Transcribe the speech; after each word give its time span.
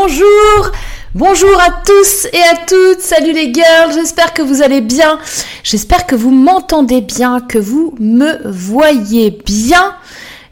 Bonjour, 0.00 0.70
bonjour 1.16 1.60
à 1.60 1.82
tous 1.84 2.26
et 2.32 2.40
à 2.40 2.56
toutes, 2.66 3.00
salut 3.00 3.32
les 3.32 3.52
girls, 3.52 3.92
j'espère 3.92 4.32
que 4.32 4.42
vous 4.42 4.62
allez 4.62 4.80
bien, 4.80 5.18
j'espère 5.64 6.06
que 6.06 6.14
vous 6.14 6.30
m'entendez 6.30 7.00
bien, 7.00 7.40
que 7.40 7.58
vous 7.58 7.96
me 7.98 8.38
voyez 8.48 9.32
bien. 9.44 9.96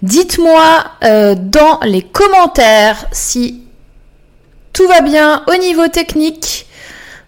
Dites-moi 0.03 0.85
euh, 1.05 1.37
dans 1.39 1.79
les 1.85 2.03
commentaires 2.03 3.07
si 3.13 3.63
tout 4.73 4.89
va 4.89 5.01
bien 5.01 5.45
au 5.47 5.57
niveau 5.59 5.87
technique. 5.87 6.67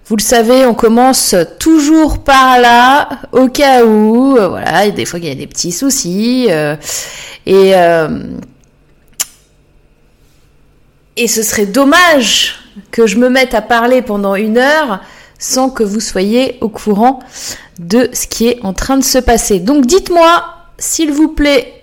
Vous 0.07 0.17
le 0.17 0.23
savez, 0.23 0.67
on 0.67 0.75
commence 0.75 1.37
toujours 1.61 2.19
par 2.19 2.59
là, 2.59 3.09
au 3.31 3.47
cas 3.47 3.85
où, 3.85 4.37
euh, 4.37 4.49
voilà, 4.49 4.91
des 4.91 5.05
fois 5.05 5.21
il 5.21 5.27
y 5.27 5.31
a 5.31 5.37
des 5.37 5.47
petits 5.47 5.73
soucis. 5.73 6.49
Euh, 6.51 6.75
et, 7.47 7.75
et 11.19 11.29
ce 11.29 11.43
serait 11.43 11.67
dommage 11.67 12.55
que 12.93 13.07
je 13.07 13.17
me 13.17 13.29
mette 13.29 13.55
à 13.55 13.61
parler 13.61 14.03
pendant 14.03 14.37
une 14.37 14.57
heure 14.57 15.01
sans 15.39 15.69
que 15.69 15.83
vous 15.83 16.01
soyez 16.01 16.57
au 16.61 16.69
courant 16.69 17.21
de 17.79 18.09
ce 18.13 18.27
qui 18.27 18.49
est 18.49 18.61
en 18.63 18.73
train 18.73 18.97
de 18.97 19.05
se 19.05 19.19
passer. 19.19 19.59
Donc 19.59 19.85
dites-moi, 19.85 20.45
s'il 20.79 21.13
vous 21.13 21.29
plaît, 21.29 21.83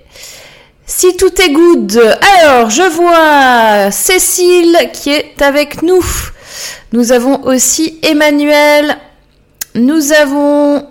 si 0.86 1.16
tout 1.18 1.42
est 1.42 1.52
good, 1.52 2.16
alors 2.40 2.70
je 2.70 2.84
vois 2.84 3.92
Cécile 3.92 4.78
qui 4.94 5.10
est 5.10 5.42
avec 5.42 5.84
nous. 5.84 6.04
Nous 6.94 7.12
avons 7.12 7.44
aussi 7.44 8.00
Emmanuel. 8.04 8.98
Nous 9.76 10.14
avons... 10.14 10.88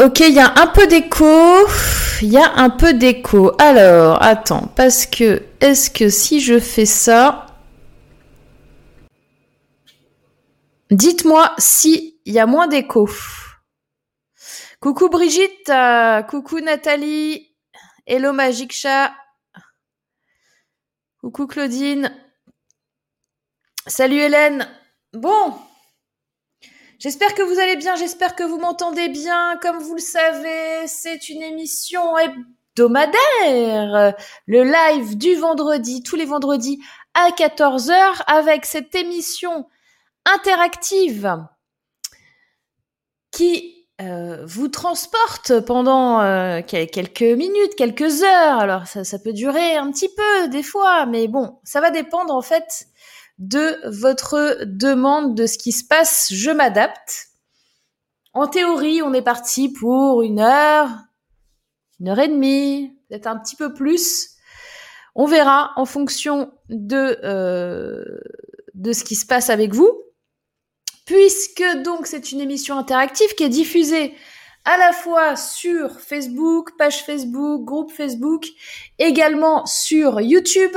Ok, 0.00 0.20
il 0.20 0.34
y 0.34 0.38
a 0.38 0.52
un 0.60 0.68
peu 0.68 0.86
d'écho. 0.86 1.66
Il 2.22 2.30
y 2.30 2.38
a 2.38 2.54
un 2.54 2.70
peu 2.70 2.94
d'écho. 2.94 3.50
Alors, 3.58 4.22
attends, 4.22 4.68
parce 4.76 5.06
que 5.06 5.42
est-ce 5.60 5.90
que 5.90 6.08
si 6.08 6.40
je 6.40 6.60
fais 6.60 6.86
ça... 6.86 7.46
Dites-moi 10.92 11.52
s'il 11.58 12.14
y 12.26 12.38
a 12.38 12.46
moins 12.46 12.68
d'écho. 12.68 13.10
Coucou 14.80 15.08
Brigitte, 15.08 15.68
euh, 15.68 16.22
coucou 16.22 16.60
Nathalie, 16.60 17.52
Hello 18.06 18.32
Magic 18.32 18.72
Chat. 18.72 19.12
Coucou 21.20 21.48
Claudine. 21.48 22.14
Salut 23.88 24.18
Hélène. 24.18 24.68
Bon. 25.12 25.58
J'espère 26.98 27.32
que 27.34 27.42
vous 27.42 27.60
allez 27.60 27.76
bien, 27.76 27.94
j'espère 27.94 28.34
que 28.34 28.42
vous 28.42 28.58
m'entendez 28.58 29.08
bien. 29.08 29.56
Comme 29.62 29.78
vous 29.78 29.94
le 29.94 30.00
savez, 30.00 30.88
c'est 30.88 31.28
une 31.28 31.42
émission 31.42 32.18
hebdomadaire. 32.18 34.16
Le 34.46 34.64
live 34.64 35.16
du 35.16 35.36
vendredi, 35.36 36.02
tous 36.02 36.16
les 36.16 36.24
vendredis 36.24 36.80
à 37.14 37.30
14h 37.30 38.24
avec 38.26 38.64
cette 38.64 38.96
émission 38.96 39.68
interactive 40.24 41.38
qui 43.30 43.86
euh, 44.00 44.44
vous 44.44 44.66
transporte 44.66 45.60
pendant 45.60 46.20
euh, 46.20 46.62
quelques 46.62 47.22
minutes, 47.22 47.76
quelques 47.76 48.24
heures. 48.24 48.58
Alors 48.58 48.88
ça, 48.88 49.04
ça, 49.04 49.20
peut 49.20 49.32
durer 49.32 49.76
un 49.76 49.92
petit 49.92 50.08
peu 50.08 50.48
des 50.48 50.64
fois, 50.64 51.06
mais 51.06 51.28
bon, 51.28 51.60
ça 51.62 51.80
va 51.80 51.92
dépendre 51.92 52.34
en 52.34 52.42
fait 52.42 52.87
de 53.38 53.78
votre 53.88 54.64
demande, 54.64 55.34
de 55.34 55.46
ce 55.46 55.58
qui 55.58 55.72
se 55.72 55.84
passe. 55.84 56.28
Je 56.32 56.50
m'adapte. 56.50 57.28
En 58.34 58.46
théorie, 58.46 59.02
on 59.02 59.14
est 59.14 59.22
parti 59.22 59.68
pour 59.68 60.22
une 60.22 60.40
heure, 60.40 60.90
une 62.00 62.08
heure 62.08 62.18
et 62.18 62.28
demie, 62.28 62.92
peut-être 63.08 63.26
un 63.26 63.38
petit 63.38 63.56
peu 63.56 63.74
plus. 63.74 64.30
On 65.14 65.26
verra 65.26 65.72
en 65.76 65.84
fonction 65.84 66.52
de 66.68 67.18
euh, 67.24 68.04
de 68.74 68.92
ce 68.92 69.02
qui 69.02 69.16
se 69.16 69.26
passe 69.26 69.50
avec 69.50 69.74
vous 69.74 69.90
puisque 71.08 71.64
donc 71.84 72.06
c'est 72.06 72.32
une 72.32 72.40
émission 72.40 72.76
interactive 72.76 73.34
qui 73.34 73.42
est 73.42 73.48
diffusée 73.48 74.14
à 74.66 74.76
la 74.76 74.92
fois 74.92 75.36
sur 75.36 76.00
Facebook, 76.00 76.76
page 76.76 77.02
Facebook, 77.02 77.64
groupe 77.64 77.90
Facebook, 77.90 78.44
également 78.98 79.64
sur 79.64 80.20
YouTube 80.20 80.76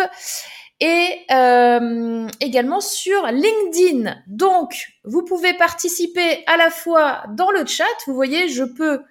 et 0.81 1.19
euh, 1.31 2.27
également 2.41 2.81
sur 2.81 3.27
LinkedIn. 3.27 4.15
Donc, 4.27 4.87
vous 5.05 5.23
pouvez 5.23 5.53
participer 5.53 6.43
à 6.47 6.57
la 6.57 6.69
fois 6.69 7.23
dans 7.29 7.51
le 7.51 7.65
chat, 7.65 7.85
vous 8.07 8.13
voyez, 8.13 8.49
je 8.49 8.63
peux, 8.63 9.01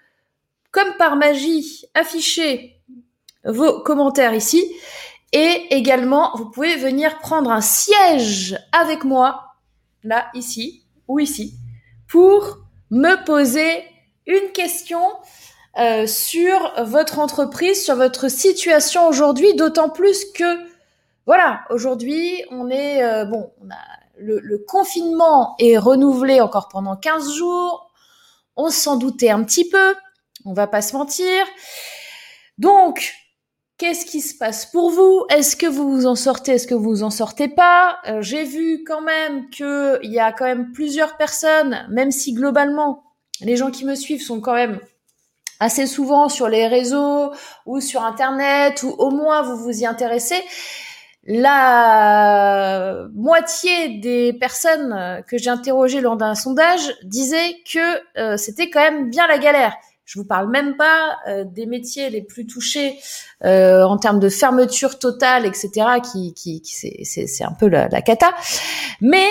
comme 0.72 0.92
par 0.98 1.16
magie, 1.16 1.84
afficher 1.94 2.76
vos 3.44 3.80
commentaires 3.80 4.34
ici, 4.34 4.70
et 5.32 5.68
également, 5.70 6.32
vous 6.36 6.50
pouvez 6.50 6.76
venir 6.76 7.20
prendre 7.20 7.50
un 7.50 7.60
siège 7.60 8.58
avec 8.72 9.04
moi, 9.04 9.44
là, 10.02 10.26
ici, 10.34 10.82
ou 11.08 11.20
ici 11.20 11.54
pour 12.10 12.58
me 12.90 13.24
poser 13.24 13.84
une 14.26 14.50
question 14.52 15.00
euh, 15.78 16.06
sur 16.06 16.72
votre 16.84 17.20
entreprise, 17.20 17.84
sur 17.84 17.94
votre 17.94 18.28
situation 18.28 19.06
aujourd'hui, 19.06 19.54
d'autant 19.54 19.88
plus 19.88 20.24
que 20.32 20.69
voilà, 21.30 21.60
aujourd'hui 21.70 22.42
on 22.50 22.68
est 22.70 23.04
euh, 23.04 23.24
bon, 23.24 23.52
le, 24.18 24.58
confinement 24.66 25.54
est 25.60 25.78
renouvelé 25.78 26.40
encore 26.40 26.66
pendant 26.66 26.96
15 26.96 27.34
jours. 27.34 27.88
On 28.56 28.68
s'en 28.68 28.96
doutait 28.96 29.30
un 29.30 29.44
petit 29.44 29.68
peu, 29.68 29.94
on 30.44 30.54
va 30.54 30.66
pas 30.66 30.82
se 30.82 30.96
mentir. 30.96 31.46
Donc, 32.58 33.14
Qu'est-ce 33.78 34.04
qui 34.04 34.20
se 34.20 34.36
passe 34.36 34.66
pour 34.66 34.90
vous? 34.90 35.24
Est-ce 35.30 35.54
que 35.54 35.66
vous 35.66 35.90
vous 35.90 36.06
en 36.06 36.16
sortez? 36.16 36.52
Est-ce 36.52 36.66
que 36.66 36.74
vous 36.74 36.90
vous 36.90 37.02
en 37.04 37.10
sortez 37.10 37.46
pas? 37.46 37.98
Euh, 38.08 38.20
J'ai 38.20 38.42
vu 38.42 38.82
quand 38.84 39.00
même 39.00 39.48
qu'il 39.50 40.00
y 40.02 40.18
a 40.18 40.32
quand 40.32 40.46
même 40.46 40.72
plusieurs 40.72 41.16
personnes, 41.16 41.86
même 41.90 42.10
si 42.10 42.34
globalement 42.34 43.04
les 43.40 43.56
gens 43.56 43.70
qui 43.70 43.84
me 43.84 43.94
suivent 43.94 44.20
sont 44.20 44.40
quand 44.40 44.54
même 44.54 44.80
assez 45.60 45.86
souvent 45.86 46.28
sur 46.28 46.48
les 46.48 46.66
réseaux 46.66 47.32
ou 47.66 47.80
sur 47.80 48.02
Internet 48.02 48.82
ou 48.82 48.88
au 48.98 49.10
moins 49.10 49.42
vous 49.42 49.56
vous 49.56 49.80
y 49.80 49.86
intéressez. 49.86 50.42
La 51.24 53.06
moitié 53.14 53.98
des 53.98 54.32
personnes 54.32 55.22
que 55.28 55.36
j'ai 55.36 55.50
interrogées 55.50 56.00
lors 56.00 56.16
d'un 56.16 56.34
sondage 56.34 56.94
disaient 57.04 57.56
que 57.70 58.18
euh, 58.18 58.36
c'était 58.36 58.70
quand 58.70 58.80
même 58.80 59.10
bien 59.10 59.26
la 59.26 59.38
galère. 59.38 59.74
Je 60.06 60.18
vous 60.18 60.24
parle 60.24 60.50
même 60.50 60.76
pas 60.76 61.18
euh, 61.28 61.44
des 61.44 61.66
métiers 61.66 62.10
les 62.10 62.22
plus 62.22 62.46
touchés 62.46 62.98
euh, 63.44 63.84
en 63.84 63.96
termes 63.96 64.18
de 64.18 64.28
fermeture 64.28 64.98
totale, 64.98 65.46
etc. 65.46 65.70
Qui, 66.02 66.34
qui, 66.34 66.62
c'est 66.64 67.44
un 67.44 67.52
peu 67.52 67.68
la, 67.68 67.88
la 67.88 68.02
cata. 68.02 68.34
Mais 69.00 69.28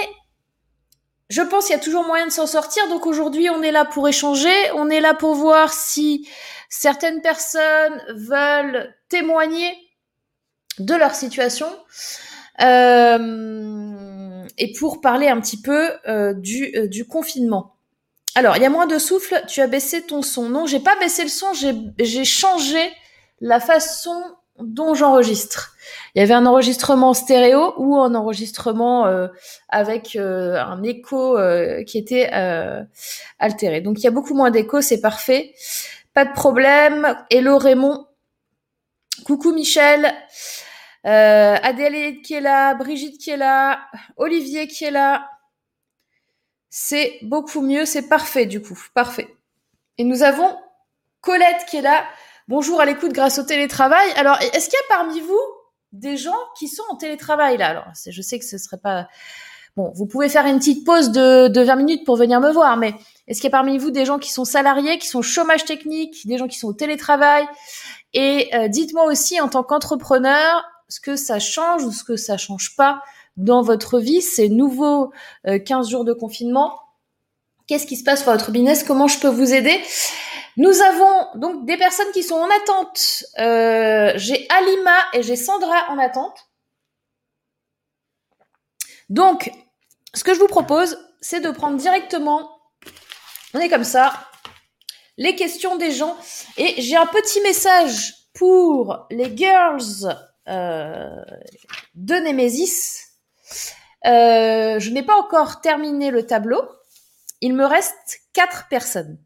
je 1.29 1.41
pense 1.41 1.65
qu'il 1.65 1.75
y 1.75 1.79
a 1.79 1.81
toujours 1.81 2.05
moyen 2.05 2.27
de 2.27 2.31
s'en 2.31 2.47
sortir. 2.47 2.87
Donc 2.87 3.07
aujourd'hui, 3.07 3.49
on 3.49 3.61
est 3.61 3.71
là 3.71 3.83
pour 3.83 4.07
échanger. 4.07 4.53
On 4.75 4.89
est 4.89 5.01
là 5.01 5.13
pour 5.15 5.33
voir 5.33 5.73
si 5.73 6.29
certaines 6.69 7.21
personnes 7.21 8.01
veulent 8.15 8.95
témoigner 9.09 9.75
de 10.79 10.95
leur 10.95 11.13
situation. 11.15 11.67
Euh, 12.61 14.45
et 14.57 14.73
pour 14.73 15.01
parler 15.01 15.27
un 15.27 15.39
petit 15.39 15.61
peu 15.61 15.91
euh, 16.07 16.33
du, 16.33 16.71
euh, 16.75 16.87
du 16.87 17.05
confinement. 17.05 17.75
Alors, 18.35 18.57
il 18.57 18.63
y 18.63 18.65
a 18.65 18.69
moins 18.69 18.87
de 18.87 18.97
souffle, 18.97 19.41
tu 19.47 19.61
as 19.61 19.67
baissé 19.67 20.01
ton 20.01 20.21
son. 20.21 20.49
Non, 20.49 20.65
j'ai 20.65 20.79
pas 20.79 20.97
baissé 20.99 21.23
le 21.23 21.29
son, 21.29 21.47
j'ai 21.53 22.25
changé 22.25 22.79
la 23.41 23.59
façon 23.59 24.21
dont 24.59 24.93
j'enregistre. 24.93 25.73
Il 26.13 26.19
y 26.19 26.21
avait 26.21 26.33
un 26.33 26.45
enregistrement 26.45 27.13
stéréo 27.13 27.73
ou 27.77 27.97
un 27.97 28.13
enregistrement 28.13 29.07
avec 29.67 30.15
un 30.15 30.83
écho 30.83 31.37
qui 31.87 31.97
était 31.97 32.29
altéré. 33.39 33.81
Donc 33.81 33.99
il 33.99 34.03
y 34.03 34.07
a 34.07 34.11
beaucoup 34.11 34.35
moins 34.35 34.51
d'écho, 34.51 34.81
c'est 34.81 35.01
parfait. 35.01 35.53
Pas 36.13 36.25
de 36.25 36.33
problème. 36.33 37.17
Hello 37.29 37.57
Raymond. 37.57 38.05
Coucou 39.25 39.53
Michel. 39.53 40.13
Adèle 41.03 42.21
qui 42.21 42.33
est 42.33 42.41
là, 42.41 42.73
Brigitte 42.75 43.19
qui 43.19 43.31
est 43.31 43.37
là, 43.37 43.79
Olivier 44.17 44.67
qui 44.67 44.85
est 44.85 44.91
là. 44.91 45.29
C'est 46.69 47.19
beaucoup 47.23 47.61
mieux, 47.61 47.85
c'est 47.85 48.07
parfait 48.07 48.45
du 48.45 48.61
coup, 48.61 48.77
parfait. 48.93 49.27
Et 49.97 50.03
nous 50.03 50.23
avons 50.23 50.55
Colette 51.21 51.65
qui 51.67 51.77
est 51.77 51.81
là. 51.81 52.05
Bonjour 52.47 52.79
à 52.79 52.85
l'écoute 52.85 53.11
grâce 53.11 53.37
au 53.39 53.43
télétravail. 53.43 54.09
Alors, 54.15 54.39
est-ce 54.41 54.69
qu'il 54.69 54.79
y 54.79 54.93
a 54.93 54.95
parmi 54.95 55.19
vous 55.19 55.39
des 55.91 56.17
gens 56.17 56.37
qui 56.57 56.67
sont 56.67 56.83
en 56.89 56.95
télétravail 56.95 57.57
là? 57.57 57.67
Alors, 57.67 57.85
je 58.07 58.21
sais 58.21 58.39
que 58.39 58.45
ce 58.45 58.57
serait 58.57 58.77
pas 58.77 59.07
bon. 59.75 59.91
Vous 59.95 60.05
pouvez 60.05 60.29
faire 60.29 60.45
une 60.45 60.59
petite 60.59 60.85
pause 60.85 61.11
de, 61.11 61.47
de 61.49 61.61
20 61.61 61.75
minutes 61.75 62.05
pour 62.05 62.15
venir 62.15 62.39
me 62.39 62.51
voir, 62.51 62.77
mais 62.77 62.95
est-ce 63.27 63.41
qu'il 63.41 63.49
y 63.49 63.53
a 63.53 63.57
parmi 63.57 63.77
vous 63.77 63.91
des 63.91 64.05
gens 64.05 64.17
qui 64.17 64.31
sont 64.31 64.45
salariés, 64.45 64.97
qui 64.97 65.07
sont 65.07 65.21
chômage 65.21 65.65
technique, 65.65 66.25
des 66.25 66.37
gens 66.37 66.47
qui 66.47 66.57
sont 66.57 66.69
au 66.69 66.73
télétravail? 66.73 67.45
Et 68.13 68.49
euh, 68.53 68.67
dites-moi 68.67 69.05
aussi 69.05 69.39
en 69.41 69.49
tant 69.49 69.63
qu'entrepreneur 69.63 70.63
ce 70.89 70.99
que 70.99 71.15
ça 71.15 71.39
change 71.39 71.83
ou 71.83 71.91
ce 71.91 72.03
que 72.03 72.17
ça 72.17 72.37
change 72.37 72.75
pas 72.75 73.01
dans 73.37 73.61
votre 73.61 73.99
vie, 73.99 74.21
ces 74.21 74.49
nouveaux 74.49 75.13
15 75.45 75.89
jours 75.89 76.03
de 76.03 76.13
confinement. 76.13 76.77
Qu'est-ce 77.67 77.85
qui 77.85 77.95
se 77.95 78.03
passe 78.03 78.23
pour 78.23 78.33
votre 78.33 78.51
business? 78.51 78.83
Comment 78.83 79.07
je 79.07 79.19
peux 79.19 79.29
vous 79.29 79.53
aider? 79.53 79.79
Nous 80.57 80.81
avons 80.81 81.39
donc 81.39 81.65
des 81.65 81.77
personnes 81.77 82.11
qui 82.13 82.21
sont 82.21 82.35
en 82.35 82.49
attente. 82.49 83.23
Euh, 83.39 84.11
j'ai 84.15 84.45
Alima 84.49 84.97
et 85.13 85.23
j'ai 85.23 85.37
Sandra 85.37 85.89
en 85.89 85.97
attente. 85.97 86.49
Donc, 89.09 89.51
ce 90.13 90.23
que 90.23 90.33
je 90.33 90.39
vous 90.39 90.47
propose, 90.47 90.97
c'est 91.21 91.39
de 91.39 91.49
prendre 91.49 91.77
directement, 91.77 92.59
on 93.53 93.59
est 93.59 93.69
comme 93.69 93.85
ça, 93.85 94.11
les 95.17 95.35
questions 95.35 95.77
des 95.77 95.91
gens. 95.91 96.17
Et 96.57 96.81
j'ai 96.81 96.97
un 96.97 97.07
petit 97.07 97.39
message 97.41 98.15
pour 98.33 99.07
les 99.11 99.35
girls 99.37 100.05
euh, 100.05 100.13
de 100.49 102.15
Nemesis. 102.25 103.09
Euh, 104.05 104.79
je 104.79 104.89
n'ai 104.91 105.03
pas 105.03 105.15
encore 105.15 105.61
terminé 105.61 106.11
le 106.11 106.25
tableau. 106.25 106.61
Il 107.41 107.53
me 107.53 107.65
reste 107.65 108.21
quatre 108.33 108.67
personnes. 108.69 109.17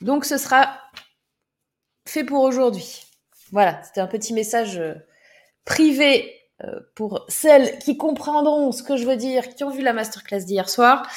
Donc 0.00 0.24
ce 0.24 0.38
sera 0.38 0.80
fait 2.06 2.24
pour 2.24 2.42
aujourd'hui. 2.42 3.04
Voilà, 3.52 3.82
c'était 3.82 4.00
un 4.00 4.06
petit 4.06 4.32
message 4.32 4.78
euh, 4.78 4.94
privé 5.64 6.32
euh, 6.64 6.80
pour 6.94 7.24
celles 7.28 7.78
qui 7.78 7.96
comprendront 7.96 8.72
ce 8.72 8.82
que 8.82 8.96
je 8.96 9.04
veux 9.04 9.16
dire, 9.16 9.54
qui 9.54 9.64
ont 9.64 9.70
vu 9.70 9.82
la 9.82 9.92
masterclass 9.92 10.44
d'hier 10.44 10.68
soir. 10.68 11.08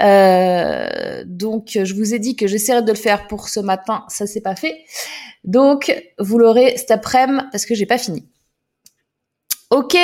Euh, 0.00 1.24
donc, 1.26 1.78
je 1.82 1.94
vous 1.94 2.14
ai 2.14 2.18
dit 2.18 2.36
que 2.36 2.46
j'essaierai 2.46 2.82
de 2.82 2.92
le 2.92 2.98
faire 2.98 3.26
pour 3.26 3.48
ce 3.48 3.60
matin. 3.60 4.04
Ça 4.08 4.26
s'est 4.26 4.40
pas 4.40 4.56
fait. 4.56 4.84
Donc, 5.44 5.94
vous 6.18 6.38
l'aurez 6.38 6.76
cet 6.76 6.90
après-midi 6.90 7.44
parce 7.50 7.66
que 7.66 7.74
j'ai 7.74 7.86
pas 7.86 7.98
fini. 7.98 8.28
Ok, 9.70 9.98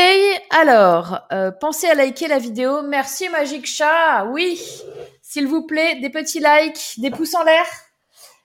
alors, 0.50 1.20
euh, 1.32 1.50
pensez 1.50 1.87
à 1.87 1.94
liker 1.94 2.29
la 2.29 2.38
vidéo. 2.38 2.82
Merci 2.82 3.31
Magic 3.31 3.67
Chat. 3.67 4.26
Oui, 4.26 4.61
s'il 5.23 5.46
vous 5.46 5.67
plaît, 5.67 6.00
des 6.00 6.11
petits 6.11 6.41
likes, 6.41 6.99
des 6.99 7.11
pouces 7.11 7.35
en 7.35 7.44
l'air, 7.44 7.64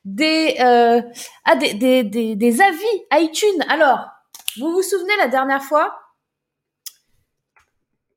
des, 0.05 0.55
euh, 0.61 1.01
ah, 1.43 1.55
des, 1.57 2.61
avis 2.61 3.25
iTunes. 3.25 3.65
Alors, 3.67 4.07
vous 4.59 4.71
vous 4.71 4.81
souvenez 4.81 5.15
la 5.17 5.27
dernière 5.27 5.61
fois 5.61 5.93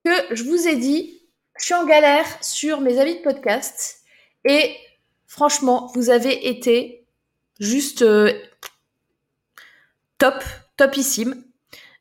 que 0.05 0.35
je 0.37 0.45
vous 0.45 0.69
ai 0.69 0.77
dit, 0.77 1.22
je 1.63 1.67
suis 1.67 1.75
en 1.75 1.87
galère 1.87 2.27
sur 2.43 2.81
mes 2.81 2.99
avis 2.99 3.19
de 3.19 3.23
podcast 3.23 4.03
et 4.45 4.77
franchement, 5.29 5.93
vous 5.95 6.11
avez 6.11 6.49
été 6.49 7.07
juste 7.61 8.03
euh, 8.03 8.33
top, 10.19 10.43
topissime. 10.77 11.45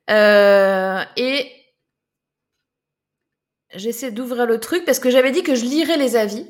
Euh, 0.10 1.04
et 1.16 1.52
j'essaie 3.75 4.10
d'ouvrir 4.10 4.48
le 4.48 4.60
truc 4.60 4.84
parce 4.84 4.98
que 4.98 5.12
j'avais 5.12 5.31
dit 5.31 5.44
que 5.44 5.54
je 5.54 5.64
lirais 5.64 5.98
les 5.98 6.16
avis 6.16 6.48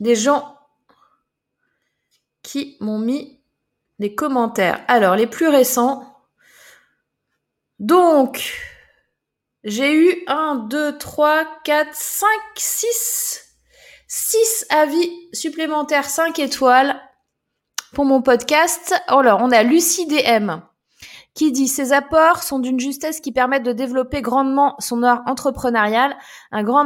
des 0.00 0.16
gens 0.16 0.58
qui 2.42 2.76
m'ont 2.80 2.98
mis 2.98 3.40
des 4.00 4.16
commentaires. 4.16 4.84
Alors, 4.88 5.14
les 5.14 5.28
plus 5.28 5.46
récents. 5.46 6.20
Donc, 7.78 8.58
j'ai 9.64 9.94
eu 9.94 10.24
1, 10.26 10.66
2, 10.70 10.98
3, 10.98 11.46
4, 11.64 11.88
5, 11.92 12.28
6. 12.56 13.46
6 14.08 14.66
avis 14.70 15.10
supplémentaires 15.32 16.06
5 16.08 16.38
étoiles 16.38 17.00
pour 17.92 18.04
mon 18.04 18.22
podcast. 18.22 18.94
Alors, 19.06 19.40
on 19.42 19.52
a 19.52 19.62
Lucie 19.62 20.06
DM 20.06 20.60
qui 21.34 21.52
dit 21.52 21.68
ces 21.68 21.92
apports 21.92 22.42
sont 22.42 22.58
d'une 22.58 22.80
justesse 22.80 23.20
qui 23.20 23.32
permettent 23.32 23.62
de 23.62 23.72
développer 23.72 24.20
grandement 24.20 24.74
son 24.78 25.02
art 25.02 25.22
entrepreneurial. 25.26 26.16
Un 26.50 26.62
grand, 26.64 26.84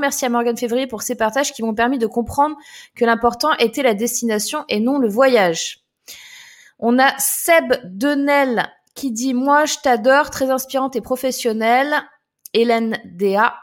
merci 0.00 0.26
à 0.26 0.28
Morgan 0.28 0.56
Février 0.56 0.86
pour 0.86 1.02
ces 1.02 1.14
partages 1.14 1.52
qui 1.52 1.62
m'ont 1.62 1.74
permis 1.74 1.98
de 1.98 2.06
comprendre 2.06 2.56
que 2.96 3.04
l'important 3.04 3.52
était 3.58 3.82
la 3.82 3.94
destination 3.94 4.64
et 4.68 4.80
non 4.80 4.98
le 4.98 5.08
voyage. 5.08 5.84
On 6.78 6.98
a 6.98 7.16
Seb 7.18 7.74
Denel 7.84 8.68
qui 8.98 9.12
dit 9.12 9.32
Moi, 9.32 9.64
je 9.64 9.76
t'adore, 9.82 10.30
très 10.30 10.50
inspirante 10.50 10.96
et 10.96 11.00
professionnelle. 11.00 11.94
Hélène 12.52 12.98
Déa. 13.04 13.54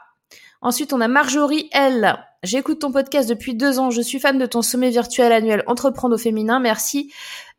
Ensuite, 0.62 0.92
on 0.92 1.00
a 1.00 1.08
Marjorie 1.08 1.68
L. 1.72 2.16
J'écoute 2.42 2.80
ton 2.80 2.90
podcast 2.90 3.28
depuis 3.28 3.54
deux 3.54 3.78
ans. 3.78 3.90
Je 3.90 4.00
suis 4.00 4.18
fan 4.18 4.38
de 4.38 4.46
ton 4.46 4.62
sommet 4.62 4.90
virtuel 4.90 5.32
annuel 5.32 5.62
Entreprendre 5.66 6.14
au 6.14 6.18
féminin. 6.18 6.60
Merci 6.60 7.12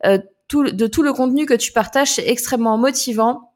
euh, 0.04 0.18
de 0.50 0.86
tout 0.86 1.02
le 1.02 1.12
contenu 1.12 1.46
que 1.46 1.54
tu 1.54 1.72
partages. 1.72 2.12
C'est 2.12 2.28
extrêmement 2.28 2.78
motivant. 2.78 3.54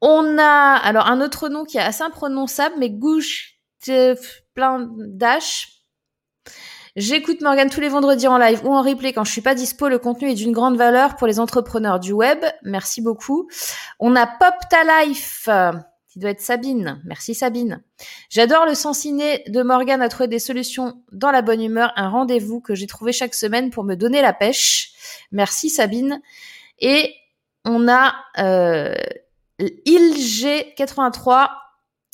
On 0.00 0.38
a 0.38 0.76
alors 0.76 1.06
un 1.06 1.20
autre 1.20 1.48
nom 1.48 1.64
qui 1.64 1.78
est 1.78 1.82
assez 1.82 2.02
imprononçable, 2.02 2.76
mais 2.78 2.90
Gouche 2.90 3.56
plein 4.54 4.88
d'H. 4.96 5.75
J'écoute 6.96 7.42
Morgane 7.42 7.68
tous 7.68 7.82
les 7.82 7.90
vendredis 7.90 8.26
en 8.26 8.38
live 8.38 8.64
ou 8.64 8.72
en 8.74 8.80
replay 8.80 9.12
quand 9.12 9.24
je 9.24 9.30
suis 9.30 9.42
pas 9.42 9.54
dispo. 9.54 9.88
Le 9.88 9.98
contenu 9.98 10.30
est 10.30 10.34
d'une 10.34 10.52
grande 10.52 10.78
valeur 10.78 11.16
pour 11.16 11.26
les 11.26 11.38
entrepreneurs 11.38 12.00
du 12.00 12.12
web. 12.12 12.42
Merci 12.62 13.02
beaucoup. 13.02 13.50
On 14.00 14.16
a 14.16 14.26
Pop 14.26 14.54
Ta 14.70 15.04
Life 15.04 15.46
qui 16.08 16.18
doit 16.18 16.30
être 16.30 16.40
Sabine. 16.40 17.02
Merci 17.04 17.34
Sabine. 17.34 17.82
J'adore 18.30 18.64
le 18.64 18.74
sens 18.74 19.00
ciné 19.00 19.44
de 19.46 19.62
Morgane 19.62 20.00
à 20.00 20.08
trouver 20.08 20.28
des 20.28 20.38
solutions 20.38 21.02
dans 21.12 21.30
la 21.30 21.42
bonne 21.42 21.60
humeur. 21.60 21.92
Un 21.96 22.08
rendez-vous 22.08 22.62
que 22.62 22.74
j'ai 22.74 22.86
trouvé 22.86 23.12
chaque 23.12 23.34
semaine 23.34 23.68
pour 23.68 23.84
me 23.84 23.94
donner 23.94 24.22
la 24.22 24.32
pêche. 24.32 24.92
Merci 25.32 25.68
Sabine. 25.68 26.22
Et 26.78 27.12
on 27.66 27.88
a 27.88 28.14
euh, 28.38 28.94
ILG83 29.60 31.50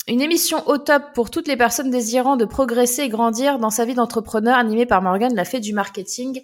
une 0.07 0.21
émission 0.21 0.67
au 0.67 0.77
top 0.77 1.13
pour 1.13 1.31
toutes 1.31 1.47
les 1.47 1.55
personnes 1.55 1.89
désirant 1.89 2.35
de 2.35 2.45
progresser 2.45 3.03
et 3.03 3.09
grandir 3.09 3.57
dans 3.59 3.69
sa 3.69 3.85
vie 3.85 3.93
d'entrepreneur, 3.93 4.57
animée 4.57 4.85
par 4.85 5.01
Morgane, 5.01 5.33
la 5.33 5.45
fée 5.45 5.61
du 5.61 5.73
marketing. 5.73 6.41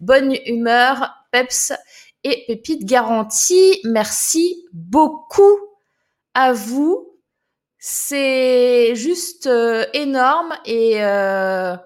Bonne 0.00 0.34
humeur, 0.46 1.12
peps 1.30 1.72
et 2.24 2.44
pépite 2.46 2.84
garantie. 2.84 3.80
Merci 3.84 4.66
beaucoup 4.72 5.58
à 6.34 6.52
vous. 6.54 7.18
C'est 7.78 8.94
juste 8.94 9.46
euh, 9.46 9.84
énorme 9.92 10.54
et 10.64 11.02
euh, 11.02 11.76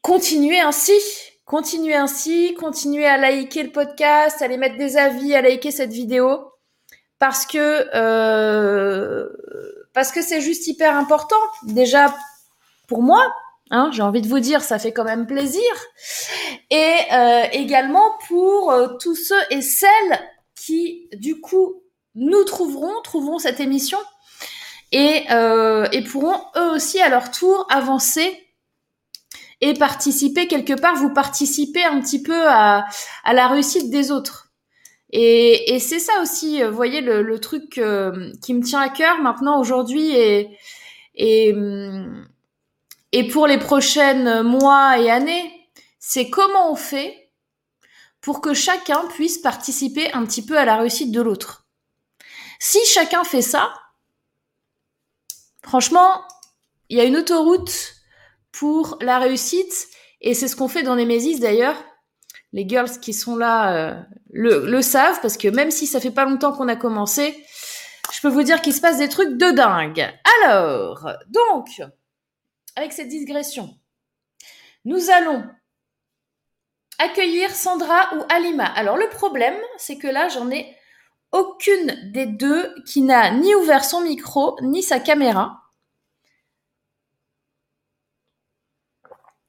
continuez 0.00 0.60
ainsi. 0.60 0.98
Continuez 1.44 1.94
ainsi, 1.94 2.54
continuez 2.54 3.06
à 3.06 3.18
liker 3.18 3.64
le 3.64 3.70
podcast, 3.70 4.40
à 4.40 4.46
aller 4.46 4.56
mettre 4.56 4.78
des 4.78 4.96
avis, 4.96 5.34
à 5.34 5.42
liker 5.42 5.70
cette 5.70 5.92
vidéo 5.92 6.55
parce 7.18 7.46
que 7.46 7.88
euh, 7.94 9.28
parce 9.92 10.12
que 10.12 10.22
c'est 10.22 10.40
juste 10.40 10.66
hyper 10.66 10.94
important. 10.96 11.36
Déjà 11.62 12.14
pour 12.86 13.02
moi, 13.02 13.34
hein, 13.70 13.90
j'ai 13.92 14.02
envie 14.02 14.22
de 14.22 14.28
vous 14.28 14.40
dire, 14.40 14.62
ça 14.62 14.78
fait 14.78 14.92
quand 14.92 15.04
même 15.04 15.26
plaisir, 15.26 15.62
et 16.70 16.94
euh, 17.12 17.44
également 17.52 18.12
pour 18.28 18.70
euh, 18.70 18.88
tous 19.00 19.16
ceux 19.16 19.40
et 19.50 19.62
celles 19.62 20.20
qui 20.54 21.08
du 21.14 21.40
coup 21.40 21.82
nous 22.14 22.44
trouveront, 22.44 23.00
trouveront 23.02 23.38
cette 23.38 23.60
émission 23.60 23.98
et, 24.92 25.24
euh, 25.30 25.86
et 25.92 26.02
pourront 26.02 26.40
eux 26.56 26.70
aussi 26.72 27.00
à 27.00 27.08
leur 27.08 27.30
tour 27.30 27.66
avancer 27.70 28.42
et 29.60 29.74
participer 29.74 30.46
quelque 30.46 30.74
part, 30.74 30.96
vous 30.96 31.12
participer 31.12 31.84
un 31.84 32.00
petit 32.00 32.22
peu 32.22 32.48
à, 32.48 32.86
à 33.24 33.32
la 33.32 33.48
réussite 33.48 33.90
des 33.90 34.10
autres. 34.10 34.45
Et, 35.10 35.74
et 35.74 35.78
c'est 35.78 36.00
ça 36.00 36.20
aussi, 36.20 36.62
vous 36.62 36.74
voyez, 36.74 37.00
le, 37.00 37.22
le 37.22 37.38
truc 37.38 37.78
euh, 37.78 38.32
qui 38.42 38.54
me 38.54 38.62
tient 38.62 38.80
à 38.80 38.88
cœur 38.88 39.18
maintenant 39.18 39.60
aujourd'hui 39.60 40.14
et, 40.14 40.58
et, 41.14 41.54
et 43.12 43.28
pour 43.28 43.46
les 43.46 43.58
prochaines 43.58 44.42
mois 44.42 44.98
et 44.98 45.10
années, 45.10 45.68
c'est 45.98 46.28
comment 46.28 46.70
on 46.72 46.76
fait 46.76 47.30
pour 48.20 48.40
que 48.40 48.54
chacun 48.54 49.06
puisse 49.14 49.38
participer 49.38 50.12
un 50.12 50.26
petit 50.26 50.44
peu 50.44 50.58
à 50.58 50.64
la 50.64 50.76
réussite 50.76 51.12
de 51.12 51.20
l'autre. 51.20 51.64
Si 52.58 52.78
chacun 52.86 53.22
fait 53.22 53.42
ça, 53.42 53.72
franchement, 55.62 56.22
il 56.88 56.98
y 56.98 57.00
a 57.00 57.04
une 57.04 57.16
autoroute 57.16 57.94
pour 58.50 58.98
la 59.00 59.18
réussite 59.18 59.88
et 60.20 60.34
c'est 60.34 60.48
ce 60.48 60.56
qu'on 60.56 60.68
fait 60.68 60.82
dans 60.82 60.96
Nemesis 60.96 61.38
d'ailleurs 61.38 61.76
les 62.56 62.66
girls 62.66 63.00
qui 63.00 63.12
sont 63.12 63.36
là 63.36 63.76
euh, 63.76 64.02
le, 64.30 64.80
savent 64.80 65.20
parce 65.20 65.36
que 65.36 65.48
même 65.48 65.70
si 65.70 65.86
ça 65.86 66.00
fait 66.00 66.10
pas 66.10 66.24
longtemps 66.24 66.52
qu'on 66.52 66.68
a 66.68 66.74
commencé, 66.76 67.44
je 68.14 68.20
peux 68.22 68.30
vous 68.30 68.44
dire 68.44 68.62
qu'il 68.62 68.72
se 68.72 68.80
passe 68.80 68.96
des 68.96 69.10
trucs 69.10 69.36
de 69.36 69.50
dingue. 69.50 70.10
Alors, 70.42 71.06
donc, 71.28 71.68
avec 72.74 72.94
cette 72.94 73.08
digression, 73.08 73.76
nous 74.86 75.10
allons 75.10 75.44
accueillir 76.98 77.50
Sandra 77.50 78.14
ou 78.16 78.22
Alima. 78.30 78.64
Alors 78.64 78.96
le 78.96 79.08
problème, 79.10 79.56
c'est 79.76 79.98
que 79.98 80.08
là, 80.08 80.28
j'en 80.28 80.50
ai 80.50 80.74
aucune 81.32 82.10
des 82.10 82.24
deux 82.24 82.74
qui 82.86 83.02
n'a 83.02 83.32
ni 83.32 83.54
ouvert 83.54 83.84
son 83.84 84.00
micro 84.00 84.56
ni 84.62 84.82
sa 84.82 84.98
caméra. 84.98 85.60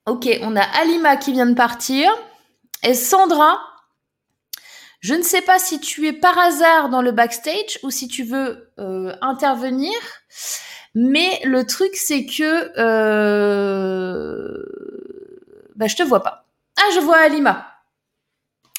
Ok, 0.05 0.27
on 0.41 0.57
a 0.57 0.61
Alima 0.61 1.15
qui 1.15 1.31
vient 1.31 1.45
de 1.45 1.55
partir. 1.55 2.13
Et 2.83 2.93
Sandra, 2.93 3.59
je 4.99 5.13
ne 5.13 5.23
sais 5.23 5.41
pas 5.41 5.59
si 5.59 5.79
tu 5.79 6.07
es 6.07 6.13
par 6.13 6.37
hasard 6.37 6.89
dans 6.89 7.01
le 7.01 7.11
backstage 7.11 7.79
ou 7.83 7.91
si 7.91 8.07
tu 8.07 8.23
veux 8.23 8.71
euh, 8.79 9.15
intervenir, 9.21 9.93
mais 10.95 11.39
le 11.43 11.65
truc 11.65 11.95
c'est 11.95 12.25
que 12.25 12.71
euh, 12.79 14.63
Bah, 15.75 15.87
je 15.87 15.95
te 15.95 16.03
vois 16.03 16.23
pas. 16.23 16.45
Ah, 16.77 16.89
je 16.95 16.99
vois 16.99 17.17
Alima. 17.17 17.73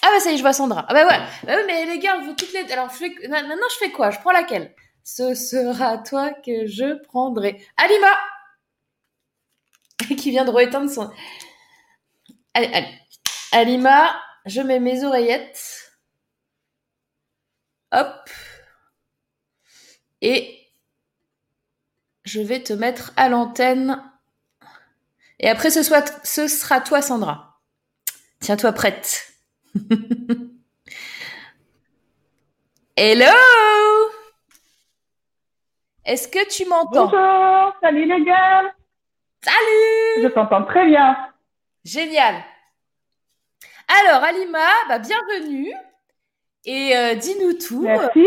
Ah 0.02 0.08
bah 0.12 0.20
ça 0.20 0.30
y 0.30 0.34
est, 0.34 0.36
je 0.36 0.42
vois 0.42 0.52
Sandra. 0.52 0.86
Ah 0.88 0.94
bah 0.94 1.06
ouais. 1.06 1.18
Bah 1.44 1.56
mais 1.66 1.84
les 1.86 1.98
gars, 1.98 2.18
vous 2.18 2.32
toutes 2.34 2.52
les... 2.52 2.70
Alors, 2.72 2.88
je 2.90 2.96
fais... 2.96 3.28
maintenant, 3.28 3.56
je 3.72 3.76
fais 3.78 3.90
quoi? 3.90 4.10
Je 4.10 4.18
prends 4.20 4.30
laquelle? 4.32 4.74
Ce 5.04 5.34
sera 5.34 5.98
toi 5.98 6.30
que 6.32 6.66
je 6.66 7.02
prendrai. 7.04 7.60
Alima 7.76 8.16
Qui 10.16 10.30
vient 10.30 10.44
de 10.44 10.50
rééteindre 10.50 10.90
son... 10.90 11.10
Allez, 12.54 12.70
allez. 12.72 12.88
Alima, 13.52 14.20
je 14.46 14.60
mets 14.60 14.80
mes 14.80 15.04
oreillettes. 15.04 15.92
Hop. 17.92 18.30
Et 20.20 20.58
je 22.24 22.40
vais 22.40 22.62
te 22.62 22.72
mettre 22.72 23.12
à 23.16 23.28
l'antenne. 23.28 24.02
Et 25.40 25.48
après, 25.48 25.70
ce, 25.70 25.82
soit, 25.82 26.24
ce 26.24 26.48
sera 26.48 26.80
toi, 26.80 27.00
Sandra. 27.00 27.60
Tiens-toi 28.40 28.72
prête. 28.72 29.32
Hello 32.96 33.32
Est-ce 36.04 36.26
que 36.28 36.48
tu 36.48 36.66
m'entends? 36.66 37.06
Bonjour, 37.06 37.74
salut 37.80 38.04
les 38.06 38.24
gars 38.24 38.74
Salut 39.42 40.22
Je 40.22 40.26
t'entends 40.28 40.64
très 40.64 40.84
bien. 40.86 41.16
Génial. 41.84 42.42
Alors, 43.88 44.22
Alima, 44.22 44.58
bah, 44.88 44.98
bienvenue. 44.98 45.72
Et 46.66 46.94
euh, 46.94 47.14
dis-nous 47.14 47.54
tout. 47.54 47.82
Merci. 47.82 48.26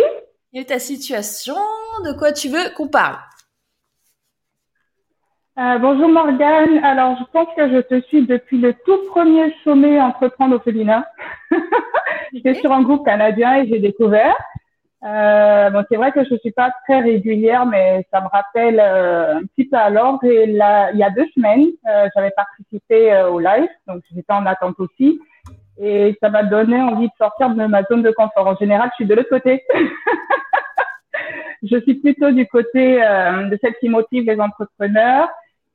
Quelle 0.52 0.62
est 0.62 0.66
ta 0.66 0.80
situation 0.80 1.56
De 2.04 2.18
quoi 2.18 2.32
tu 2.32 2.50
veux 2.50 2.74
qu'on 2.76 2.88
parle? 2.88 3.18
Euh, 5.60 5.78
bonjour 5.78 6.10
Morgane. 6.10 6.84
Alors, 6.84 7.18
je 7.20 7.26
pense 7.32 7.48
que 7.56 7.70
je 7.70 7.82
te 7.82 8.02
suis 8.08 8.26
depuis 8.26 8.58
le 8.58 8.74
tout 8.74 8.98
premier 9.12 9.54
sommet 9.64 10.02
Entreprendre 10.02 10.56
au 10.56 10.60
féminin. 10.60 11.06
J'étais 12.34 12.56
sur 12.56 12.72
un 12.72 12.82
groupe 12.82 13.06
canadien 13.06 13.58
et 13.58 13.68
j'ai 13.68 13.80
découvert. 13.80 14.36
Euh, 15.04 15.70
bon, 15.72 15.84
c'est 15.90 15.98
vrai 15.98 16.12
que 16.12 16.24
je 16.24 16.36
suis 16.36 16.52
pas 16.52 16.72
très 16.86 17.02
régulière, 17.02 17.66
mais 17.66 18.06
ça 18.12 18.22
me 18.22 18.28
rappelle 18.28 18.80
euh, 18.80 19.38
un 19.38 19.46
petit 19.46 19.66
peu 19.66 19.78
à 19.78 19.90
l'ordre. 19.90 20.24
Et 20.24 20.46
là, 20.46 20.92
il 20.92 21.00
y 21.00 21.04
a 21.04 21.10
deux 21.10 21.28
semaines, 21.34 21.68
euh, 21.88 22.08
j'avais 22.16 22.32
participé 22.32 23.12
euh, 23.12 23.30
au 23.30 23.40
live, 23.40 23.70
donc 23.88 24.04
j'étais 24.14 24.34
en 24.34 24.46
attente 24.46 24.80
aussi. 24.80 25.20
Et 25.84 26.16
ça 26.22 26.30
m'a 26.30 26.44
donné 26.44 26.80
envie 26.80 27.08
de 27.08 27.14
sortir 27.18 27.50
de 27.50 27.66
ma 27.66 27.84
zone 27.84 28.04
de 28.04 28.12
confort. 28.12 28.48
En 28.48 28.56
général, 28.56 28.90
je 28.92 28.96
suis 28.96 29.06
de 29.06 29.16
l'autre 29.16 29.30
côté. 29.30 29.64
je 31.64 31.80
suis 31.82 31.96
plutôt 31.96 32.32
du 32.32 32.48
côté 32.48 32.98
de 32.98 33.60
celle 33.62 33.76
qui 33.80 33.90
motive 33.90 34.26
les 34.26 34.40
entrepreneurs. 34.40 35.28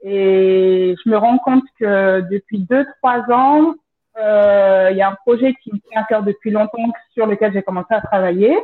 Et 0.02 0.94
je 1.04 1.10
me 1.10 1.16
rends 1.16 1.38
compte 1.38 1.64
que 1.80 2.20
depuis 2.30 2.60
deux, 2.60 2.86
trois 3.02 3.20
ans, 3.32 3.74
euh, 4.18 4.88
il 4.92 4.96
y 4.96 5.02
a 5.02 5.08
un 5.08 5.16
projet 5.26 5.54
qui 5.62 5.72
me 5.72 5.78
tient 5.78 6.02
à 6.02 6.04
cœur 6.04 6.22
depuis 6.22 6.50
longtemps 6.50 6.92
sur 7.12 7.26
lequel 7.26 7.52
j'ai 7.52 7.62
commencé 7.62 7.92
à 7.92 8.00
travailler. 8.00 8.56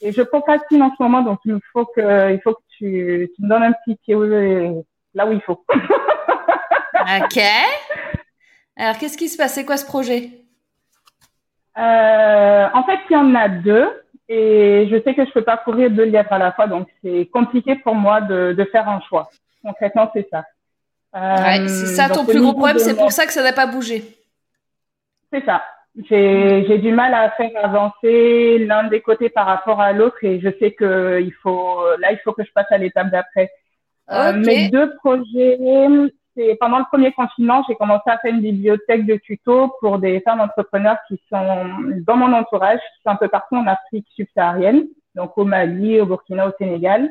Et 0.00 0.12
je 0.12 0.22
procrastine 0.22 0.82
en 0.82 0.90
ce 0.96 1.02
moment, 1.02 1.20
donc 1.20 1.40
il 1.44 1.58
faut 1.72 1.84
que, 1.84 2.36
tu 2.78 3.30
me 3.38 3.48
donnes 3.48 3.62
un 3.62 3.72
petit 3.84 3.96
pied 3.96 4.16
là 5.14 5.26
où 5.26 5.32
il 5.32 5.42
faut. 5.42 5.62
ok. 5.74 7.42
Alors, 8.76 8.96
qu'est-ce 8.96 9.18
qui 9.18 9.28
se 9.28 9.36
passe? 9.36 9.54
C'est 9.54 9.66
quoi 9.66 9.76
ce 9.76 9.84
projet? 9.84 10.30
Euh, 11.78 12.68
En 12.74 12.84
fait, 12.84 12.98
il 13.08 13.12
y 13.12 13.16
en 13.16 13.34
a 13.34 13.48
deux. 13.48 13.88
Et 14.28 14.86
je 14.88 15.02
sais 15.02 15.14
que 15.14 15.24
je 15.24 15.32
peux 15.32 15.42
pas 15.42 15.56
courir 15.56 15.90
deux 15.90 16.04
lièvres 16.04 16.32
à 16.32 16.38
la 16.38 16.52
fois, 16.52 16.68
donc 16.68 16.86
c'est 17.02 17.26
compliqué 17.32 17.74
pour 17.74 17.96
moi 17.96 18.20
de, 18.20 18.52
de 18.56 18.64
faire 18.64 18.88
un 18.88 19.00
choix. 19.00 19.28
Concrètement, 19.60 20.08
c'est 20.14 20.28
ça. 20.30 20.44
Euh, 21.16 21.66
c'est 21.66 21.86
ça 21.86 22.08
ton 22.08 22.24
plus 22.24 22.40
gros 22.40 22.52
problème, 22.52 22.78
c'est 22.78 22.96
pour 22.96 23.10
ça 23.10 23.26
que 23.26 23.32
ça 23.32 23.42
n'a 23.42 23.52
pas 23.52 23.66
bougé. 23.66 24.04
C'est 25.32 25.44
ça. 25.44 25.64
J'ai 26.08 26.78
du 26.78 26.92
mal 26.92 27.12
à 27.12 27.30
faire 27.30 27.50
avancer 27.60 28.58
l'un 28.60 28.84
des 28.84 29.00
côtés 29.00 29.30
par 29.30 29.46
rapport 29.46 29.80
à 29.80 29.92
l'autre 29.92 30.22
et 30.22 30.38
je 30.38 30.48
sais 30.60 30.70
que 30.70 31.20
il 31.20 31.32
faut 31.42 31.80
là 31.98 32.12
il 32.12 32.18
faut 32.22 32.32
que 32.32 32.44
je 32.44 32.52
passe 32.52 32.70
à 32.70 32.78
l'étape 32.78 33.10
d'après. 33.10 33.50
Euh, 34.12 34.32
mes 34.32 34.68
deux 34.68 34.94
projets, 34.96 35.58
c'est 36.36 36.56
pendant 36.60 36.78
le 36.78 36.84
premier 36.84 37.12
confinement, 37.12 37.64
j'ai 37.68 37.74
commencé 37.74 38.02
à 38.06 38.18
faire 38.18 38.32
une 38.32 38.40
bibliothèque 38.40 39.06
de 39.06 39.16
tutos 39.16 39.72
pour 39.80 39.98
des 39.98 40.20
femmes 40.20 40.40
entrepreneurs 40.40 40.98
qui 41.08 41.20
sont 41.28 41.66
dans 42.06 42.16
mon 42.16 42.32
entourage, 42.32 42.78
qui 42.78 43.02
sont 43.02 43.10
un 43.10 43.16
peu 43.16 43.28
partout 43.28 43.56
en 43.56 43.66
Afrique 43.66 44.06
subsaharienne, 44.14 44.86
donc 45.14 45.36
au 45.36 45.44
Mali, 45.44 46.00
au 46.00 46.06
Burkina, 46.06 46.48
au 46.48 46.52
Sénégal 46.58 47.10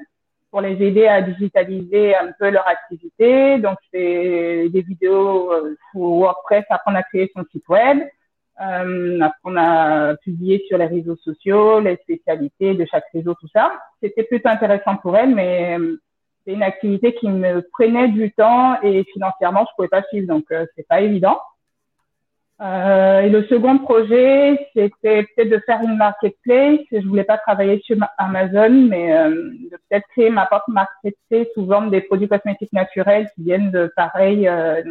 pour 0.51 0.61
les 0.61 0.81
aider 0.81 1.07
à 1.07 1.21
digitaliser 1.21 2.15
un 2.15 2.31
peu 2.37 2.49
leur 2.49 2.67
activité. 2.67 3.59
Donc, 3.59 3.77
c'est 3.93 4.69
des 4.69 4.81
vidéos 4.81 5.53
euh, 5.53 5.75
WordPress, 5.93 6.65
apprendre 6.69 6.97
à 6.97 7.03
créer 7.03 7.31
son 7.35 7.43
site 7.51 7.67
web, 7.69 7.99
euh, 8.61 9.19
apprendre 9.21 9.59
à 9.59 10.15
publier 10.23 10.63
sur 10.67 10.77
les 10.77 10.87
réseaux 10.87 11.17
sociaux, 11.17 11.79
les 11.79 11.97
spécialités 11.97 12.73
de 12.73 12.85
chaque 12.85 13.05
réseau, 13.13 13.35
tout 13.35 13.47
ça. 13.53 13.71
C'était 14.01 14.23
plutôt 14.23 14.49
intéressant 14.49 14.97
pour 14.97 15.15
elle, 15.15 15.35
mais 15.35 15.77
euh, 15.79 15.97
c'est 16.45 16.53
une 16.53 16.63
activité 16.63 17.13
qui 17.15 17.27
me 17.27 17.61
prenait 17.73 18.09
du 18.09 18.31
temps 18.31 18.81
et 18.81 19.03
financièrement, 19.13 19.65
je 19.69 19.75
pouvais 19.75 19.87
pas 19.87 20.03
suivre, 20.03 20.27
donc 20.27 20.45
euh, 20.51 20.65
c'est 20.75 20.87
pas 20.87 21.01
évident. 21.01 21.39
Euh, 22.61 23.21
et 23.21 23.29
le 23.29 23.45
second 23.47 23.77
projet, 23.77 24.69
c'était 24.75 25.23
peut-être 25.23 25.49
de 25.49 25.61
faire 25.65 25.81
une 25.81 25.95
marketplace. 25.95 26.79
Je 26.91 27.07
voulais 27.07 27.23
pas 27.23 27.37
travailler 27.37 27.79
sur 27.85 27.95
Amazon, 28.17 28.69
mais 28.69 29.15
euh, 29.15 29.29
de 29.29 29.77
peut-être 29.89 30.07
créer 30.09 30.29
ma 30.29 30.45
propre 30.45 30.69
marketplace 30.69 31.47
sous 31.53 31.65
forme 31.65 31.89
des 31.89 32.01
produits 32.01 32.27
cosmétiques 32.27 32.73
naturels 32.73 33.29
qui 33.35 33.43
viennent 33.43 33.71
de 33.71 33.91
pareil 33.95 34.47
euh, 34.47 34.83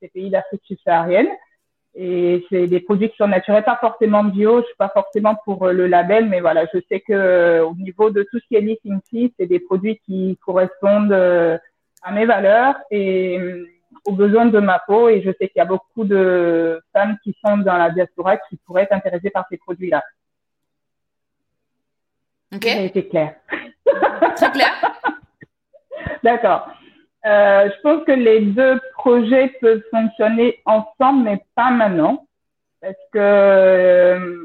ces 0.00 0.08
pays 0.08 0.30
d'Afrique 0.30 0.62
subsaharienne. 0.64 1.28
Et 1.98 2.44
c'est 2.50 2.66
des 2.66 2.80
produits 2.80 3.08
qui 3.08 3.16
sont 3.16 3.26
naturels, 3.26 3.64
pas 3.64 3.78
forcément 3.80 4.22
bio. 4.22 4.60
Je 4.60 4.66
suis 4.66 4.76
pas 4.76 4.90
forcément 4.90 5.34
pour 5.44 5.68
le 5.68 5.86
label, 5.86 6.26
mais 6.28 6.40
voilà, 6.40 6.66
je 6.72 6.78
sais 6.90 7.00
que 7.00 7.62
au 7.62 7.74
niveau 7.74 8.10
de 8.10 8.22
tout 8.30 8.38
ce 8.38 8.46
qui 8.48 8.56
est 8.56 8.60
listing 8.60 9.00
c'est 9.38 9.46
des 9.46 9.60
produits 9.60 9.98
qui 10.04 10.38
correspondent 10.44 11.12
à 11.12 12.12
mes 12.12 12.26
valeurs 12.26 12.76
et 12.90 13.40
aux 14.04 14.12
besoins 14.12 14.46
de 14.46 14.58
ma 14.60 14.78
peau 14.78 15.08
et 15.08 15.22
je 15.22 15.30
sais 15.32 15.48
qu'il 15.48 15.58
y 15.58 15.60
a 15.60 15.66
beaucoup 15.66 16.04
de 16.04 16.80
femmes 16.92 17.16
qui 17.22 17.36
sont 17.44 17.58
dans 17.58 17.76
la 17.76 17.90
diaspora 17.90 18.36
qui 18.36 18.56
pourraient 18.64 18.84
être 18.84 18.92
intéressées 18.92 19.30
par 19.30 19.46
ces 19.50 19.56
produits-là. 19.56 20.02
Ok. 22.54 22.64
Ça 22.64 22.78
a 22.78 22.82
été 22.82 23.08
clair. 23.08 23.34
Très 24.36 24.50
clair. 24.52 24.72
D'accord. 26.22 26.68
Euh, 27.26 27.68
je 27.74 27.80
pense 27.80 28.04
que 28.04 28.12
les 28.12 28.40
deux 28.40 28.80
projets 28.94 29.48
peuvent 29.60 29.82
fonctionner 29.90 30.60
ensemble, 30.64 31.24
mais 31.24 31.44
pas 31.56 31.70
maintenant, 31.70 32.24
parce 32.80 32.94
que 33.12 33.18
euh, 33.18 34.36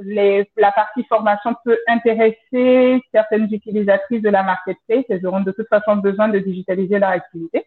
les, 0.00 0.48
la 0.56 0.72
partie 0.72 1.04
formation 1.04 1.54
peut 1.64 1.78
intéresser 1.86 3.02
certaines 3.12 3.52
utilisatrices 3.52 4.22
de 4.22 4.30
la 4.30 4.42
marketplace. 4.42 5.04
Elles 5.10 5.26
auront 5.26 5.40
de 5.40 5.52
toute 5.52 5.68
façon 5.68 5.96
besoin 5.96 6.28
de 6.28 6.38
digitaliser 6.38 6.98
leur 6.98 7.10
activité. 7.10 7.66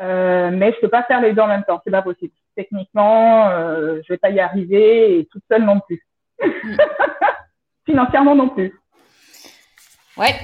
Euh, 0.00 0.50
mais 0.52 0.72
je 0.72 0.80
peux 0.80 0.88
pas 0.88 1.04
faire 1.04 1.20
les 1.20 1.32
deux 1.32 1.42
en 1.42 1.46
même 1.46 1.64
temps, 1.64 1.80
c'est 1.84 1.90
pas 1.90 2.02
possible. 2.02 2.32
Techniquement, 2.56 3.48
euh, 3.48 4.00
je 4.06 4.12
vais 4.12 4.18
pas 4.18 4.30
y 4.30 4.40
arriver 4.40 5.18
et 5.18 5.26
toute 5.26 5.44
seule 5.50 5.64
non 5.64 5.80
plus. 5.80 6.04
Mm. 6.42 6.76
Financièrement 7.86 8.34
non 8.34 8.48
plus. 8.48 8.78
Ouais. 10.16 10.34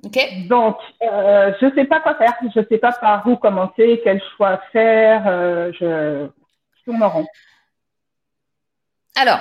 Donc, 0.00 0.76
euh, 1.02 1.52
je 1.60 1.74
sais 1.74 1.84
pas 1.84 2.00
quoi 2.00 2.14
faire. 2.14 2.34
Je 2.54 2.60
sais 2.68 2.78
pas 2.78 2.92
par 2.92 3.26
où 3.26 3.36
commencer, 3.36 4.00
quel 4.04 4.22
choix 4.36 4.60
faire. 4.72 5.24
Euh, 5.26 5.72
je, 5.72 6.28
je 6.78 6.84
tourne 6.84 7.02
en 7.02 7.08
rond. 7.08 7.26
Alors, 9.16 9.40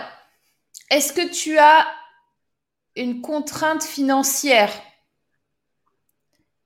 est-ce 0.89 1.13
que 1.13 1.31
tu 1.31 1.57
as 1.59 1.85
une 2.95 3.21
contrainte 3.21 3.83
financière? 3.83 4.71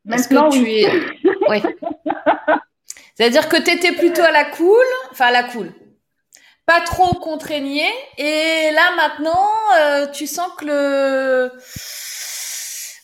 Maintenant, 0.05 0.50
que 0.50 0.55
tu 0.55 0.63
oui. 0.63 0.86
es... 0.86 0.91
oui. 1.50 1.62
C'est-à-dire 3.15 3.50
que 3.50 3.57
tu 3.57 3.69
étais 3.69 3.91
plutôt 3.91 4.24
à 4.24 4.31
la 4.31 4.45
cool, 4.45 4.86
enfin 5.12 5.25
à 5.27 5.31
la 5.31 5.43
cool, 5.43 5.71
pas 6.65 6.81
trop 6.81 7.13
contraigné, 7.15 7.86
et 8.17 8.71
là 8.71 8.95
maintenant, 8.95 9.50
euh, 9.77 10.07
tu 10.07 10.25
sens 10.25 10.50
que 10.57 10.65
le... 10.65 11.51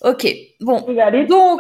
Ok, 0.02 0.28
bon. 0.60 0.82
Donc, 1.28 1.60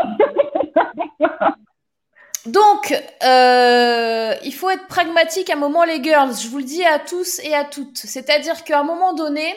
donc 2.46 3.04
euh, 3.24 4.36
il 4.44 4.54
faut 4.54 4.70
être 4.70 4.88
pragmatique 4.88 5.50
à 5.50 5.54
un 5.54 5.58
moment, 5.58 5.84
les 5.84 6.04
girls. 6.04 6.34
Je 6.40 6.48
vous 6.48 6.60
le 6.60 6.64
dis 6.64 6.84
à 6.86 7.00
tous 7.00 7.40
et 7.40 7.54
à 7.54 7.66
toutes. 7.66 7.98
C'est-à-dire 7.98 8.64
qu'à 8.64 8.80
un 8.80 8.84
moment 8.84 9.14
donné, 9.14 9.54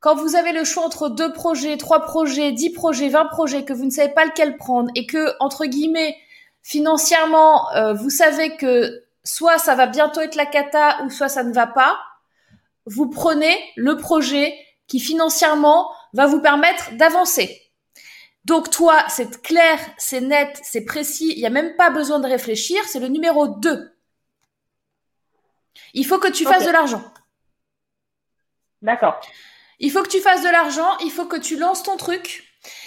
quand 0.00 0.16
vous 0.16 0.34
avez 0.34 0.52
le 0.52 0.64
choix 0.64 0.84
entre 0.84 1.10
deux 1.10 1.32
projets, 1.32 1.76
trois 1.76 2.00
projets, 2.00 2.50
dix 2.50 2.70
projets, 2.70 3.08
vingt 3.08 3.26
projets, 3.26 3.64
que 3.64 3.72
vous 3.72 3.84
ne 3.84 3.90
savez 3.90 4.12
pas 4.12 4.24
lequel 4.24 4.56
prendre, 4.56 4.90
et 4.94 5.06
que 5.06 5.34
entre 5.38 5.66
guillemets 5.66 6.16
financièrement, 6.62 7.72
euh, 7.74 7.92
vous 7.92 8.10
savez 8.10 8.56
que 8.56 9.04
soit 9.22 9.58
ça 9.58 9.74
va 9.74 9.86
bientôt 9.86 10.20
être 10.20 10.34
la 10.34 10.46
cata 10.46 11.02
ou 11.04 11.10
soit 11.10 11.28
ça 11.28 11.44
ne 11.44 11.52
va 11.52 11.66
pas, 11.66 11.98
vous 12.86 13.08
prenez 13.10 13.56
le 13.76 13.96
projet 13.96 14.54
qui 14.88 14.98
financièrement 14.98 15.90
va 16.14 16.26
vous 16.26 16.40
permettre 16.40 16.96
d'avancer. 16.96 17.61
Donc 18.44 18.70
toi, 18.70 19.04
c'est 19.08 19.40
clair, 19.42 19.78
c'est 19.98 20.20
net, 20.20 20.60
c'est 20.62 20.84
précis, 20.84 21.32
il 21.36 21.38
n'y 21.38 21.46
a 21.46 21.50
même 21.50 21.76
pas 21.76 21.90
besoin 21.90 22.18
de 22.18 22.26
réfléchir, 22.26 22.82
c'est 22.86 22.98
le 22.98 23.08
numéro 23.08 23.46
2. 23.46 23.92
Il 25.94 26.06
faut 26.06 26.18
que 26.18 26.28
tu 26.28 26.44
fasses 26.44 26.66
de 26.66 26.70
l'argent. 26.70 27.04
D'accord. 28.80 29.20
Il 29.78 29.90
faut 29.90 30.02
que 30.02 30.08
tu 30.08 30.20
fasses 30.20 30.42
de 30.42 30.48
l'argent, 30.48 30.98
il 31.04 31.10
faut 31.10 31.26
que 31.26 31.36
tu 31.36 31.56
lances 31.56 31.82
ton 31.82 31.96
truc. 31.96 32.44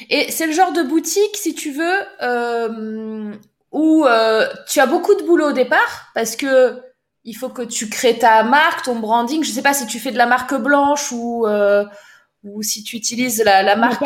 Et 0.10 0.32
c'est 0.32 0.48
le 0.48 0.54
genre 0.54 0.74
de 0.74 0.82
boutique, 0.82 1.36
si 1.36 1.56
tu 1.56 1.72
veux, 1.72 2.00
euh, 2.22 3.34
où 3.72 4.06
euh, 4.06 4.48
tu 4.68 4.80
as 4.80 4.86
beaucoup 4.86 5.16
de 5.16 5.24
boulot 5.24 5.50
au 5.50 5.54
départ, 5.54 6.12
parce 6.14 6.36
que 6.36 6.82
il 7.24 7.34
faut 7.34 7.50
que 7.50 7.64
tu 7.64 7.90
crées 7.90 8.20
ta 8.20 8.44
marque, 8.44 8.86
ton 8.86 9.00
branding. 9.00 9.44
Je 9.44 9.52
sais 9.52 9.62
pas 9.64 9.74
si 9.74 9.88
tu 9.88 10.00
fais 10.00 10.12
de 10.12 10.18
la 10.18 10.28
marque 10.28 10.54
blanche 10.54 11.12
ou 11.12 11.48
euh, 11.48 11.86
ou 12.44 12.62
si 12.62 12.84
tu 12.84 12.96
utilises 12.96 13.44
la, 13.44 13.64
la 13.64 13.76
marque. 13.76 14.06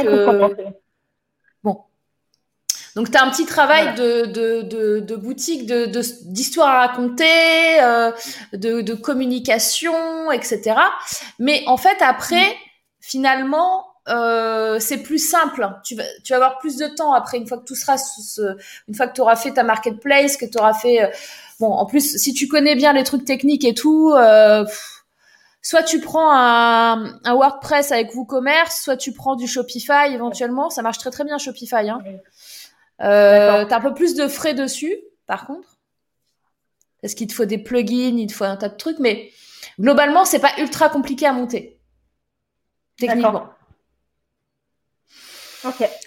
Donc, 3.00 3.12
tu 3.12 3.18
as 3.18 3.24
un 3.24 3.30
petit 3.30 3.46
travail 3.46 3.96
de, 3.96 4.26
de, 4.26 4.62
de, 4.64 5.00
de, 5.00 5.16
boutique, 5.16 5.66
de, 5.66 5.86
d'histoire 6.26 6.68
à 6.68 6.88
raconter, 6.88 7.80
de, 8.52 8.82
de 8.82 8.94
communication, 8.94 10.34
etc. 10.34 10.76
Mais 11.40 11.64
en 11.66 11.78
fait, 11.78 11.96
après, 12.02 12.50
mm. 12.50 12.56
finalement, 13.00 13.86
euh, 14.10 14.80
c'est 14.80 14.98
plus 14.98 15.20
simple. 15.20 15.70
Tu 15.84 15.96
vas, 15.96 16.04
tu 16.24 16.34
vas 16.34 16.38
avoir 16.38 16.58
plus 16.58 16.78
de 16.78 16.88
temps 16.88 17.14
après 17.14 17.38
une 17.38 17.48
fois 17.48 17.58
que 17.58 17.66
tout 17.66 17.76
sera, 17.76 17.96
une 18.88 18.96
fois 18.96 19.08
que 19.08 19.14
tu 19.14 19.22
auras 19.22 19.36
fait 19.36 19.54
ta 19.54 19.64
marketplace, 19.64 20.38
que 20.38 20.46
tu 20.46 20.58
auras 20.58 20.74
fait. 20.74 21.04
Euh, 21.04 21.08
bon, 21.60 21.72
en 21.72 21.86
plus, 21.86 22.18
si 22.18 22.34
tu 22.34 22.48
connais 22.48 22.76
bien 22.76 22.94
les 22.94 23.04
trucs 23.04 23.26
techniques 23.26 23.66
et 23.66 23.74
tout, 23.74 24.12
euh, 24.12 24.66
soit 25.62 25.84
tu 25.84 26.00
prends 26.00 26.32
un, 26.32 27.20
un, 27.24 27.34
WordPress 27.34 27.92
avec 27.92 28.16
WooCommerce, 28.16 28.82
soit 28.82 28.98
tu 28.98 29.14
prends 29.14 29.36
du 29.36 29.48
Shopify 29.48 30.12
éventuellement. 30.14 30.70
Ça 30.70 30.82
marche 30.82 30.98
très 30.98 31.12
très 31.12 31.24
bien 31.24 31.38
Shopify. 31.38 31.90
Hein. 31.90 32.00
Euh, 33.02 33.66
T'as 33.66 33.78
un 33.78 33.82
peu 33.82 33.94
plus 33.94 34.16
de 34.16 34.28
frais 34.28 34.54
dessus, 34.54 34.96
par 35.26 35.46
contre, 35.46 35.78
parce 37.02 37.14
qu'il 37.14 37.28
te 37.28 37.34
faut 37.34 37.46
des 37.46 37.58
plugins, 37.58 38.18
il 38.18 38.28
te 38.28 38.34
faut 38.34 38.44
un 38.44 38.58
tas 38.58 38.70
de 38.70 38.76
trucs, 38.78 39.00
mais 39.00 39.32
globalement, 39.80 40.26
c'est 40.26 40.40
pas 40.40 40.52
ultra 40.58 40.90
compliqué 40.90 41.26
à 41.26 41.34
monter 41.34 41.80
techniquement. 42.98 43.50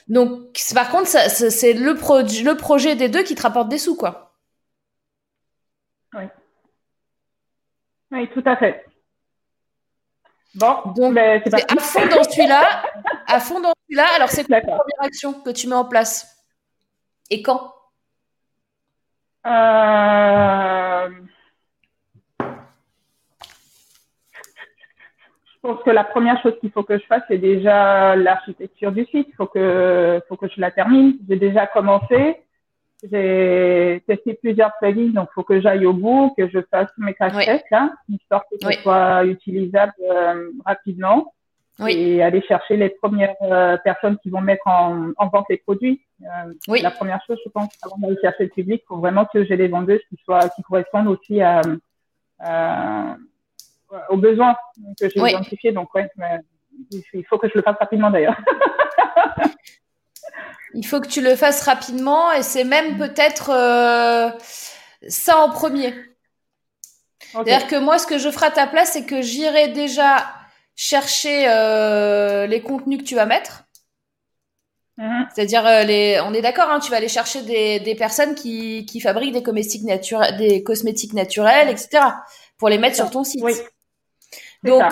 Donc, 0.09 0.59
par 0.75 0.91
contre, 0.91 1.09
c'est 1.09 1.73
le, 1.73 1.93
le 1.93 2.57
projet 2.57 2.97
des 2.97 3.09
deux 3.09 3.23
qui 3.23 3.35
te 3.35 3.43
rapporte 3.43 3.69
des 3.69 3.79
sous, 3.79 3.97
quoi. 3.97 4.35
Oui. 6.15 6.25
Oui, 8.11 8.31
tout 8.33 8.43
à 8.45 8.57
fait. 8.57 8.85
Bon, 10.55 10.93
donc 10.95 11.15
c'est 11.47 11.55
à 11.55 11.81
fond 11.81 12.07
dans 12.07 12.25
celui-là. 12.25 12.83
à 13.27 13.41
fond 13.41 13.61
dans 13.61 13.73
celui-là. 13.87 14.07
Alors, 14.17 14.29
c'est 14.29 14.45
quoi 14.45 14.57
la 14.57 14.61
première 14.61 15.01
action 15.01 15.33
que 15.33 15.51
tu 15.51 15.67
mets 15.67 15.75
en 15.75 15.87
place? 15.87 16.42
Et 17.33 17.41
quand? 17.41 17.73
Euh... 19.47 21.09
Je 25.47 25.59
pense 25.63 25.83
que 25.83 25.91
la 25.91 26.05
première 26.05 26.43
chose 26.43 26.53
qu'il 26.61 26.71
faut 26.73 26.83
que 26.83 26.99
je 26.99 27.07
fasse, 27.07 27.23
c'est 27.29 27.39
déjà 27.39 28.15
l'architecture 28.17 28.93
du 28.93 29.07
site. 29.07 29.29
Il 29.31 29.35
faut 29.35 29.47
que, 29.47 30.21
faut 30.29 30.37
que 30.37 30.47
je 30.47 30.61
la 30.61 30.71
termine. 30.71 31.17
J'ai 31.27 31.37
déjà 31.37 31.67
commencé. 31.67 32.43
J'ai 33.11 34.05
testé 34.07 34.35
plusieurs 34.35 34.73
plugins, 34.79 35.15
donc 35.15 35.31
il 35.31 35.35
faut 35.35 35.43
que 35.43 35.59
j'aille 35.59 35.87
au 35.87 35.95
bout, 35.95 36.35
que 36.37 36.51
je 36.51 36.59
fasse 36.71 36.91
mes 36.99 37.15
cachettes, 37.15 37.65
là, 37.71 37.91
histoire 38.11 38.45
que 38.49 38.57
ce 38.61 38.83
soit 38.83 39.25
utilisable 39.25 39.95
euh, 40.03 40.51
rapidement. 40.67 41.33
Oui. 41.79 41.93
Et 41.93 42.23
aller 42.23 42.43
chercher 42.43 42.77
les 42.77 42.91
premières 42.91 43.35
euh, 43.43 43.77
personnes 43.79 44.19
qui 44.19 44.31
vont 44.31 44.41
mettre 44.41 44.67
en, 44.67 45.11
en 45.17 45.29
vente 45.29 45.47
les 45.49 45.57
produits. 45.57 46.03
Euh, 46.23 46.53
oui. 46.69 46.83
La 46.83 46.91
première 46.91 47.21
chose, 47.27 47.39
je 47.45 47.51
pense, 47.51 47.71
avant 47.83 47.97
d'aller 47.99 48.19
chercher 48.21 48.45
le 48.45 48.51
public, 48.51 48.83
il 48.85 48.87
faut 48.87 48.99
vraiment 48.99 49.25
que 49.25 49.45
j'ai 49.45 49.57
des 49.57 49.69
vendeuses 49.69 50.03
qui 50.09 50.17
soient, 50.25 50.49
qui 50.51 50.63
correspondent 50.63 51.09
aussi 51.09 51.41
à, 51.41 51.63
à 52.39 53.17
aux 54.09 54.17
besoins 54.17 54.57
que 55.01 55.09
j'ai 55.09 55.21
identifiés. 55.21 55.73
Donc, 55.73 55.95
ouais, 55.95 56.09
il 56.91 57.25
faut 57.25 57.39
que 57.39 57.49
je 57.49 57.55
le 57.55 57.63
fasse 57.63 57.77
rapidement 57.79 58.11
d'ailleurs. 58.11 58.37
il 60.75 60.87
faut 60.87 61.01
que 61.01 61.09
tu 61.09 61.21
le 61.21 61.37
fasses 61.37 61.63
rapidement 61.63 62.33
et 62.33 62.43
c'est 62.43 62.65
même 62.65 62.97
peut-être 62.97 63.51
euh, 63.51 64.31
ça 65.09 65.39
en 65.39 65.51
premier. 65.51 65.95
C'est-à-dire 67.19 67.67
que 67.67 67.77
moi, 67.77 67.99
ce 67.99 68.07
que 68.07 68.19
je 68.19 68.31
ferai 68.31 68.47
à 68.47 68.51
ta 68.51 68.67
place, 68.67 68.93
c'est 68.93 69.07
que 69.07 69.23
j'irai 69.23 69.69
déjà 69.69 70.27
chercher 70.75 71.47
euh, 71.49 72.47
les 72.47 72.63
contenus 72.63 72.99
que 72.99 73.05
tu 73.05 73.15
vas 73.15 73.27
mettre. 73.27 73.65
Mm-hmm. 74.99 75.27
C'est-à-dire, 75.35 75.67
euh, 75.67 75.83
les... 75.85 76.21
on 76.25 76.35
est 76.35 76.43
d'accord, 76.43 76.71
hein, 76.71 76.81
tu 76.81 76.91
vas 76.91 76.99
aller 76.99 77.09
chercher 77.09 77.43
des, 77.43 77.81
des 77.81 77.95
personnes 77.95 78.35
qui, 78.35 78.85
qui 78.87 79.01
fabriquent 79.01 79.33
des 79.33 79.43
cosmétiques, 79.43 79.85
naturels, 79.85 80.37
des 80.37 80.63
cosmétiques 80.63 81.15
naturels, 81.15 81.69
etc., 81.69 82.05
pour 82.59 82.69
les 82.69 82.79
mettre 82.79 82.97
sur 82.97 83.11
ton 83.11 83.25
site. 83.25 83.43
Oui. 83.43 83.55
Donc, 84.63 84.85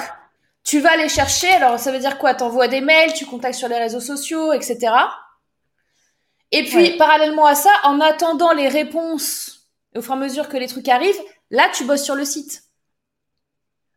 tu 0.65 0.81
vas 0.81 0.97
les 0.97 1.09
chercher. 1.09 1.51
Alors, 1.51 1.79
ça 1.79 1.93
veut 1.93 1.99
dire 1.99 2.19
quoi? 2.19 2.35
T'envoies 2.35 2.69
des 2.69 2.81
mails, 2.81 3.13
tu 3.13 3.27
contactes 3.27 3.55
sur 3.55 3.69
les 3.69 3.79
réseaux 3.79 4.01
sociaux, 4.01 4.53
etc. 4.53 4.93
Et 6.51 6.65
puis, 6.65 6.97
parallèlement 6.97 7.47
à 7.47 7.55
ça, 7.55 7.71
en 7.85 8.01
attendant 8.01 8.53
les 8.53 8.69
réponses, 8.69 9.69
au 9.95 10.03
fur 10.03 10.15
et 10.15 10.17
à 10.17 10.21
mesure 10.21 10.49
que 10.49 10.57
les 10.57 10.67
trucs 10.67 10.89
arrivent, 10.89 11.21
là, 11.51 11.69
tu 11.73 11.85
bosses 11.85 12.05
sur 12.05 12.17
le 12.17 12.25
site. 12.25 12.65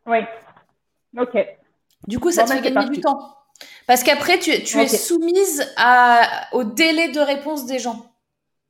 Oui. 0.05 0.19
Ok. 1.17 1.37
Du 2.07 2.19
coup, 2.19 2.31
ça 2.31 2.43
te 2.43 2.51
fait 2.51 2.61
gagner 2.61 2.89
du 2.89 3.01
temps. 3.01 3.37
Parce 3.87 4.03
qu'après, 4.03 4.39
tu, 4.39 4.51
es 4.51 4.87
soumise 4.87 5.71
à, 5.77 6.47
au 6.53 6.63
délai 6.63 7.09
de 7.09 7.19
réponse 7.19 7.65
des 7.65 7.79
gens. 7.79 8.11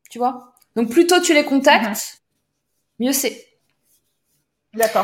Tu 0.10 0.20
vois? 0.20 0.54
Donc, 0.76 0.90
plus 0.90 1.08
tôt 1.08 1.20
tu 1.20 1.34
les 1.34 1.46
contactes, 1.46 2.22
mhm. 3.00 3.08
mieux 3.08 3.14
c'est. 3.14 3.48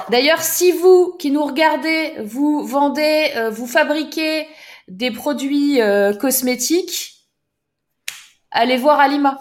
D'ailleurs, 0.10 0.42
si 0.42 0.72
vous 0.72 1.16
qui 1.20 1.30
nous 1.30 1.44
regardez, 1.44 2.16
vous 2.24 2.66
vendez, 2.66 3.32
euh, 3.36 3.52
vous 3.52 3.68
fabriquez 3.68 4.48
des 4.88 5.12
produits 5.12 5.80
euh, 5.80 6.14
cosmétiques, 6.14 7.28
allez 8.50 8.78
voir 8.78 9.00
Alima. 9.00 9.38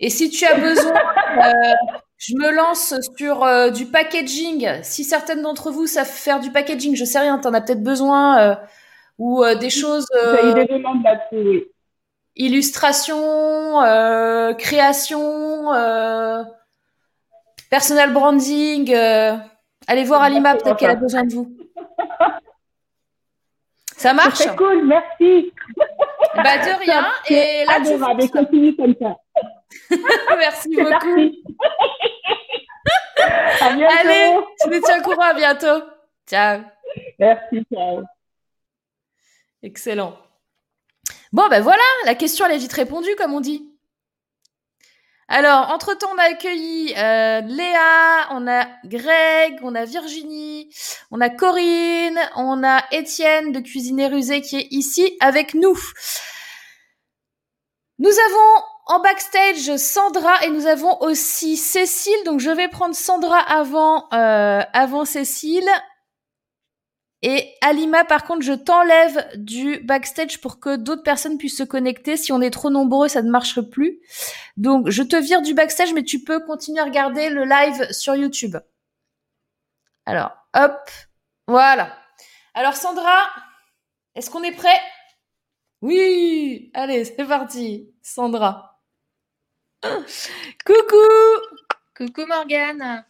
Et 0.00 0.10
si 0.10 0.28
tu 0.28 0.44
as 0.44 0.54
besoin, 0.54 0.92
euh, 1.44 1.98
je 2.18 2.34
me 2.34 2.50
lance 2.50 2.94
sur 3.16 3.72
du 3.72 3.86
packaging. 3.86 4.82
Si 4.82 5.04
certaines 5.04 5.42
d'entre 5.42 5.70
vous 5.70 5.86
savent 5.86 6.06
faire 6.06 6.40
du 6.40 6.50
packaging, 6.50 6.96
je 6.96 7.04
sais 7.04 7.18
rien, 7.18 7.38
tu 7.38 7.46
en 7.48 7.54
as 7.54 7.60
peut-être 7.60 7.82
besoin 7.82 8.58
ou 9.18 9.44
des 9.60 9.70
choses. 9.70 10.06
Illustration, 12.36 13.82
création 14.58 15.72
Personal 17.70 18.12
branding, 18.12 18.92
euh, 18.94 19.36
allez 19.88 20.04
voir 20.04 20.22
Alima, 20.22 20.54
peut-être 20.54 20.76
qu'elle 20.76 20.90
a 20.90 20.94
besoin 20.94 21.24
de 21.24 21.34
vous. 21.34 21.52
Ça 23.96 24.12
marche? 24.12 24.38
C'est 24.38 24.54
cool, 24.54 24.86
merci. 24.86 25.52
Bah 26.36 26.58
de 26.58 26.78
rien. 26.84 27.06
Et 27.28 27.64
là, 27.64 27.76
adorable, 27.76 28.30
continue 28.30 28.76
comme 28.76 28.94
ça. 29.00 29.16
Merci 30.36 30.68
beaucoup. 30.76 31.32
à 33.60 33.72
bientôt. 33.72 33.96
Allez, 33.98 34.36
tu 34.60 34.68
nous 34.68 34.80
tiens 34.80 35.00
au 35.00 35.02
courant, 35.02 35.22
à 35.22 35.34
bientôt. 35.34 35.84
Ciao. 36.28 36.62
Merci, 37.18 37.64
ciao. 37.72 38.02
Excellent. 39.62 40.16
Bon, 41.32 41.48
ben 41.48 41.60
voilà, 41.60 41.82
la 42.04 42.14
question, 42.14 42.46
elle 42.46 42.52
est 42.52 42.58
vite 42.58 42.72
répondue, 42.72 43.14
comme 43.16 43.34
on 43.34 43.40
dit. 43.40 43.72
Alors, 45.28 45.70
entre-temps, 45.70 46.10
on 46.14 46.18
a 46.18 46.22
accueilli 46.22 46.94
euh, 46.96 47.40
Léa, 47.40 48.28
on 48.30 48.46
a 48.46 48.68
Greg, 48.84 49.58
on 49.62 49.74
a 49.74 49.84
Virginie, 49.84 50.72
on 51.10 51.20
a 51.20 51.30
Corinne, 51.30 52.20
on 52.36 52.62
a 52.62 52.84
Étienne 52.92 53.50
de 53.50 53.58
Cuisiner 53.58 54.06
Rusé 54.06 54.40
qui 54.40 54.56
est 54.56 54.68
ici 54.70 55.16
avec 55.18 55.54
nous. 55.54 55.76
Nous 57.98 58.10
avons 58.10 58.62
en 58.86 59.00
backstage 59.00 59.76
Sandra 59.76 60.44
et 60.44 60.50
nous 60.50 60.66
avons 60.66 61.00
aussi 61.02 61.56
Cécile. 61.56 62.16
Donc, 62.24 62.40
je 62.40 62.50
vais 62.50 62.68
prendre 62.68 62.94
Sandra 62.94 63.38
avant, 63.38 64.08
euh, 64.12 64.62
avant 64.72 65.04
Cécile. 65.04 65.68
Et 67.22 67.54
Alima, 67.60 68.04
par 68.04 68.24
contre, 68.24 68.42
je 68.42 68.52
t'enlève 68.52 69.28
du 69.34 69.80
backstage 69.80 70.40
pour 70.40 70.60
que 70.60 70.76
d'autres 70.76 71.02
personnes 71.02 71.38
puissent 71.38 71.58
se 71.58 71.64
connecter. 71.64 72.16
Si 72.16 72.30
on 72.30 72.40
est 72.40 72.50
trop 72.50 72.70
nombreux, 72.70 73.08
ça 73.08 73.22
ne 73.22 73.30
marche 73.30 73.60
plus. 73.60 74.00
Donc, 74.56 74.88
je 74.88 75.02
te 75.02 75.16
vire 75.16 75.42
du 75.42 75.52
backstage, 75.52 75.92
mais 75.92 76.04
tu 76.04 76.22
peux 76.22 76.38
continuer 76.40 76.80
à 76.80 76.84
regarder 76.84 77.28
le 77.30 77.44
live 77.44 77.90
sur 77.90 78.14
YouTube. 78.14 78.56
Alors, 80.04 80.30
hop, 80.54 80.78
voilà. 81.48 81.96
Alors, 82.54 82.74
Sandra, 82.74 83.18
est-ce 84.14 84.30
qu'on 84.30 84.44
est 84.44 84.52
prêt? 84.52 84.80
Oui, 85.82 86.70
allez, 86.74 87.04
c'est 87.04 87.24
parti. 87.24 87.92
Sandra. 88.02 88.75
Coucou 90.64 90.96
Coucou 91.96 92.26
Morgane 92.26 93.04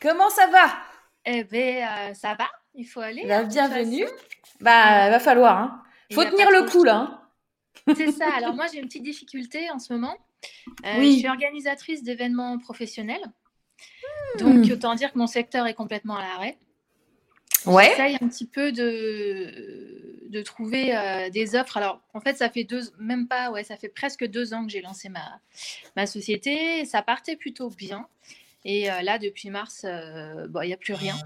Comment 0.00 0.30
ça 0.30 0.46
va? 0.48 0.72
Eh 1.24 1.44
bien, 1.44 2.10
euh, 2.10 2.14
ça 2.14 2.34
va 2.34 2.48
il 2.74 2.84
faut 2.84 3.00
aller. 3.00 3.30
Hein, 3.30 3.44
bienvenue. 3.44 4.06
Bah, 4.60 5.10
va 5.10 5.20
falloir. 5.20 5.58
Hein. 5.58 5.82
Faut 6.12 6.24
tenir 6.24 6.50
le 6.50 6.68
coup 6.70 6.84
là. 6.84 6.96
Hein. 7.86 7.94
C'est 7.96 8.12
ça. 8.12 8.26
Alors 8.36 8.54
moi, 8.54 8.66
j'ai 8.72 8.78
une 8.78 8.86
petite 8.86 9.02
difficulté 9.02 9.70
en 9.70 9.78
ce 9.78 9.92
moment. 9.92 10.16
Euh, 10.86 10.98
oui. 10.98 11.14
Je 11.14 11.18
suis 11.18 11.28
organisatrice 11.28 12.02
d'événements 12.02 12.58
professionnels. 12.58 13.22
Donc, 14.38 14.66
autant 14.70 14.94
dire 14.94 15.12
que 15.12 15.18
mon 15.18 15.26
secteur 15.26 15.66
est 15.66 15.74
complètement 15.74 16.16
à 16.16 16.22
l'arrêt. 16.22 16.58
Ouais. 17.66 17.90
J'essaye 17.90 18.16
un 18.20 18.28
petit 18.28 18.46
peu 18.46 18.72
de, 18.72 20.26
de 20.28 20.42
trouver 20.42 20.96
euh, 20.96 21.30
des 21.30 21.54
offres. 21.54 21.76
Alors, 21.76 22.00
en 22.14 22.20
fait, 22.20 22.36
ça 22.36 22.48
fait 22.48 22.64
deux, 22.64 22.82
même 22.98 23.28
pas, 23.28 23.50
ouais, 23.50 23.64
ça 23.64 23.76
fait 23.76 23.88
presque 23.88 24.24
deux 24.26 24.54
ans 24.54 24.64
que 24.64 24.72
j'ai 24.72 24.80
lancé 24.80 25.08
ma, 25.08 25.40
ma 25.94 26.06
société. 26.06 26.84
Ça 26.84 27.02
partait 27.02 27.36
plutôt 27.36 27.68
bien. 27.68 28.06
Et 28.64 28.90
euh, 28.90 29.02
là, 29.02 29.18
depuis 29.18 29.50
mars, 29.50 29.84
euh, 29.84 30.46
il 30.62 30.66
n'y 30.66 30.72
a 30.72 30.76
plus 30.76 30.94
rien. 30.94 31.16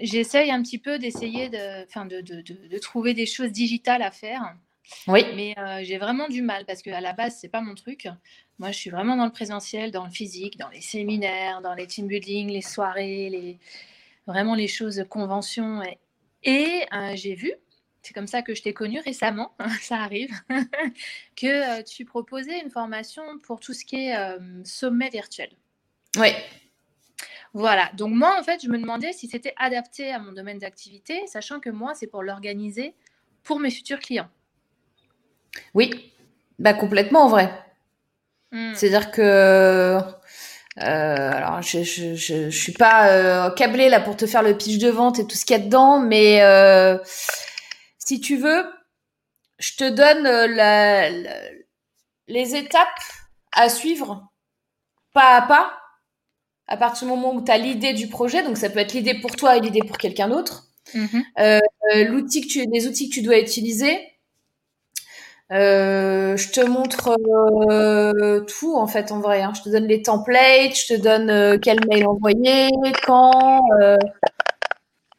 J'essaye 0.00 0.50
un 0.50 0.62
petit 0.62 0.78
peu 0.78 0.98
d'essayer 0.98 1.48
de, 1.48 2.08
de, 2.08 2.20
de, 2.20 2.68
de, 2.68 2.78
trouver 2.78 3.14
des 3.14 3.26
choses 3.26 3.52
digitales 3.52 4.02
à 4.02 4.10
faire. 4.10 4.56
Oui. 5.06 5.24
Mais 5.34 5.54
j'ai 5.84 5.98
vraiment 5.98 6.28
du 6.28 6.42
mal 6.42 6.64
parce 6.64 6.82
qu'à 6.82 7.00
la 7.00 7.12
base, 7.12 7.36
c'est 7.40 7.48
pas 7.48 7.60
mon 7.60 7.74
truc. 7.74 8.08
Moi, 8.58 8.72
je 8.72 8.78
suis 8.78 8.90
vraiment 8.90 9.16
dans 9.16 9.26
le 9.26 9.32
présentiel, 9.32 9.90
dans 9.90 10.04
le 10.04 10.10
physique, 10.10 10.58
dans 10.58 10.70
les 10.70 10.80
séminaires, 10.80 11.60
dans 11.60 11.74
les 11.74 11.86
team 11.86 12.06
building, 12.06 12.50
les 12.50 12.62
soirées, 12.62 13.28
les, 13.30 13.58
vraiment 14.26 14.54
les 14.54 14.68
choses 14.68 15.04
conventions. 15.08 15.82
Et, 15.82 15.98
et 16.42 16.86
euh, 16.92 17.12
j'ai 17.14 17.34
vu, 17.34 17.52
c'est 18.02 18.12
comme 18.12 18.26
ça 18.26 18.42
que 18.42 18.54
je 18.54 18.62
t'ai 18.62 18.72
connu 18.72 19.00
récemment, 19.00 19.54
ça 19.80 19.96
arrive, 19.96 20.32
que 21.36 21.80
euh, 21.80 21.82
tu 21.82 22.04
proposais 22.04 22.60
une 22.60 22.70
formation 22.70 23.22
pour 23.44 23.60
tout 23.60 23.72
ce 23.72 23.84
qui 23.84 24.08
est 24.08 24.16
euh, 24.16 24.38
sommet 24.64 25.08
virtuel. 25.08 25.50
Oui. 26.18 26.28
Voilà, 27.52 27.90
donc 27.94 28.12
moi 28.12 28.38
en 28.38 28.42
fait 28.42 28.60
je 28.62 28.68
me 28.68 28.78
demandais 28.78 29.12
si 29.14 29.28
c'était 29.28 29.54
adapté 29.56 30.12
à 30.12 30.18
mon 30.18 30.32
domaine 30.32 30.58
d'activité, 30.58 31.26
sachant 31.26 31.58
que 31.58 31.70
moi 31.70 31.94
c'est 31.94 32.06
pour 32.06 32.22
l'organiser 32.22 32.94
pour 33.44 33.60
mes 33.60 33.70
futurs 33.70 33.98
clients. 33.98 34.28
Oui, 35.72 36.12
bah 36.58 36.74
complètement 36.74 37.24
en 37.24 37.28
vrai. 37.28 37.50
Hmm. 38.52 38.74
C'est-à-dire 38.74 39.10
que 39.10 39.98
euh, 40.78 41.30
alors, 41.32 41.62
je, 41.62 41.82
je, 41.82 42.14
je, 42.14 42.50
je, 42.50 42.58
suis 42.58 42.72
pas 42.72 43.08
euh, 43.08 43.50
câblée 43.50 43.88
là 43.88 44.00
pour 44.00 44.16
te 44.16 44.26
faire 44.26 44.42
le 44.42 44.56
pitch 44.56 44.78
de 44.78 44.90
vente 44.90 45.18
et 45.18 45.26
tout 45.26 45.36
ce 45.36 45.46
qu'il 45.46 45.56
y 45.56 45.60
a 45.60 45.62
dedans, 45.62 46.00
mais 46.00 46.42
euh, 46.42 46.98
si 47.98 48.20
tu 48.20 48.36
veux, 48.36 48.64
je 49.58 49.72
te 49.76 49.88
donne 49.88 50.26
euh, 50.26 50.46
la, 50.46 51.08
les 52.28 52.56
étapes 52.56 52.88
à 53.52 53.70
suivre 53.70 54.22
pas 55.14 55.36
à 55.36 55.42
pas 55.42 55.72
à 56.68 56.76
partir 56.76 57.06
du 57.06 57.14
moment 57.14 57.32
où 57.32 57.42
tu 57.42 57.50
as 57.50 57.58
l'idée 57.58 57.94
du 57.94 58.08
projet. 58.08 58.42
Donc, 58.42 58.58
ça 58.58 58.68
peut 58.68 58.80
être 58.80 58.92
l'idée 58.92 59.18
pour 59.20 59.34
toi 59.34 59.56
et 59.56 59.60
l'idée 59.60 59.82
pour 59.86 59.96
quelqu'un 59.96 60.28
d'autre. 60.28 60.64
Mm-hmm. 60.94 61.22
Euh, 61.38 62.04
l'outil 62.08 62.42
que 62.42 62.48
tu, 62.48 62.66
les 62.70 62.86
outils 62.86 63.08
que 63.08 63.14
tu 63.14 63.22
dois 63.22 63.38
utiliser, 63.38 63.98
euh, 65.52 66.36
je 66.36 66.50
te 66.50 66.60
montre 66.60 67.16
euh, 67.70 68.40
tout 68.40 68.76
en 68.76 68.86
fait 68.86 69.12
en 69.12 69.20
vrai. 69.20 69.42
Hein. 69.42 69.52
Je 69.54 69.62
te 69.62 69.68
donne 69.68 69.86
les 69.86 70.02
templates, 70.02 70.76
je 70.76 70.94
te 70.94 71.00
donne 71.00 71.30
euh, 71.30 71.58
quel 71.60 71.78
mail 71.86 72.06
envoyer, 72.06 72.68
quand. 73.04 73.60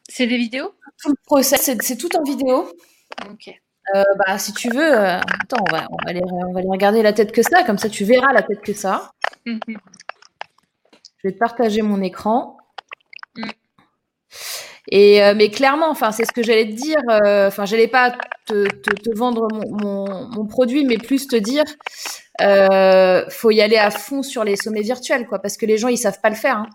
C'est 0.08 0.26
des 0.26 0.36
vidéos? 0.36 0.74
Tout 1.00 1.10
le 1.10 1.16
process, 1.24 1.70
c'est 1.80 1.96
tout 1.96 2.14
en 2.16 2.22
vidéo. 2.24 2.70
Ok. 3.30 3.54
bah, 3.94 4.38
si 4.38 4.52
tu 4.52 4.68
veux, 4.68 4.94
attends, 4.94 5.64
on 5.68 5.72
va, 5.72 5.86
on, 5.90 5.96
va 6.04 6.10
aller, 6.10 6.22
on 6.24 6.52
va 6.52 6.58
aller 6.58 6.68
regarder 6.68 7.02
la 7.02 7.12
tête 7.12 7.32
que 7.32 7.42
ça, 7.42 7.62
comme 7.64 7.78
ça 7.78 7.88
tu 7.88 8.04
verras 8.04 8.32
la 8.32 8.42
tête 8.42 8.60
que 8.60 8.74
ça. 8.74 9.12
je 9.46 9.54
vais 11.24 11.32
te 11.32 11.38
partager 11.38 11.82
mon 11.82 12.02
écran. 12.02 12.57
Et 14.90 15.22
euh, 15.22 15.34
mais 15.36 15.50
clairement, 15.50 15.90
enfin, 15.90 16.12
c'est 16.12 16.24
ce 16.24 16.32
que 16.32 16.42
j'allais 16.42 16.66
te 16.66 16.72
dire. 16.72 16.96
Euh, 17.10 17.48
enfin, 17.48 17.66
j'allais 17.66 17.88
pas 17.88 18.16
te, 18.46 18.68
te, 18.68 18.90
te 18.90 19.14
vendre 19.14 19.48
mon, 19.52 19.76
mon, 19.76 20.28
mon, 20.28 20.46
produit, 20.46 20.84
mais 20.84 20.96
plus 20.96 21.26
te 21.26 21.36
dire, 21.36 21.64
euh, 22.40 23.28
faut 23.28 23.50
y 23.50 23.60
aller 23.60 23.76
à 23.76 23.90
fond 23.90 24.22
sur 24.22 24.44
les 24.44 24.56
sommets 24.56 24.80
virtuels, 24.80 25.26
quoi, 25.26 25.40
parce 25.40 25.58
que 25.58 25.66
les 25.66 25.76
gens 25.76 25.88
ils 25.88 25.98
savent 25.98 26.20
pas 26.20 26.30
le 26.30 26.36
faire. 26.36 26.56
Hein. 26.56 26.70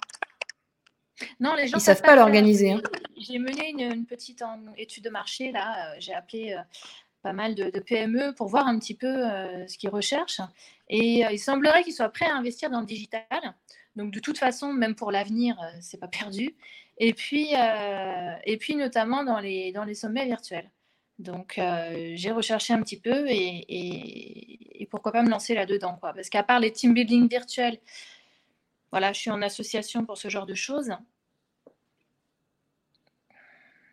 Non, 1.40 1.56
les 1.56 1.68
gens 1.68 1.78
ils 1.78 1.82
savent 1.82 2.04
pas, 2.04 2.16
l'organiser. 2.16 2.74
Hein. 2.74 2.82
J'ai 3.18 3.40
mené 3.40 3.70
une, 3.70 3.80
une, 3.80 4.06
petite 4.06 4.44
étude 4.78 5.04
de 5.04 5.10
marché 5.10 5.52
là. 5.52 5.96
J'ai 6.00 6.14
appelé 6.14 6.56
pas 7.24 7.34
mal 7.34 7.56
de, 7.56 7.72
de, 7.72 7.80
PME 7.80 8.36
pour 8.36 8.48
voir 8.48 8.68
un 8.68 8.78
petit 8.78 8.96
peu 8.96 9.08
ce 9.68 9.78
qu'ils 9.78 9.90
recherchent. 9.90 10.42
Et 10.90 11.24
il 11.32 11.40
semblerait 11.40 11.84
qu'ils 11.84 11.94
soient 11.94 12.10
prêts 12.10 12.26
à 12.26 12.36
investir 12.36 12.70
dans 12.70 12.82
le 12.82 12.86
digital. 12.86 13.24
Donc 13.96 14.12
de 14.12 14.20
toute 14.20 14.38
façon, 14.38 14.74
même 14.74 14.94
pour 14.94 15.12
l'avenir, 15.12 15.56
c'est 15.82 16.00
pas 16.00 16.08
perdu. 16.08 16.56
Et 16.98 17.14
puis, 17.14 17.56
euh, 17.56 18.36
et 18.44 18.58
puis 18.58 18.76
notamment 18.76 19.24
dans 19.24 19.40
les, 19.40 19.72
dans 19.72 19.84
les 19.84 19.96
sommets 19.96 20.26
virtuels. 20.26 20.70
Donc, 21.20 21.58
euh, 21.58 22.14
j'ai 22.16 22.32
recherché 22.32 22.74
un 22.74 22.82
petit 22.82 23.00
peu 23.00 23.28
et, 23.30 24.82
et, 24.82 24.86
pourquoi 24.88 25.12
pas 25.12 25.24
me 25.24 25.30
lancer 25.30 25.56
là-dedans. 25.56 25.98
Quoi. 26.00 26.14
Parce 26.14 26.30
qu'à 26.30 26.44
part 26.44 26.60
les 26.60 26.72
team 26.72 26.94
building 26.94 27.28
virtuels, 27.28 27.80
voilà, 28.92 29.12
je 29.12 29.20
suis 29.20 29.32
en 29.32 29.42
association 29.42 30.06
pour 30.06 30.18
ce 30.18 30.30
genre 30.30 30.46
de 30.46 30.54
choses. 30.54 30.94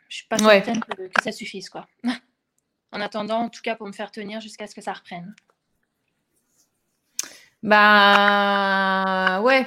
Je 0.09 0.17
suis 0.17 0.27
pas 0.27 0.37
certaine 0.37 0.81
que, 0.81 1.07
que, 1.07 1.23
ça 1.23 1.33
suffise. 1.33 1.71
Quoi. 1.71 1.89
en 2.93 3.01
attendant, 3.01 3.39
en 3.39 3.49
tout 3.49 3.63
cas, 3.63 3.77
pour 3.77 3.87
me 3.87 3.93
faire 3.93 4.11
tenir 4.11 4.41
jusqu'à 4.41 4.67
ce 4.67 4.75
que 4.75 4.83
ça 4.83 4.93
reprenne. 4.93 5.35
Bah, 7.63 9.41
ouais 9.43 9.67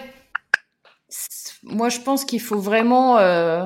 moi, 1.63 1.89
je 1.89 1.99
pense 1.99 2.25
qu'il 2.25 2.41
faut 2.41 2.59
vraiment 2.59 3.17
euh, 3.17 3.65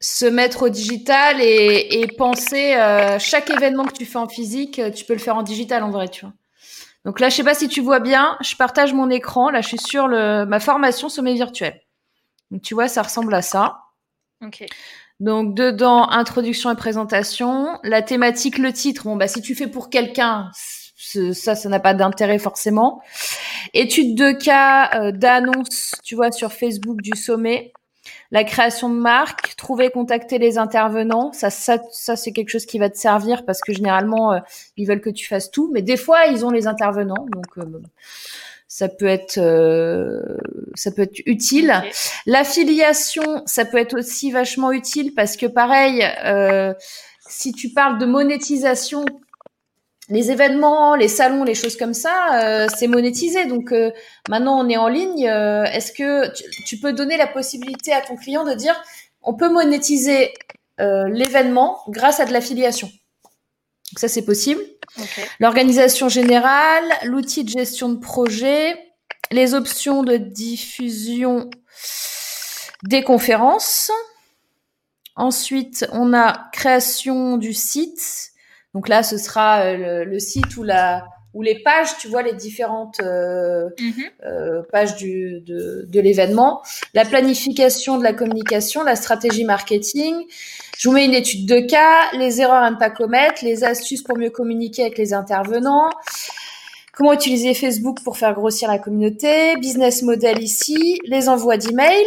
se 0.00 0.26
mettre 0.26 0.64
au 0.64 0.68
digital 0.68 1.40
et, 1.40 2.06
penser 2.16 2.74
euh, 2.74 3.18
chaque 3.18 3.50
événement 3.50 3.84
que 3.84 3.92
tu 3.92 4.04
fais 4.04 4.18
en 4.18 4.28
physique, 4.28 4.80
tu 4.94 5.04
peux 5.04 5.14
le 5.14 5.18
faire 5.18 5.36
en 5.36 5.42
digital 5.42 5.82
en 5.82 5.90
vrai, 5.90 6.08
tu 6.08 6.24
vois. 6.24 6.34
Donc 7.04 7.20
là, 7.20 7.28
je 7.28 7.36
sais 7.36 7.44
pas 7.44 7.54
si 7.54 7.68
tu 7.68 7.80
vois 7.80 8.00
bien, 8.00 8.36
je 8.40 8.54
partage 8.56 8.92
mon 8.92 9.08
écran. 9.08 9.50
Là, 9.50 9.60
je 9.60 9.68
suis 9.68 9.78
sur 9.78 10.08
le, 10.08 10.44
ma 10.44 10.60
formation 10.60 11.08
sommet 11.08 11.34
virtuel. 11.34 11.80
Donc 12.50 12.62
tu 12.62 12.74
vois, 12.74 12.88
ça 12.88 13.02
ressemble 13.02 13.32
à 13.34 13.42
ça. 13.42 13.78
Ok. 14.44 14.66
Donc 15.20 15.54
dedans, 15.54 16.08
introduction 16.10 16.70
et 16.70 16.76
présentation. 16.76 17.78
La 17.82 18.02
thématique, 18.02 18.58
le 18.58 18.72
titre. 18.72 19.04
Bon, 19.04 19.16
bah 19.16 19.28
si 19.28 19.40
tu 19.40 19.54
fais 19.54 19.66
pour 19.68 19.90
quelqu'un, 19.90 20.50
ça, 20.98 21.54
ça 21.54 21.68
n'a 21.68 21.80
pas 21.80 21.94
d'intérêt 21.94 22.38
forcément. 22.38 23.02
Étude 23.72 24.16
de 24.16 24.32
cas 24.32 24.90
euh, 24.94 25.12
d'annonce, 25.12 25.94
tu 26.02 26.16
vois, 26.16 26.32
sur 26.32 26.52
Facebook 26.52 27.00
du 27.00 27.16
sommet. 27.16 27.72
La 28.30 28.44
création 28.44 28.88
de 28.88 28.94
marque, 28.94 29.54
trouver, 29.56 29.90
contacter 29.90 30.38
les 30.38 30.58
intervenants, 30.58 31.32
ça, 31.32 31.50
ça, 31.50 31.78
ça 31.92 32.16
c'est 32.16 32.32
quelque 32.32 32.48
chose 32.48 32.66
qui 32.66 32.78
va 32.78 32.90
te 32.90 32.96
servir 32.96 33.44
parce 33.44 33.60
que 33.60 33.72
généralement 33.72 34.32
euh, 34.32 34.38
ils 34.76 34.86
veulent 34.86 35.00
que 35.00 35.10
tu 35.10 35.26
fasses 35.26 35.50
tout, 35.50 35.70
mais 35.72 35.82
des 35.82 35.96
fois 35.96 36.26
ils 36.26 36.44
ont 36.44 36.50
les 36.50 36.66
intervenants, 36.66 37.26
donc 37.30 37.46
euh, 37.58 37.80
ça 38.66 38.88
peut 38.88 39.06
être 39.06 39.34
ça 40.74 40.90
peut 40.90 41.02
être 41.02 41.20
utile. 41.26 41.82
L'affiliation, 42.26 43.42
ça 43.44 43.64
peut 43.64 43.78
être 43.78 43.98
aussi 43.98 44.30
vachement 44.30 44.72
utile 44.72 45.14
parce 45.14 45.36
que 45.36 45.46
pareil, 45.46 46.04
si 47.26 47.52
tu 47.52 47.70
parles 47.70 47.98
de 47.98 48.06
monétisation, 48.06 49.04
les 50.08 50.30
événements, 50.30 50.94
les 50.94 51.08
salons, 51.08 51.44
les 51.44 51.54
choses 51.54 51.76
comme 51.76 51.94
ça, 51.94 52.42
euh, 52.42 52.66
c'est 52.74 52.86
monétisé. 52.86 53.46
Donc 53.46 53.72
euh, 53.72 53.90
maintenant, 54.28 54.58
on 54.58 54.68
est 54.68 54.76
en 54.76 54.88
ligne. 54.88 55.28
Euh, 55.28 55.64
est-ce 55.64 55.92
que 55.92 56.32
tu, 56.64 56.78
peux 56.78 56.92
donner 56.92 57.16
la 57.16 57.26
possibilité 57.26 57.92
à 57.92 58.00
ton 58.00 58.16
client 58.16 58.44
de 58.44 58.54
dire, 58.54 58.80
on 59.22 59.34
peut 59.34 59.50
monétiser 59.50 60.32
l'événement 60.78 61.80
grâce 61.88 62.20
à 62.20 62.24
de 62.24 62.32
l'affiliation? 62.32 62.86
Donc 62.86 63.98
ça, 63.98 64.08
c'est 64.08 64.24
possible. 64.24 64.60
L'organisation 65.40 66.08
générale, 66.08 66.84
l'outil 67.04 67.42
de 67.42 67.50
gestion 67.50 67.88
de 67.88 67.98
projet, 67.98 68.76
les 69.30 69.54
options 69.54 70.04
de 70.04 70.16
diffusion 70.16 71.50
des 72.84 73.02
conférences. 73.02 73.90
Ensuite, 75.16 75.88
on 75.92 76.14
a 76.14 76.48
création 76.52 77.38
du 77.38 77.52
site, 77.52 78.30
donc 78.74 78.88
là, 78.88 79.02
ce 79.02 79.16
sera 79.16 79.60
euh, 79.60 80.04
le, 80.04 80.18
site 80.18 80.56
ou 80.56 80.62
la 80.62 81.06
ou 81.34 81.42
les 81.42 81.62
pages, 81.62 81.96
tu 81.98 82.08
vois 82.08 82.22
les 82.22 82.32
différentes 82.32 83.00
euh, 83.00 83.68
mhm. 83.78 84.04
euh, 84.24 84.62
pages 84.72 84.96
du, 84.96 85.40
de, 85.42 85.84
de 85.86 86.00
l'événement, 86.00 86.62
la 86.94 87.04
planification 87.04 87.98
de 87.98 88.02
la 88.02 88.14
communication, 88.14 88.82
la 88.82 88.96
stratégie 88.96 89.44
marketing. 89.44 90.14
Je 90.78 90.88
vous 90.88 90.94
mets 90.94 91.04
une 91.04 91.14
étude 91.14 91.46
de 91.46 91.60
cas, 91.60 92.10
les 92.16 92.40
erreurs 92.40 92.62
à 92.62 92.70
ne 92.70 92.76
pas 92.76 92.90
commettre, 92.90 93.44
les 93.44 93.62
astuces 93.62 94.02
pour 94.02 94.16
mieux 94.16 94.30
communiquer 94.30 94.82
avec 94.82 94.96
les 94.96 95.12
intervenants, 95.12 95.90
comment 96.94 97.12
utiliser 97.12 97.52
Facebook 97.52 98.02
pour 98.02 98.16
faire 98.16 98.32
grossir 98.34 98.68
la 98.68 98.78
communauté, 98.78 99.54
business 99.56 100.02
model 100.02 100.42
ici, 100.42 100.98
les 101.04 101.28
envois 101.28 101.58
d'emails 101.58 102.06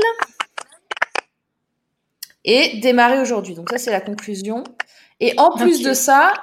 et 2.43 2.80
démarrer 2.80 3.19
aujourd'hui. 3.19 3.54
Donc 3.54 3.69
ça, 3.69 3.78
c'est 3.78 3.91
la 3.91 4.02
conclusion. 4.02 4.63
Et 5.21 5.34
en 5.38 5.51
plus 5.51 5.81
de 5.84 5.93
ça, 5.93 6.34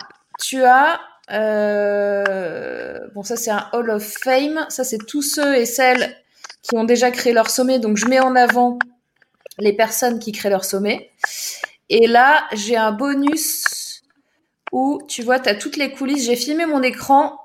tu 0.40 0.62
as 0.62 1.00
euh, 1.30 3.00
bon 3.14 3.22
ça 3.22 3.36
c'est 3.36 3.50
un 3.50 3.68
Hall 3.72 3.90
of 3.90 4.02
Fame, 4.02 4.64
ça 4.70 4.82
c'est 4.82 5.04
tous 5.06 5.20
ceux 5.20 5.56
et 5.56 5.66
celles 5.66 6.16
qui 6.62 6.76
ont 6.76 6.84
déjà 6.84 7.10
créé 7.10 7.32
leur 7.32 7.50
sommet. 7.50 7.80
Donc 7.80 7.96
je 7.96 8.06
mets 8.06 8.20
en 8.20 8.36
avant 8.36 8.78
les 9.58 9.72
personnes 9.74 10.20
qui 10.20 10.32
créent 10.32 10.48
leur 10.48 10.64
sommet. 10.64 11.10
Et 11.90 12.06
là 12.06 12.44
j'ai 12.52 12.76
un 12.76 12.92
bonus 12.92 14.04
où 14.72 15.02
tu 15.08 15.22
vois 15.22 15.40
tu 15.40 15.48
as 15.48 15.56
toutes 15.56 15.76
les 15.76 15.90
coulisses. 15.90 16.24
J'ai 16.24 16.36
filmé 16.36 16.64
mon 16.64 16.82
écran 16.82 17.38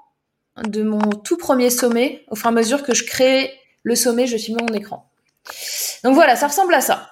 de 0.63 0.83
mon 0.83 0.99
tout 0.99 1.37
premier 1.37 1.71
sommet. 1.71 2.23
Au 2.29 2.35
fur 2.35 2.45
et 2.45 2.49
à 2.49 2.51
mesure 2.51 2.83
que 2.83 2.93
je 2.93 3.05
crée 3.05 3.51
le 3.81 3.95
sommet, 3.95 4.27
je 4.27 4.37
filme 4.37 4.59
mon 4.61 4.73
écran. 4.73 5.09
Donc 6.03 6.13
voilà, 6.13 6.35
ça 6.35 6.47
ressemble 6.47 6.73
à 6.73 6.81
ça. 6.81 7.09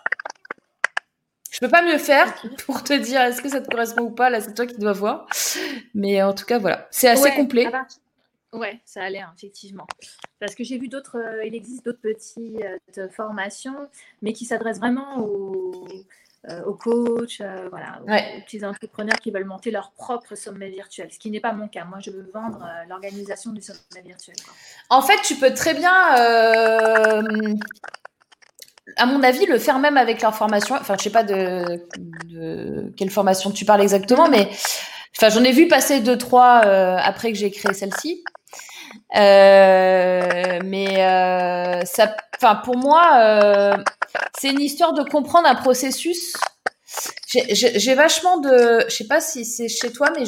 Je 1.61 1.67
peux 1.67 1.71
pas 1.71 1.83
mieux 1.83 1.99
faire 1.99 2.33
pour 2.65 2.83
te 2.83 2.93
dire 2.93 3.21
est-ce 3.21 3.39
que 3.39 3.47
ça 3.47 3.61
te 3.61 3.69
correspond 3.69 4.01
ou 4.05 4.09
pas. 4.09 4.31
Là, 4.31 4.41
c'est 4.41 4.55
toi 4.55 4.65
qui 4.65 4.79
dois 4.79 4.93
voir. 4.93 5.27
Mais 5.93 6.23
en 6.23 6.33
tout 6.33 6.45
cas, 6.45 6.57
voilà. 6.57 6.87
C'est 6.89 7.07
assez 7.07 7.29
complet. 7.35 7.67
Ouais, 8.51 8.81
ça 8.83 9.03
a 9.03 9.09
l'air, 9.09 9.31
effectivement. 9.37 9.85
Parce 10.39 10.55
que 10.55 10.63
j'ai 10.63 10.79
vu 10.79 10.87
d'autres, 10.87 11.17
euh, 11.17 11.45
il 11.45 11.55
existe 11.55 11.85
d'autres 11.85 12.01
petites 12.01 12.97
euh, 12.97 13.09
formations, 13.09 13.87
mais 14.21 14.33
qui 14.33 14.43
s'adressent 14.43 14.79
vraiment 14.79 15.19
aux, 15.19 15.87
euh, 16.49 16.63
aux 16.63 16.73
coachs, 16.73 17.41
voilà, 17.69 18.01
aux, 18.01 18.41
petits 18.41 18.65
entrepreneurs 18.65 19.19
qui 19.19 19.31
veulent 19.31 19.45
monter 19.45 19.71
leur 19.71 19.91
propre 19.91 20.35
sommet 20.35 20.69
virtuel, 20.69 21.09
ce 21.13 21.19
qui 21.19 21.29
n'est 21.29 21.39
pas 21.39 21.53
mon 21.53 21.69
cas. 21.69 21.85
Moi, 21.85 21.99
je 22.01 22.09
veux 22.09 22.29
vendre 22.33 22.67
l'organisation 22.89 23.51
du 23.51 23.61
sommet 23.61 24.01
virtuel. 24.03 24.35
En 24.89 25.01
fait, 25.01 25.21
tu 25.23 25.35
peux 25.35 25.53
très 25.53 25.75
bien, 25.75 25.93
à 28.97 29.05
mon 29.05 29.23
avis, 29.23 29.45
le 29.45 29.59
faire 29.59 29.79
même 29.79 29.97
avec 29.97 30.21
leur 30.21 30.35
formation. 30.35 30.75
Enfin, 30.75 30.95
je 30.97 31.03
sais 31.03 31.09
pas 31.09 31.23
de, 31.23 31.85
de 32.25 32.93
quelle 32.97 33.09
formation 33.09 33.51
tu 33.51 33.65
parles 33.65 33.81
exactement, 33.81 34.27
mais 34.29 34.49
enfin, 35.17 35.29
j'en 35.29 35.43
ai 35.43 35.51
vu 35.51 35.67
passer 35.67 35.99
deux, 36.01 36.17
trois 36.17 36.59
après 36.59 37.31
que 37.31 37.37
j'ai 37.37 37.51
créé 37.51 37.73
celle-ci. 37.73 38.23
Euh, 39.15 40.59
mais 40.65 41.03
euh, 41.03 41.81
ça, 41.85 42.15
enfin 42.35 42.55
pour 42.55 42.77
moi, 42.77 43.11
euh, 43.19 43.77
c'est 44.37 44.49
une 44.49 44.61
histoire 44.61 44.93
de 44.93 45.03
comprendre 45.03 45.47
un 45.47 45.55
processus. 45.55 46.33
J'ai 47.27 47.95
vachement 47.95 48.37
de, 48.37 48.83
je 48.89 48.93
sais 48.93 49.07
pas 49.07 49.21
si 49.21 49.45
c'est 49.45 49.69
chez 49.69 49.93
toi, 49.93 50.09
mais 50.17 50.25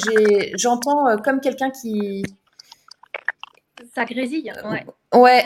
j'entends 0.56 1.08
euh, 1.10 1.18
comme 1.18 1.42
quelqu'un 1.42 1.72
qui. 1.72 2.24
Ça 3.94 4.06
grésille, 4.06 4.54
ouais. 4.64 4.86
Ouais. 5.14 5.46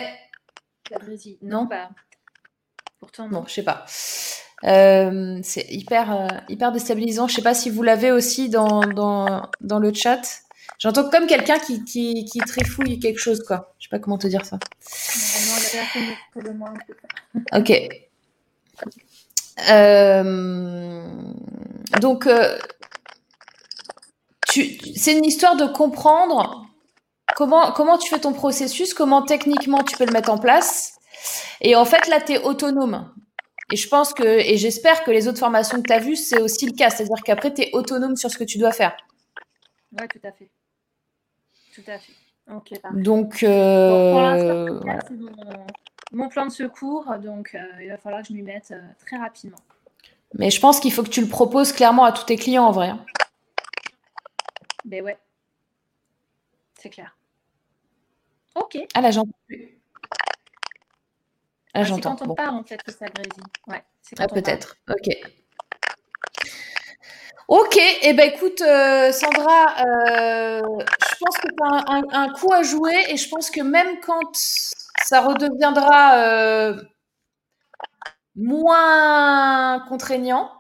Ça 0.92 1.00
grésille. 1.00 1.40
Non, 1.42 1.66
pas. 1.68 1.90
Pourtant. 3.00 3.30
Non, 3.30 3.44
je 3.48 3.54
sais 3.54 3.64
pas. 3.64 3.86
Euh, 4.64 5.40
c'est 5.44 5.68
hyper 5.70 6.44
hyper 6.50 6.72
déstabilisant. 6.72 7.28
Je 7.28 7.36
sais 7.36 7.42
pas 7.44 7.54
si 7.54 7.70
vous 7.70 7.84
l'avez 7.84 8.12
aussi 8.12 8.50
dans, 8.50 8.82
dans, 8.82 9.44
dans 9.62 9.80
le 9.80 9.94
chat. 9.94 10.22
J'entends 10.80 11.10
comme 11.10 11.28
quelqu'un 11.28 11.60
qui, 11.60 11.84
qui, 11.86 12.26
qui 12.26 12.40
trifouille 12.40 13.00
quelque 13.00 13.20
chose, 13.20 13.44
quoi. 13.44 13.74
Je 13.80 13.86
sais 13.86 13.90
pas 13.90 14.00
comment 14.00 14.18
te 14.18 14.28
dire 14.28 14.46
ça. 14.46 14.60
Ok. 17.54 17.72
Euh, 19.70 21.08
donc, 22.00 22.28
euh, 22.28 22.58
c'est 24.96 25.14
une 25.18 25.26
histoire 25.26 25.56
de 25.56 25.66
comprendre 25.66 26.66
comment, 27.36 27.72
comment 27.72 27.98
tu 27.98 28.10
fais 28.10 28.20
ton 28.20 28.34
processus, 28.34 28.94
comment 28.94 29.24
techniquement 29.24 29.84
tu 29.84 29.98
peux 29.98 30.06
le 30.06 30.14
mettre 30.14 30.30
en 30.30 30.38
place. 30.38 30.97
Et 31.62 31.76
en 31.76 31.86
fait, 31.86 32.08
là, 32.08 32.22
tu 32.22 32.34
es 32.34 32.40
autonome. 32.40 33.14
Et 33.72 33.76
je 33.76 33.88
pense 33.88 34.14
que, 34.14 34.24
et 34.24 34.58
j'espère 34.58 35.04
que 35.04 35.12
les 35.12 35.28
autres 35.28 35.40
formations 35.40 35.82
que 35.82 35.88
tu 35.88 35.94
as 35.94 36.00
vues, 36.00 36.16
c'est 36.16 36.42
aussi 36.42 36.66
le 36.68 36.74
cas. 36.74 36.90
C'est-à-dire 36.90 37.22
qu'après, 37.24 37.54
tu 37.54 37.64
es 37.64 37.70
autonome 37.74 38.16
sur 38.16 38.30
ce 38.30 38.38
que 38.38 38.44
tu 38.44 38.58
dois 38.58 38.72
faire. 38.72 38.96
Oui, 39.92 40.08
tout 40.08 40.26
à 40.26 40.32
fait. 40.32 40.50
Tout 41.74 41.84
à 41.88 41.98
fait. 41.98 42.14
Ok, 42.50 42.72
Donc, 42.94 43.44
euh, 43.44 44.12
pour 44.12 44.22
l'instant, 44.22 45.16
mon, 46.14 46.30
plan 46.30 46.46
de 46.46 46.52
secours, 46.52 47.14
donc 47.22 47.54
euh, 47.54 47.84
il 47.84 47.90
va 47.90 47.98
falloir 47.98 48.22
que 48.22 48.30
je 48.30 48.34
m'y 48.34 48.42
mette 48.42 48.72
euh, 48.72 48.80
très 49.06 49.18
rapidement. 49.18 49.58
Mais 50.34 50.50
je 50.50 50.62
pense 50.62 50.80
qu'il 50.80 50.94
faut 50.94 51.04
que 51.04 51.10
tu 51.10 51.20
le 51.20 51.28
proposes 51.28 51.74
clairement 51.74 52.06
à 52.06 52.14
tous 52.14 52.24
tes 52.24 52.38
clients 52.38 52.64
en 52.64 52.72
vrai. 52.72 52.88
Hein. 52.88 53.06
Ben 54.86 55.04
ouais. 55.04 55.18
C'est 56.80 56.90
clair. 56.90 57.18
Ok. 58.56 58.78
Ah 58.94 59.02
là, 59.02 59.12
j'entends 59.12 59.38
plus. 59.46 59.77
Ah, 61.78 61.84
j'entends. 61.84 62.18
C'est 62.18 62.26
quand 62.26 62.36
on 62.40 62.58
en 62.58 62.64
fait 62.64 62.82
que 62.82 62.92
ça 62.92 63.06
grésille. 63.06 63.44
Ouais, 63.68 63.84
ah, 64.18 64.28
peut-être. 64.28 64.76
Ok. 64.90 65.16
Ok, 67.48 67.78
et 67.78 67.98
eh 68.02 68.14
ben 68.14 68.30
écoute, 68.34 68.62
euh, 68.62 69.12
Sandra, 69.12 69.76
euh, 69.80 70.62
je 70.82 71.16
pense 71.20 71.38
que 71.38 71.48
tu 71.48 71.64
as 71.64 72.18
un, 72.20 72.30
coup 72.34 72.52
à 72.52 72.64
jouer 72.64 72.96
et 73.10 73.16
je 73.16 73.30
pense 73.30 73.52
que 73.52 73.62
même 73.62 74.00
quand 74.02 74.20
ça 75.06 75.22
redeviendra 75.22 76.16
euh, 76.16 76.82
moins 78.36 79.80
contraignant, 79.88 80.52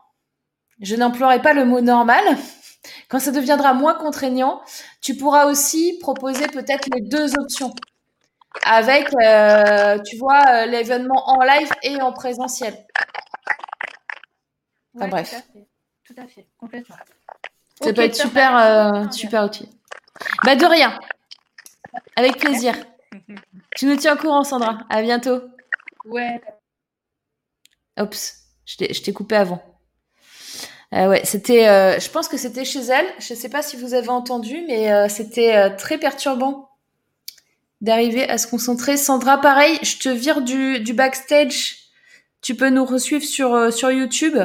je 0.79 0.95
n'emploierai 0.95 1.41
pas 1.41 1.53
le 1.53 1.65
mot 1.65 1.81
normal, 1.81 2.23
quand 3.09 3.19
ça 3.19 3.31
deviendra 3.31 3.73
moins 3.73 3.95
contraignant, 3.95 4.61
tu 5.01 5.17
pourras 5.17 5.47
aussi 5.47 5.97
proposer 5.99 6.47
peut-être 6.47 6.87
les 6.93 7.01
deux 7.01 7.37
options 7.37 7.73
avec, 8.65 9.09
tu 10.05 10.17
vois, 10.17 10.65
l'événement 10.65 11.29
en 11.29 11.43
live 11.43 11.71
et 11.83 12.01
en 12.01 12.13
présentiel. 12.13 12.75
Enfin 14.95 15.07
bref 15.09 15.35
tout 16.07 16.15
à 16.17 16.27
fait, 16.27 16.47
complètement. 16.57 16.95
Ça 17.81 17.93
peut 17.93 18.01
être 18.01 18.15
super, 18.15 18.57
euh, 18.57 19.09
super 19.11 19.45
utile. 19.45 19.67
Bah 20.43 20.55
de 20.55 20.65
rien. 20.65 20.97
Avec 22.15 22.37
plaisir. 22.37 22.73
tu 23.75 23.85
nous 23.85 23.97
tiens 23.97 24.15
au 24.15 24.17
courant, 24.17 24.43
Sandra. 24.43 24.79
À 24.89 25.01
bientôt. 25.01 25.41
Ouais. 26.05 26.41
Oups, 27.99 28.45
je 28.65 28.77
t'ai 28.77 29.13
coupé 29.13 29.35
avant. 29.35 29.61
Euh, 30.93 31.09
ouais, 31.09 31.25
c'était. 31.25 31.67
Euh, 31.67 31.99
je 31.99 32.09
pense 32.09 32.29
que 32.29 32.37
c'était 32.37 32.63
chez 32.63 32.85
elle. 32.85 33.05
Je 33.19 33.33
ne 33.33 33.37
sais 33.37 33.49
pas 33.49 33.61
si 33.61 33.75
vous 33.75 33.93
avez 33.93 34.09
entendu, 34.09 34.63
mais 34.67 35.09
c'était 35.09 35.75
très 35.75 35.97
perturbant 35.97 36.66
d'arriver 37.81 38.27
à 38.29 38.37
se 38.37 38.47
concentrer. 38.47 38.97
Sandra, 38.97 39.39
pareil, 39.39 39.79
je 39.83 39.97
te 39.97 40.09
vire 40.09 40.41
du, 40.41 40.93
backstage. 40.93 41.77
Tu 42.41 42.55
peux 42.55 42.69
nous 42.69 42.85
resuivre 42.85 43.23
sur, 43.23 43.73
sur 43.73 43.91
YouTube. 43.91 44.37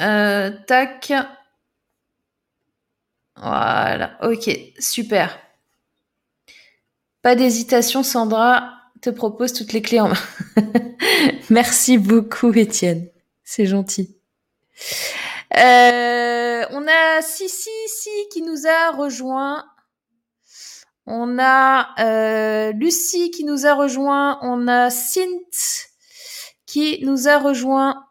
Euh, 0.00 0.50
tac. 0.66 1.12
Voilà, 3.36 4.18
ok, 4.22 4.50
super. 4.78 5.38
Pas 7.22 7.34
d'hésitation, 7.34 8.02
Sandra 8.02 8.74
te 9.00 9.10
propose 9.10 9.52
toutes 9.52 9.72
les 9.72 9.82
clés 9.82 10.00
en 10.00 10.08
main. 10.08 10.22
Merci 11.50 11.98
beaucoup, 11.98 12.52
Étienne. 12.52 13.08
C'est 13.44 13.66
gentil. 13.66 14.16
Euh, 15.56 16.64
on 16.70 16.86
a 16.86 17.22
Sissi 17.22 17.70
si, 17.86 18.10
qui 18.32 18.42
nous 18.42 18.66
a 18.66 18.90
rejoint. 18.96 19.64
On 21.10 21.38
a 21.38 21.94
euh, 22.00 22.72
Lucie 22.72 23.30
qui 23.30 23.44
nous 23.44 23.64
a 23.64 23.72
rejoint. 23.72 24.38
On 24.42 24.68
a 24.68 24.90
Sint 24.90 25.88
qui 26.66 27.02
nous 27.02 27.28
a 27.28 27.38
rejoint. 27.38 28.06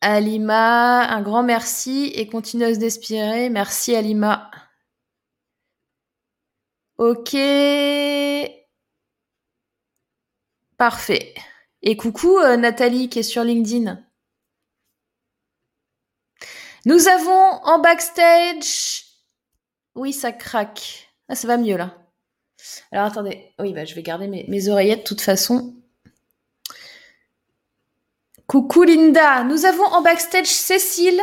Alima, 0.00 1.02
un 1.10 1.20
grand 1.20 1.42
merci 1.42 2.10
et 2.14 2.28
continueuse 2.28 2.78
d'espérer. 2.78 3.50
Merci 3.50 3.94
Alima. 3.94 4.50
Ok. 6.96 7.36
Parfait. 10.78 11.34
Et 11.82 11.98
coucou 11.98 12.38
euh, 12.38 12.56
Nathalie 12.56 13.10
qui 13.10 13.18
est 13.18 13.22
sur 13.22 13.44
LinkedIn. 13.44 14.02
Nous 16.86 17.08
avons 17.08 17.60
en 17.64 17.80
backstage. 17.80 19.09
Oui, 19.94 20.12
ça 20.12 20.32
craque. 20.32 21.10
Ah, 21.28 21.34
ça 21.34 21.48
va 21.48 21.56
mieux 21.56 21.76
là. 21.76 21.96
Alors 22.92 23.06
attendez. 23.06 23.52
Oui, 23.58 23.72
bah, 23.72 23.84
je 23.84 23.94
vais 23.94 24.02
garder 24.02 24.28
mes, 24.28 24.68
oreillettes 24.68 25.00
de 25.00 25.08
toute 25.08 25.20
façon. 25.20 25.74
Coucou 28.46 28.82
Linda, 28.82 29.44
nous 29.44 29.64
avons 29.64 29.84
en 29.84 30.02
backstage 30.02 30.46
Cécile. 30.48 31.20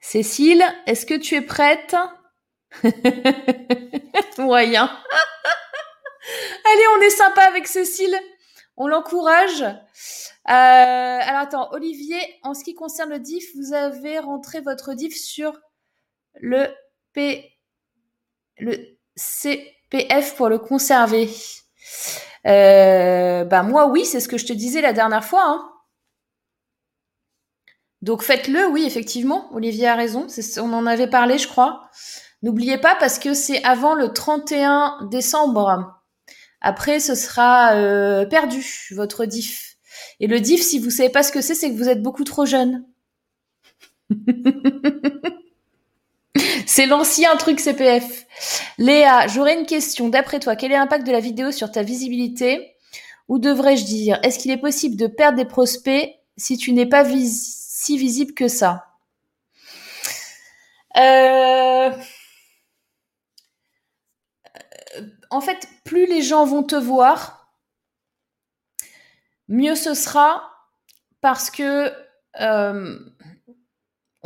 Cécile, 0.00 0.64
est-ce 0.86 1.04
que 1.04 1.14
tu 1.14 1.34
es 1.34 1.40
prête? 1.40 1.96
Moyen. 4.38 4.84
Allez, 6.64 6.84
on 6.96 7.00
est 7.00 7.10
sympa 7.10 7.42
avec 7.42 7.66
Cécile. 7.66 8.16
On 8.76 8.86
l'encourage. 8.86 9.62
Euh, 9.62 9.72
alors 10.48 11.40
attends, 11.40 11.72
Olivier, 11.72 12.20
en 12.42 12.54
ce 12.54 12.62
qui 12.62 12.74
concerne 12.74 13.10
le 13.10 13.18
diff, 13.18 13.44
vous 13.56 13.72
avez 13.72 14.20
rentré 14.20 14.60
votre 14.60 14.94
diff 14.94 15.16
sur 15.16 15.58
le 16.40 16.66
P, 17.12 17.52
le 18.58 18.76
CPF 19.16 20.36
pour 20.36 20.48
le 20.48 20.58
conserver. 20.58 21.30
Euh, 22.46 23.44
bah 23.44 23.62
moi 23.62 23.88
oui, 23.88 24.04
c'est 24.04 24.20
ce 24.20 24.28
que 24.28 24.38
je 24.38 24.46
te 24.46 24.52
disais 24.52 24.80
la 24.80 24.92
dernière 24.92 25.24
fois. 25.24 25.44
Hein. 25.44 25.72
Donc 28.02 28.22
faites-le, 28.22 28.68
oui, 28.68 28.84
effectivement. 28.84 29.48
Olivier 29.52 29.88
a 29.88 29.96
raison. 29.96 30.26
On 30.58 30.72
en 30.72 30.86
avait 30.86 31.08
parlé, 31.08 31.38
je 31.38 31.48
crois. 31.48 31.90
N'oubliez 32.42 32.78
pas 32.78 32.94
parce 32.96 33.18
que 33.18 33.34
c'est 33.34 33.64
avant 33.64 33.94
le 33.94 34.12
31 34.12 35.08
décembre. 35.10 36.02
Après, 36.60 37.00
ce 37.00 37.14
sera 37.14 37.74
euh, 37.74 38.26
perdu, 38.26 38.88
votre 38.92 39.24
diff. 39.24 39.76
Et 40.20 40.26
le 40.26 40.40
diff, 40.40 40.62
si 40.62 40.78
vous 40.78 40.90
savez 40.90 41.10
pas 41.10 41.22
ce 41.22 41.32
que 41.32 41.40
c'est, 41.40 41.54
c'est 41.54 41.70
que 41.70 41.76
vous 41.76 41.88
êtes 41.88 42.02
beaucoup 42.02 42.24
trop 42.24 42.46
jeune. 42.46 42.84
C'est 46.76 46.84
l'ancien 46.84 47.34
truc 47.38 47.58
CPF. 47.58 48.26
Léa, 48.76 49.28
j'aurais 49.28 49.58
une 49.58 49.64
question. 49.64 50.10
D'après 50.10 50.40
toi, 50.40 50.56
quel 50.56 50.72
est 50.72 50.76
l'impact 50.76 51.06
de 51.06 51.12
la 51.12 51.20
vidéo 51.20 51.50
sur 51.50 51.72
ta 51.72 51.82
visibilité? 51.82 52.76
Ou 53.28 53.38
devrais-je 53.38 53.86
dire, 53.86 54.20
est-ce 54.22 54.38
qu'il 54.38 54.50
est 54.50 54.58
possible 54.58 54.94
de 54.94 55.06
perdre 55.06 55.38
des 55.38 55.46
prospects 55.46 56.14
si 56.36 56.58
tu 56.58 56.74
n'es 56.74 56.84
pas 56.84 57.06
si 57.06 57.96
visible 57.96 58.34
que 58.34 58.46
ça? 58.48 58.88
Euh... 60.98 61.92
En 65.30 65.40
fait, 65.40 65.66
plus 65.82 66.04
les 66.04 66.20
gens 66.20 66.44
vont 66.44 66.62
te 66.62 66.76
voir, 66.76 67.54
mieux 69.48 69.76
ce 69.76 69.94
sera 69.94 70.42
parce 71.22 71.50
que 71.50 71.90
euh, 72.38 72.98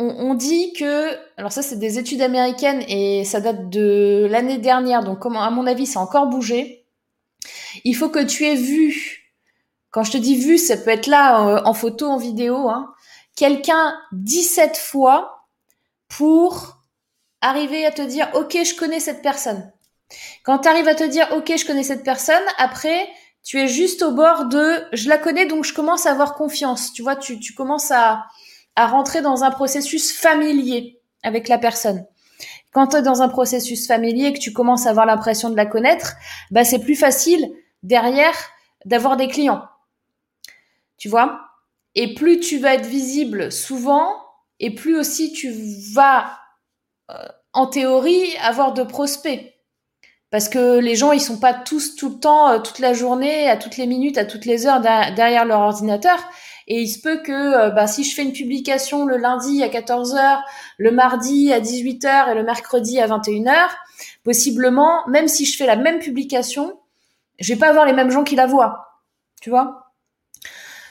on, 0.00 0.34
dit 0.34 0.72
que, 0.72 1.14
alors 1.36 1.52
ça 1.52 1.62
c'est 1.62 1.78
des 1.78 1.98
études 1.98 2.22
américaines 2.22 2.82
et 2.88 3.24
ça 3.24 3.40
date 3.40 3.68
de 3.68 4.26
l'année 4.30 4.58
dernière, 4.58 5.04
donc 5.04 5.26
à 5.26 5.50
mon 5.50 5.66
avis, 5.66 5.86
ça 5.86 6.00
a 6.00 6.02
encore 6.02 6.26
bougé. 6.26 6.86
Il 7.84 7.94
faut 7.94 8.08
que 8.08 8.24
tu 8.24 8.46
aies 8.46 8.56
vu, 8.56 9.32
quand 9.90 10.02
je 10.02 10.12
te 10.12 10.18
dis 10.18 10.36
vu, 10.36 10.58
ça 10.58 10.76
peut 10.76 10.90
être 10.90 11.06
là 11.06 11.46
euh, 11.46 11.62
en 11.64 11.74
photo, 11.74 12.06
en 12.06 12.16
vidéo, 12.16 12.68
hein, 12.68 12.92
quelqu'un 13.36 13.98
17 14.12 14.76
fois 14.76 15.46
pour 16.08 16.78
arriver 17.40 17.84
à 17.84 17.90
te 17.90 18.02
dire, 18.02 18.28
ok, 18.34 18.58
je 18.64 18.74
connais 18.74 19.00
cette 19.00 19.22
personne. 19.22 19.70
Quand 20.44 20.60
tu 20.60 20.68
arrives 20.68 20.88
à 20.88 20.94
te 20.94 21.04
dire, 21.04 21.28
ok, 21.32 21.52
je 21.56 21.66
connais 21.66 21.84
cette 21.84 22.04
personne, 22.04 22.42
après, 22.58 23.08
tu 23.44 23.58
es 23.60 23.68
juste 23.68 24.02
au 24.02 24.12
bord 24.12 24.46
de, 24.46 24.82
je 24.92 25.08
la 25.08 25.18
connais, 25.18 25.46
donc 25.46 25.64
je 25.64 25.72
commence 25.72 26.06
à 26.06 26.10
avoir 26.10 26.34
confiance. 26.34 26.92
Tu 26.92 27.02
vois, 27.02 27.16
tu 27.16 27.54
commences 27.54 27.90
à, 27.90 28.26
à 28.80 28.86
rentrer 28.86 29.20
dans 29.20 29.44
un 29.44 29.50
processus 29.50 30.10
familier 30.10 31.00
avec 31.22 31.48
la 31.48 31.58
personne. 31.58 32.06
Quand 32.72 32.88
tu 32.88 32.96
es 32.96 33.02
dans 33.02 33.20
un 33.20 33.28
processus 33.28 33.86
familier 33.86 34.28
et 34.28 34.32
que 34.32 34.38
tu 34.38 34.54
commences 34.54 34.86
à 34.86 34.90
avoir 34.90 35.04
l'impression 35.04 35.50
de 35.50 35.56
la 35.56 35.66
connaître, 35.66 36.14
bah 36.50 36.64
c'est 36.64 36.78
plus 36.78 36.96
facile 36.96 37.52
derrière 37.82 38.34
d'avoir 38.86 39.18
des 39.18 39.28
clients. 39.28 39.62
Tu 40.96 41.10
vois? 41.10 41.40
Et 41.94 42.14
plus 42.14 42.40
tu 42.40 42.58
vas 42.58 42.74
être 42.74 42.86
visible 42.86 43.52
souvent 43.52 44.14
et 44.60 44.74
plus 44.74 44.96
aussi 44.96 45.32
tu 45.32 45.52
vas 45.92 46.38
euh, 47.10 47.14
en 47.52 47.66
théorie 47.66 48.34
avoir 48.42 48.72
de 48.72 48.82
prospects. 48.82 49.54
Parce 50.30 50.48
que 50.48 50.78
les 50.78 50.94
gens, 50.94 51.12
ils 51.12 51.20
sont 51.20 51.40
pas 51.40 51.52
tous 51.52 51.96
tout 51.96 52.08
le 52.08 52.20
temps, 52.20 52.50
euh, 52.50 52.58
toute 52.60 52.78
la 52.78 52.94
journée, 52.94 53.50
à 53.50 53.56
toutes 53.56 53.76
les 53.76 53.86
minutes, 53.86 54.16
à 54.16 54.24
toutes 54.24 54.46
les 54.46 54.66
heures 54.66 54.80
derrière 54.80 55.44
leur 55.44 55.60
ordinateur. 55.60 56.18
Et 56.72 56.82
il 56.82 56.88
se 56.88 57.00
peut 57.00 57.20
que 57.20 57.32
euh, 57.32 57.70
bah, 57.70 57.88
si 57.88 58.04
je 58.04 58.14
fais 58.14 58.22
une 58.22 58.32
publication 58.32 59.04
le 59.04 59.16
lundi 59.16 59.64
à 59.64 59.68
14h, 59.68 60.40
le 60.78 60.92
mardi 60.92 61.52
à 61.52 61.60
18h 61.60 62.30
et 62.30 62.34
le 62.36 62.44
mercredi 62.44 63.00
à 63.00 63.08
21h, 63.08 63.68
possiblement, 64.22 65.04
même 65.08 65.26
si 65.26 65.44
je 65.46 65.56
fais 65.56 65.66
la 65.66 65.74
même 65.74 65.98
publication, 65.98 66.80
je 67.40 67.52
vais 67.52 67.58
pas 67.58 67.70
avoir 67.70 67.86
les 67.86 67.92
mêmes 67.92 68.12
gens 68.12 68.22
qui 68.22 68.36
la 68.36 68.46
voient. 68.46 69.00
Tu 69.42 69.50
vois? 69.50 69.92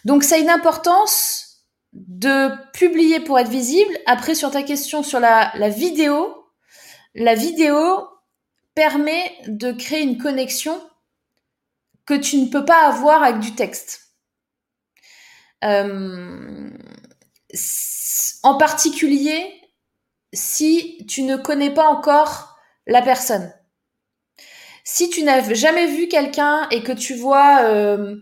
Donc 0.03 0.23
ça 0.23 0.35
a 0.35 0.39
une 0.39 0.49
importance 0.49 1.63
de 1.93 2.49
publier 2.73 3.21
pour 3.21 3.39
être 3.39 3.49
visible. 3.49 3.97
Après, 4.05 4.35
sur 4.35 4.51
ta 4.51 4.63
question 4.63 5.01
sur 5.01 5.21
la, 5.21 5.53
la 5.55 5.69
vidéo, 5.69 6.43
la 7.15 7.35
vidéo 7.35 8.05
permet 8.75 9.31
de 9.47 9.71
créer 9.71 10.01
une 10.01 10.17
connexion 10.17 10.77
que 12.05 12.15
tu 12.15 12.35
ne 12.35 12.47
peux 12.47 12.65
pas 12.65 12.85
avoir 12.85 13.23
avec 13.23 13.39
du 13.39 13.55
texte. 13.55 14.08
Euh, 15.63 16.69
en 18.43 18.57
particulier, 18.57 19.61
si 20.33 21.05
tu 21.07 21.23
ne 21.23 21.35
connais 21.35 21.73
pas 21.73 21.87
encore 21.87 22.57
la 22.87 23.01
personne. 23.01 23.53
Si 24.83 25.09
tu 25.09 25.23
n'as 25.23 25.53
jamais 25.53 25.87
vu 25.87 26.07
quelqu'un 26.07 26.67
et 26.71 26.81
que 26.81 26.91
tu 26.91 27.13
vois, 27.13 27.63
euh, 27.63 28.15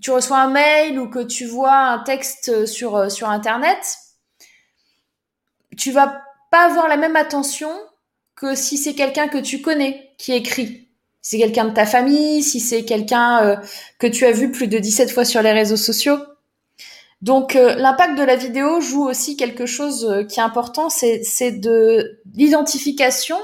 tu 0.00 0.10
reçois 0.10 0.38
un 0.38 0.50
mail 0.50 0.98
ou 0.98 1.10
que 1.10 1.22
tu 1.22 1.44
vois 1.44 1.76
un 1.76 1.98
texte 1.98 2.66
sur, 2.66 2.96
euh, 2.96 3.08
sur 3.08 3.28
Internet, 3.28 3.98
tu 5.76 5.90
vas 5.90 6.22
pas 6.50 6.66
avoir 6.66 6.88
la 6.88 6.96
même 6.96 7.16
attention 7.16 7.70
que 8.34 8.54
si 8.54 8.78
c'est 8.78 8.94
quelqu'un 8.94 9.28
que 9.28 9.38
tu 9.38 9.60
connais 9.60 10.14
qui 10.18 10.32
écrit. 10.32 10.88
Si 11.20 11.32
c'est 11.32 11.38
quelqu'un 11.38 11.64
de 11.64 11.74
ta 11.74 11.86
famille, 11.86 12.42
si 12.42 12.60
c'est 12.60 12.84
quelqu'un 12.84 13.60
que 13.98 14.06
tu 14.06 14.24
as 14.26 14.30
vu 14.30 14.52
plus 14.52 14.68
de 14.68 14.78
17 14.78 15.10
fois 15.10 15.24
sur 15.24 15.42
les 15.42 15.52
réseaux 15.52 15.76
sociaux. 15.76 16.18
Donc 17.22 17.56
euh, 17.56 17.74
l'impact 17.74 18.18
de 18.18 18.22
la 18.22 18.36
vidéo 18.36 18.80
joue 18.80 19.06
aussi 19.06 19.36
quelque 19.36 19.66
chose 19.66 20.04
euh, 20.04 20.24
qui 20.24 20.38
est 20.38 20.42
important, 20.42 20.90
c'est 20.90 21.50
de 21.52 22.20
l'identification 22.34 23.38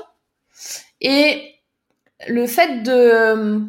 et 1.00 1.54
le 2.28 2.46
fait 2.46 2.82
de, 2.82 3.66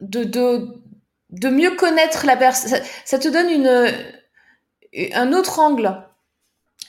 de 0.00 1.48
mieux 1.48 1.74
connaître 1.76 2.24
la 2.26 2.36
personne. 2.36 2.80
Ça, 3.04 3.18
te 3.18 3.28
donne 3.28 3.48
un 5.12 5.32
autre 5.32 5.58
angle, 5.58 6.02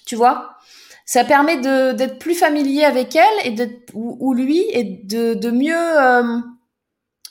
tu 0.06 0.16
vois. 0.16 0.58
Ça 1.06 1.24
permet 1.24 1.58
d'être 1.58 2.20
plus 2.20 2.36
familier 2.36 2.84
avec 2.84 3.16
elle 3.16 3.46
et 3.46 3.52
de, 3.52 3.70
ou, 3.94 4.34
lui 4.34 4.66
et 4.72 4.84
de, 4.84 5.52
mieux 5.52 5.74
euh, 5.76 6.40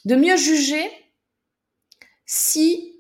de 0.07 0.17
mieux 0.17 0.37
juger 0.37 0.91
si 2.25 2.96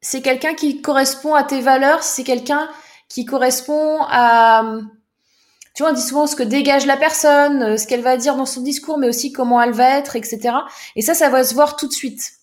c'est 0.00 0.22
quelqu'un 0.22 0.54
qui 0.54 0.80
correspond 0.82 1.34
à 1.34 1.42
tes 1.42 1.60
valeurs, 1.60 2.02
c'est 2.02 2.24
quelqu'un 2.24 2.68
qui 3.08 3.24
correspond 3.24 4.02
à, 4.02 4.78
tu 5.74 5.82
vois, 5.82 5.92
on 5.92 5.94
dit 5.94 6.02
souvent 6.02 6.26
ce 6.26 6.36
que 6.36 6.42
dégage 6.42 6.86
la 6.86 6.96
personne, 6.96 7.62
euh, 7.62 7.76
ce 7.76 7.86
qu'elle 7.86 8.02
va 8.02 8.16
dire 8.16 8.36
dans 8.36 8.46
son 8.46 8.62
discours, 8.62 8.98
mais 8.98 9.08
aussi 9.08 9.32
comment 9.32 9.62
elle 9.62 9.72
va 9.72 9.98
être, 9.98 10.16
etc. 10.16 10.56
Et 10.96 11.02
ça, 11.02 11.14
ça 11.14 11.28
va 11.28 11.44
se 11.44 11.54
voir 11.54 11.76
tout 11.76 11.88
de 11.88 11.92
suite. 11.92 12.38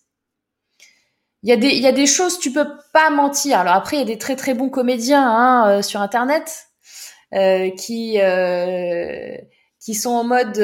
Il 1.46 1.50
y 1.50 1.52
a 1.52 1.58
des, 1.58 1.68
il 1.68 1.82
y 1.82 1.88
a 1.88 1.92
des 1.92 2.08
choses, 2.08 2.40
tu 2.40 2.52
peux 2.52 2.68
pas 2.92 3.12
mentir. 3.12 3.60
Alors 3.60 3.76
après, 3.76 3.98
il 3.98 4.00
y 4.00 4.02
a 4.02 4.06
des 4.06 4.18
très 4.18 4.36
très 4.36 4.56
bons 4.56 4.70
comédiens 4.70 5.22
hein, 5.22 5.70
euh, 5.70 5.82
sur 5.84 6.02
Internet 6.02 6.70
euh, 7.36 7.70
qui 7.70 8.20
euh, 8.20 9.38
qui 9.80 9.94
sont 9.94 10.10
en 10.10 10.24
mode 10.24 10.58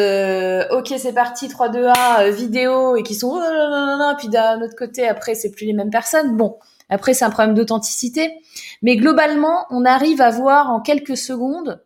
ok 0.71 0.93
c'est 0.97 1.13
parti 1.13 1.49
3 1.49 1.69
2 1.69 1.85
1 1.85 2.29
vidéo 2.31 2.95
et 2.95 3.03
qui 3.03 3.13
sont 3.13 3.29
oh, 3.29 3.39
non, 3.39 3.97
non, 3.99 4.15
puis 4.17 4.29
d'un 4.29 4.59
autre 4.61 4.75
côté 4.75 5.07
après 5.07 5.35
c'est 5.35 5.51
plus 5.51 5.65
les 5.67 5.73
mêmes 5.73 5.91
personnes. 5.91 6.35
Bon, 6.35 6.57
après, 6.91 7.13
c'est 7.13 7.25
un 7.25 7.29
problème 7.29 7.55
d'authenticité. 7.55 8.37
Mais 8.81 8.97
globalement, 8.97 9.65
on 9.69 9.85
arrive 9.85 10.21
à 10.21 10.29
voir 10.29 10.69
en 10.69 10.81
quelques 10.81 11.17
secondes 11.17 11.81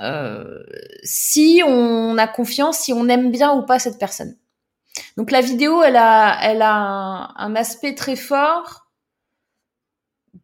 euh, 0.00 0.62
si 1.04 1.62
on 1.66 2.16
a 2.16 2.26
confiance, 2.26 2.78
si 2.78 2.94
on 2.94 3.08
aime 3.08 3.30
bien 3.30 3.52
ou 3.52 3.62
pas 3.62 3.78
cette 3.78 3.98
personne. 3.98 4.36
Donc 5.16 5.30
la 5.30 5.42
vidéo, 5.42 5.82
elle 5.82 5.96
a, 5.96 6.38
elle 6.42 6.62
a 6.62 7.34
un, 7.36 7.54
aspect 7.54 7.94
très 7.94 8.16
fort 8.16 8.86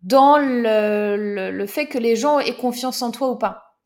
dans 0.03 0.37
le, 0.38 1.64
fait 1.66 1.87
que 1.87 1.99
les 1.99 2.14
gens 2.14 2.38
aient 2.38 2.57
confiance 2.57 3.01
en 3.01 3.11
toi 3.11 3.31
ou 3.31 3.37
pas. 3.37 3.79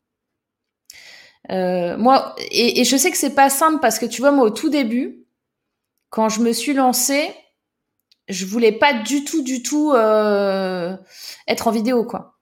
Euh, 1.49 1.95
moi, 1.97 2.35
et, 2.37 2.81
et, 2.81 2.83
je 2.83 2.97
sais 2.97 3.09
que 3.09 3.17
c'est 3.17 3.35
pas 3.35 3.49
simple 3.49 3.79
parce 3.81 3.99
que 3.99 4.05
tu 4.05 4.21
vois, 4.21 4.31
moi, 4.31 4.45
au 4.45 4.51
tout 4.51 4.69
début, 4.69 5.25
quand 6.09 6.29
je 6.29 6.41
me 6.41 6.51
suis 6.51 6.73
lancée, 6.73 7.33
je 8.27 8.45
voulais 8.45 8.71
pas 8.71 8.93
du 8.93 9.23
tout, 9.23 9.43
du 9.43 9.61
tout 9.61 9.91
euh, 9.93 10.95
être 11.47 11.67
en 11.67 11.71
vidéo, 11.71 12.03
quoi. 12.03 12.37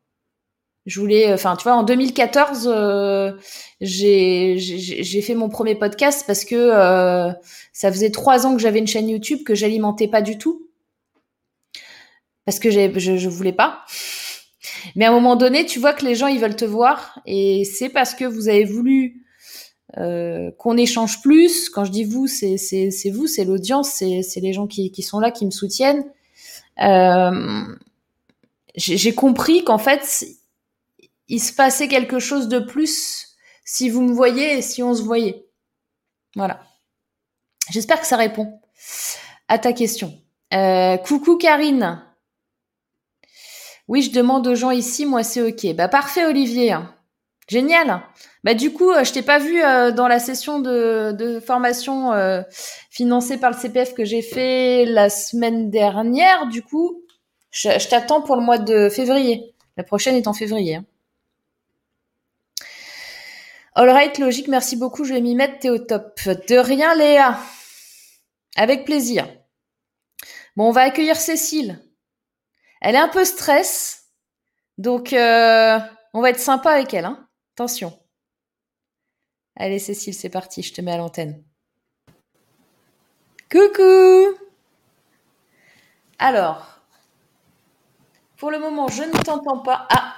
Je 0.85 0.99
voulais, 0.99 1.31
enfin, 1.33 1.55
tu 1.55 1.63
vois, 1.63 1.73
en 1.73 1.83
2014, 1.83 2.67
euh, 2.71 3.33
j'ai 3.81 5.21
fait 5.21 5.35
mon 5.35 5.49
premier 5.49 5.75
podcast 5.75 6.23
parce 6.25 6.45
que 6.45 6.55
euh, 6.55 7.31
ça 7.73 7.91
faisait 7.91 8.11
trois 8.11 8.47
ans 8.47 8.55
que 8.55 8.61
j'avais 8.61 8.79
une 8.79 8.87
chaîne 8.87 9.09
YouTube 9.09 9.43
que 9.45 9.55
j'alimentais 9.55 10.07
pas 10.07 10.21
du 10.21 10.37
tout 10.37 10.67
parce 12.45 12.59
que 12.59 12.71
je, 12.71 12.97
je 12.97 13.29
voulais 13.29 13.53
pas. 13.53 13.85
Mais 14.95 15.05
à 15.05 15.09
un 15.09 15.13
moment 15.13 15.35
donné, 15.35 15.65
tu 15.65 15.79
vois 15.79 15.93
que 15.93 16.05
les 16.05 16.15
gens 16.15 16.27
ils 16.27 16.39
veulent 16.39 16.55
te 16.55 16.65
voir 16.65 17.19
et 17.27 17.63
c'est 17.65 17.89
parce 17.89 18.15
que 18.15 18.25
vous 18.25 18.49
avez 18.49 18.65
voulu 18.65 19.18
euh, 19.97 20.51
qu'on 20.57 20.77
échange 20.77 21.21
plus. 21.21 21.69
Quand 21.69 21.83
je 21.83 21.91
dis 21.91 22.03
vous, 22.03 22.27
c'est 22.27 22.57
vous, 23.11 23.27
c'est 23.27 23.45
l'audience, 23.45 23.91
c'est 23.93 24.39
les 24.39 24.53
gens 24.53 24.67
qui, 24.67 25.01
sont 25.01 25.19
là, 25.19 25.31
qui 25.31 25.45
me 25.45 25.51
soutiennent. 25.51 26.05
Euh, 26.81 27.63
J'ai 28.75 29.15
compris 29.15 29.63
qu'en 29.63 29.79
fait, 29.79 30.25
il 31.27 31.39
se 31.39 31.53
passait 31.53 31.87
quelque 31.87 32.19
chose 32.19 32.47
de 32.47 32.59
plus 32.59 33.35
si 33.65 33.89
vous 33.89 34.01
me 34.01 34.13
voyez 34.13 34.57
et 34.57 34.61
si 34.61 34.83
on 34.83 34.93
se 34.93 35.01
voyait. 35.01 35.45
Voilà. 36.35 36.61
J'espère 37.71 37.99
que 37.99 38.07
ça 38.07 38.17
répond 38.17 38.59
à 39.47 39.59
ta 39.59 39.73
question. 39.73 40.13
Euh, 40.53 40.97
coucou 40.97 41.37
Karine. 41.37 42.03
Oui, 43.87 44.03
je 44.03 44.11
demande 44.11 44.45
aux 44.47 44.55
gens 44.55 44.71
ici, 44.71 45.05
moi 45.05 45.23
c'est 45.23 45.41
ok. 45.41 45.75
Bah 45.75 45.87
parfait 45.87 46.25
Olivier. 46.25 46.77
Génial. 47.49 48.03
Bah 48.43 48.53
du 48.53 48.71
coup, 48.71 48.91
euh, 48.91 49.03
je 49.03 49.11
t'ai 49.11 49.23
pas 49.23 49.39
vu 49.39 49.61
euh, 49.61 49.91
dans 49.91 50.07
la 50.07 50.19
session 50.19 50.59
de, 50.59 51.41
formation 51.45 52.13
euh, 52.13 52.41
financée 52.91 53.37
par 53.37 53.51
le 53.51 53.57
CPF 53.57 53.95
que 53.95 54.05
j'ai 54.05 54.21
fait 54.21 54.85
la 54.85 55.09
semaine 55.09 55.71
dernière. 55.71 56.47
Du 56.47 56.61
coup, 56.61 57.03
je, 57.51 57.89
t'attends 57.89 58.21
pour 58.21 58.35
le 58.35 58.43
mois 58.43 58.59
de 58.59 58.87
février. 58.89 59.55
La 59.77 59.83
prochaine 59.83 60.15
est 60.15 60.27
en 60.27 60.33
février. 60.33 60.75
Hein. 60.75 60.85
All 63.73 63.89
right, 63.89 64.17
logique, 64.19 64.47
merci 64.47 64.75
beaucoup. 64.75 65.03
Je 65.03 65.13
vais 65.13 65.21
m'y 65.21 65.35
mettre, 65.35 65.59
t'es 65.59 65.69
au 65.69 65.79
top. 65.79 66.19
De 66.25 66.57
rien, 66.57 66.93
Léa. 66.95 67.39
Avec 68.57 68.85
plaisir. 68.85 69.27
Bon, 70.55 70.67
on 70.67 70.71
va 70.71 70.81
accueillir 70.81 71.15
Cécile. 71.15 71.79
Elle 72.81 72.95
est 72.95 72.99
un 72.99 73.07
peu 73.07 73.25
stress, 73.25 74.09
donc 74.77 75.13
euh, 75.13 75.79
on 76.13 76.21
va 76.21 76.29
être 76.29 76.39
sympa 76.39 76.71
avec 76.71 76.93
elle. 76.93 77.05
Hein. 77.05 77.28
Attention. 77.59 77.91
Allez, 79.57 79.79
Cécile, 79.79 80.13
c'est 80.13 80.29
parti. 80.29 80.61
Je 80.61 80.73
te 80.73 80.79
mets 80.79 80.93
à 80.93 80.97
l'antenne. 80.97 81.43
Coucou. 83.51 84.37
Alors, 86.19 86.79
pour 88.37 88.49
le 88.49 88.59
moment, 88.59 88.87
je 88.87 89.03
ne 89.03 89.11
t'entends 89.11 89.59
pas. 89.59 89.89
Ah. 89.93 90.15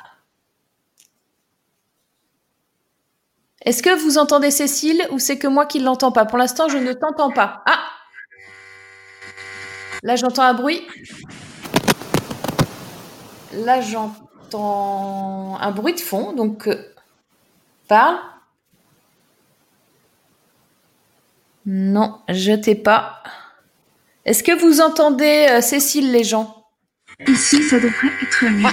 Est-ce 3.66 3.82
que 3.82 3.90
vous 3.90 4.20
entendez 4.20 4.52
Cécile 4.52 5.08
ou 5.10 5.18
c'est 5.18 5.40
que 5.40 5.48
moi 5.48 5.66
qui 5.66 5.80
ne 5.80 5.86
l'entends 5.86 6.12
pas? 6.12 6.26
Pour 6.26 6.38
l'instant, 6.38 6.70
je 6.70 6.78
ne 6.78 6.94
t'entends 6.94 7.32
pas. 7.32 7.64
Ah 7.66 7.80
Là, 10.04 10.16
j'entends 10.16 10.44
un 10.44 10.54
bruit. 10.54 10.88
Là, 13.54 13.82
j'entends 13.82 15.58
un 15.60 15.72
bruit 15.72 15.96
de 15.96 16.00
fond. 16.00 16.34
Donc, 16.34 16.68
euh, 16.68 16.92
parle. 17.92 18.20
Non, 21.66 22.22
je 22.30 22.54
t'ai 22.54 22.76
pas. 22.76 23.22
Est-ce 24.24 24.44
que 24.44 24.54
vous 24.58 24.80
entendez 24.80 25.48
euh, 25.50 25.60
Cécile, 25.60 26.10
les 26.10 26.24
gens? 26.24 26.66
Ici, 27.28 27.62
ça 27.64 27.82
devrait 27.82 28.14
être 28.22 28.46
mieux. 28.46 28.70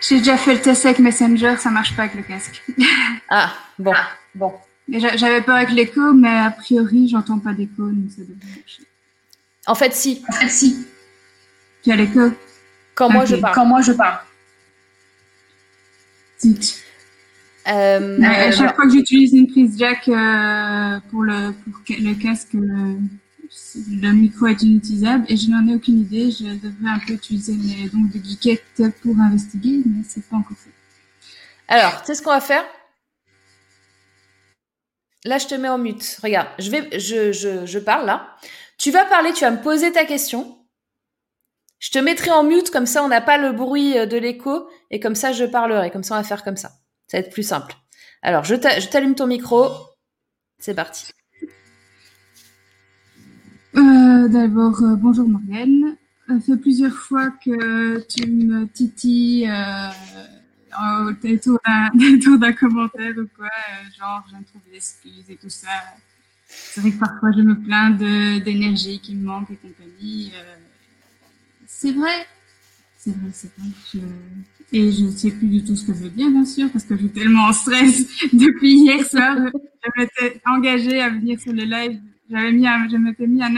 J'ai 0.00 0.18
déjà 0.18 0.38
fait 0.38 0.54
le 0.54 0.62
test 0.62 0.86
avec 0.86 0.98
Messenger, 0.98 1.56
ça 1.58 1.68
marche 1.68 1.94
pas 1.94 2.04
avec 2.04 2.14
le 2.14 2.22
casque. 2.22 2.64
ah, 3.28 3.52
bon, 3.78 3.92
bon. 4.34 4.54
J'avais 4.88 5.42
peur 5.42 5.56
avec 5.56 5.70
l'écho, 5.70 6.14
mais 6.14 6.38
a 6.38 6.50
priori, 6.52 7.08
j'entends 7.08 7.38
pas 7.38 7.52
d'écho, 7.52 7.86
donc 7.86 8.10
ça 8.10 8.22
devrait 8.22 8.56
marcher. 8.56 8.82
En 9.66 9.74
fait, 9.74 9.92
si. 9.92 10.24
En 10.26 10.32
fait, 10.32 10.48
si. 10.48 10.86
Tu 11.82 11.92
as 11.92 11.96
l'écho 11.96 12.32
Quand 12.94 13.10
moi 13.10 13.26
je 13.26 13.36
parle. 13.36 13.54
Quand 13.54 13.66
moi 13.66 13.82
je 13.82 13.92
parle. 13.92 14.18
Euh, 17.66 18.22
à 18.22 18.50
chaque 18.50 18.74
fois 18.74 18.86
que 18.86 18.92
j'utilise 18.92 19.32
une 19.32 19.46
prise 19.46 19.78
jack 19.78 20.08
euh, 20.08 21.00
pour, 21.10 21.22
le, 21.22 21.52
pour 21.52 21.80
le 21.88 22.14
casque, 22.14 22.52
le, 22.52 22.98
le, 24.02 24.12
micro 24.12 24.48
est 24.48 24.62
inutilisable 24.62 25.24
et 25.28 25.36
je 25.36 25.48
n'en 25.50 25.66
ai 25.66 25.74
aucune 25.74 26.00
idée. 26.00 26.30
Je 26.30 26.44
devrais 26.44 26.90
un 26.90 26.98
peu 27.06 27.14
utiliser 27.14 27.54
mes 27.54 27.88
donc 27.88 28.12
de 28.12 28.22
geekette 28.22 29.00
pour 29.02 29.18
investiguer, 29.18 29.80
mais 29.86 30.02
c'est 30.06 30.28
pas 30.28 30.36
encore 30.36 30.56
fait. 30.58 30.70
Alors, 31.68 32.00
tu 32.00 32.06
sais 32.06 32.14
ce 32.14 32.22
qu'on 32.22 32.30
va 32.30 32.40
faire? 32.40 32.64
Là, 35.24 35.38
je 35.38 35.46
te 35.46 35.54
mets 35.54 35.68
en 35.68 35.78
mute. 35.78 36.18
Regarde, 36.22 36.48
je, 36.58 36.70
vais, 36.70 36.98
je, 36.98 37.32
je, 37.32 37.64
je 37.64 37.78
parle 37.78 38.04
là. 38.04 38.36
Tu 38.76 38.90
vas 38.90 39.06
parler, 39.06 39.32
tu 39.32 39.44
vas 39.44 39.50
me 39.50 39.62
poser 39.62 39.90
ta 39.90 40.04
question. 40.04 40.58
Je 41.78 41.90
te 41.90 41.98
mettrai 41.98 42.30
en 42.30 42.44
mute, 42.44 42.70
comme 42.70 42.86
ça 42.86 43.02
on 43.02 43.08
n'a 43.08 43.20
pas 43.20 43.38
le 43.38 43.52
bruit 43.52 43.98
euh, 43.98 44.06
de 44.06 44.16
l'écho, 44.16 44.68
et 44.90 45.00
comme 45.00 45.14
ça 45.14 45.32
je 45.32 45.44
parlerai, 45.44 45.90
comme 45.90 46.02
ça 46.02 46.14
on 46.14 46.18
va 46.18 46.24
faire 46.24 46.42
comme 46.42 46.56
ça. 46.56 46.72
Ça 47.06 47.18
va 47.18 47.26
être 47.26 47.32
plus 47.32 47.46
simple. 47.46 47.74
Alors, 48.22 48.44
je 48.44 48.54
t'allume 48.54 49.14
ton 49.14 49.26
micro. 49.26 49.68
C'est 50.58 50.74
parti. 50.74 51.12
Euh, 53.76 54.28
d'abord, 54.28 54.82
euh, 54.82 54.94
bonjour 54.96 55.28
Morgane. 55.28 55.96
Ça 56.28 56.40
fait 56.40 56.56
plusieurs 56.56 56.94
fois 56.94 57.30
que 57.30 58.00
tu 58.06 58.26
me 58.26 58.66
titilles 58.66 59.48
euh, 59.50 61.12
autour 61.12 61.58
d'un 62.38 62.52
commentaire 62.52 63.14
ou 63.18 63.26
quoi, 63.36 63.50
genre 63.98 64.24
je 64.30 64.36
me 64.36 64.44
trouve 64.44 64.62
des 64.70 64.76
excuses 64.76 65.28
et 65.28 65.36
tout 65.36 65.50
ça. 65.50 65.68
C'est 66.46 66.80
vrai 66.80 66.92
que 66.92 66.98
parfois 66.98 67.30
je 67.32 67.42
me 67.42 67.60
plains 67.60 67.90
d'énergie 67.90 69.00
qui 69.00 69.14
me 69.14 69.26
manque 69.26 69.50
et 69.50 69.56
compagnie. 69.56 70.32
Euh, 70.34 70.56
c'est 71.66 71.92
vrai. 71.92 72.26
C'est 72.96 73.10
vrai, 73.10 73.30
c'est 73.32 73.50
vrai. 73.58 73.68
Je... 73.92 73.98
Et 74.72 74.90
je 74.90 75.04
ne 75.04 75.10
sais 75.10 75.30
plus 75.30 75.46
du 75.46 75.64
tout 75.64 75.76
ce 75.76 75.86
que 75.86 75.94
je 75.94 76.00
veux 76.00 76.10
dire, 76.10 76.30
bien 76.30 76.44
sûr, 76.44 76.70
parce 76.72 76.84
que 76.84 76.96
suis 76.96 77.08
tellement 77.10 77.46
en 77.46 77.52
stress 77.52 78.06
depuis 78.32 78.74
hier 78.74 79.04
soir. 79.06 79.36
je 79.36 79.90
m'étais 79.96 80.40
engagée 80.46 81.00
à 81.00 81.10
venir 81.10 81.38
sur 81.40 81.52
le 81.52 81.64
live. 81.64 82.00
J'avais 82.30 82.52
mis, 82.52 82.64
je 82.90 82.96
m'étais 82.96 83.26
mis 83.26 83.42
un, 83.42 83.54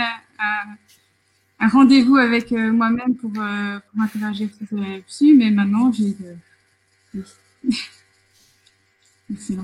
un, 1.59 1.69
rendez-vous 1.69 2.17
avec 2.17 2.53
euh, 2.53 2.73
moi-même 2.73 3.15
pour, 3.17 3.31
euh, 3.39 3.79
pour 3.79 4.03
interagir 4.03 4.49
dessus, 4.61 5.35
mais 5.35 5.51
maintenant 5.51 5.91
j'ai 5.93 6.15
de. 6.15 6.37
Merci, 9.29 9.59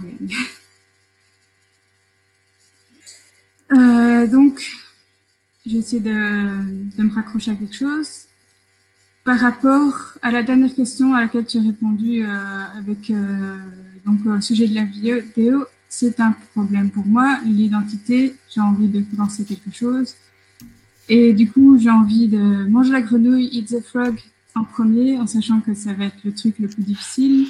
euh, 3.73 4.27
donc, 4.27 4.61
j'ai 5.65 5.79
essayé 5.79 6.03
de, 6.03 6.11
de, 6.97 7.03
me 7.03 7.15
raccrocher 7.15 7.53
à 7.53 7.55
quelque 7.55 7.75
chose. 7.75 8.27
Par 9.25 9.39
rapport 9.39 10.19
à 10.21 10.33
la 10.33 10.43
dernière 10.43 10.75
question 10.75 11.15
à 11.15 11.21
laquelle 11.21 11.47
tu 11.47 11.59
as 11.59 11.63
répondu 11.63 12.25
euh, 12.25 12.65
avec 12.77 13.09
euh, 13.11 13.57
donc 14.05 14.27
au 14.27 14.41
sujet 14.41 14.67
de 14.67 14.75
la 14.75 14.85
vidéo, 14.85 15.65
c'est 15.89 16.19
un 16.19 16.35
problème 16.55 16.91
pour 16.91 17.07
moi. 17.07 17.39
L'identité, 17.45 18.35
j'ai 18.53 18.61
envie 18.61 18.89
de 18.89 19.05
lancer 19.17 19.45
quelque 19.45 19.71
chose. 19.73 20.17
Et 21.09 21.33
du 21.35 21.49
coup, 21.49 21.79
j'ai 21.79 21.91
envie 21.91 22.27
de 22.27 22.67
manger 22.69 22.91
la 22.91 23.01
grenouille, 23.01 23.49
eat 23.53 23.69
the 23.69 23.81
frog 23.81 24.19
en 24.57 24.65
premier, 24.65 25.19
en 25.19 25.27
sachant 25.29 25.61
que 25.61 25.73
ça 25.73 25.93
va 25.93 26.07
être 26.07 26.25
le 26.25 26.35
truc 26.35 26.59
le 26.59 26.67
plus 26.67 26.83
difficile. 26.83 27.47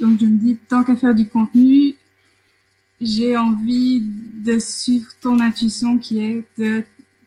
Donc 0.00 0.18
je 0.18 0.24
me 0.24 0.38
dis, 0.38 0.56
tant 0.56 0.82
qu'à 0.82 0.96
faire 0.96 1.14
du 1.14 1.28
contenu, 1.28 1.94
j'ai 3.02 3.36
envie 3.36 4.02
de 4.02 4.58
suivre 4.58 5.10
ton 5.20 5.40
intuition 5.40 5.98
qui 5.98 6.20
est 6.20 6.44
de 6.56 6.84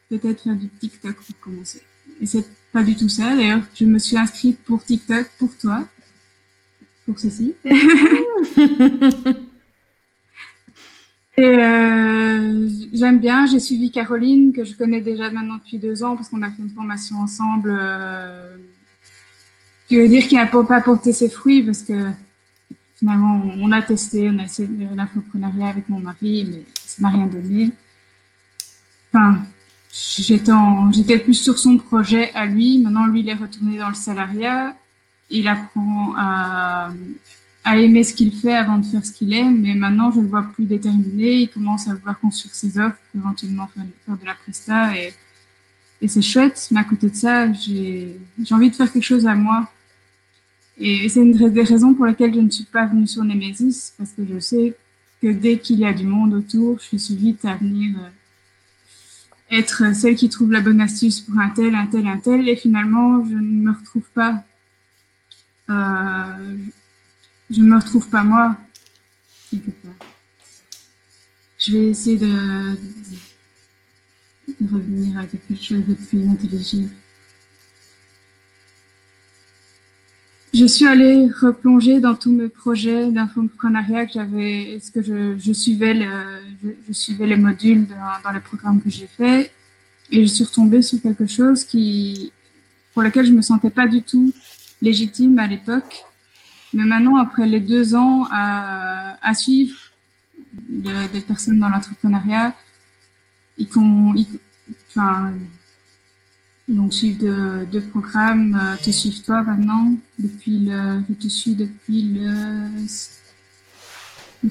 peut-être 0.10 0.42
faire 0.42 0.56
du 0.56 0.70
TikTok 0.70 1.18
pour 1.18 1.40
commencer. 1.40 1.82
Et 2.24 2.26
c'est 2.26 2.46
pas 2.72 2.84
du 2.84 2.96
tout 2.96 3.10
ça. 3.10 3.36
D'ailleurs, 3.36 3.60
je 3.76 3.84
me 3.84 4.00
suis 4.00 4.18
inscrite 4.18 4.58
pour 4.64 4.82
TikTok 4.82 5.28
pour 5.38 5.50
toi, 5.58 5.86
pour 7.06 7.20
ceci. 7.20 7.54
Et 11.36 11.42
euh, 11.42 12.70
j'aime 12.94 13.20
bien. 13.20 13.46
J'ai 13.46 13.60
suivi 13.60 13.92
Caroline 13.92 14.54
que 14.54 14.64
je 14.64 14.74
connais 14.74 15.02
déjà 15.02 15.30
maintenant 15.32 15.58
depuis 15.58 15.80
deux 15.80 16.02
ans 16.02 16.16
parce 16.16 16.30
qu'on 16.30 16.42
a 16.44 16.50
fait 16.50 16.62
une 16.62 16.70
formation 16.70 17.18
ensemble. 17.18 17.78
Euh, 17.78 18.56
qui 19.90 19.98
veut 19.98 20.08
dire 20.08 20.26
qu'il 20.26 20.38
n'a 20.38 20.46
pas 20.46 20.80
porté 20.80 21.12
ses 21.12 21.28
fruits 21.28 21.62
parce 21.62 21.82
que 21.82 22.10
finalement, 22.96 23.44
on 23.60 23.70
a 23.74 23.82
testé, 23.82 24.30
on 24.30 24.40
a 24.40 24.44
essayé 24.44 24.70
l'infoprenariat 24.96 25.68
avec 25.68 25.90
mon 25.90 26.00
mari, 26.00 26.48
mais 26.50 26.64
ça 26.74 27.02
n'a 27.02 27.10
rien 27.10 27.28
donné. 27.28 27.72
Enfin, 29.12 29.44
j'étais 29.94 31.20
plus 31.20 31.36
sur 31.36 31.58
son 31.58 31.78
projet 31.78 32.32
à 32.34 32.46
lui. 32.46 32.80
Maintenant, 32.80 33.08
lui, 33.08 33.22
il 33.22 33.30
est 33.30 33.34
retourné 33.34 33.78
dans 33.78 33.90
le 33.90 33.96
salariat. 33.96 34.76
Il 35.30 35.48
apprend 35.48 36.14
à, 36.18 36.90
à 37.64 37.78
aimer 37.78 38.04
ce 38.04 38.14
qu'il 38.14 38.32
fait 38.34 38.56
avant 38.56 38.78
de 38.78 38.86
faire 38.86 39.06
ce 39.06 39.12
qu'il 39.12 39.34
aime. 39.34 39.62
Mais 39.62 39.76
maintenant, 39.76 40.12
je 40.12 40.20
le 40.20 40.28
vois 40.28 40.44
plus 40.54 40.66
déterminé. 40.66 41.42
Il 41.42 41.50
commence 41.50 41.88
à 41.88 41.94
vouloir 41.94 42.20
construire 42.20 42.54
ses 42.54 42.80
offres, 42.80 42.98
éventuellement 43.16 43.68
faire, 43.68 43.84
faire 44.06 44.18
de 44.18 44.26
la 44.26 44.34
presta. 44.34 44.98
Et, 44.98 45.14
et 46.02 46.08
c'est 46.08 46.22
chouette. 46.22 46.68
Mais 46.72 46.80
à 46.80 46.84
côté 46.84 47.10
de 47.10 47.16
ça, 47.16 47.52
j'ai 47.54 48.18
envie 48.52 48.70
de 48.70 48.76
faire 48.76 48.92
quelque 48.92 49.04
chose 49.04 49.28
à 49.28 49.36
moi 49.36 49.70
et 50.78 51.08
c'est 51.08 51.22
une 51.22 51.32
des 51.32 51.64
raisons 51.64 51.94
pour 51.94 52.06
lesquelles 52.06 52.34
je 52.34 52.40
ne 52.40 52.50
suis 52.50 52.64
pas 52.64 52.86
venue 52.86 53.08
sur 53.08 53.24
Nemesis, 53.24 53.94
parce 53.98 54.12
que 54.12 54.24
je 54.26 54.40
sais 54.40 54.76
que 55.22 55.32
dès 55.32 55.60
qu'il 55.60 55.80
y 55.80 55.86
a 55.86 55.94
du 55.94 56.06
monde 56.06 56.34
autour, 56.34 56.80
je 56.80 56.98
suis 56.98 57.16
vite 57.16 57.46
à 57.46 57.56
venir 57.56 57.96
euh, 58.00 58.10
être 59.52 59.96
celle 59.96 60.16
qui 60.16 60.30
trouve 60.30 60.52
la 60.52 60.62
bonne 60.62 60.82
astuce 60.82 61.22
pour 61.22 61.40
un 61.40 61.50
tel, 61.50 61.76
un 61.76 61.88
tel, 61.88 62.08
un 62.08 62.18
tel, 62.18 62.50
et 62.50 62.56
finalement, 62.56 63.24
je 63.26 63.36
ne 63.36 63.40
me 63.40 63.72
retrouve 63.72 64.10
pas, 64.14 64.44
euh, 65.70 66.58
je 67.50 67.62
ne 67.62 67.66
me 67.66 67.76
retrouve 67.78 68.10
pas 68.10 68.24
moi, 68.24 68.58
Je 71.60 71.72
vais 71.72 71.90
essayer 71.90 72.18
de, 72.18 72.76
de 74.60 74.74
revenir 74.74 75.18
à 75.18 75.26
quelque 75.26 75.56
chose 75.56 75.86
de 75.86 75.94
plus 75.94 76.28
intelligible. 76.28 76.90
Je 80.54 80.68
suis 80.68 80.86
allée 80.86 81.30
replonger 81.42 82.00
dans 82.00 82.14
tous 82.14 82.32
mes 82.32 82.48
projets 82.48 83.10
d'infoprenariat 83.10 84.06
que 84.06 84.14
j'avais, 84.14 84.80
ce 84.80 84.92
que 84.92 85.02
je, 85.02 85.36
je 85.40 85.52
suivais 85.52 85.96
le, 85.96 86.06
je, 86.88 86.94
suivais 86.94 87.26
les 87.26 87.38
modules 87.38 87.88
dans, 87.88 88.32
les 88.32 88.40
programmes 88.40 88.80
que 88.80 88.90
j'ai 88.90 89.08
faits 89.08 89.52
et 90.12 90.22
je 90.22 90.32
suis 90.32 90.44
retombée 90.44 90.84
sur 90.84 91.02
quelque 91.02 91.26
chose 91.26 91.64
qui, 91.64 92.32
pour 92.94 93.02
lequel 93.02 93.26
je 93.26 93.32
me 93.32 93.42
sentais 93.42 93.72
pas 93.72 93.88
du 93.88 94.04
tout 94.04 94.32
légitime 94.80 95.40
à 95.40 95.48
l'époque. 95.48 96.04
Mais 96.74 96.84
maintenant, 96.84 97.16
après 97.18 97.48
les 97.48 97.60
deux 97.60 97.96
ans 97.96 98.28
à, 98.32 99.18
à 99.28 99.34
suivre 99.34 99.76
des 100.70 101.22
personnes 101.22 101.58
dans 101.58 101.70
l'entrepreneuriat, 101.70 102.54
ils, 103.58 103.68
enfin, 104.90 105.34
donc 106.68 106.94
suivre 106.94 107.66
deux, 107.66 107.82
programmes, 107.82 108.60
euh, 108.62 108.78
te 108.82 108.90
suivre 108.90 109.22
toi 109.24 109.42
maintenant, 109.44 109.96
depuis 110.18 110.60
le, 110.60 111.02
je 111.10 111.14
te 111.16 111.28
suis 111.28 111.56
depuis 111.56 112.04
le, 112.04 112.68
le 114.44 114.50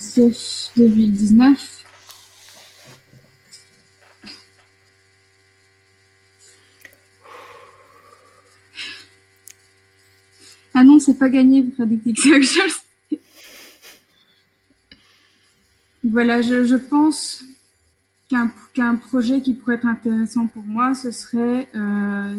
2019. 0.77 1.79
Ah 10.75 10.85
non, 10.85 10.99
c'est 10.99 11.19
pas 11.19 11.29
gagné 11.29 11.63
pour 11.63 11.77
faire 11.77 11.87
des 11.87 11.99
TikTok, 11.99 12.43
Voilà, 16.05 16.43
je, 16.43 16.65
je 16.65 16.77
pense 16.77 17.45
qu'un 18.75 18.97
projet 18.97 19.41
qui 19.41 19.55
pourrait 19.55 19.77
être 19.77 19.87
intéressant 19.87 20.47
pour 20.47 20.63
moi, 20.63 20.95
ce 20.95 21.11
serait 21.11 21.69
euh, 21.75 22.35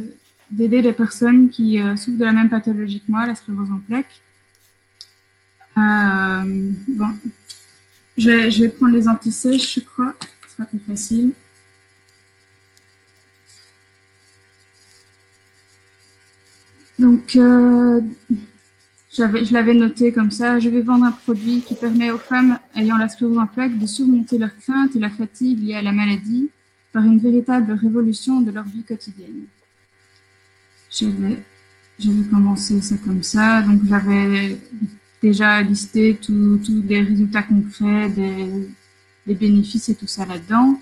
d'aider 0.51 0.81
des 0.81 0.93
personnes 0.93 1.49
qui 1.49 1.79
euh, 1.81 1.95
souffrent 1.95 2.17
de 2.17 2.25
la 2.25 2.33
même 2.33 2.49
pathologie 2.49 2.99
que 2.99 3.11
moi, 3.11 3.25
la 3.25 3.35
sclérose 3.35 3.71
en 3.71 3.79
plaques. 3.79 4.21
Euh, 5.77 6.71
bon, 6.87 7.09
je 8.17 8.61
vais, 8.61 8.69
prendre 8.69 8.93
les 8.93 9.07
antisèches, 9.07 9.75
je 9.75 9.79
crois, 9.81 10.13
ce 10.47 10.55
sera 10.55 10.65
plus 10.65 10.79
facile. 10.79 11.31
Donc, 16.99 17.37
je 19.15 19.53
l'avais 19.53 19.73
noté 19.73 20.11
comme 20.11 20.31
ça. 20.31 20.59
Je 20.59 20.69
vais 20.69 20.81
vendre 20.81 21.05
un 21.05 21.11
produit 21.11 21.61
qui 21.61 21.75
permet 21.75 22.09
aux 22.11 22.17
femmes 22.17 22.57
ayant 22.75 22.97
la 22.97 23.09
sclérose 23.09 23.37
en 23.37 23.47
plaques 23.47 23.77
de 23.77 23.85
surmonter 23.85 24.37
leurs 24.37 24.57
craintes 24.57 24.95
et 24.95 24.99
la 24.99 25.09
fatigue 25.09 25.63
liée 25.63 25.75
à 25.75 25.81
la 25.81 25.91
maladie 25.91 26.49
par 26.91 27.03
une 27.03 27.19
véritable 27.19 27.73
révolution 27.73 28.41
de 28.41 28.51
leur 28.51 28.65
vie 28.65 28.83
quotidienne. 28.83 29.45
J'avais 30.91 32.27
commencé 32.29 32.81
ça 32.81 32.95
comme 33.03 33.23
ça. 33.23 33.61
Donc, 33.61 33.81
j'avais 33.87 34.57
déjà 35.21 35.61
listé 35.61 36.17
tous 36.21 36.59
les 36.87 37.01
résultats 37.01 37.43
concrets, 37.43 38.09
des, 38.09 38.67
des 39.27 39.35
bénéfices 39.35 39.89
et 39.89 39.95
tout 39.95 40.07
ça 40.07 40.25
là-dedans. 40.25 40.79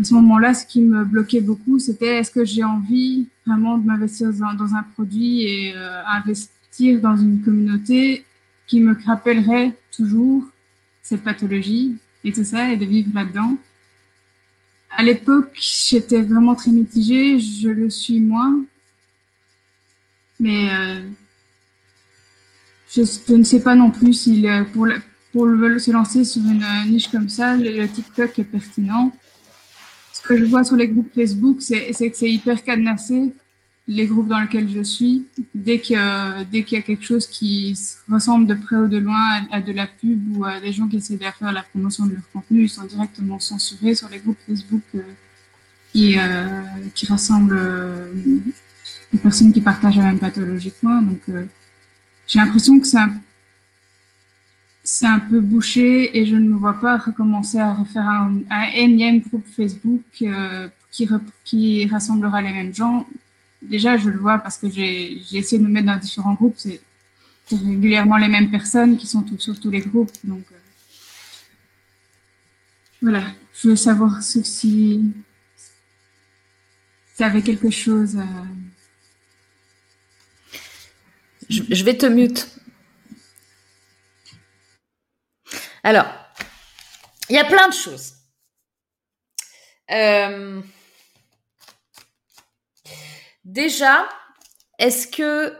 À 0.00 0.04
ce 0.04 0.14
moment-là, 0.14 0.54
ce 0.54 0.64
qui 0.64 0.80
me 0.80 1.04
bloquait 1.04 1.40
beaucoup, 1.40 1.78
c'était 1.78 2.18
est-ce 2.18 2.30
que 2.30 2.44
j'ai 2.44 2.64
envie 2.64 3.26
vraiment 3.44 3.76
de 3.76 3.86
m'investir 3.86 4.30
dans, 4.32 4.74
un 4.74 4.82
produit 4.94 5.42
et 5.42 5.74
euh, 5.76 6.02
investir 6.06 6.59
dans 6.78 7.16
une 7.16 7.42
communauté 7.42 8.24
qui 8.66 8.80
me 8.80 8.96
rappellerait 9.04 9.72
toujours 9.94 10.44
cette 11.02 11.22
pathologie 11.22 11.96
et 12.24 12.32
tout 12.32 12.44
ça 12.44 12.70
et 12.70 12.76
de 12.76 12.84
vivre 12.84 13.10
là-dedans. 13.14 13.56
À 14.90 15.02
l'époque, 15.02 15.52
j'étais 15.54 16.22
vraiment 16.22 16.54
très 16.54 16.70
mitigée, 16.70 17.38
je 17.38 17.68
le 17.68 17.90
suis 17.90 18.20
moins. 18.20 18.64
Mais 20.38 20.70
euh, 20.70 21.02
je, 22.94 23.02
ne 23.34 23.42
sais 23.42 23.60
pas 23.60 23.74
non 23.74 23.90
plus 23.90 24.14
si 24.14 24.46
pour, 24.72 24.86
pour 25.32 25.46
se 25.46 25.90
lancer 25.90 26.24
sur 26.24 26.42
une 26.42 26.64
niche 26.90 27.08
comme 27.08 27.28
ça, 27.28 27.56
le, 27.56 27.86
TikTok 27.86 28.38
est 28.38 28.44
pertinent. 28.44 29.12
Ce 30.12 30.22
que 30.22 30.36
je 30.36 30.44
vois 30.44 30.64
sur 30.64 30.76
les 30.76 30.88
groupes 30.88 31.12
Facebook, 31.14 31.58
c'est 31.60 31.92
que 31.92 32.16
c'est 32.16 32.30
hyper 32.30 32.62
cadenassé 32.62 33.32
les 33.90 34.06
groupes 34.06 34.28
dans 34.28 34.38
lesquels 34.38 34.70
je 34.70 34.82
suis, 34.82 35.26
dès 35.52 35.80
qu'il 35.80 35.98
dès 36.52 36.62
qu'il 36.62 36.78
y 36.78 36.80
a 36.80 36.82
quelque 36.82 37.04
chose 37.04 37.26
qui 37.26 37.76
ressemble 38.08 38.46
de 38.46 38.54
près 38.54 38.76
ou 38.76 38.86
de 38.86 38.98
loin 38.98 39.44
à, 39.50 39.60
de 39.60 39.72
la 39.72 39.88
pub 39.88 40.36
ou 40.36 40.44
à 40.44 40.60
des 40.60 40.72
gens 40.72 40.86
qui 40.86 40.98
essaient 40.98 41.16
de 41.16 41.24
faire 41.24 41.52
la 41.52 41.64
promotion 41.64 42.06
de 42.06 42.12
leur 42.12 42.30
contenu, 42.32 42.62
ils 42.62 42.68
sont 42.68 42.84
directement 42.84 43.40
censurés 43.40 43.96
sur 43.96 44.08
les 44.08 44.20
groupes 44.20 44.38
Facebook 44.46 44.82
euh, 44.94 45.02
qui, 45.92 46.16
euh, 46.16 46.62
qui 46.94 47.06
rassemblent 47.06 47.58
euh, 47.58 48.12
les 49.12 49.18
personnes 49.18 49.52
qui 49.52 49.60
partagent 49.60 49.96
la 49.96 50.04
même 50.04 50.20
pathologie 50.20 50.70
que 50.70 50.86
moi. 50.86 51.00
Donc, 51.00 51.22
j'ai 52.28 52.38
l'impression 52.38 52.78
que 52.78 52.96
un, 52.96 53.10
c'est 54.84 55.06
un 55.06 55.18
peu 55.18 55.40
bouché 55.40 56.16
et 56.16 56.26
je 56.26 56.36
ne 56.36 56.48
me 56.48 56.54
vois 56.54 56.80
pas 56.80 56.96
recommencer 56.96 57.58
à 57.58 57.74
refaire 57.74 58.08
un, 58.08 58.38
un 58.50 58.70
énième 58.72 59.18
groupe 59.18 59.46
Facebook 59.48 60.02
qui, 60.92 61.08
qui 61.44 61.86
rassemblera 61.86 62.40
les 62.40 62.52
mêmes 62.52 62.72
gens 62.72 63.04
déjà, 63.62 63.96
je 63.96 64.08
le 64.08 64.18
vois 64.18 64.38
parce 64.38 64.58
que 64.58 64.68
j'ai 64.70 65.20
essayé 65.32 65.58
de 65.58 65.66
me 65.66 65.70
mettre 65.70 65.86
dans 65.86 65.96
différents 65.96 66.34
groupes. 66.34 66.56
C'est 66.56 66.80
régulièrement 67.50 68.16
les 68.16 68.28
mêmes 68.28 68.50
personnes 68.50 68.96
qui 68.96 69.06
sont 69.06 69.24
sur 69.38 69.58
tous 69.58 69.70
les 69.70 69.80
groupes. 69.80 70.12
Donc, 70.24 70.44
euh, 70.52 70.56
voilà. 73.02 73.24
Je 73.54 73.68
veux 73.68 73.76
savoir 73.76 74.22
si, 74.22 74.44
si 74.44 75.12
avait 77.24 77.42
quelque 77.42 77.70
chose. 77.70 78.16
Je, 81.48 81.84
vais 81.84 81.96
te 81.96 82.06
mute. 82.06 82.48
Alors, 85.82 86.06
il 87.28 87.34
y 87.34 87.38
a 87.38 87.44
plein 87.44 87.68
de 87.68 87.74
choses. 87.74 88.14
Euh, 89.90 90.62
Déjà, 93.50 94.08
est-ce 94.78 95.08
que 95.08 95.52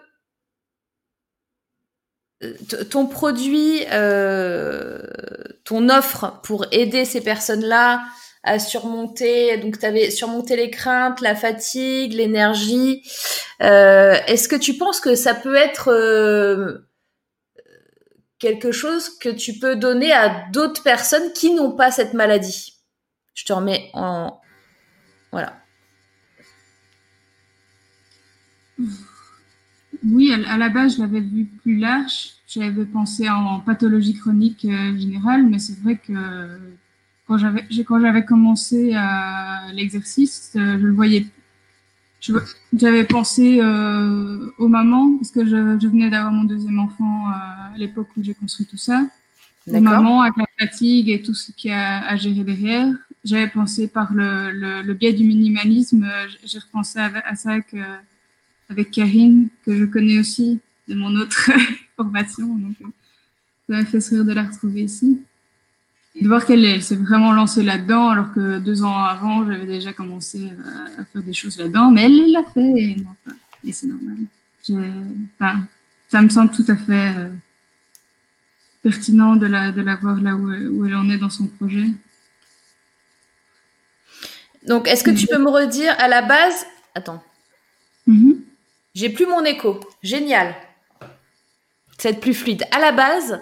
euh, 2.44 2.84
ton 2.88 3.08
produit, 3.08 3.84
euh, 3.90 5.02
ton 5.64 5.88
offre 5.88 6.40
pour 6.44 6.66
aider 6.70 7.04
ces 7.04 7.20
personnes-là 7.20 8.04
à 8.44 8.60
surmonter, 8.60 9.56
donc 9.56 9.80
tu 9.80 9.84
avais 9.84 10.12
surmonté 10.12 10.54
les 10.54 10.70
craintes, 10.70 11.20
la 11.20 11.34
fatigue, 11.34 12.12
l'énergie, 12.12 13.02
euh, 13.60 14.14
est-ce 14.28 14.48
que 14.48 14.54
tu 14.54 14.74
penses 14.74 15.00
que 15.00 15.16
ça 15.16 15.34
peut 15.34 15.56
être 15.56 15.90
quelque 18.38 18.70
chose 18.70 19.18
que 19.18 19.30
tu 19.30 19.58
peux 19.58 19.74
donner 19.74 20.12
à 20.12 20.44
d'autres 20.52 20.84
personnes 20.84 21.32
qui 21.32 21.54
n'ont 21.54 21.72
pas 21.72 21.90
cette 21.90 22.14
maladie? 22.14 22.78
Je 23.34 23.44
te 23.46 23.52
remets 23.52 23.90
en... 23.94 24.40
Voilà. 25.32 25.59
Oui, 30.04 30.32
à, 30.32 30.56
la 30.56 30.68
base, 30.68 30.96
je 30.96 31.02
l'avais 31.02 31.20
vu 31.20 31.44
plus 31.44 31.76
large. 31.76 32.30
J'avais 32.48 32.84
pensé 32.84 33.28
en, 33.28 33.60
pathologie 33.60 34.14
chronique 34.14 34.64
euh, 34.64 34.96
générale, 34.98 35.46
mais 35.46 35.58
c'est 35.58 35.78
vrai 35.80 35.96
que 35.96 36.12
quand 37.26 37.38
j'avais 37.38 37.64
quand 37.86 38.00
j'avais 38.00 38.24
commencé 38.24 38.94
euh, 38.94 39.72
l'exercice, 39.72 40.52
euh, 40.56 40.78
je 40.80 40.86
le 40.86 40.92
voyais. 40.92 41.26
J'avais 42.72 43.04
pensé 43.04 43.62
aux 44.58 44.68
mamans 44.68 45.16
parce 45.16 45.30
que 45.30 45.46
je, 45.46 45.86
venais 45.86 46.10
d'avoir 46.10 46.32
mon 46.32 46.44
deuxième 46.44 46.78
enfant 46.78 47.28
à 47.28 47.72
l'époque 47.78 48.08
où 48.16 48.22
j'ai 48.22 48.34
construit 48.34 48.66
tout 48.66 48.76
ça. 48.76 49.06
Aux 49.66 49.80
mamans 49.80 50.20
avec 50.20 50.36
la 50.36 50.44
fatigue 50.58 51.08
et 51.08 51.22
tout 51.22 51.32
ce 51.32 51.50
qu'il 51.52 51.70
y 51.70 51.74
a 51.74 52.06
à 52.06 52.16
gérer 52.16 52.44
derrière. 52.44 52.92
J'avais 53.24 53.48
pensé 53.48 53.88
par 53.88 54.12
le, 54.12 54.82
le, 54.82 54.94
biais 54.94 55.14
du 55.14 55.24
minimalisme, 55.24 56.06
j'ai 56.44 56.58
repensé 56.58 56.98
à, 56.98 57.34
ça 57.36 57.60
que 57.60 57.78
avec 58.70 58.90
Karine, 58.90 59.48
que 59.66 59.76
je 59.76 59.84
connais 59.84 60.18
aussi 60.18 60.60
de 60.88 60.94
mon 60.94 61.14
autre 61.16 61.50
formation. 61.96 62.46
Donc, 62.46 62.76
euh, 62.80 62.86
ça 63.68 63.76
m'a 63.76 63.84
fait 63.84 64.00
sourire 64.00 64.24
de 64.24 64.32
la 64.32 64.44
retrouver 64.44 64.82
ici. 64.82 65.20
Et 66.14 66.22
de 66.22 66.28
voir 66.28 66.44
qu'elle 66.44 66.82
s'est 66.82 66.96
vraiment 66.96 67.32
lancée 67.32 67.62
là-dedans, 67.62 68.08
alors 68.08 68.32
que 68.32 68.58
deux 68.58 68.82
ans 68.82 68.96
avant, 68.96 69.46
j'avais 69.46 69.66
déjà 69.66 69.92
commencé 69.92 70.50
à, 70.98 71.04
faire 71.04 71.22
des 71.22 71.32
choses 71.32 71.58
là-dedans. 71.58 71.90
Mais 71.90 72.04
elle 72.04 72.32
l'a 72.32 72.42
fait 72.52 72.60
et, 72.60 72.96
et 73.64 73.72
c'est 73.72 73.86
normal. 73.86 74.16
Enfin, 75.38 75.66
ça 76.08 76.22
me 76.22 76.28
semble 76.28 76.50
tout 76.50 76.64
à 76.68 76.76
fait 76.76 77.14
euh, 77.16 77.28
pertinent 78.82 79.36
de 79.36 79.46
la, 79.46 79.72
de 79.72 79.82
la 79.82 79.96
voir 79.96 80.20
là 80.20 80.34
où, 80.34 80.48
où, 80.48 80.86
elle 80.86 80.96
en 80.96 81.08
est 81.10 81.18
dans 81.18 81.30
son 81.30 81.46
projet. 81.46 81.86
Donc, 84.66 84.88
est-ce 84.88 85.04
que 85.04 85.10
tu 85.10 85.26
peux 85.26 85.38
me 85.38 85.48
redire 85.48 85.94
à 85.98 86.08
la 86.08 86.22
base 86.22 86.66
Attends. 86.94 87.22
Mm-hmm. 88.08 88.36
J'ai 88.94 89.08
plus 89.08 89.26
mon 89.26 89.44
écho. 89.44 89.80
Génial. 90.02 90.54
C'est 91.98 92.18
plus 92.20 92.34
fluide. 92.34 92.64
À 92.72 92.80
la 92.80 92.92
base, 92.92 93.40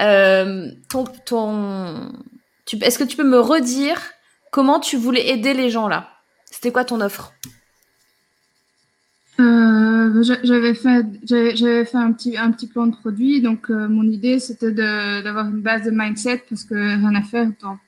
euh, 0.00 0.70
ton, 0.88 1.04
ton, 1.26 2.12
est-ce 2.80 2.98
que 2.98 3.04
tu 3.04 3.16
peux 3.16 3.28
me 3.28 3.40
redire 3.40 4.00
comment 4.50 4.80
tu 4.80 4.96
voulais 4.96 5.28
aider 5.28 5.54
les 5.54 5.70
gens 5.70 5.88
là? 5.88 6.08
C'était 6.50 6.72
quoi 6.72 6.84
ton 6.84 7.00
offre? 7.00 7.32
Euh, 9.38 10.22
j'avais 10.22 10.74
fait 10.74 11.06
j'avais 11.24 11.84
fait 11.84 11.96
un 11.96 12.12
petit 12.12 12.36
un 12.36 12.50
petit 12.50 12.66
plan 12.66 12.86
de 12.86 12.94
produit 12.94 13.40
donc 13.40 13.70
euh, 13.70 13.88
mon 13.88 14.02
idée 14.02 14.38
c'était 14.38 14.72
d'avoir 14.72 15.46
une 15.46 15.62
base 15.62 15.84
de 15.84 15.90
mindset 15.90 16.44
parce 16.48 16.64
que 16.64 16.74
rien 16.74 17.14
à 17.14 17.22
faire 17.22 17.48
dans 17.62 17.78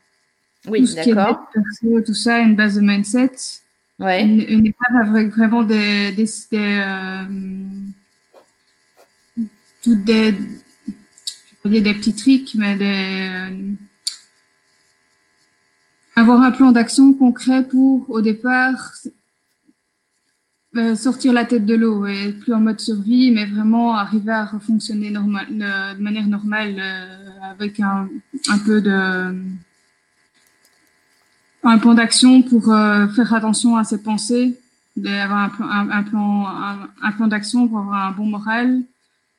oui 0.68 0.88
d'accord 0.94 1.50
tout 2.06 2.14
ça 2.14 2.38
une 2.38 2.56
base 2.56 2.76
de 2.76 2.80
mindset 2.80 3.32
Une, 4.02 4.40
une, 4.40 4.72
avec 5.00 5.30
vraiment 5.30 5.62
des 5.62 6.12
euh, 6.52 7.24
toutes 9.82 10.04
des, 10.04 10.34
je 11.64 11.68
dire 11.68 11.82
des 11.82 11.94
petits 11.94 12.14
tricks, 12.14 12.54
mais 12.56 12.76
des, 12.76 13.28
euh, 13.30 13.72
avoir 16.16 16.42
un 16.42 16.50
plan 16.50 16.72
d'action 16.72 17.14
concret 17.14 17.62
pour, 17.62 18.10
au 18.10 18.20
départ, 18.20 18.92
euh, 20.76 20.96
sortir 20.96 21.32
la 21.32 21.44
tête 21.44 21.64
de 21.64 21.74
l'eau 21.74 22.06
et 22.06 22.32
plus 22.32 22.54
en 22.54 22.60
mode 22.60 22.80
survie, 22.80 23.30
mais 23.30 23.46
vraiment 23.46 23.94
arriver 23.94 24.32
à 24.32 24.46
fonctionner 24.60 25.10
normal, 25.10 25.46
de, 25.50 26.00
manière 26.02 26.26
normale 26.26 26.80
avec 27.42 27.78
un, 27.78 28.08
un, 28.48 28.58
peu 28.58 28.80
de 28.80 29.32
un 31.62 31.78
plan 31.78 31.94
d'action 31.94 32.42
pour 32.42 32.72
euh, 32.72 33.06
faire 33.08 33.32
attention 33.34 33.76
à 33.76 33.84
ses 33.84 34.02
pensées, 34.02 34.58
d'avoir 34.96 35.38
un, 35.38 35.48
plan, 35.48 35.66
un, 35.68 36.02
plan, 36.02 36.46
un, 37.02 37.12
plan 37.12 37.26
d'action 37.26 37.68
pour 37.68 37.78
avoir 37.78 38.08
un 38.08 38.10
bon 38.12 38.26
moral, 38.26 38.80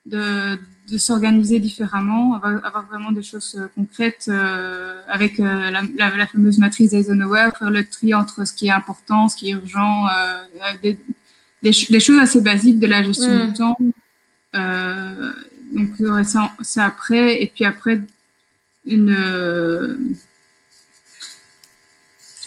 de, 0.05 0.57
de 0.91 0.97
s'organiser 0.97 1.59
différemment, 1.59 2.35
avoir, 2.35 2.65
avoir, 2.65 2.85
vraiment 2.87 3.11
des 3.11 3.23
choses 3.23 3.61
concrètes 3.75 4.29
avec 5.07 5.37
la, 5.37 5.69
la, 5.69 5.81
la, 5.95 6.27
fameuse 6.27 6.57
matrice 6.57 6.93
Eisenhower, 6.93 7.49
faire 7.57 7.69
le 7.69 7.85
tri 7.85 8.13
entre 8.13 8.45
ce 8.45 8.53
qui 8.53 8.67
est 8.67 8.71
important, 8.71 9.29
ce 9.29 9.35
qui 9.35 9.49
est 9.49 9.53
urgent, 9.53 10.07
des, 10.81 10.97
des, 11.61 11.99
choses 11.99 12.19
assez 12.19 12.41
basiques 12.41 12.79
de 12.79 12.87
la 12.87 13.03
gestion 13.03 13.45
du 13.45 13.51
mm. 13.51 13.53
temps. 13.53 13.77
Euh, 14.55 15.31
donc 15.73 15.89
c'est 16.61 16.81
après 16.81 17.41
et 17.41 17.51
puis 17.53 17.65
après 17.65 18.01
une 18.85 19.15
euh, 19.17 19.97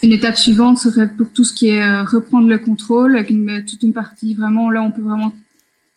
une 0.07 0.13
étape 0.13 0.37
suivante 0.37 0.77
serait 0.77 1.09
pour 1.09 1.31
tout 1.33 1.43
ce 1.43 1.53
qui 1.53 1.67
est 1.67 1.83
euh, 1.83 2.03
reprendre 2.03 2.47
le 2.47 2.57
contrôle 2.57 3.17
avec 3.17 3.29
une, 3.29 3.65
toute 3.65 3.83
une 3.83 3.93
partie 3.93 4.33
vraiment 4.33 4.69
là 4.71 4.81
on 4.81 4.91
peut 4.91 5.01
vraiment 5.01 5.33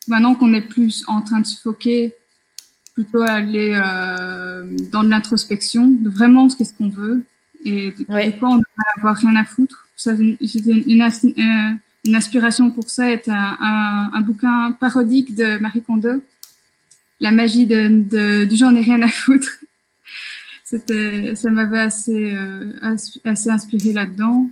maintenant 0.09 0.35
qu'on 0.35 0.53
est 0.53 0.63
plus 0.63 1.05
en 1.07 1.23
train 1.23 1.41
de 1.41 1.47
se 1.47 1.61
foquer 1.61 2.15
plutôt 2.95 3.23
aller 3.23 3.73
euh, 3.73 4.65
dans 4.91 5.05
de 5.05 5.09
l'introspection 5.09 5.87
de 5.87 6.09
vraiment 6.09 6.49
ce 6.49 6.57
qu'est-ce 6.57 6.75
qu'on 6.75 6.89
veut 6.89 7.23
et 7.65 7.95
ouais. 8.09 8.37
quoi 8.39 8.51
on 8.51 8.57
ne 8.57 8.63
va 8.77 8.85
avoir 8.97 9.17
rien 9.17 9.37
à 9.37 9.45
foutre 9.45 9.87
ça 9.97 10.13
c'était 10.45 10.73
une, 10.73 11.01
une, 11.03 11.11
une, 11.37 11.79
une 12.05 12.15
inspiration 12.17 12.71
pour 12.73 12.91
ça 12.91 13.11
est 13.11 13.29
un, 13.29 13.57
un, 13.61 14.11
un, 14.13 14.21
bouquin 14.23 14.73
parodique 14.73 15.35
de 15.35 15.59
Marie 15.59 15.83
Kondo, 15.83 16.23
La 17.21 17.31
magie 17.31 17.67
de, 17.67 17.89
de, 17.89 18.45
du 18.45 18.57
j'en 18.57 18.75
ai 18.75 18.81
rien 18.81 19.03
à 19.03 19.09
foutre. 19.09 19.59
C'était, 20.71 21.35
ça 21.35 21.51
m'avait 21.51 21.81
assez, 21.81 22.33
euh, 22.33 22.73
assez 23.25 23.51
inspiré 23.51 23.93
là-dedans. 23.93 24.49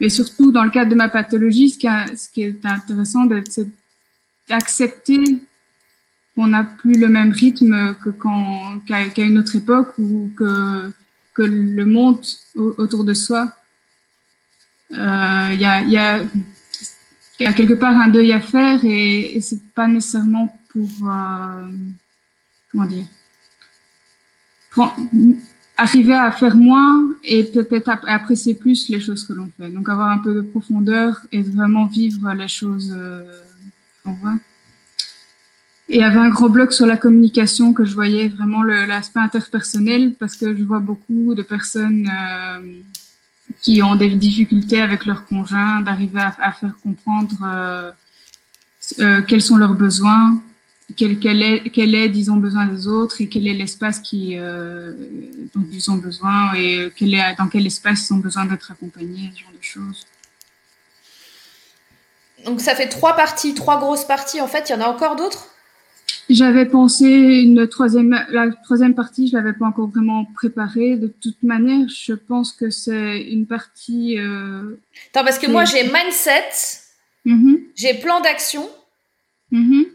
Mais 0.00 0.08
surtout, 0.08 0.50
dans 0.50 0.64
le 0.64 0.70
cadre 0.70 0.90
de 0.90 0.96
ma 0.96 1.08
pathologie, 1.08 1.70
ce 1.70 1.78
qui, 2.28 2.42
est 2.42 2.66
intéressant, 2.66 3.28
c'est 3.48 3.68
d'accepter 4.48 5.38
qu'on 6.34 6.48
n'a 6.48 6.64
plus 6.64 6.98
le 6.98 7.06
même 7.06 7.30
rythme 7.30 7.94
que 8.02 8.10
quand, 8.10 8.80
qu'à, 8.88 9.22
une 9.22 9.38
autre 9.38 9.54
époque 9.54 9.94
ou 9.98 10.32
que, 10.36 10.90
que 11.34 11.42
le 11.42 11.84
monde 11.84 12.18
autour 12.56 13.04
de 13.04 13.14
soi 13.14 13.54
il 14.90 14.98
euh, 14.98 15.54
y, 15.54 15.64
a, 15.64 15.82
y, 15.82 15.96
a, 15.96 16.24
y, 17.38 17.46
a, 17.46 17.52
quelque 17.52 17.74
part 17.74 17.96
un 17.96 18.08
deuil 18.08 18.32
à 18.32 18.40
faire 18.40 18.84
et, 18.84 19.36
et 19.36 19.40
c'est 19.40 19.62
pas 19.74 19.86
nécessairement 19.86 20.58
pour 20.70 20.90
euh, 21.08 21.70
comment 22.72 22.86
dire 22.86 23.06
arriver 25.76 26.14
à 26.14 26.30
faire 26.30 26.56
moins 26.56 27.14
et 27.24 27.44
peut-être 27.44 27.90
apprécier 28.06 28.54
plus 28.54 28.88
les 28.88 29.00
choses 29.00 29.26
que 29.26 29.32
l'on 29.32 29.50
fait. 29.56 29.70
Donc 29.70 29.88
avoir 29.88 30.10
un 30.10 30.18
peu 30.18 30.34
de 30.34 30.42
profondeur 30.42 31.20
et 31.32 31.42
vraiment 31.42 31.86
vivre 31.86 32.32
les 32.34 32.48
choses 32.48 32.94
euh, 32.96 33.24
qu'on 34.04 34.12
voit. 34.12 34.36
Et 35.88 35.96
il 35.96 36.00
y 36.00 36.04
avait 36.04 36.20
un 36.20 36.28
gros 36.28 36.48
bloc 36.48 36.72
sur 36.72 36.86
la 36.86 36.96
communication 36.96 37.72
que 37.72 37.84
je 37.84 37.94
voyais 37.94 38.28
vraiment 38.28 38.62
l'aspect 38.62 39.18
interpersonnel 39.18 40.14
parce 40.20 40.36
que 40.36 40.56
je 40.56 40.62
vois 40.62 40.78
beaucoup 40.78 41.34
de 41.34 41.42
personnes 41.42 42.08
euh, 42.08 42.60
qui 43.60 43.82
ont 43.82 43.96
des 43.96 44.10
difficultés 44.10 44.80
avec 44.80 45.04
leurs 45.04 45.26
conjoints, 45.26 45.80
d'arriver 45.80 46.20
à, 46.20 46.32
à, 46.40 46.52
faire 46.52 46.74
comprendre 46.80 47.36
euh, 47.44 47.90
euh, 49.00 49.22
quels 49.22 49.42
sont 49.42 49.56
leurs 49.56 49.74
besoins, 49.74 50.40
quelle, 50.96 51.18
quelle, 51.18 51.42
est, 51.42 51.70
quelle 51.70 51.94
aide 51.94 52.16
ils 52.16 52.30
ont 52.30 52.36
besoin 52.36 52.66
des 52.66 52.86
autres 52.86 53.20
et 53.20 53.28
quel 53.28 53.46
est 53.46 53.54
l'espace 53.54 54.00
qui, 54.00 54.36
euh, 54.38 54.92
dont 55.54 55.64
ils 55.72 55.90
ont 55.90 55.96
besoin 55.96 56.54
et 56.54 56.90
quel 56.96 57.14
est, 57.14 57.34
dans 57.36 57.48
quel 57.48 57.66
espace 57.66 58.08
ils 58.08 58.14
ont 58.14 58.18
besoin 58.18 58.44
d'être 58.44 58.70
accompagnés, 58.70 59.30
ce 59.34 59.40
genre 59.42 59.52
de 59.52 59.62
choses. 59.62 60.06
Donc 62.44 62.60
ça 62.60 62.74
fait 62.74 62.88
trois 62.88 63.14
parties, 63.16 63.54
trois 63.54 63.78
grosses 63.78 64.04
parties. 64.04 64.40
En 64.40 64.46
fait, 64.46 64.68
il 64.68 64.72
y 64.72 64.74
en 64.74 64.80
a 64.80 64.86
encore 64.86 65.16
d'autres? 65.16 65.48
J'avais 66.28 66.66
pensé 66.66 67.06
une 67.06 67.66
troisième, 67.66 68.24
la 68.30 68.50
troisième 68.64 68.94
partie, 68.94 69.28
je 69.28 69.36
l'avais 69.36 69.52
pas 69.52 69.66
encore 69.66 69.88
vraiment 69.88 70.24
préparée. 70.24 70.96
De 70.96 71.08
toute 71.08 71.42
manière, 71.42 71.88
je 71.88 72.12
pense 72.14 72.52
que 72.52 72.70
c'est 72.70 73.20
une 73.22 73.46
partie. 73.46 74.18
Euh, 74.18 74.76
Attends, 75.12 75.24
parce 75.24 75.38
que 75.38 75.50
moi 75.50 75.64
j'ai 75.64 75.82
mindset, 75.82 76.50
mm-hmm. 77.26 77.60
j'ai 77.74 77.94
plan 77.94 78.20
d'action, 78.20 78.68
mm-hmm. 79.52 79.86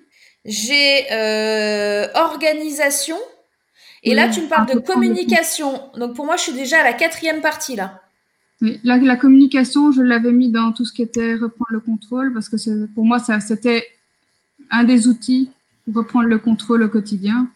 J'ai 0.45 1.11
euh, 1.11 2.07
organisation, 2.13 3.17
et 4.03 4.13
là 4.13 4.29
tu 4.29 4.41
me 4.41 4.47
parles 4.47 4.67
de 4.73 4.79
communication. 4.79 5.81
Donc 5.97 6.15
pour 6.15 6.25
moi, 6.25 6.37
je 6.37 6.43
suis 6.43 6.53
déjà 6.53 6.81
à 6.81 6.83
la 6.83 6.93
quatrième 6.93 7.41
partie 7.41 7.75
là. 7.75 8.01
Oui, 8.61 8.79
la, 8.83 8.97
la 8.97 9.17
communication, 9.17 9.91
je 9.91 10.01
l'avais 10.01 10.31
mis 10.31 10.49
dans 10.49 10.71
tout 10.71 10.85
ce 10.85 10.93
qui 10.93 11.01
était 11.01 11.33
reprendre 11.33 11.71
le 11.71 11.81
contrôle, 11.81 12.33
parce 12.33 12.47
que 12.47 12.85
pour 12.93 13.05
moi, 13.05 13.19
ça 13.19 13.39
c'était 13.39 13.85
un 14.71 14.83
des 14.83 15.07
outils 15.07 15.51
reprendre 15.93 16.27
le 16.27 16.39
contrôle 16.39 16.83
au 16.83 16.89
quotidien. 16.89 17.47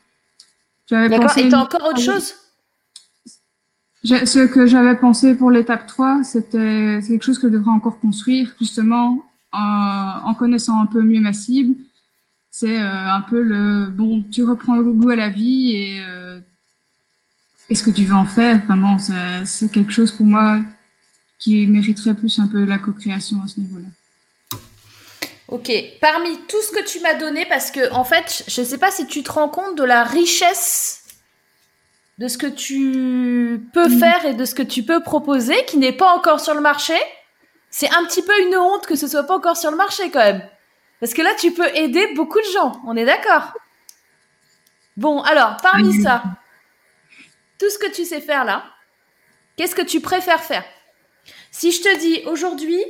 D'accord. 0.89 1.37
Et 1.37 1.49
t'as 1.49 1.59
encore 1.59 1.85
autre 1.87 1.99
chose? 1.99 2.33
Ce 4.03 4.47
que 4.47 4.65
j'avais 4.65 4.95
pensé 4.95 5.35
pour 5.35 5.51
l'étape 5.51 5.85
3, 5.87 6.23
c'était 6.23 6.99
quelque 7.07 7.23
chose 7.23 7.37
que 7.37 7.47
je 7.47 7.53
devrais 7.53 7.71
encore 7.71 7.99
construire, 7.99 8.55
justement, 8.59 9.23
en, 9.51 10.21
en 10.23 10.33
connaissant 10.33 10.81
un 10.81 10.85
peu 10.85 11.01
mieux 11.01 11.19
ma 11.19 11.33
cible. 11.33 11.75
C'est 12.59 12.77
euh, 12.77 13.13
un 13.13 13.21
peu 13.21 13.41
le 13.41 13.85
bon, 13.85 14.21
tu 14.29 14.43
reprends 14.43 14.75
le 14.75 14.91
goût 14.91 15.11
à 15.11 15.15
la 15.15 15.29
vie 15.29 15.77
et 15.77 16.03
euh, 16.05 16.41
ce 17.73 17.81
que 17.81 17.89
tu 17.89 18.03
veux 18.03 18.15
en 18.15 18.25
faire? 18.25 18.65
Vraiment, 18.65 18.97
c'est 19.45 19.71
quelque 19.71 19.93
chose 19.93 20.11
pour 20.11 20.25
moi 20.25 20.59
qui 21.37 21.65
mériterait 21.67 22.15
plus 22.15 22.37
un 22.37 22.47
peu 22.47 22.65
la 22.65 22.77
co-création 22.77 23.37
à 23.45 23.47
ce 23.47 23.61
niveau-là. 23.61 23.87
Ok, 25.47 25.71
parmi 26.01 26.37
tout 26.49 26.61
ce 26.61 26.73
que 26.73 26.85
tu 26.85 26.99
m'as 26.99 27.13
donné, 27.13 27.45
parce 27.45 27.71
que 27.71 27.93
en 27.93 28.03
fait, 28.03 28.43
je 28.49 28.59
ne 28.59 28.65
sais 28.65 28.77
pas 28.77 28.91
si 28.91 29.07
tu 29.07 29.23
te 29.23 29.31
rends 29.31 29.47
compte 29.47 29.77
de 29.77 29.83
la 29.85 30.03
richesse 30.03 31.05
de 32.17 32.27
ce 32.27 32.37
que 32.37 32.47
tu 32.47 33.69
peux 33.71 33.87
mm. 33.87 33.99
faire 33.99 34.25
et 34.25 34.33
de 34.33 34.43
ce 34.43 34.53
que 34.53 34.63
tu 34.63 34.83
peux 34.83 35.01
proposer, 35.01 35.55
qui 35.65 35.77
n'est 35.77 35.93
pas 35.93 36.13
encore 36.13 36.41
sur 36.41 36.55
le 36.55 36.61
marché. 36.61 36.97
C'est 37.69 37.89
un 37.89 38.03
petit 38.03 38.21
peu 38.21 38.37
une 38.41 38.57
honte 38.57 38.85
que 38.85 38.97
ce 38.97 39.07
soit 39.07 39.23
pas 39.23 39.37
encore 39.37 39.55
sur 39.55 39.71
le 39.71 39.77
marché 39.77 40.11
quand 40.11 40.19
même. 40.19 40.41
Parce 40.99 41.13
que 41.13 41.21
là, 41.21 41.33
tu 41.35 41.51
peux 41.51 41.67
aider 41.75 42.13
beaucoup 42.13 42.39
de 42.39 42.51
gens, 42.53 42.81
on 42.85 42.95
est 42.97 43.05
d'accord? 43.05 43.53
Bon, 44.97 45.21
alors, 45.21 45.57
parmi 45.61 45.93
ça, 46.01 46.23
tout 47.57 47.69
ce 47.69 47.77
que 47.77 47.89
tu 47.89 48.03
sais 48.03 48.19
faire 48.19 48.43
là, 48.43 48.65
qu'est-ce 49.55 49.75
que 49.75 49.81
tu 49.81 50.01
préfères 50.01 50.43
faire? 50.43 50.65
Si 51.51 51.71
je 51.71 51.81
te 51.81 51.97
dis 51.99 52.23
aujourd'hui, 52.25 52.83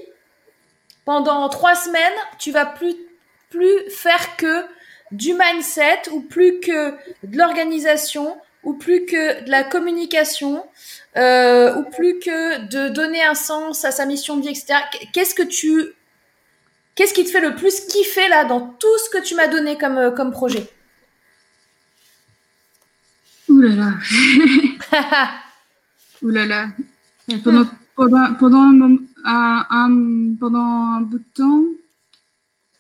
pendant 1.06 1.48
trois 1.50 1.76
semaines, 1.76 2.14
tu 2.40 2.52
vas 2.52 2.66
plus, 2.66 2.96
plus 3.50 3.90
faire 3.90 4.36
que 4.38 4.66
du 5.12 5.34
mindset 5.34 6.10
ou 6.12 6.22
plus 6.22 6.60
que 6.60 6.92
de 7.24 7.38
l'organisation 7.38 8.40
ou 8.64 8.74
plus 8.74 9.06
que 9.06 9.44
de 9.44 9.50
la 9.50 9.64
communication 9.64 10.66
euh, 11.18 11.76
ou 11.76 11.84
plus 11.84 12.20
que 12.20 12.68
de 12.68 12.90
donner 12.90 13.24
un 13.24 13.34
sens 13.34 13.86
à 13.86 13.92
sa 13.92 14.06
mission 14.06 14.38
de 14.38 14.42
vie, 14.42 14.50
etc. 14.50 14.80
Qu'est-ce 15.14 15.34
que 15.34 15.44
tu, 15.44 15.94
qu'est-ce 17.00 17.14
qui 17.14 17.24
te 17.24 17.30
fait 17.30 17.40
le 17.40 17.56
plus 17.56 17.80
kiffer 17.80 18.28
là 18.28 18.44
dans 18.44 18.60
tout 18.60 18.98
ce 19.06 19.10
que 19.10 19.24
tu 19.24 19.34
m'as 19.34 19.48
donné 19.48 19.78
comme, 19.78 19.98
euh, 19.98 20.12
comme 20.12 20.32
projet? 20.32 20.70
Ouh 23.48 23.62
là 23.62 23.74
là. 23.74 23.94
Ouh 26.22 26.28
là 26.30 26.46
là. 26.46 26.68
Pendant, 27.42 27.66
pendant, 27.96 28.34
pendant 28.34 28.98
un 29.24 30.36
pendant 30.38 30.60
un 30.60 31.02
bout 31.02 31.20
de 31.20 31.24
temps, 31.34 31.64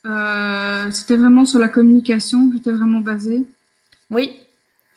euh, 0.06 0.92
c'était 0.92 1.16
vraiment 1.16 1.46
sur 1.46 1.60
la 1.60 1.70
communication, 1.70 2.52
j'étais 2.54 2.74
vraiment 2.74 3.00
basée. 3.00 3.46
Oui. 4.10 4.34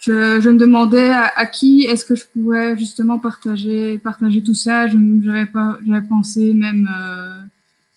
Je, 0.00 0.40
je 0.40 0.50
me 0.50 0.58
demandais 0.58 1.10
à, 1.10 1.46
qui 1.46 1.84
est-ce 1.84 2.04
que 2.04 2.16
je 2.16 2.24
pouvais 2.26 2.76
justement 2.76 3.20
partager, 3.20 3.98
partager 3.98 4.42
tout 4.42 4.54
ça. 4.54 4.86
Pas, 5.52 5.78
j'avais 5.86 6.08
pensé 6.08 6.52
même 6.54 6.90
euh, 6.92 7.31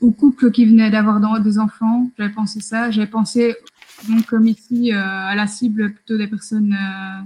aux 0.02 0.12
couples 0.12 0.52
qui 0.52 0.66
venaient 0.66 0.92
d'avoir 0.92 1.20
des 1.40 1.60
enfants. 1.60 2.10
J'avais 2.18 2.34
pensé 2.34 2.60
ça. 2.60 2.92
J'avais 2.92 3.08
pensé 3.08 3.56
donc 4.10 4.26
comme 4.26 4.48
ici 4.48 4.94
euh, 4.94 5.00
à 5.00 5.36
la 5.36 5.48
cible 5.48 5.94
plutôt 5.94 6.18
des 6.18 6.28
personnes, 6.28 6.74
euh, 6.74 7.22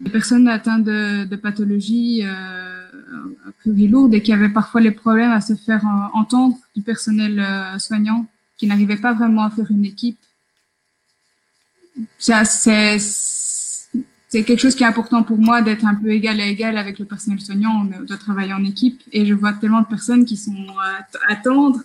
des 0.00 0.10
personnes 0.10 0.48
atteintes 0.48 0.84
de, 0.84 1.24
de 1.24 1.36
pathologies. 1.36 2.22
Euh, 2.24 2.72
plus 3.62 3.88
lourde 3.88 4.14
et 4.14 4.22
qui 4.22 4.32
avait 4.32 4.48
parfois 4.48 4.80
les 4.80 4.90
problèmes 4.90 5.30
à 5.30 5.40
se 5.40 5.54
faire 5.54 5.84
euh, 5.86 6.18
entendre 6.18 6.56
du 6.74 6.82
personnel 6.82 7.38
euh, 7.38 7.78
soignant 7.78 8.26
qui 8.56 8.66
n'arrivait 8.66 8.96
pas 8.96 9.12
vraiment 9.12 9.44
à 9.44 9.50
faire 9.50 9.70
une 9.70 9.84
équipe. 9.84 10.18
C'est 12.18 12.32
c'est 14.32 14.44
quelque 14.44 14.60
chose 14.60 14.74
qui 14.74 14.82
est 14.82 14.86
important 14.86 15.22
pour 15.22 15.36
moi 15.36 15.60
d'être 15.60 15.84
un 15.84 15.94
peu 15.94 16.10
égal 16.10 16.40
à 16.40 16.46
égal 16.46 16.78
avec 16.78 16.98
le 16.98 17.04
personnel 17.04 17.38
soignant, 17.38 17.82
on 17.82 18.04
doit 18.04 18.16
travailler 18.16 18.54
en 18.54 18.64
équipe 18.64 19.02
et 19.12 19.26
je 19.26 19.34
vois 19.34 19.52
tellement 19.52 19.82
de 19.82 19.86
personnes 19.86 20.24
qui 20.24 20.38
sont 20.38 20.56
à 20.80 21.30
attendre 21.30 21.80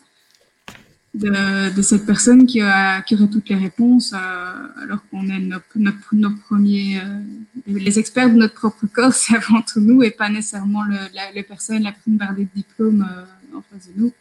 de, 1.14 1.82
cette 1.82 2.06
personne 2.06 2.46
qui, 2.46 2.64
aurait 2.64 3.04
toutes 3.30 3.50
les 3.50 3.58
réponses, 3.58 4.14
euh, 4.14 4.68
alors 4.82 5.00
qu'on 5.10 5.28
est 5.28 5.42
notre, 5.76 6.40
premiers, 6.48 7.02
euh, 7.02 7.20
les 7.66 8.00
experts 8.00 8.30
de 8.30 8.36
notre 8.36 8.54
propre 8.54 8.86
corps, 8.94 9.14
c'est 9.22 9.36
avant 9.36 9.62
tout 9.62 9.82
nous 9.82 10.02
et 10.02 10.12
pas 10.12 10.30
nécessairement 10.30 10.86
la, 10.86 11.32
les 11.36 11.44
personnes, 11.44 11.84
la 11.84 11.92
personne 11.92 12.16
bardée 12.16 12.46
de 12.46 12.50
diplôme 12.56 13.06
euh, 13.12 13.58
en 13.58 13.62
face 13.62 13.90
de 13.94 14.04
nous. 14.04 14.14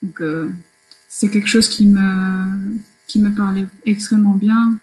Donc, 0.00 0.22
c'est 1.06 1.28
quelque 1.28 1.48
chose 1.48 1.68
qui 1.68 1.84
me, 1.84 2.78
qui 3.06 3.20
me 3.20 3.28
parlait 3.28 3.66
extrêmement 3.84 4.36
bien. 4.36 4.80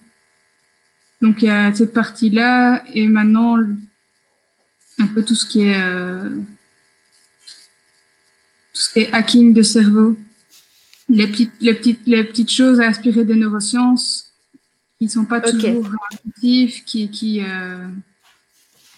Donc, 1.22 1.42
il 1.42 1.46
y 1.46 1.50
a 1.50 1.74
cette 1.74 1.94
partie-là 1.94 2.84
et 2.94 3.08
maintenant, 3.08 3.58
un 5.00 5.08
peu 5.08 5.24
tout 5.24 5.36
ce 5.36 5.46
qui 5.46 5.64
est, 5.64 5.82
tout 8.74 8.82
ce 8.82 8.94
qui 8.94 9.00
est 9.00 9.12
hacking 9.14 9.54
de 9.54 9.64
cerveau 9.64 10.16
les 11.10 11.28
petites, 11.28 11.54
les 11.62 11.74
petites, 11.74 12.02
les 12.06 12.24
petites 12.24 12.52
choses 12.52 12.80
à 12.82 12.88
aspirer 12.88 13.24
des 13.24 13.36
neurosciences 13.36 14.32
qui 14.98 15.06
ne 15.06 15.10
sont 15.10 15.26
pas 15.26 15.42
toujours 15.42 15.86
intuitives, 16.12 16.84
qui, 16.84 17.10
qui, 17.10 17.44
euh, 17.44 17.88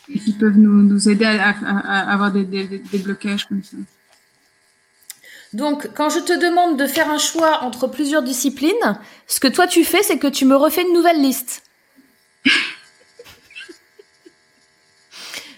qui 0.08 0.34
peuvent 0.34 0.58
nous, 0.58 0.82
nous 0.82 1.10
aider 1.10 1.26
à, 1.26 1.50
à, 1.50 2.14
avoir 2.14 2.32
des, 2.32 2.46
des, 2.46 2.80
des, 2.80 2.98
blocages 3.00 3.48
comme 3.48 3.64
ça. 3.64 3.78
Donc, 5.52 5.90
quand 5.96 6.10
je 6.10 6.20
te 6.20 6.40
demande 6.40 6.80
de 6.80 6.88
faire 6.88 7.10
un 7.10 7.18
choix 7.18 7.64
entre 7.64 7.88
plusieurs 7.88 8.24
disciplines, 8.24 8.98
ce 9.28 9.40
que 9.40 9.48
toi 9.48 9.68
tu 9.68 9.84
fais, 9.84 10.02
c'est 10.04 10.18
que 10.18 10.28
tu 10.28 10.46
me 10.46 10.56
refais 10.56 10.84
une 10.84 10.94
nouvelle 10.94 11.22
liste. 11.22 11.64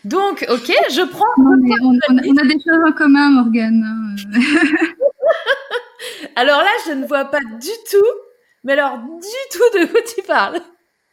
Donc, 0.04 0.44
ok, 0.50 0.74
je 0.90 1.08
prends. 1.08 1.24
on, 1.38 1.62
on, 2.10 2.38
a 2.38 2.44
des 2.44 2.60
choses 2.60 2.82
en 2.88 2.92
commun, 2.92 3.30
Morgane. 3.30 4.18
Alors 6.36 6.62
là, 6.62 6.72
je 6.88 6.94
ne 6.94 7.06
vois 7.06 7.26
pas 7.26 7.40
du 7.40 7.70
tout, 7.90 8.04
mais 8.64 8.74
alors 8.74 8.98
du 8.98 9.38
tout 9.52 9.70
de 9.78 9.86
quoi 9.86 10.02
tu 10.02 10.24
parles. 10.24 10.60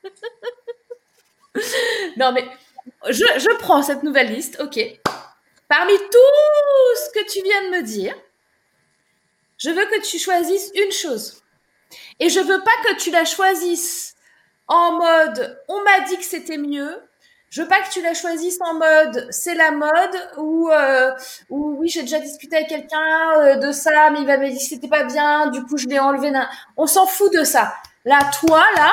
non, 2.16 2.32
mais 2.32 2.48
je, 3.10 3.26
je, 3.36 3.54
prends 3.58 3.82
cette 3.82 4.02
nouvelle 4.02 4.32
liste, 4.32 4.58
ok. 4.60 4.80
Parmi 5.68 5.92
tout 5.92 6.96
ce 6.96 7.10
que 7.10 7.30
tu 7.30 7.42
viens 7.42 7.64
de 7.64 7.68
me 7.76 7.82
dire, 7.82 8.14
je 9.58 9.68
veux 9.70 9.84
que 9.86 10.00
tu 10.02 10.18
choisisses 10.18 10.70
une 10.74 10.92
chose. 10.92 11.42
Et 12.20 12.28
je 12.28 12.40
veux 12.40 12.62
pas 12.62 12.76
que 12.84 12.96
tu 12.96 13.10
la 13.10 13.24
choisisses 13.24 14.14
en 14.68 14.92
mode 14.92 15.60
on 15.68 15.82
m'a 15.82 16.00
dit 16.06 16.16
que 16.16 16.24
c'était 16.24 16.58
mieux, 16.58 17.02
je 17.50 17.62
veux 17.62 17.68
pas 17.68 17.80
que 17.80 17.90
tu 17.90 18.02
la 18.02 18.12
choisisses 18.14 18.60
en 18.60 18.74
mode 18.74 19.26
c'est 19.30 19.54
la 19.54 19.70
mode 19.70 20.16
ou 20.36 20.70
euh, 20.70 21.10
ou 21.48 21.76
oui 21.78 21.88
j'ai 21.88 22.02
déjà 22.02 22.20
discuté 22.20 22.56
avec 22.56 22.68
quelqu'un 22.68 23.40
euh, 23.40 23.54
de 23.56 23.72
ça 23.72 24.10
mais 24.10 24.20
il 24.20 24.26
m'avait 24.26 24.50
dit 24.50 24.58
que 24.58 24.64
c'était 24.64 24.88
pas 24.88 25.04
bien 25.04 25.46
du 25.48 25.62
coup 25.62 25.78
je 25.78 25.88
l'ai 25.88 25.98
enlevé. 25.98 26.30
On 26.76 26.86
s'en 26.86 27.06
fout 27.06 27.32
de 27.32 27.44
ça. 27.44 27.74
Là 28.04 28.18
toi 28.40 28.62
là, 28.76 28.92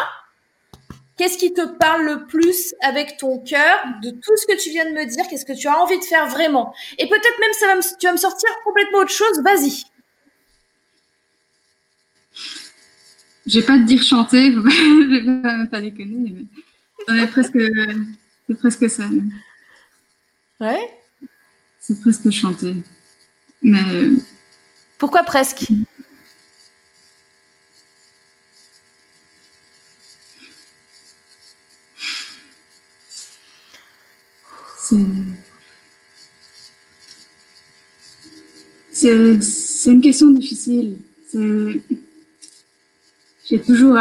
qu'est-ce 1.17 1.38
qui 1.38 1.53
te 1.53 1.65
parle 1.65 2.05
le 2.05 2.26
plus 2.26 2.73
avec 2.82 3.17
ton 3.17 3.39
cœur 3.39 3.78
de 4.01 4.11
tout 4.11 4.38
ce 4.38 4.45
que 4.47 4.57
tu 4.57 4.69
viens 4.69 4.86
de 4.86 4.91
me 4.91 5.05
dire? 5.05 5.26
Qu'est-ce 5.30 5.45
que 5.45 5.53
tu 5.53 5.67
as 5.67 5.78
envie 5.78 5.99
de 5.99 6.05
faire 6.05 6.28
vraiment? 6.28 6.73
Et 6.97 7.09
peut-être 7.09 7.39
même 7.39 7.53
ça 7.59 7.67
va 7.67 7.73
tu 7.99 8.07
vas 8.07 8.13
me 8.13 8.17
sortir 8.17 8.49
complètement 8.63 8.99
autre 8.99 9.11
chose. 9.11 9.41
Vas-y. 9.43 9.84
Je 13.45 13.59
vais 13.59 13.65
pas 13.65 13.77
te 13.77 13.83
dire 13.83 14.01
chanter, 14.01 14.51
je 14.53 14.59
vais 14.59 15.67
pas 15.67 15.81
déconner. 15.81 16.31
Mais... 16.31 16.45
On 17.07 17.15
est 17.15 17.27
presque 17.27 17.57
c'est 18.47 18.57
presque 18.57 18.89
ça. 18.89 19.09
Ouais. 20.59 20.89
C'est 21.79 21.99
presque 21.99 22.29
chanter. 22.29 22.75
Mais. 23.61 24.09
Pourquoi 24.97 25.23
presque? 25.23 25.67
C'est 38.91 39.91
une 39.91 40.01
question 40.01 40.29
difficile. 40.31 40.97
J'ai 43.47 43.61
toujours, 43.61 43.97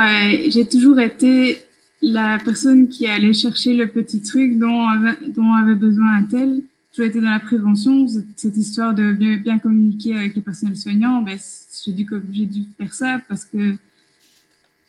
j'ai 0.49 0.67
toujours 0.67 0.99
été 1.01 1.59
la 2.01 2.39
personne 2.39 2.89
qui 2.89 3.07
allait 3.07 3.33
chercher 3.33 3.75
le 3.75 3.89
petit 3.89 4.23
truc 4.23 4.59
dont 4.59 4.87
dont 5.29 5.53
avait 5.53 5.75
besoin 5.75 6.17
un 6.17 6.23
tel. 6.25 6.63
J'ai 6.97 7.07
été 7.07 7.21
dans 7.21 7.31
la 7.31 7.41
prévention, 7.41 8.07
cette 8.37 8.57
histoire 8.57 8.95
de 8.95 9.13
bien, 9.13 9.59
communiquer 9.59 10.17
avec 10.17 10.37
le 10.37 10.43
personnel 10.43 10.77
soignant, 10.77 11.23
ben, 11.23 11.37
j'ai 11.85 11.93
dû, 11.93 12.07
j'ai 12.33 12.47
dû 12.47 12.63
faire 12.79 12.95
ça 12.95 13.21
parce 13.29 13.45
que, 13.45 13.75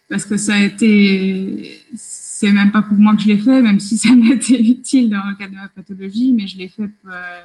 parce 0.08 0.24
que 0.24 0.38
ça 0.38 0.54
a 0.54 0.60
été, 0.60 1.82
c'est 1.96 2.52
même 2.52 2.72
pas 2.72 2.84
pour 2.84 2.98
moi 2.98 3.16
que 3.16 3.24
je 3.24 3.28
l'ai 3.28 3.40
fait, 3.40 3.60
même 3.62 3.80
si 3.80 3.98
ça 3.98 4.16
m'a 4.16 4.36
été 4.36 4.62
utile 4.70 5.10
dans 5.10 5.28
le 5.28 5.36
cadre 5.36 5.54
de 5.54 5.58
ma 5.58 5.68
pathologie, 5.68 6.32
mais 6.32 6.46
je 6.46 6.60
l'ai 6.60 6.68
fait, 6.68 6.84
euh, 6.84 7.42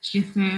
je 0.00 0.18
l'ai 0.18 0.24
fait, 0.24 0.50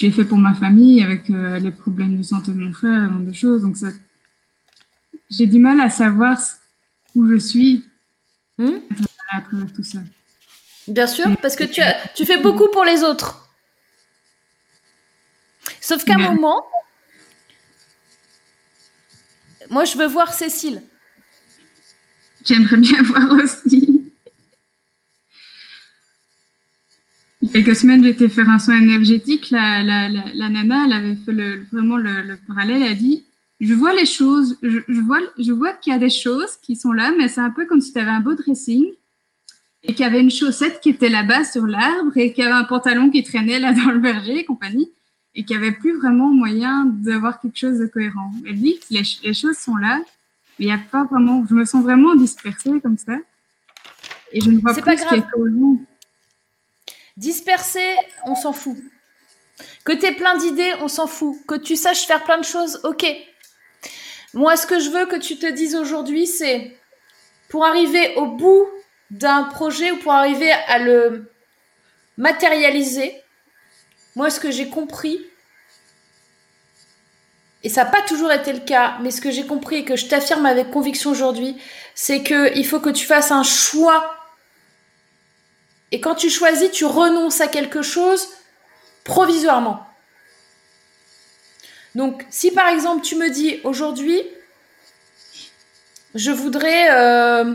je 0.00 0.06
l'ai 0.06 0.12
fait 0.12 0.24
pour 0.24 0.38
ma 0.38 0.54
famille 0.54 1.02
avec 1.02 1.28
euh, 1.28 1.58
les 1.58 1.70
problèmes 1.70 2.16
de 2.16 2.22
santé 2.22 2.52
de 2.52 2.56
mon 2.56 2.72
frère, 2.72 3.10
de 3.10 3.32
choses. 3.34 3.60
Donc 3.60 3.76
ça, 3.76 3.88
j'ai 5.28 5.46
du 5.46 5.58
mal 5.58 5.78
à 5.78 5.90
savoir 5.90 6.38
où 7.14 7.28
je 7.28 7.36
suis 7.36 7.84
hmm? 8.56 8.78
tout 9.76 9.82
ça. 9.82 9.98
Bien 10.88 11.06
sûr, 11.06 11.26
parce 11.42 11.54
que 11.54 11.64
tu, 11.64 11.82
as, 11.82 11.96
tu 12.16 12.24
fais 12.24 12.38
beaucoup 12.38 12.68
pour 12.72 12.82
les 12.82 13.02
autres. 13.02 13.50
Sauf 15.82 16.02
qu'à 16.04 16.14
un 16.14 16.30
moment, 16.30 16.64
moi, 19.68 19.84
je 19.84 19.98
veux 19.98 20.06
voir 20.06 20.32
Cécile. 20.32 20.82
J'aimerais 22.46 22.78
bien 22.78 23.02
voir 23.02 23.32
aussi. 23.32 23.99
Il 27.42 27.48
y 27.48 27.50
a 27.50 27.52
quelques 27.62 27.76
semaines, 27.76 28.04
j'étais 28.04 28.28
faire 28.28 28.48
un 28.50 28.58
soin 28.58 28.78
énergétique. 28.78 29.50
La, 29.50 29.82
la, 29.82 30.08
la, 30.08 30.48
nana, 30.48 30.84
elle 30.86 30.92
avait 30.92 31.16
fait 31.16 31.32
le, 31.32 31.64
vraiment 31.72 31.96
le, 31.96 32.22
le 32.22 32.36
parallèle. 32.46 32.82
Elle 32.82 32.92
a 32.92 32.94
dit 32.94 33.24
je 33.60 33.74
vois 33.74 33.92
les 33.94 34.06
choses, 34.06 34.58
je, 34.62 34.78
je 34.88 35.00
vois, 35.00 35.18
je 35.38 35.52
vois 35.52 35.74
qu'il 35.74 35.92
y 35.92 35.96
a 35.96 35.98
des 35.98 36.10
choses 36.10 36.56
qui 36.62 36.76
sont 36.76 36.92
là, 36.92 37.12
mais 37.16 37.28
c'est 37.28 37.42
un 37.42 37.50
peu 37.50 37.66
comme 37.66 37.80
si 37.80 37.92
tu 37.92 37.98
avais 37.98 38.10
un 38.10 38.20
beau 38.20 38.34
dressing 38.34 38.86
et 39.82 39.94
qu'il 39.94 40.04
y 40.04 40.08
avait 40.08 40.20
une 40.20 40.30
chaussette 40.30 40.80
qui 40.80 40.90
était 40.90 41.08
là-bas 41.10 41.44
sur 41.44 41.66
l'arbre 41.66 42.16
et 42.16 42.32
qu'il 42.32 42.42
y 42.42 42.46
avait 42.46 42.56
un 42.56 42.64
pantalon 42.64 43.10
qui 43.10 43.22
traînait 43.22 43.60
là 43.60 43.72
dans 43.72 43.90
le 43.90 44.00
verger 44.00 44.38
et 44.38 44.44
compagnie 44.44 44.90
et 45.34 45.44
qu'il 45.44 45.58
n'y 45.58 45.66
avait 45.66 45.76
plus 45.76 45.96
vraiment 45.98 46.30
moyen 46.30 46.86
d'avoir 46.86 47.40
quelque 47.40 47.58
chose 47.58 47.78
de 47.78 47.86
cohérent. 47.86 48.32
Elle 48.46 48.56
dit 48.56 48.78
que 48.78 48.94
les, 48.94 49.02
les 49.24 49.34
choses 49.34 49.56
sont 49.56 49.76
là, 49.76 50.00
mais 50.58 50.64
il 50.64 50.66
n'y 50.66 50.72
a 50.72 50.78
pas 50.78 51.04
vraiment, 51.04 51.44
je 51.48 51.54
me 51.54 51.64
sens 51.64 51.82
vraiment 51.82 52.14
dispersée 52.14 52.80
comme 52.80 52.98
ça 52.98 53.16
et 54.32 54.40
je 54.40 54.50
ne 54.50 54.58
vois 54.60 54.74
pas 54.74 54.96
ce 54.96 55.06
qui 55.06 55.14
est 55.16 55.30
cohérent. 55.30 55.76
Dispersée, 57.20 57.96
on 58.24 58.34
s'en 58.34 58.54
fout. 58.54 58.78
Que 59.84 59.92
tu 59.92 60.06
aies 60.06 60.14
plein 60.14 60.38
d'idées, 60.38 60.72
on 60.80 60.88
s'en 60.88 61.06
fout. 61.06 61.36
Que 61.46 61.54
tu 61.54 61.76
saches 61.76 62.06
faire 62.06 62.24
plein 62.24 62.38
de 62.38 62.44
choses, 62.44 62.80
ok. 62.82 63.04
Moi, 64.32 64.56
ce 64.56 64.66
que 64.66 64.80
je 64.80 64.88
veux 64.88 65.04
que 65.04 65.16
tu 65.16 65.36
te 65.36 65.44
dises 65.44 65.76
aujourd'hui, 65.76 66.26
c'est 66.26 66.74
pour 67.50 67.66
arriver 67.66 68.14
au 68.16 68.24
bout 68.24 68.66
d'un 69.10 69.42
projet 69.42 69.90
ou 69.90 69.98
pour 69.98 70.12
arriver 70.12 70.50
à 70.50 70.78
le 70.78 71.30
matérialiser, 72.16 73.22
moi, 74.16 74.30
ce 74.30 74.40
que 74.40 74.50
j'ai 74.50 74.70
compris, 74.70 75.20
et 77.62 77.68
ça 77.68 77.84
n'a 77.84 77.90
pas 77.90 78.00
toujours 78.00 78.32
été 78.32 78.54
le 78.54 78.60
cas, 78.60 78.96
mais 79.02 79.10
ce 79.10 79.20
que 79.20 79.30
j'ai 79.30 79.44
compris 79.44 79.76
et 79.76 79.84
que 79.84 79.94
je 79.94 80.06
t'affirme 80.06 80.46
avec 80.46 80.70
conviction 80.70 81.10
aujourd'hui, 81.10 81.58
c'est 81.94 82.22
qu'il 82.22 82.66
faut 82.66 82.80
que 82.80 82.88
tu 82.88 83.04
fasses 83.04 83.30
un 83.30 83.42
choix. 83.42 84.16
Et 85.92 86.00
quand 86.00 86.14
tu 86.14 86.30
choisis, 86.30 86.70
tu 86.70 86.84
renonces 86.84 87.40
à 87.40 87.48
quelque 87.48 87.82
chose 87.82 88.28
provisoirement. 89.04 89.86
Donc, 91.94 92.24
si 92.30 92.52
par 92.52 92.68
exemple 92.68 93.02
tu 93.02 93.16
me 93.16 93.30
dis 93.30 93.60
aujourd'hui, 93.64 94.22
je 96.14 96.30
voudrais 96.30 96.90
euh, 96.90 97.54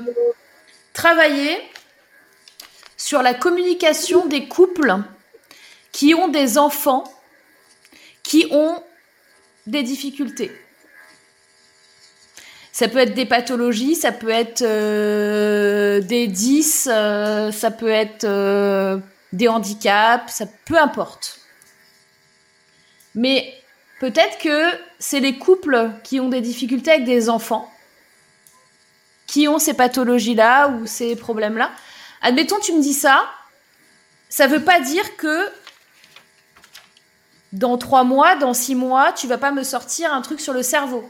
travailler 0.93 1.61
sur 2.97 3.21
la 3.21 3.33
communication 3.33 4.25
des 4.25 4.47
couples 4.47 4.95
qui 5.91 6.13
ont 6.13 6.27
des 6.27 6.57
enfants 6.57 7.05
qui 8.23 8.47
ont 8.51 8.83
des 9.67 9.83
difficultés. 9.83 10.51
Ça 12.75 12.89
peut 12.89 12.97
être 12.97 13.13
des 13.13 13.25
pathologies, 13.25 13.95
ça 13.95 14.11
peut 14.11 14.29
être 14.29 14.61
euh, 14.61 16.01
des 16.01 16.27
10, 16.27 16.89
euh, 16.91 17.51
ça 17.51 17.71
peut 17.71 17.89
être 17.89 18.25
des 19.31 19.47
handicaps, 19.47 20.31
ça 20.31 20.45
peu 20.65 20.77
importe. 20.77 21.39
Mais 23.13 23.53
Peut-être 23.99 24.37
que 24.39 24.77
c'est 24.99 25.19
les 25.19 25.37
couples 25.37 25.89
qui 26.03 26.19
ont 26.19 26.29
des 26.29 26.41
difficultés 26.41 26.91
avec 26.91 27.05
des 27.05 27.29
enfants, 27.29 27.71
qui 29.25 29.47
ont 29.47 29.57
ces 29.57 29.73
pathologies-là 29.73 30.67
ou 30.67 30.85
ces 30.85 31.15
problèmes-là. 31.15 31.71
Admettons, 32.21 32.59
tu 32.59 32.73
me 32.73 32.81
dis 32.81 32.93
ça, 32.93 33.25
ça 34.27 34.47
ne 34.47 34.53
veut 34.53 34.63
pas 34.63 34.81
dire 34.81 35.15
que 35.15 35.49
dans 37.53 37.77
trois 37.77 38.03
mois, 38.03 38.35
dans 38.35 38.53
six 38.53 38.75
mois, 38.75 39.13
tu 39.13 39.27
vas 39.27 39.37
pas 39.37 39.51
me 39.51 39.63
sortir 39.63 40.13
un 40.13 40.21
truc 40.21 40.41
sur 40.41 40.51
le 40.51 40.61
cerveau. 40.61 41.09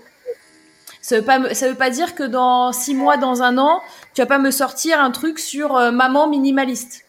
Ça 1.05 1.19
veut 1.19 1.23
pas, 1.23 1.53
ça 1.53 1.69
veut 1.69 1.75
pas 1.75 1.91
dire 1.91 2.15
que 2.15 2.23
dans 2.23 2.71
six 2.71 2.95
mois, 2.95 3.17
dans 3.17 3.43
un 3.43 3.59
an, 3.59 3.79
tu 4.15 4.23
vas 4.23 4.25
pas 4.25 4.39
me 4.39 4.49
sortir 4.49 4.99
un 4.99 5.11
truc 5.11 5.37
sur 5.37 5.75
euh, 5.75 5.91
maman 5.91 6.27
minimaliste. 6.27 7.05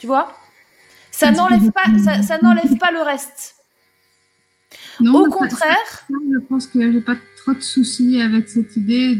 Tu 0.00 0.08
vois? 0.08 0.36
Ça 1.12 1.30
n'enlève 1.30 1.70
pas, 1.70 1.84
ça, 2.24 2.38
n'enlève 2.42 2.76
pas 2.76 2.90
le 2.90 3.02
reste. 3.02 3.54
Au 5.00 5.30
contraire. 5.30 6.06
je 6.10 6.38
pense 6.48 6.66
que 6.66 6.90
j'ai 6.90 7.00
pas 7.00 7.14
trop 7.36 7.52
de 7.52 7.60
soucis 7.60 8.20
avec 8.20 8.48
cette 8.48 8.74
idée 8.74 9.16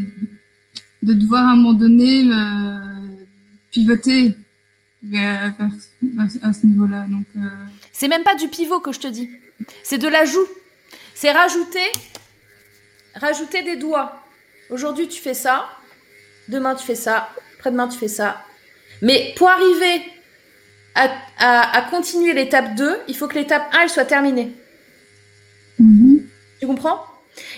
de 1.01 1.13
devoir 1.13 1.47
à 1.47 1.51
un 1.53 1.55
moment 1.55 1.71
donné 1.71 2.29
pivoter 3.71 4.35
à 5.13 6.51
ce 6.51 6.65
niveau-là. 6.65 7.05
Donc. 7.07 7.27
Euh, 7.37 7.47
c'est 7.93 8.09
même 8.09 8.23
pas 8.23 8.35
du 8.35 8.49
pivot 8.49 8.81
que 8.81 8.91
je 8.91 8.99
te 8.99 9.07
dis. 9.07 9.29
C'est 9.83 9.99
de 9.99 10.09
l'ajout. 10.09 10.47
C'est 11.13 11.31
rajouter 11.31 11.79
rajouter 13.15 13.63
des 13.63 13.75
doigts. 13.75 14.21
Aujourd'hui, 14.69 15.07
tu 15.07 15.21
fais 15.21 15.33
ça. 15.33 15.67
Demain, 16.47 16.75
tu 16.75 16.85
fais 16.85 16.95
ça. 16.95 17.29
Après-demain, 17.57 17.87
tu 17.87 17.97
fais 17.97 18.07
ça. 18.07 18.41
Mais 19.01 19.33
pour 19.37 19.49
arriver 19.49 20.01
à, 20.95 21.81
continuer 21.89 22.33
l'étape 22.33 22.75
2, 22.75 23.01
il 23.07 23.17
faut 23.17 23.27
que 23.27 23.35
l'étape 23.35 23.63
1 23.73 23.81
elle 23.81 23.89
soit 23.89 24.05
terminée. 24.05 24.53
Mm-hmm. 25.81 26.23
Tu 26.59 26.67
comprends? 26.67 27.03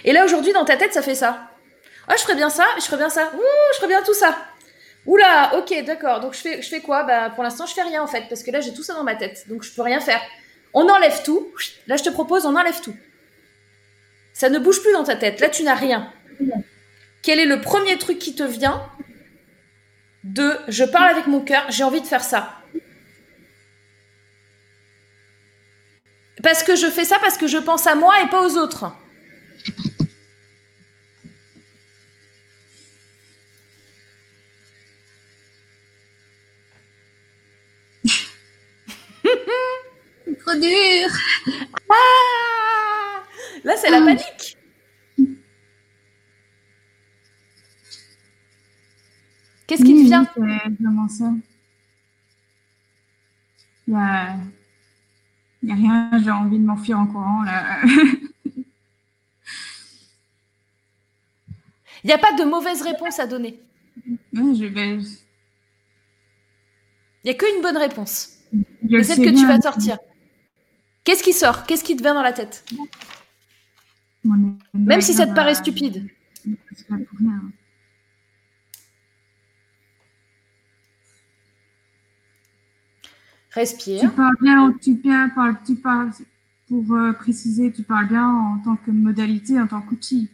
Et 0.03 0.11
là, 0.11 0.25
aujourd'hui, 0.25 0.53
dans 0.53 0.65
ta 0.65 0.75
tête, 0.75 0.93
ça 0.93 1.01
fait 1.01 1.15
ça. 1.15 1.51
Ah, 2.07 2.15
je 2.17 2.23
ferais 2.23 2.35
bien 2.35 2.49
ça, 2.49 2.65
je 2.77 2.83
ferais 2.83 2.97
bien 2.97 3.09
ça. 3.09 3.31
Ouh, 3.35 3.73
je 3.73 3.77
ferais 3.77 3.89
bien 3.89 4.01
tout 4.01 4.13
ça. 4.13 4.35
Oula, 5.05 5.55
ok, 5.57 5.85
d'accord. 5.85 6.19
Donc, 6.19 6.33
je 6.33 6.39
fais, 6.39 6.61
je 6.61 6.67
fais 6.67 6.81
quoi? 6.81 7.03
Bah, 7.03 7.29
Pour 7.29 7.43
l'instant, 7.43 7.65
je 7.65 7.73
fais 7.73 7.83
rien, 7.83 8.01
en 8.01 8.07
fait, 8.07 8.23
parce 8.27 8.43
que 8.43 8.51
là, 8.51 8.59
j'ai 8.59 8.73
tout 8.73 8.83
ça 8.83 8.93
dans 8.93 9.03
ma 9.03 9.15
tête. 9.15 9.45
Donc, 9.47 9.63
je 9.63 9.71
peux 9.73 9.81
rien 9.81 9.99
faire. 9.99 10.21
On 10.73 10.87
enlève 10.89 11.23
tout. 11.23 11.47
Là, 11.87 11.95
je 11.97 12.03
te 12.03 12.09
propose, 12.09 12.45
on 12.45 12.55
enlève 12.55 12.81
tout. 12.81 12.95
Ça 14.37 14.49
ne 14.49 14.59
bouge 14.59 14.83
plus 14.83 14.93
dans 14.93 15.03
ta 15.03 15.15
tête. 15.15 15.39
Là, 15.39 15.49
tu 15.49 15.63
n'as 15.63 15.73
rien. 15.73 16.13
Quel 17.23 17.39
est 17.39 17.47
le 17.47 17.59
premier 17.59 17.97
truc 17.97 18.19
qui 18.19 18.35
te 18.35 18.43
vient 18.43 18.87
de 20.23 20.51
je 20.67 20.83
parle 20.83 21.09
avec 21.09 21.25
mon 21.25 21.41
cœur, 21.41 21.65
j'ai 21.69 21.83
envie 21.83 22.01
de 22.01 22.05
faire 22.05 22.23
ça 22.23 22.61
Parce 26.43 26.61
que 26.61 26.75
je 26.75 26.85
fais 26.85 27.03
ça 27.03 27.17
parce 27.19 27.35
que 27.35 27.47
je 27.47 27.57
pense 27.57 27.87
à 27.87 27.95
moi 27.95 28.13
et 28.21 28.29
pas 28.29 28.45
aux 28.45 28.57
autres. 28.57 28.91
trop 40.45 40.55
dur. 40.59 41.09
Ah 41.89 42.26
Là, 43.67 43.75
c'est 43.75 43.89
la 43.89 43.97
ah. 43.97 44.05
panique. 44.05 44.57
Qu'est-ce 49.67 49.83
qui 49.83 49.93
te 49.93 50.03
vient 50.05 50.25
C'est 50.33 50.69
vraiment 50.79 51.09
ça. 51.09 51.33
Il 53.89 53.93
n'y 53.93 53.99
a... 53.99 54.37
a 55.69 55.75
rien, 55.75 56.09
j'ai 56.23 56.31
envie 56.31 56.59
de 56.59 56.63
m'enfuir 56.63 56.97
en 56.97 57.07
courant. 57.07 57.43
là. 57.43 57.81
Il 62.03 62.07
n'y 62.07 62.13
a 62.13 62.17
pas 62.17 62.31
de 62.37 62.45
mauvaise 62.45 62.81
réponse 62.83 63.19
à 63.19 63.27
donner. 63.27 63.61
je 64.31 64.65
vais... 64.65 64.95
Il 64.95 65.01
n'y 67.25 67.31
a 67.31 67.33
qu'une 67.33 67.61
bonne 67.61 67.75
réponse. 67.75 68.37
C'est 68.89 69.03
celle 69.03 69.25
que 69.25 69.37
tu 69.37 69.45
vas 69.45 69.59
sortir. 69.59 69.97
Qu'est-ce 71.03 71.21
qui 71.21 71.33
sort? 71.33 71.65
Qu'est-ce 71.65 71.83
qui 71.83 71.97
te 71.97 72.01
vient 72.01 72.13
dans 72.13 72.21
la 72.21 72.31
tête? 72.31 72.63
Même 74.73 75.01
si 75.01 75.13
ça 75.13 75.25
te 75.27 75.33
paraît 75.33 75.55
stupide. 75.55 76.07
Respire. 83.51 84.01
Tu 84.01 84.09
parles 84.09 84.35
bien, 84.41 84.73
tu 84.81 84.95
parles, 84.95 85.55
tu 85.65 85.75
parles, 85.75 86.11
pour 86.67 86.93
euh, 86.93 87.13
préciser, 87.13 87.71
tu 87.71 87.83
parles 87.83 88.07
bien 88.07 88.27
en 88.27 88.59
tant 88.59 88.75
que 88.75 88.91
modalité, 88.91 89.59
en 89.59 89.67
tant 89.67 89.81
qu'outil. 89.81 90.29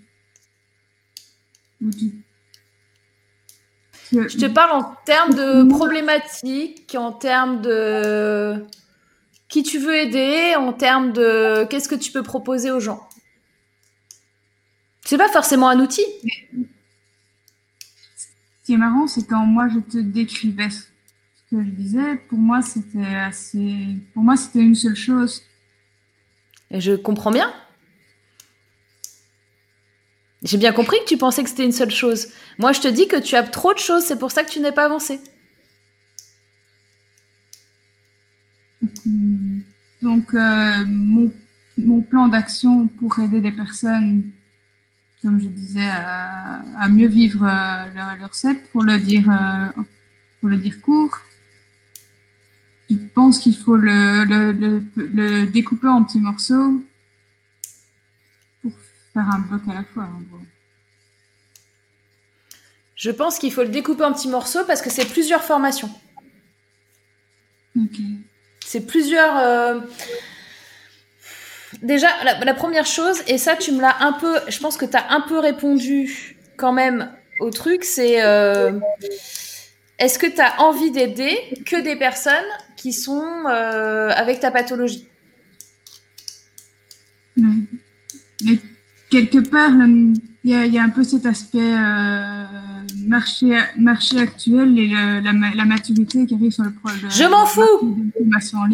Je 4.11 4.37
te 4.37 4.45
parle 4.47 4.71
en 4.71 4.95
termes 5.05 5.33
de 5.33 5.63
problématiques, 5.69 6.95
en 6.97 7.11
termes 7.11 7.61
de 7.61 8.65
qui 9.47 9.63
tu 9.63 9.77
veux 9.77 9.95
aider, 9.95 10.55
en 10.57 10.73
termes 10.73 11.13
de 11.13 11.65
qu'est-ce 11.65 11.87
que 11.87 11.95
tu 11.95 12.11
peux 12.11 12.23
proposer 12.23 12.71
aux 12.71 12.79
gens. 12.79 13.07
C'est 15.03 15.17
pas 15.17 15.29
forcément 15.29 15.69
un 15.69 15.79
outil. 15.79 16.05
Ce 18.17 18.65
qui 18.65 18.73
est 18.73 18.77
marrant, 18.77 19.07
c'est 19.07 19.27
quand 19.27 19.45
moi 19.45 19.67
je 19.67 19.79
te 19.79 19.97
décrivais 19.97 20.69
ce 20.69 20.83
que 21.51 21.61
je 21.61 21.69
disais, 21.69 22.15
pour 22.29 22.39
moi 22.39 22.61
c'était 22.61 23.05
assez. 23.05 23.97
Pour 24.13 24.23
moi 24.23 24.37
c'était 24.37 24.61
une 24.61 24.75
seule 24.75 24.95
chose. 24.95 25.43
Et 26.71 26.79
je 26.79 26.93
comprends 26.93 27.31
bien. 27.31 27.53
J'ai 30.43 30.57
bien 30.57 30.73
compris 30.73 30.97
que 30.99 31.09
tu 31.09 31.17
pensais 31.17 31.43
que 31.43 31.49
c'était 31.49 31.65
une 31.65 31.71
seule 31.71 31.91
chose. 31.91 32.27
Moi 32.57 32.71
je 32.71 32.79
te 32.81 32.87
dis 32.87 33.07
que 33.07 33.17
tu 33.17 33.35
as 33.35 33.43
trop 33.43 33.73
de 33.73 33.79
choses, 33.79 34.03
c'est 34.03 34.17
pour 34.17 34.31
ça 34.31 34.43
que 34.43 34.49
tu 34.49 34.61
n'es 34.61 34.71
pas 34.71 34.85
avancé. 34.85 35.19
Donc 40.01 40.33
euh, 40.33 40.85
mon, 40.85 41.31
mon 41.77 42.01
plan 42.01 42.29
d'action 42.29 42.87
pour 42.87 43.19
aider 43.19 43.41
des 43.41 43.51
personnes 43.51 44.31
comme 45.23 45.39
je 45.39 45.47
disais, 45.47 45.89
à, 45.89 46.89
mieux 46.89 47.07
vivre 47.07 47.43
euh, 47.43 47.93
leur, 47.95 48.17
leur, 48.17 48.35
set, 48.35 48.69
pour 48.71 48.83
le 48.83 48.99
dire, 48.99 49.29
euh, 49.31 49.81
pour 50.39 50.49
le 50.49 50.57
dire 50.57 50.81
court. 50.81 51.17
Je 52.89 52.97
pense 53.15 53.39
qu'il 53.39 53.55
faut 53.55 53.77
le, 53.77 54.25
le, 54.25 54.83
le, 54.97 55.45
découper 55.45 55.87
en 55.87 56.03
petits 56.03 56.19
morceaux 56.19 56.83
pour 58.61 58.73
faire 59.13 59.29
un 59.29 59.39
bloc 59.39 59.61
à 59.69 59.73
la 59.75 59.83
fois, 59.85 60.03
en 60.03 60.19
gros. 60.29 60.43
Je 62.97 63.09
pense 63.09 63.39
qu'il 63.39 63.51
faut 63.51 63.63
le 63.63 63.69
découper 63.69 64.03
en 64.03 64.11
petits 64.11 64.27
morceaux 64.27 64.65
parce 64.67 64.81
que 64.81 64.89
c'est 64.89 65.05
plusieurs 65.05 65.43
formations. 65.43 65.89
Ok. 67.77 67.97
C'est 68.65 68.85
plusieurs. 68.85 69.37
Euh, 69.37 69.79
déjà, 71.83 72.07
la, 72.23 72.53
première 72.53 72.85
chose, 72.85 73.21
et 73.27 73.37
ça, 73.37 73.55
tu 73.55 73.71
me 73.73 73.81
l'as 73.81 73.97
un 73.99 74.13
peu, 74.13 74.39
je 74.47 74.57
pense 74.59 74.77
que 74.77 74.85
tu 74.85 74.97
as 74.97 75.11
un 75.11 75.21
peu 75.21 75.37
répondu 75.37 76.37
quand 76.57 76.73
même 76.73 77.09
au 77.39 77.51
truc, 77.51 77.83
c'est 77.83 78.23
euh, 78.23 78.71
est-ce 79.99 80.17
que 80.17 80.27
tu 80.27 80.41
as 80.41 80.61
envie 80.61 80.91
d'aider 80.91 81.37
que 81.65 81.81
des 81.81 81.95
personnes 81.95 82.33
qui 82.77 82.93
sont 82.93 83.25
euh, 83.49 84.09
avec 84.09 84.39
ta 84.39 84.49
pathologie? 84.49 85.07
Mais 87.35 88.59
quelque 89.09 89.39
part, 89.39 89.71
il 89.71 90.19
y, 90.43 90.77
a 90.77 90.83
un 90.83 90.89
peu 90.89 91.03
cet 91.03 91.25
aspect 91.25 91.59
euh, 91.59 92.43
marché, 93.07 93.57
marché 93.77 94.19
actuel 94.19 94.77
et 94.77 94.87
la, 94.87 95.65
maturité 95.65 96.25
qui 96.25 96.35
arrive 96.35 96.51
sur 96.51 96.63
le 96.63 96.71
problème. 96.71 97.09
Je 97.09 97.23
m'en 97.23 97.45
fous. 97.45 97.97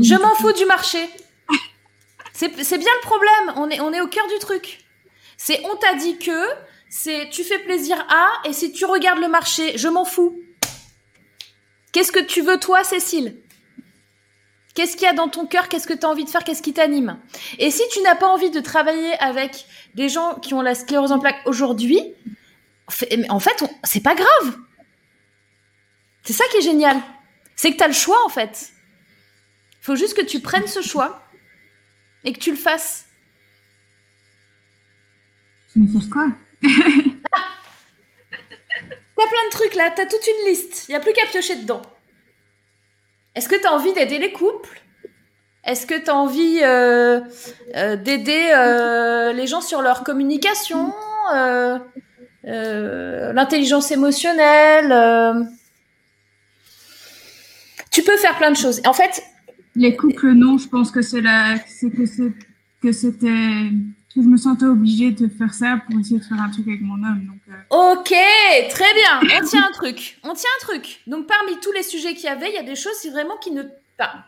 Je 0.01 0.21
m'en 0.21 0.35
fous 0.35 0.51
du 0.51 0.65
marché 0.65 0.99
c'est 2.39 2.77
bien 2.77 2.91
le 3.01 3.01
problème. 3.01 3.53
On 3.81 3.91
est, 3.93 4.01
au 4.01 4.07
cœur 4.07 4.27
du 4.27 4.39
truc. 4.39 4.79
C'est 5.37 5.61
on 5.65 5.75
t'a 5.75 5.93
dit 5.95 6.17
que, 6.17 6.47
c'est 6.89 7.29
tu 7.29 7.43
fais 7.43 7.59
plaisir 7.59 8.05
à, 8.09 8.29
et 8.45 8.53
si 8.53 8.71
tu 8.71 8.85
regardes 8.85 9.19
le 9.19 9.27
marché, 9.27 9.77
je 9.77 9.87
m'en 9.87 10.05
fous. 10.05 10.39
Qu'est-ce 11.91 12.11
que 12.11 12.19
tu 12.19 12.41
veux 12.41 12.59
toi, 12.59 12.83
Cécile? 12.83 13.41
Qu'est-ce 14.75 14.95
qu'il 14.95 15.03
y 15.03 15.07
a 15.07 15.13
dans 15.13 15.27
ton 15.27 15.45
cœur? 15.45 15.67
Qu'est-ce 15.67 15.87
que 15.87 15.93
tu 15.93 16.05
as 16.05 16.09
envie 16.09 16.23
de 16.23 16.29
faire? 16.29 16.43
Qu'est-ce 16.43 16.61
qui 16.61 16.73
t'anime? 16.73 17.19
Et 17.57 17.71
si 17.71 17.81
tu 17.91 18.01
n'as 18.01 18.15
pas 18.15 18.27
envie 18.27 18.51
de 18.51 18.59
travailler 18.59 19.13
avec 19.19 19.65
des 19.95 20.07
gens 20.07 20.35
qui 20.35 20.53
ont 20.53 20.61
la 20.61 20.75
sclérose 20.75 21.11
en 21.11 21.19
plaques 21.19 21.41
aujourd'hui, 21.45 22.01
en 23.29 23.39
fait, 23.39 23.63
c'est 23.83 24.03
pas 24.03 24.15
grave. 24.15 24.57
C'est 26.23 26.33
ça 26.33 26.45
qui 26.51 26.57
est 26.57 26.61
génial. 26.61 26.97
C'est 27.55 27.71
que 27.71 27.77
tu 27.77 27.83
as 27.83 27.87
le 27.87 27.93
choix, 27.93 28.23
en 28.25 28.29
fait. 28.29 28.71
Il 29.81 29.85
faut 29.85 29.95
juste 29.95 30.15
que 30.15 30.23
tu 30.23 30.39
prennes 30.39 30.67
ce 30.67 30.81
choix 30.81 31.28
et 32.23 32.33
que 32.33 32.39
tu 32.39 32.51
le 32.51 32.57
fasses. 32.57 33.05
Je 35.75 35.81
vais 35.81 35.87
faire 35.87 36.09
quoi? 36.09 36.27
T'as 39.19 39.27
plein 39.27 39.45
de 39.47 39.51
trucs 39.51 39.75
là, 39.75 39.91
t'as 39.93 40.05
toute 40.05 40.25
une 40.25 40.49
liste. 40.49 40.85
Il 40.87 40.91
n'y 40.91 40.95
a 40.95 41.01
plus 41.01 41.11
qu'à 41.11 41.25
piocher 41.25 41.57
dedans. 41.57 41.81
Est-ce 43.35 43.49
que 43.49 43.55
tu 43.55 43.67
as 43.67 43.73
envie 43.73 43.91
d'aider 43.91 44.17
les 44.17 44.31
couples? 44.31 44.81
Est-ce 45.65 45.85
que 45.85 45.95
tu 45.95 46.09
as 46.09 46.15
envie 46.15 46.61
euh, 46.63 47.19
euh, 47.75 47.97
d'aider 47.97 48.49
euh, 48.55 49.33
les 49.33 49.45
gens 49.45 49.61
sur 49.61 49.81
leur 49.81 50.03
communication 50.03 50.93
L'intelligence 52.43 53.91
émotionnelle 53.91 55.47
Tu 57.91 58.01
peux 58.03 58.17
faire 58.17 58.37
plein 58.37 58.51
de 58.51 58.57
choses. 58.57 58.81
En 58.85 58.93
fait, 58.93 59.21
les 59.75 59.95
couples, 59.95 60.31
non, 60.31 60.57
je 60.57 60.67
pense 60.67 60.91
que 60.91 61.01
c'est 61.01 61.21
la, 61.21 61.57
c'est 61.67 61.89
que 61.89 62.05
c'est, 62.05 62.33
que 62.81 62.91
c'était, 62.91 63.69
que 64.15 64.21
je 64.21 64.27
me 64.27 64.37
sentais 64.37 64.65
obligée 64.65 65.11
de 65.11 65.27
faire 65.27 65.53
ça 65.53 65.81
pour 65.85 65.99
essayer 65.99 66.19
de 66.19 66.23
faire 66.23 66.41
un 66.41 66.49
truc 66.49 66.67
avec 66.67 66.81
mon 66.81 66.95
homme. 66.95 67.27
Donc, 67.27 67.39
euh. 67.49 67.93
Ok, 67.93 68.13
très 68.69 68.93
bien. 68.93 69.39
On 69.39 69.45
tient 69.45 69.65
un 69.67 69.71
truc. 69.71 70.19
On 70.23 70.33
tient 70.33 70.49
un 70.59 70.65
truc. 70.65 71.01
Donc, 71.07 71.27
parmi 71.27 71.59
tous 71.59 71.71
les 71.71 71.83
sujets 71.83 72.13
qu'il 72.13 72.25
y 72.25 72.27
avait, 72.27 72.49
il 72.49 72.55
y 72.55 72.59
a 72.59 72.63
des 72.63 72.75
choses 72.75 73.05
vraiment 73.11 73.37
qui 73.37 73.51
ne. 73.51 73.63
Enfin, 73.99 74.23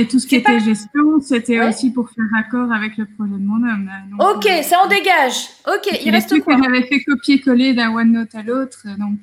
et 0.00 0.06
tout 0.06 0.20
ce 0.20 0.28
qui 0.28 0.36
était 0.36 0.60
gestion, 0.60 1.20
c'était 1.20 1.60
aussi 1.60 1.90
pour 1.90 2.08
faire 2.10 2.24
accord 2.38 2.70
avec 2.70 2.96
le 2.96 3.04
projet 3.04 3.32
de 3.32 3.44
mon 3.44 3.56
homme. 3.56 3.90
ok, 4.20 4.46
euh, 4.46 4.62
ça 4.62 4.80
en 4.84 4.86
dégage. 4.86 5.48
Ok, 5.66 5.88
il 6.04 6.12
reste 6.12 6.38
quoi? 6.40 6.54
On 6.54 6.62
avait 6.62 6.86
fait 6.86 7.02
copier-coller 7.02 7.74
d'un 7.74 7.90
OneNote 7.90 8.32
à 8.32 8.44
l'autre, 8.44 8.86
donc. 8.96 9.18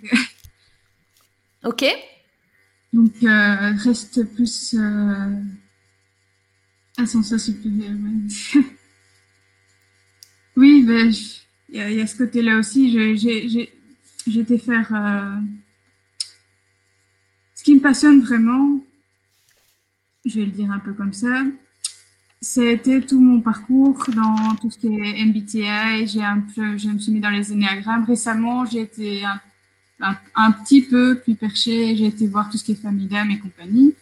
ok. 1.63 1.85
Donc, 2.95 3.11
euh, 3.23 3.73
reste 3.83 4.23
plus 4.35 4.73
euh, 4.79 5.35
ascenseur 6.97 7.37
supérieur. 7.37 7.91
oui, 10.55 10.81
ben, 10.83 11.11
il 11.67 11.75
y, 11.75 11.99
a 11.99 12.07
ce 12.07 12.15
côté-là 12.15 12.57
aussi. 12.57 12.89
J'ai 13.17 14.39
été 14.39 14.57
faire. 14.57 14.95
Euh, 14.95 15.41
ce 17.55 17.65
qui 17.65 17.75
me 17.75 17.81
passionne 17.81 18.21
vraiment, 18.21 18.79
je 20.23 20.39
vais 20.39 20.45
le 20.45 20.51
dire 20.51 20.71
un 20.71 20.79
peu 20.79 20.93
comme 20.93 21.11
ça, 21.11 21.43
c'était 22.39 23.01
tout 23.01 23.19
mon 23.19 23.41
parcours 23.41 24.05
dans 24.15 24.55
tout 24.55 24.71
ce 24.71 24.77
qui 24.77 24.87
est 24.87 25.25
MBTI. 25.25 26.21
Un 26.21 26.45
peu, 26.55 26.77
je 26.77 26.87
me 26.87 26.97
suis 26.97 27.11
mis 27.11 27.19
dans 27.19 27.29
les 27.29 27.51
énéagrammes. 27.51 28.05
Récemment, 28.05 28.63
j'ai 28.63 28.83
été 28.83 29.25
un, 29.99 30.51
petit 30.51 30.81
peu 30.81 31.19
plus 31.19 31.35
perché. 31.35 31.95
J'ai 31.95 32.07
été 32.07 32.27
voir 32.27 32.49
tout 32.49 32.57
ce 32.57 32.63
qui 32.63 32.71
est 32.73 32.85
d'âme 32.85 33.31
et 33.31 33.39
compagnie. 33.39 33.93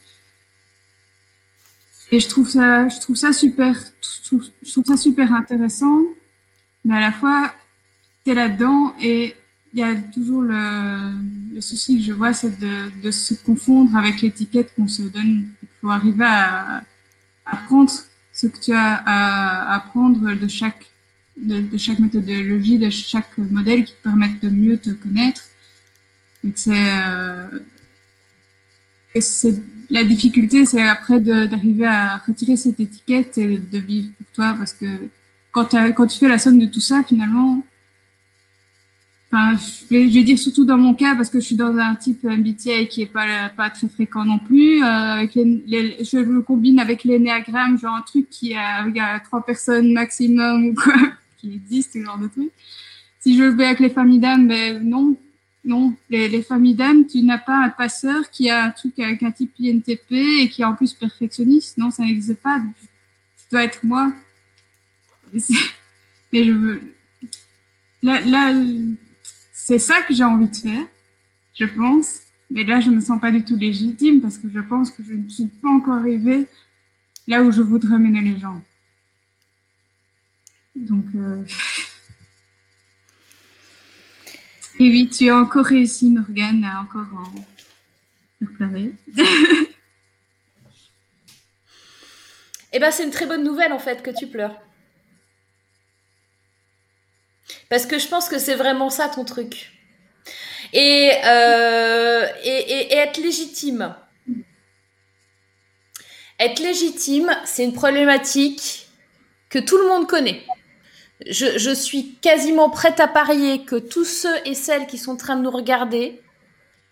Et 2.11 2.19
je 2.19 2.27
trouve 2.27 2.49
ça, 2.49 2.87
je 2.89 2.99
trouve 2.99 3.15
ça 3.15 3.33
super, 3.33 3.75
je 3.75 4.29
trouve, 4.69 4.85
ça 4.85 4.97
super 4.97 5.33
intéressant. 5.33 6.01
Mais 6.85 6.97
à 6.97 6.99
la 6.99 7.11
fois, 7.11 7.53
tu 8.23 8.31
es 8.31 8.33
là-dedans 8.35 8.93
et 9.01 9.35
il 9.73 9.79
y 9.79 9.83
a 9.83 9.95
toujours 9.95 10.43
le, 10.43 11.59
souci 11.59 11.97
que 11.97 12.03
je 12.03 12.13
vois, 12.13 12.33
c'est 12.33 12.59
de, 12.59 13.11
se 13.11 13.33
confondre 13.33 13.95
avec 13.95 14.21
l'étiquette 14.21 14.73
qu'on 14.75 14.87
se 14.87 15.01
donne. 15.03 15.47
Il 15.63 15.69
faut 15.81 15.89
arriver 15.89 16.25
à, 16.25 16.83
à 17.45 17.57
prendre 17.65 17.91
ce 18.31 18.47
que 18.47 18.59
tu 18.59 18.73
as 18.73 19.01
à 19.05 19.73
apprendre 19.75 20.35
de 20.35 20.47
chaque, 20.47 20.85
de, 21.37 21.61
de, 21.61 21.77
chaque 21.77 21.99
méthodologie, 21.99 22.77
de 22.77 22.89
chaque 22.89 23.37
modèle 23.37 23.85
qui 23.85 23.93
te 23.93 24.03
permettent 24.03 24.41
de 24.43 24.49
mieux 24.49 24.77
te 24.77 24.91
connaître 24.91 25.41
euh, 26.45 27.47
c'est 29.19 29.61
la 29.89 30.03
difficulté, 30.03 30.65
c'est 30.65 30.81
après 30.81 31.19
d'arriver 31.19 31.85
à 31.85 32.17
retirer 32.17 32.57
cette 32.57 32.79
étiquette 32.79 33.37
et 33.37 33.57
de 33.57 33.77
vivre 33.77 34.09
pour 34.17 34.27
toi, 34.33 34.55
parce 34.57 34.73
que 34.73 34.85
quand, 35.51 36.07
tu 36.07 36.17
fais 36.17 36.27
la 36.27 36.39
somme 36.39 36.59
de 36.59 36.65
tout 36.65 36.79
ça, 36.79 37.03
finalement, 37.03 37.63
je 39.31 39.87
vais, 39.89 40.23
dire 40.23 40.37
surtout 40.37 40.65
dans 40.65 40.77
mon 40.77 40.93
cas, 40.93 41.15
parce 41.15 41.29
que 41.29 41.39
je 41.39 41.45
suis 41.45 41.55
dans 41.55 41.75
un 41.77 41.95
type 41.95 42.23
MBTI 42.23 42.87
qui 42.87 43.03
est 43.03 43.11
pas, 43.11 43.49
pas 43.49 43.69
très 43.69 43.87
fréquent 43.87 44.25
non 44.25 44.39
plus. 44.39 44.83
Euh, 44.83 44.85
avec 44.85 45.35
les, 45.35 45.97
je 46.03 46.17
le 46.17 46.41
combine 46.41 46.79
avec 46.79 47.03
l'énéagramme, 47.03 47.79
genre 47.79 47.95
un 47.95 48.01
truc 48.01 48.29
qui 48.29 48.53
a, 48.55 49.19
trois 49.21 49.43
personnes 49.43 49.91
maximum 49.91 50.67
ou 50.67 50.73
quoi, 50.75 50.93
qui 51.37 51.53
existe, 51.55 51.93
ce 51.93 52.03
genre 52.03 52.17
de 52.17 52.27
truc. 52.27 52.51
Si 53.19 53.37
je 53.37 53.43
le 53.43 53.55
fais 53.55 53.65
avec 53.65 53.79
les 53.79 53.89
familles 53.89 54.19
d'âmes, 54.19 54.47
ben 54.47 54.87
non, 54.87 55.15
non, 55.65 55.95
les, 56.09 56.43
familles 56.43 56.75
d'âmes, 56.75 57.07
tu 57.07 57.21
n'as 57.21 57.37
pas 57.37 57.57
un 57.57 57.69
passeur 57.69 58.29
qui 58.29 58.49
a 58.49 58.65
un 58.65 58.71
truc 58.71 58.99
avec 58.99 59.23
un 59.23 59.31
type 59.31 59.53
INTP 59.61 60.11
et 60.11 60.49
qui 60.49 60.61
est 60.61 60.65
en 60.65 60.75
plus 60.75 60.93
perfectionniste. 60.93 61.77
Non, 61.77 61.89
ça 61.89 62.03
n'existe 62.03 62.41
pas. 62.41 62.61
Ça 63.37 63.45
doit 63.51 63.63
être 63.63 63.83
moi. 63.83 64.11
Mais 65.33 66.43
je 66.43 66.51
veux. 66.51 66.81
Là, 68.01 68.53
c'est 69.53 69.79
ça 69.79 70.01
que 70.01 70.13
j'ai 70.13 70.25
envie 70.25 70.49
de 70.49 70.55
faire, 70.55 70.85
je 71.53 71.65
pense. 71.65 72.19
Mais 72.51 72.65
là, 72.65 72.81
je 72.81 72.89
me 72.89 72.99
sens 72.99 73.21
pas 73.21 73.31
du 73.31 73.45
tout 73.45 73.55
légitime 73.55 74.19
parce 74.19 74.37
que 74.37 74.49
je 74.53 74.59
pense 74.59 74.91
que 74.91 75.01
je 75.01 75.13
ne 75.13 75.29
suis 75.29 75.47
pas 75.47 75.69
encore 75.69 75.95
arrivée 75.95 76.45
là 77.27 77.41
où 77.41 77.51
je 77.51 77.61
voudrais 77.61 77.97
mener 77.97 78.21
les 78.21 78.37
gens. 78.37 78.61
Donc. 80.75 81.05
Euh... 81.15 81.45
Et 84.79 84.89
oui, 84.89 85.07
tu 85.09 85.29
as 85.29 85.35
encore 85.35 85.65
réussi, 85.65 86.09
Morgane, 86.09 86.63
à 86.63 86.81
encore 86.81 87.05
en 87.13 88.45
pleurer. 88.45 88.91
eh 92.73 92.79
ben, 92.79 92.91
c'est 92.91 93.03
une 93.03 93.11
très 93.11 93.27
bonne 93.27 93.43
nouvelle, 93.43 93.71
en 93.71 93.79
fait, 93.79 94.01
que 94.01 94.09
tu 94.09 94.27
pleures. 94.27 94.59
Parce 97.69 97.85
que 97.85 97.99
je 97.99 98.07
pense 98.07 98.29
que 98.29 98.39
c'est 98.39 98.55
vraiment 98.55 98.89
ça 98.89 99.09
ton 99.09 99.25
truc. 99.25 99.71
Et, 100.73 101.11
euh, 101.23 102.27
et, 102.43 102.93
être 102.93 103.17
légitime. 103.17 103.95
Être 106.39 106.59
légitime, 106.59 107.31
c'est 107.45 107.63
une 107.63 107.73
problématique 107.73 108.87
que 109.49 109.59
tout 109.59 109.77
le 109.77 109.87
monde 109.87 110.07
connaît 110.07 110.43
je, 111.27 111.73
suis 111.73 112.15
quasiment 112.15 112.69
prête 112.69 112.99
à 112.99 113.07
parier 113.07 113.63
que 113.63 113.75
tous 113.75 114.05
ceux 114.05 114.35
et 114.45 114.55
celles 114.55 114.87
qui 114.87 114.97
sont 114.97 115.11
en 115.11 115.17
train 115.17 115.35
de 115.35 115.41
nous 115.41 115.51
regarder 115.51 116.21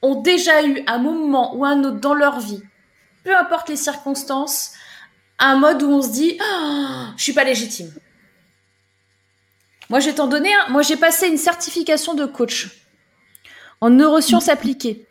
ont 0.01 0.22
déjà 0.22 0.65
eu 0.65 0.84
un 0.88 0.97
moment 0.97 1.55
ou 1.55 1.65
un 1.65 1.84
autre 1.84 1.99
dans 1.99 2.13
leur 2.13 2.39
vie, 2.39 2.61
peu 3.24 3.36
importe 3.36 3.69
les 3.69 3.76
circonstances, 3.76 4.74
un 5.39 5.57
mode 5.57 5.84
où 5.84 5.89
on 5.89 6.01
se 6.01 6.11
dit 6.11 6.38
oh, 6.41 7.05
je 7.17 7.24
suis 7.24 7.34
pas 7.34 7.43
légitime. 7.43 7.91
Moi, 9.89 9.99
je 9.99 10.05
vais 10.05 10.15
t'en 10.15 10.28
donner 10.28 10.53
un. 10.53 10.69
Moi, 10.69 10.84
j'ai 10.84 10.95
passé 10.95 11.28
une 11.28 11.38
certification 11.38 12.13
de 12.13 12.26
coach 12.26 12.69
en 13.82 13.89
neurosciences 13.89 14.47
appliquées. 14.47 15.05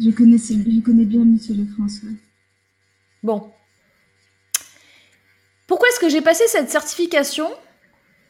Je, 0.00 0.10
connaissais, 0.10 0.54
je 0.54 0.80
connais 0.80 1.04
bien 1.04 1.24
Monsieur 1.24 1.54
Lefrançois. 1.54 2.10
Bon. 3.22 3.52
Pourquoi 5.68 5.88
est-ce 5.88 6.00
que 6.00 6.08
j'ai 6.08 6.22
passé 6.22 6.44
cette 6.48 6.70
certification? 6.70 7.48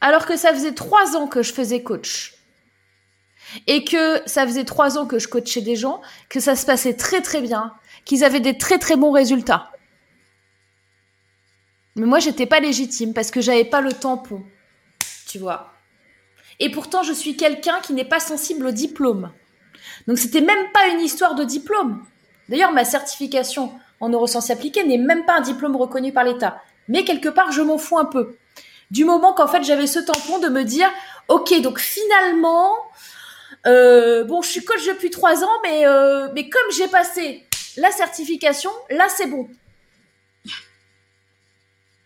Alors 0.01 0.25
que 0.25 0.37
ça 0.37 0.53
faisait 0.53 0.73
trois 0.73 1.15
ans 1.15 1.27
que 1.27 1.43
je 1.43 1.53
faisais 1.53 1.83
coach. 1.83 2.35
Et 3.67 3.83
que 3.83 4.21
ça 4.27 4.45
faisait 4.45 4.63
trois 4.63 4.97
ans 4.97 5.05
que 5.05 5.17
je 5.17 5.27
coachais 5.27 5.61
des 5.61 5.75
gens, 5.75 6.01
que 6.29 6.39
ça 6.39 6.55
se 6.55 6.65
passait 6.65 6.93
très 6.93 7.21
très 7.21 7.41
bien, 7.41 7.73
qu'ils 8.05 8.23
avaient 8.23 8.39
des 8.39 8.57
très 8.57 8.77
très 8.77 8.95
bons 8.95 9.11
résultats. 9.11 9.71
Mais 11.95 12.05
moi, 12.05 12.19
j'étais 12.19 12.45
pas 12.45 12.59
légitime 12.59 13.13
parce 13.13 13.31
que 13.31 13.41
j'avais 13.41 13.65
pas 13.65 13.81
le 13.81 13.91
tampon. 13.91 14.43
Tu 15.27 15.39
vois. 15.39 15.73
Et 16.59 16.69
pourtant, 16.69 17.03
je 17.03 17.13
suis 17.13 17.35
quelqu'un 17.35 17.79
qui 17.81 17.93
n'est 17.93 18.05
pas 18.05 18.19
sensible 18.19 18.67
au 18.67 18.71
diplôme. 18.71 19.31
Donc, 20.07 20.17
c'était 20.17 20.41
même 20.41 20.71
pas 20.71 20.87
une 20.87 21.01
histoire 21.01 21.35
de 21.35 21.43
diplôme. 21.43 22.05
D'ailleurs, 22.47 22.71
ma 22.71 22.85
certification 22.85 23.73
en 23.99 24.09
neurosciences 24.09 24.49
appliquées 24.49 24.85
n'est 24.85 24.97
même 24.97 25.25
pas 25.25 25.37
un 25.37 25.41
diplôme 25.41 25.75
reconnu 25.75 26.13
par 26.13 26.23
l'État. 26.23 26.61
Mais 26.87 27.03
quelque 27.03 27.29
part, 27.29 27.51
je 27.51 27.61
m'en 27.61 27.77
fous 27.77 27.97
un 27.97 28.05
peu 28.05 28.37
du 28.91 29.05
moment 29.05 29.33
qu'en 29.33 29.47
fait 29.47 29.63
j'avais 29.63 29.87
ce 29.87 29.99
tampon 29.99 30.39
de 30.39 30.49
me 30.49 30.63
dire, 30.63 30.89
ok, 31.27 31.61
donc 31.61 31.79
finalement, 31.79 32.73
euh, 33.67 34.23
bon, 34.23 34.41
je 34.41 34.49
suis 34.49 34.63
coach 34.63 34.85
depuis 34.87 35.09
trois 35.09 35.43
ans, 35.43 35.59
mais, 35.63 35.85
euh, 35.85 36.27
mais 36.33 36.49
comme 36.49 36.71
j'ai 36.75 36.87
passé 36.87 37.45
la 37.77 37.91
certification, 37.91 38.71
là 38.89 39.07
c'est 39.09 39.27
bon. 39.27 39.49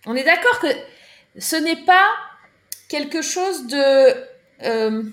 On 0.06 0.16
est 0.16 0.24
d'accord 0.24 0.60
que 0.60 0.68
ce 1.40 1.56
n'est 1.56 1.84
pas 1.86 2.06
quelque 2.90 3.22
chose 3.22 3.68
de, 3.68 4.14
euh, 4.64 5.04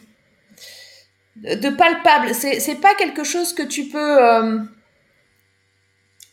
de 1.36 1.70
palpable. 1.70 2.34
C'est 2.34 2.80
pas 2.80 2.94
quelque 2.94 3.22
chose 3.22 3.52
que 3.54 3.62
tu 3.62 3.84
peux 3.84 4.18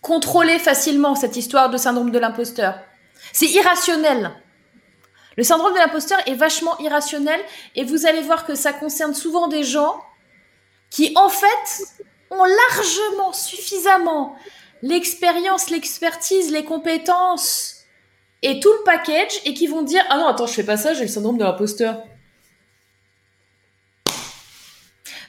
contrôler 0.02 0.58
facilement, 0.58 1.16
cette 1.16 1.36
histoire 1.36 1.70
de 1.70 1.78
syndrome 1.78 2.12
de 2.12 2.20
l'imposteur. 2.20 2.80
C'est 3.34 3.48
irrationnel. 3.48 4.32
Le 5.38 5.44
syndrome 5.44 5.74
de 5.74 5.78
l'imposteur 5.78 6.20
est 6.26 6.34
vachement 6.34 6.78
irrationnel 6.80 7.40
et 7.76 7.84
vous 7.84 8.08
allez 8.08 8.22
voir 8.22 8.46
que 8.46 8.56
ça 8.56 8.74
concerne 8.74 9.14
souvent 9.14 9.48
des 9.48 9.64
gens 9.64 10.04
qui, 10.90 11.14
en 11.16 11.30
fait, 11.30 11.86
ont 12.32 12.44
largement, 12.44 13.34
suffisamment 13.34 14.36
l'expérience, 14.82 15.70
l'expertise, 15.70 16.52
les 16.52 16.64
compétences 16.64 17.76
et 18.42 18.60
tout 18.60 18.72
le 18.72 18.84
package 18.84 19.42
et 19.46 19.54
qui 19.54 19.68
vont 19.68 19.84
dire 19.84 20.04
Ah 20.10 20.18
non, 20.18 20.28
attends, 20.28 20.48
je 20.48 20.54
fais 20.54 20.64
pas 20.64 20.78
ça, 20.78 20.94
j'ai 20.94 21.04
le 21.04 21.08
syndrome 21.08 21.38
de 21.38 21.44
l'imposteur. 21.44 22.04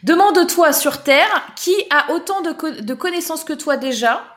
Demande-toi 0.04 0.72
sur 0.72 1.02
Terre 1.02 1.52
qui 1.56 1.74
a 1.90 2.12
autant 2.12 2.40
de, 2.40 2.94
connaissances 2.94 3.44
que 3.44 3.52
toi 3.52 3.76
déjà 3.76 4.36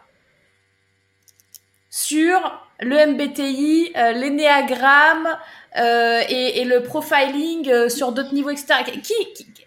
sur 1.89 2.39
le 2.79 3.13
MBTI, 3.13 3.91
euh, 3.95 4.11
l'énéagramme, 4.13 5.37
euh, 5.77 6.21
et, 6.27 6.65
le 6.65 6.83
profiling 6.83 7.69
euh, 7.69 7.89
sur 7.89 8.11
d'autres 8.11 8.33
niveaux, 8.33 8.49
etc. 8.49 8.73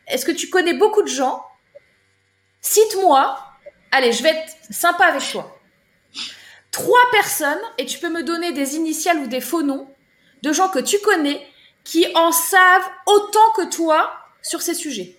Est-ce 0.07 0.26
que 0.26 0.32
tu 0.32 0.50
connais 0.50 0.74
beaucoup 0.74 1.02
de 1.02 1.09
gens? 1.09 1.42
Cite-moi. 2.61 3.38
Allez, 3.90 4.12
je 4.12 4.22
vais 4.22 4.30
être 4.30 4.57
sympa 4.70 5.07
avec 5.07 5.22
toi. 5.30 5.59
trois 6.70 7.00
personnes 7.12 7.61
et 7.78 7.86
tu 7.86 7.98
peux 7.98 8.11
me 8.11 8.22
donner 8.22 8.52
des 8.52 8.76
initiales 8.76 9.18
ou 9.18 9.26
des 9.26 9.40
faux 9.40 9.62
noms 9.62 9.88
de 10.42 10.52
gens 10.52 10.68
que 10.68 10.78
tu 10.78 10.98
connais 10.98 11.46
qui 11.84 12.07
en 12.14 12.32
savent 12.32 12.90
autant 13.07 13.52
que 13.57 13.70
toi 13.70 14.12
sur 14.42 14.61
ces 14.61 14.74
sujets. 14.74 15.16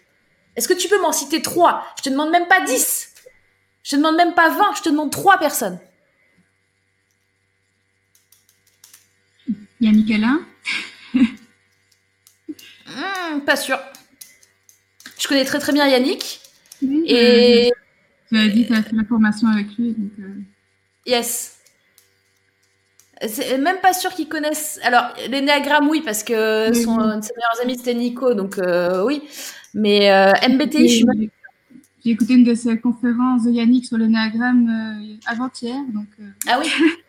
Est-ce 0.56 0.68
que 0.68 0.74
tu 0.74 0.88
peux 0.88 1.02
m'en 1.02 1.12
citer 1.12 1.42
trois? 1.42 1.86
Je 1.98 2.04
te 2.04 2.10
demande 2.10 2.30
même 2.30 2.48
pas 2.48 2.62
dix. 2.62 3.12
Je 3.84 3.92
te 3.92 3.96
demande 3.96 4.16
même 4.16 4.34
pas 4.34 4.50
vingt. 4.50 4.74
Je 4.76 4.82
te 4.84 4.90
demande 4.90 5.12
trois 5.12 5.38
personnes. 5.38 5.80
Yannick 9.82 10.12
Alain 10.12 10.46
hmm, 12.88 13.42
Pas 13.46 13.56
sûr. 13.56 13.80
Je 15.20 15.28
connais 15.28 15.46
très 15.46 15.60
très 15.60 15.74
bien 15.74 15.88
Yannick. 15.88 16.42
et. 16.82 17.72
Tu 18.30 18.38
as 18.38 18.48
dit 18.48 18.64
que 18.64 18.74
tu 18.74 18.80
as 18.80 18.84
fait 18.84 18.96
la 18.96 19.04
formation 19.06 19.48
avec 19.48 19.68
lui. 19.78 19.94
Donc 19.94 20.12
euh. 20.20 20.34
Yes. 21.06 21.60
C'est 23.28 23.58
même 23.58 23.78
pas 23.82 23.94
sûr 23.94 24.14
qu'ils 24.14 24.28
connaissent. 24.28 24.80
Alors, 24.84 25.06
l'énéagramme, 25.30 25.88
oui, 25.88 26.02
parce 26.04 26.22
que 26.24 26.74
son, 26.74 27.00
un 27.00 27.20
de 27.20 27.24
ses 27.24 27.32
meilleurs 27.36 27.62
amis, 27.64 27.78
c'était 27.78 27.94
Nico, 27.94 28.34
donc 28.34 28.58
euh, 28.58 29.06
oui. 29.06 29.22
Mais 29.74 30.12
euh, 30.12 30.34
MBTI, 30.50 30.88
je 30.90 30.96
suis 30.96 31.32
J'ai 32.04 32.12
écouté 32.12 32.34
une 32.34 32.44
de 32.44 32.54
ses 32.54 32.78
conférences 32.78 33.44
de 33.44 33.52
Yannick 33.52 33.86
sur 33.86 33.98
l'énéagramme 33.98 34.70
euh, 34.70 35.32
avant-hier. 35.32 35.78
Donc, 35.94 36.08
Ah 36.48 36.60
oui? 36.60 36.70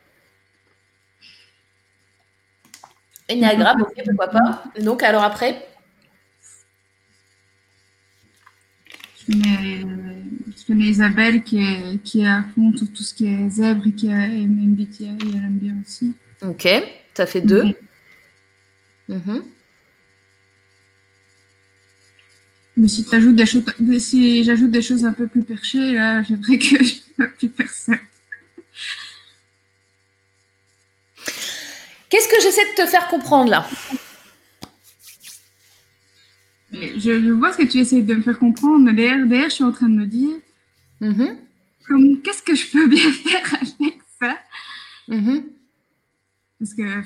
Énéagramme, 3.28 3.82
ok, 3.82 4.02
pourquoi 4.04 4.28
pas. 4.28 4.64
Donc, 4.80 5.02
alors 5.02 5.24
après 5.24 5.66
je 9.28 10.66
connais, 10.66 10.84
Isabelle 10.84 11.42
qui 11.42 11.58
est, 11.58 12.02
qui 12.04 12.20
est 12.22 12.28
à 12.28 12.44
fond 12.54 12.72
sur 12.76 12.86
tout 12.92 13.02
ce 13.02 13.12
qui 13.12 13.26
est 13.26 13.50
zèbre 13.50 13.86
et 13.86 13.92
qui 13.92 14.12
a 14.12 14.28
MBTI, 14.28 15.16
elle 15.20 15.36
aime 15.36 15.58
bien 15.58 15.74
aussi. 15.84 16.14
Ok, 16.42 16.66
as 17.18 17.26
fait 17.26 17.40
deux. 17.40 17.64
Mhm. 19.08 19.42
Mais 22.76 22.88
si 22.88 23.04
des 23.04 23.46
choses, 23.46 23.64
si 23.98 24.44
j'ajoute 24.44 24.70
des 24.70 24.82
choses 24.82 25.04
un 25.04 25.12
peu 25.12 25.26
plus 25.26 25.42
perchées, 25.42 25.94
là, 25.94 26.22
j'aimerais 26.22 26.58
que 26.58 26.64
je 26.84 26.94
ne 27.18 27.26
plus 27.26 27.48
personne. 27.48 27.98
Qu'est-ce 32.08 32.28
que 32.28 32.40
j'essaie 32.42 32.64
de 32.72 32.82
te 32.82 32.86
faire 32.86 33.08
comprendre 33.08 33.50
là? 33.50 33.68
Je, 36.72 37.30
vois 37.32 37.52
ce 37.52 37.58
que 37.58 37.64
tu 37.64 37.78
essayes 37.78 38.02
de 38.02 38.14
me 38.14 38.22
faire 38.22 38.38
comprendre, 38.38 38.84
mais 38.84 38.92
derrière, 38.92 39.48
je 39.48 39.54
suis 39.54 39.64
en 39.64 39.72
train 39.72 39.88
de 39.88 39.94
me 39.94 40.06
dire 40.06 40.36
mm-hmm. 41.00 42.22
qu'est-ce 42.22 42.42
que 42.42 42.54
je 42.54 42.70
peux 42.70 42.86
bien 42.86 43.10
faire 43.12 43.54
avec 43.54 43.98
ça? 44.20 44.38
Mm-hmm. 45.08 45.44
Parce 46.58 46.74
que 46.74 47.02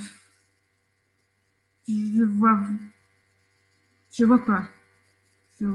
je 1.88 2.24
vois, 2.24 2.60
je 4.12 4.24
vois 4.24 4.44
pas. 4.44 4.64
Je, 5.60 5.66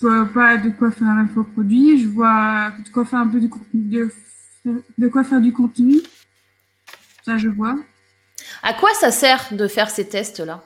vois 0.00 0.26
pas 0.26 0.56
de 0.56 0.70
quoi 0.70 0.90
faire 0.90 1.08
un 1.08 1.26
faux 1.28 1.44
produit, 1.44 2.00
je 2.00 2.08
vois 2.08 2.72
de 2.84 2.88
quoi 2.90 3.04
faire 3.04 3.20
un 3.20 3.28
peu 3.28 3.40
de, 3.40 4.10
de 4.98 5.08
quoi 5.08 5.24
faire 5.24 5.40
du 5.40 5.52
contenu. 5.52 6.00
Ça, 7.24 7.38
je 7.38 7.48
vois. 7.48 7.76
À 8.62 8.74
quoi 8.74 8.92
ça 8.94 9.10
sert 9.10 9.48
de 9.52 9.66
faire 9.68 9.90
ces 9.90 10.08
tests-là? 10.08 10.62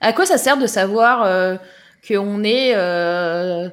À 0.00 0.12
quoi 0.12 0.26
ça 0.26 0.38
sert 0.38 0.56
de 0.58 0.66
savoir 0.66 1.22
euh, 1.22 1.56
qu'on 2.06 2.44
est 2.44 2.74
euh, 2.74 3.68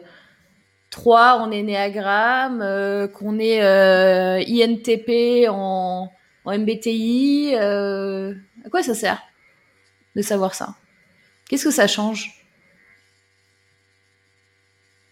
3 0.91 1.39
en 1.39 1.51
énéagramme, 1.51 2.61
euh, 2.61 3.07
qu'on 3.07 3.39
est 3.39 3.63
euh, 3.63 4.43
INTP 4.47 5.49
en, 5.49 6.11
en 6.45 6.57
MBTI 6.57 7.53
euh, 7.55 8.34
À 8.65 8.69
quoi 8.69 8.84
ça 8.84 8.93
sert 8.93 9.22
de 10.15 10.22
savoir 10.22 10.53
ça? 10.53 10.76
Qu'est-ce 11.49 11.65
que 11.65 11.72
ça 11.72 11.88
change? 11.88 12.45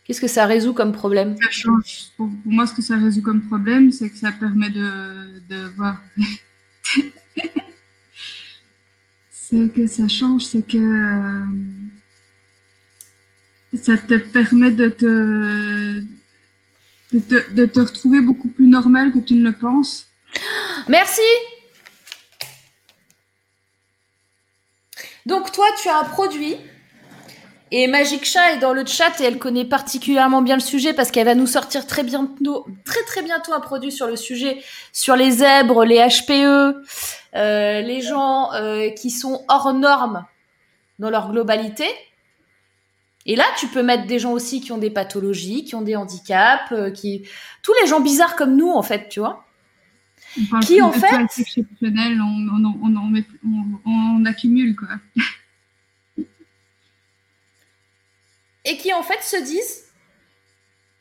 Qu'est-ce 0.04 0.22
que 0.22 0.28
ça 0.28 0.46
résout 0.46 0.74
comme 0.74 0.92
problème? 0.92 1.36
Ça 1.42 1.50
change. 1.52 2.08
Pour, 2.18 2.30
moi, 2.46 2.66
ce 2.66 2.74
que 2.74 2.82
ça 2.82 2.96
résout 2.98 3.22
comme 3.22 3.42
problème, 3.48 3.92
c'est 3.92 4.10
que 4.10 4.18
ça 4.18 4.32
permet 4.32 4.70
de 4.70 5.68
voir. 5.76 6.02
Ce 9.50 9.68
que 9.68 9.88
ça 9.88 10.08
change, 10.08 10.44
c'est 10.44 10.62
que 10.62 10.78
euh, 10.78 11.46
ça 13.82 13.98
te 13.98 14.16
permet 14.16 14.70
de 14.70 14.90
te, 14.90 16.04
de 17.14 17.66
te, 17.66 17.80
retrouver 17.80 18.22
beaucoup 18.22 18.50
plus 18.50 18.68
normal 18.68 19.12
que 19.12 19.18
tu 19.18 19.34
ne 19.34 19.50
le 19.50 19.54
penses. 19.54 20.06
Merci. 20.88 21.22
Donc 25.26 25.52
toi, 25.52 25.66
tu 25.82 25.90
as 25.90 25.98
un 25.98 26.06
produit 26.06 26.56
et 27.72 27.88
Magic 27.88 28.26
Chat 28.26 28.54
est 28.54 28.58
dans 28.60 28.74
le 28.74 28.86
chat 28.86 29.20
et 29.20 29.24
elle 29.24 29.38
connaît 29.38 29.66
particulièrement 29.66 30.42
bien 30.42 30.56
le 30.56 30.62
sujet 30.62 30.94
parce 30.94 31.12
qu'elle 31.12 31.26
va 31.26 31.36
nous 31.36 31.48
sortir 31.48 31.86
très 31.86 32.04
bientôt, 32.04 32.66
très 32.84 33.04
très 33.04 33.22
bientôt 33.22 33.54
un 33.54 33.60
produit 33.60 33.92
sur 33.92 34.08
le 34.08 34.16
sujet, 34.16 34.62
sur 34.92 35.16
les 35.16 35.32
zèbres, 35.32 35.86
les 35.86 35.98
HPE, 35.98 36.84
euh, 37.36 37.82
les 37.82 38.02
gens 38.02 38.52
euh, 38.54 38.90
qui 38.90 39.12
sont 39.12 39.44
hors 39.48 39.74
normes 39.74 40.26
dans 40.98 41.10
leur 41.10 41.32
globalité. 41.32 41.86
Et 43.26 43.36
là, 43.36 43.44
tu 43.60 43.68
peux 43.68 43.84
mettre 43.84 44.08
des 44.08 44.18
gens 44.18 44.32
aussi 44.32 44.62
qui 44.62 44.72
ont 44.72 44.80
des 44.80 44.90
pathologies, 44.90 45.64
qui 45.64 45.76
ont 45.76 45.84
des 45.84 45.96
handicaps, 45.96 46.72
euh, 46.72 46.90
qui 46.90 47.28
tous 47.62 47.74
les 47.82 47.88
gens 47.88 48.00
bizarres 48.00 48.36
comme 48.36 48.56
nous 48.56 48.72
en 48.72 48.82
fait, 48.82 49.10
tu 49.10 49.20
vois. 49.20 49.46
qui 50.64 50.82
en 50.82 50.92
fait, 50.92 51.24
exceptionnel, 51.38 52.20
on, 52.20 52.48
on, 52.66 52.94
on, 53.04 53.82
on, 53.86 54.26
accumule 54.26 54.76
quoi. 54.76 54.88
Et 58.70 58.78
qui 58.78 58.94
en 58.94 59.04
fait 59.04 59.22
se 59.24 59.42
disent 59.44 59.86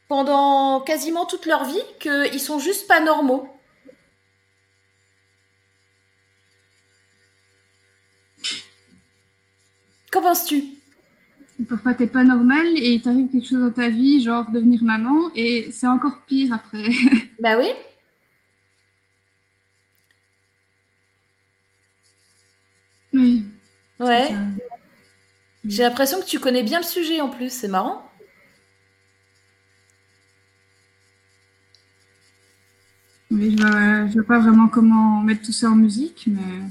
pendant 0.08 0.80
quasiment 0.80 1.26
toute 1.26 1.44
leur 1.44 1.64
vie 1.64 1.82
qu'ils 2.00 2.40
sont 2.40 2.58
juste 2.58 2.88
pas 2.88 3.00
normaux. 3.00 3.46
Qu'en 10.10 10.22
penses-tu? 10.22 10.64
Parfois, 11.68 11.92
t'es 11.92 12.06
pas 12.06 12.24
normal 12.24 12.66
et 12.76 12.94
il 12.94 13.02
t'arrive 13.02 13.30
quelque 13.30 13.46
chose 13.46 13.60
dans 13.60 13.72
ta 13.72 13.90
vie, 13.90 14.22
genre 14.22 14.50
devenir 14.50 14.82
maman, 14.82 15.30
et 15.34 15.70
c'est 15.72 15.88
encore 15.88 16.22
pire 16.26 16.54
après. 16.54 16.88
bah 17.40 17.58
oui. 17.58 17.68
Oui. 23.12 23.44
Ouais. 23.98 24.30
J'ai 25.68 25.82
l'impression 25.82 26.18
que 26.20 26.24
tu 26.24 26.40
connais 26.40 26.62
bien 26.62 26.78
le 26.78 26.84
sujet 26.84 27.20
en 27.20 27.28
plus, 27.28 27.50
c'est 27.50 27.68
marrant. 27.68 28.10
Oui, 33.30 33.54
je 33.58 33.64
ne 33.64 34.12
vois 34.12 34.22
pas 34.22 34.38
vraiment 34.38 34.68
comment 34.68 35.20
mettre 35.22 35.42
tout 35.42 35.52
ça 35.52 35.68
en 35.68 35.76
musique, 35.76 36.26
mais. 36.26 36.62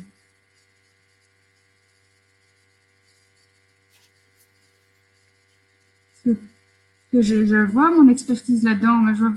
Que 7.11 7.21
je, 7.21 7.45
je, 7.45 7.55
vois 7.71 7.91
mon 7.91 8.09
expertise 8.09 8.63
là-dedans, 8.63 8.97
mais 8.97 9.15
je 9.15 9.19
vois, 9.21 9.33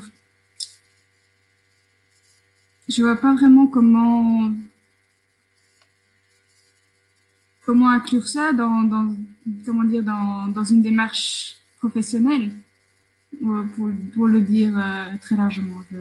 je 2.89 3.03
vois 3.03 3.17
pas 3.17 3.35
vraiment 3.35 3.67
comment 3.67 4.51
comment 7.71 7.91
inclure 7.91 8.27
ça 8.27 8.53
dans, 8.53 9.15
comment 9.65 9.85
dire, 9.85 10.03
dans, 10.03 10.49
dans, 10.49 10.65
une 10.65 10.83
démarche 10.83 11.55
professionnelle, 11.79 12.51
pour, 13.77 13.91
pour 14.13 14.27
le 14.27 14.41
dire 14.41 14.77
euh, 14.77 15.17
très 15.21 15.37
largement. 15.37 15.81
Je, 15.93 15.99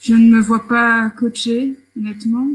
je, 0.00 0.14
ne 0.14 0.34
me 0.34 0.40
vois 0.40 0.66
pas 0.66 1.08
coacher, 1.10 1.76
honnêtement. 1.96 2.48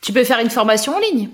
Tu 0.00 0.14
peux 0.14 0.24
faire 0.24 0.40
une 0.40 0.48
formation 0.48 0.94
en 0.94 1.00
ligne? 1.00 1.28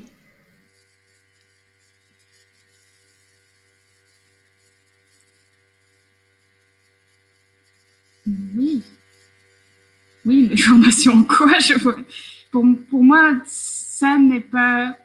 Oui, 10.26 10.48
mais 10.50 10.56
formation 10.56 11.12
en 11.12 11.22
quoi 11.22 11.52
pour, 12.50 12.66
pour 12.90 13.04
moi, 13.04 13.34
ça 13.46 14.18
n'est 14.18 14.40
pas. 14.40 14.96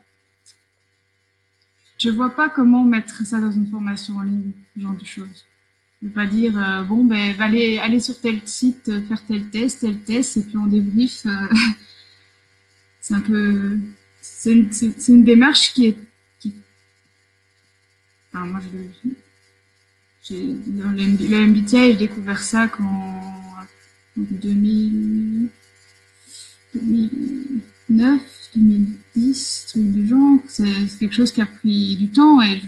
Je 1.99 2.09
vois 2.09 2.31
pas 2.31 2.49
comment 2.49 2.83
mettre 2.83 3.25
ça 3.25 3.39
dans 3.39 3.51
une 3.51 3.67
formation 3.67 4.17
en 4.17 4.23
ligne, 4.23 4.51
ce 4.75 4.81
genre 4.81 4.95
de 4.95 5.05
choses. 5.05 5.45
Ne 6.01 6.09
pas 6.09 6.25
dire, 6.25 6.57
euh, 6.57 6.83
bon, 6.83 7.03
ben, 7.03 7.39
aller, 7.39 7.77
aller 7.77 7.99
sur 7.99 8.19
tel 8.19 8.41
site, 8.45 8.89
euh, 8.89 9.03
faire 9.03 9.23
tel 9.27 9.49
test, 9.51 9.81
tel 9.81 9.99
test, 9.99 10.37
et 10.37 10.41
puis 10.41 10.57
on 10.57 10.65
débrief. 10.65 11.25
Euh, 11.27 11.47
c'est 12.99 13.13
un 13.13 13.21
peu. 13.21 13.77
C'est 14.21 14.51
une, 15.07 15.23
démarche 15.23 15.73
qui 15.73 15.87
est. 15.87 15.97
Qui... 16.39 16.55
Enfin, 18.33 18.45
moi, 18.47 18.59
je, 18.61 20.33
dans 20.33 20.91
le 20.91 21.47
MBTI, 21.47 21.91
j'ai 21.91 21.95
découvert 21.95 22.39
ça 22.39 22.67
quand, 22.67 23.50
2000, 24.17 25.49
2009, 26.75 28.21
2010, 28.55 29.65
truc 29.69 29.83
du 29.83 30.07
genre. 30.07 30.39
C'est 30.47 30.65
quelque 30.99 31.15
chose 31.15 31.31
qui 31.31 31.41
a 31.41 31.45
pris 31.45 31.95
du 31.95 32.09
temps 32.09 32.41
et 32.41 32.61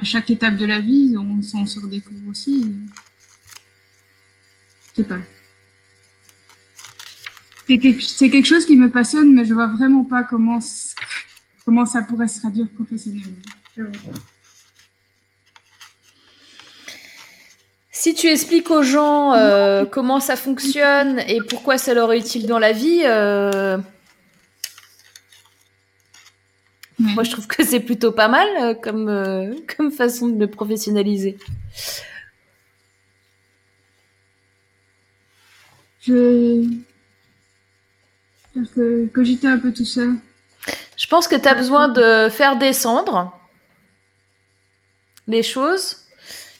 à 0.00 0.04
chaque 0.04 0.30
étape 0.30 0.56
de 0.56 0.66
la 0.66 0.80
vie, 0.80 1.14
on 1.16 1.42
s'en 1.42 1.64
redécouvre 1.80 2.28
aussi. 2.28 2.74
Je 4.90 5.02
sais 5.02 5.08
pas. 5.08 5.18
C'est 7.66 7.78
quelque, 7.78 8.44
chose 8.44 8.66
qui 8.66 8.76
me 8.76 8.90
passionne, 8.90 9.32
mais 9.32 9.44
je 9.44 9.54
vois 9.54 9.68
vraiment 9.68 10.04
pas 10.04 10.24
comment, 10.24 10.58
comment 11.64 11.86
ça 11.86 12.02
pourrait 12.02 12.28
se 12.28 12.40
traduire 12.40 12.68
professionnellement. 12.68 13.36
Si 18.02 18.14
tu 18.14 18.26
expliques 18.26 18.68
aux 18.72 18.82
gens 18.82 19.32
euh, 19.34 19.84
comment 19.84 20.18
ça 20.18 20.34
fonctionne 20.34 21.20
et 21.28 21.38
pourquoi 21.40 21.78
ça 21.78 21.94
leur 21.94 22.12
est 22.12 22.18
utile 22.18 22.48
dans 22.48 22.58
la 22.58 22.72
vie, 22.72 23.02
euh, 23.04 23.78
moi 26.98 27.22
je 27.22 27.30
trouve 27.30 27.46
que 27.46 27.64
c'est 27.64 27.78
plutôt 27.78 28.10
pas 28.10 28.26
mal 28.26 28.48
euh, 28.60 28.74
comme, 28.74 29.54
comme 29.76 29.92
façon 29.92 30.26
de 30.26 30.40
le 30.40 30.48
professionnaliser. 30.48 31.38
Je 36.00 36.66
que 38.74 39.06
cogiter 39.14 39.46
un 39.46 39.58
peu 39.58 39.72
tout 39.72 39.84
ça. 39.84 40.02
Je 40.96 41.06
pense 41.06 41.28
que 41.28 41.36
tu 41.36 41.46
as 41.46 41.54
besoin 41.54 41.86
de 41.86 42.28
faire 42.30 42.56
descendre 42.56 43.32
les 45.28 45.44
choses 45.44 46.01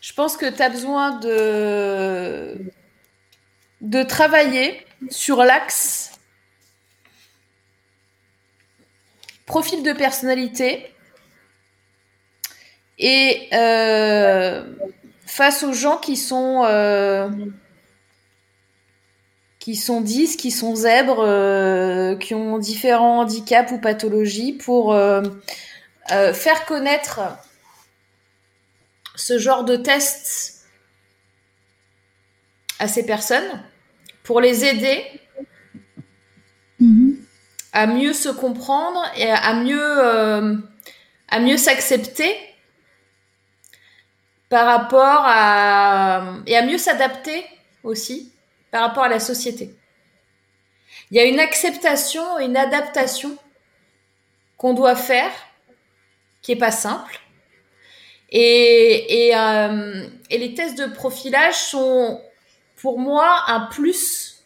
je 0.02 0.12
pense 0.12 0.36
que 0.36 0.46
tu 0.46 0.60
as 0.60 0.68
besoin 0.68 1.12
de, 1.12 2.58
de 3.80 4.02
travailler 4.02 4.84
sur 5.08 5.44
l'axe 5.44 6.10
profil 9.46 9.82
de 9.82 9.92
personnalité 9.92 10.92
et 12.98 13.48
euh, 13.52 14.64
face 15.24 15.62
aux 15.62 15.72
gens 15.72 15.98
qui 15.98 16.16
sont 16.16 16.64
euh, 16.64 17.28
qui 19.60 19.76
sont 19.76 20.00
10, 20.00 20.34
qui 20.36 20.50
sont 20.50 20.74
zèbres, 20.74 21.20
euh, 21.20 22.16
qui 22.16 22.34
ont 22.34 22.58
différents 22.58 23.20
handicaps 23.20 23.70
ou 23.70 23.78
pathologies 23.78 24.54
pour 24.54 24.96
faire 26.08 26.64
connaître 26.66 27.20
ce 29.14 29.38
genre 29.38 29.64
de 29.64 29.76
test 29.76 30.66
à 32.78 32.88
ces 32.88 33.04
personnes 33.04 33.62
pour 34.22 34.40
les 34.40 34.64
aider 34.64 35.04
mm-hmm. 36.80 37.16
à 37.72 37.86
mieux 37.86 38.12
se 38.12 38.28
comprendre 38.28 39.04
et 39.16 39.30
à 39.30 39.54
mieux, 39.54 40.04
euh, 40.04 40.56
à 41.28 41.40
mieux 41.40 41.56
s'accepter 41.56 42.36
par 44.48 44.66
rapport 44.66 45.22
à 45.24 46.34
et 46.46 46.56
à 46.56 46.66
mieux 46.66 46.78
s'adapter 46.78 47.44
aussi 47.84 48.32
par 48.70 48.82
rapport 48.82 49.04
à 49.04 49.08
la 49.08 49.20
société. 49.20 49.74
Il 51.10 51.16
y 51.16 51.20
a 51.20 51.24
une 51.24 51.40
acceptation 51.40 52.38
et 52.38 52.44
une 52.44 52.56
adaptation 52.56 53.36
qu'on 54.56 54.74
doit 54.74 54.96
faire 54.96 55.32
qui 56.42 56.52
est 56.52 56.56
pas 56.56 56.70
simple 56.70 57.20
euh, 58.34 60.06
et 60.30 60.38
les 60.38 60.54
tests 60.54 60.78
de 60.78 60.86
profilage 60.86 61.56
sont 61.56 62.20
pour 62.76 62.98
moi 62.98 63.44
un 63.48 63.60
plus 63.66 64.44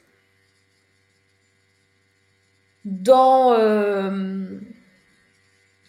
dans, 2.85 3.53
euh, 3.53 4.59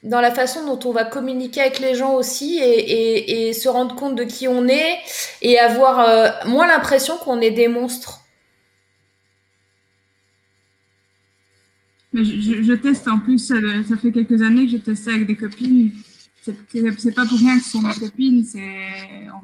dans 0.04 0.22
la 0.22 0.32
façon 0.32 0.66
dont 0.66 0.90
on 0.90 0.92
va 0.92 1.06
communiquer 1.06 1.62
avec 1.62 1.80
les 1.80 1.96
gens 1.96 2.14
aussi 2.14 2.60
et, 2.60 3.54
se 3.54 3.70
rendre 3.70 3.96
compte 3.96 4.16
de 4.16 4.24
qui 4.24 4.48
on 4.48 4.68
est 4.68 4.98
et 5.42 5.58
avoir 5.60 6.00
euh, 6.00 6.30
moins 6.46 6.68
l'impression 6.68 7.18
qu'on 7.18 7.42
est 7.42 7.52
des 7.52 7.68
monstres. 7.68 8.22
Je, 12.14 12.24
je, 12.24 12.74
teste 12.74 13.08
en 13.08 13.20
plus, 13.20 13.38
ça, 13.38 13.56
fait 14.02 14.12
quelques 14.12 14.42
années 14.42 14.66
que 14.66 14.72
je 14.72 14.78
teste 14.78 15.08
avec 15.08 15.28
des 15.28 15.36
copines 15.36 15.92
c'est 16.98 17.12
pas 17.12 17.26
pour 17.26 17.38
rien 17.38 17.58
que 17.58 17.64
ce 17.64 17.72
sont 17.72 17.82
mes 17.82 17.94
copines, 17.94 18.46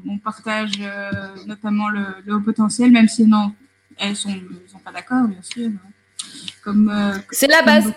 on, 0.07 0.17
partage 0.17 0.71
euh, 0.80 1.11
notamment 1.45 1.89
le, 1.89 2.34
haut 2.34 2.39
potentiel, 2.39 2.91
même 2.91 3.07
si 3.07 3.25
non, 3.25 3.53
elles 3.97 4.15
sont, 4.15 4.34
sont 4.67 4.80
pas 4.80 4.91
d'accord, 4.91 5.27
bien 5.27 5.41
sûr. 5.41 5.71
Comme 6.63 6.89
euh, 6.89 7.17
c'est 7.31 7.47
la 7.47 7.61
base. 7.61 7.93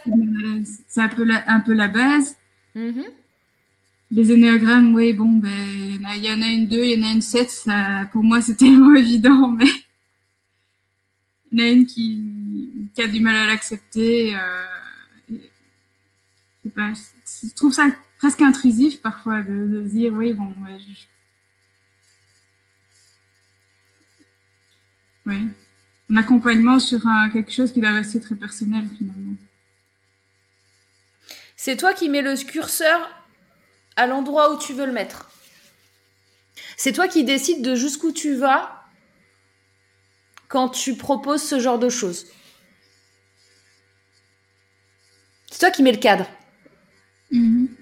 C'est 0.88 1.00
un 1.00 1.08
peu 1.08 1.24
la, 1.24 1.44
un 1.50 1.60
peu 1.60 1.72
la 1.72 1.88
base. 1.88 2.36
Mm-hmm. 2.74 3.04
Les 4.12 4.32
énéogrammes, 4.32 4.94
oui, 4.94 5.12
bon, 5.12 5.32
ben 5.32 5.50
il 6.16 6.24
y 6.24 6.30
en 6.30 6.40
a 6.42 6.46
une 6.46 6.68
2, 6.68 6.76
il 6.76 7.00
y 7.00 7.04
en 7.04 7.08
a 7.08 7.12
une 7.12 7.22
7, 7.22 7.50
ça, 7.50 8.08
pour 8.12 8.22
moi 8.22 8.40
c'est 8.40 8.54
tellement 8.56 8.94
évident, 8.94 9.48
mais 9.48 9.66
il 11.52 11.60
y 11.60 11.62
en 11.62 11.64
a 11.64 11.68
une 11.70 11.86
qui, 11.86 12.22
qui 12.94 13.02
a 13.02 13.06
du 13.06 13.20
mal 13.20 13.36
à 13.36 13.46
l'accepter. 13.46 14.34
Euh, 14.36 14.64
je 16.74 17.54
trouve 17.54 17.72
ça 17.72 17.88
presque 18.26 18.42
intrusif 18.42 19.00
parfois 19.02 19.40
de, 19.42 19.82
dire 19.82 20.12
oui, 20.12 20.32
bon, 20.32 20.52
oui, 25.26 25.46
un 26.10 26.16
accompagnement 26.16 26.80
sur 26.80 27.02
quelque 27.32 27.52
chose 27.52 27.72
qui 27.72 27.80
va 27.80 27.92
rester 27.92 28.20
très 28.20 28.34
personnel 28.34 28.84
finalement. 28.98 29.36
C'est 31.54 31.76
toi 31.76 31.94
qui 31.94 32.08
mets 32.08 32.20
le 32.20 32.34
curseur 32.44 33.08
à 33.94 34.08
l'endroit 34.08 34.52
où 34.52 34.58
tu 34.58 34.72
veux 34.72 34.86
le 34.86 34.92
mettre. 34.92 35.30
C'est 36.76 36.92
toi 36.92 37.06
qui 37.06 37.22
décides 37.22 37.62
de 37.62 37.76
jusqu'où 37.76 38.10
tu 38.10 38.34
vas 38.34 38.88
quand 40.48 40.70
tu 40.70 40.96
proposes 40.96 41.44
ce 41.44 41.60
genre 41.60 41.78
de 41.78 41.90
choses. 41.90 42.26
C'est 45.48 45.60
toi 45.60 45.70
qui 45.70 45.84
mets 45.84 45.92
le 45.92 45.98
cadre. 45.98 46.28
Mm-hmm. 47.30 47.75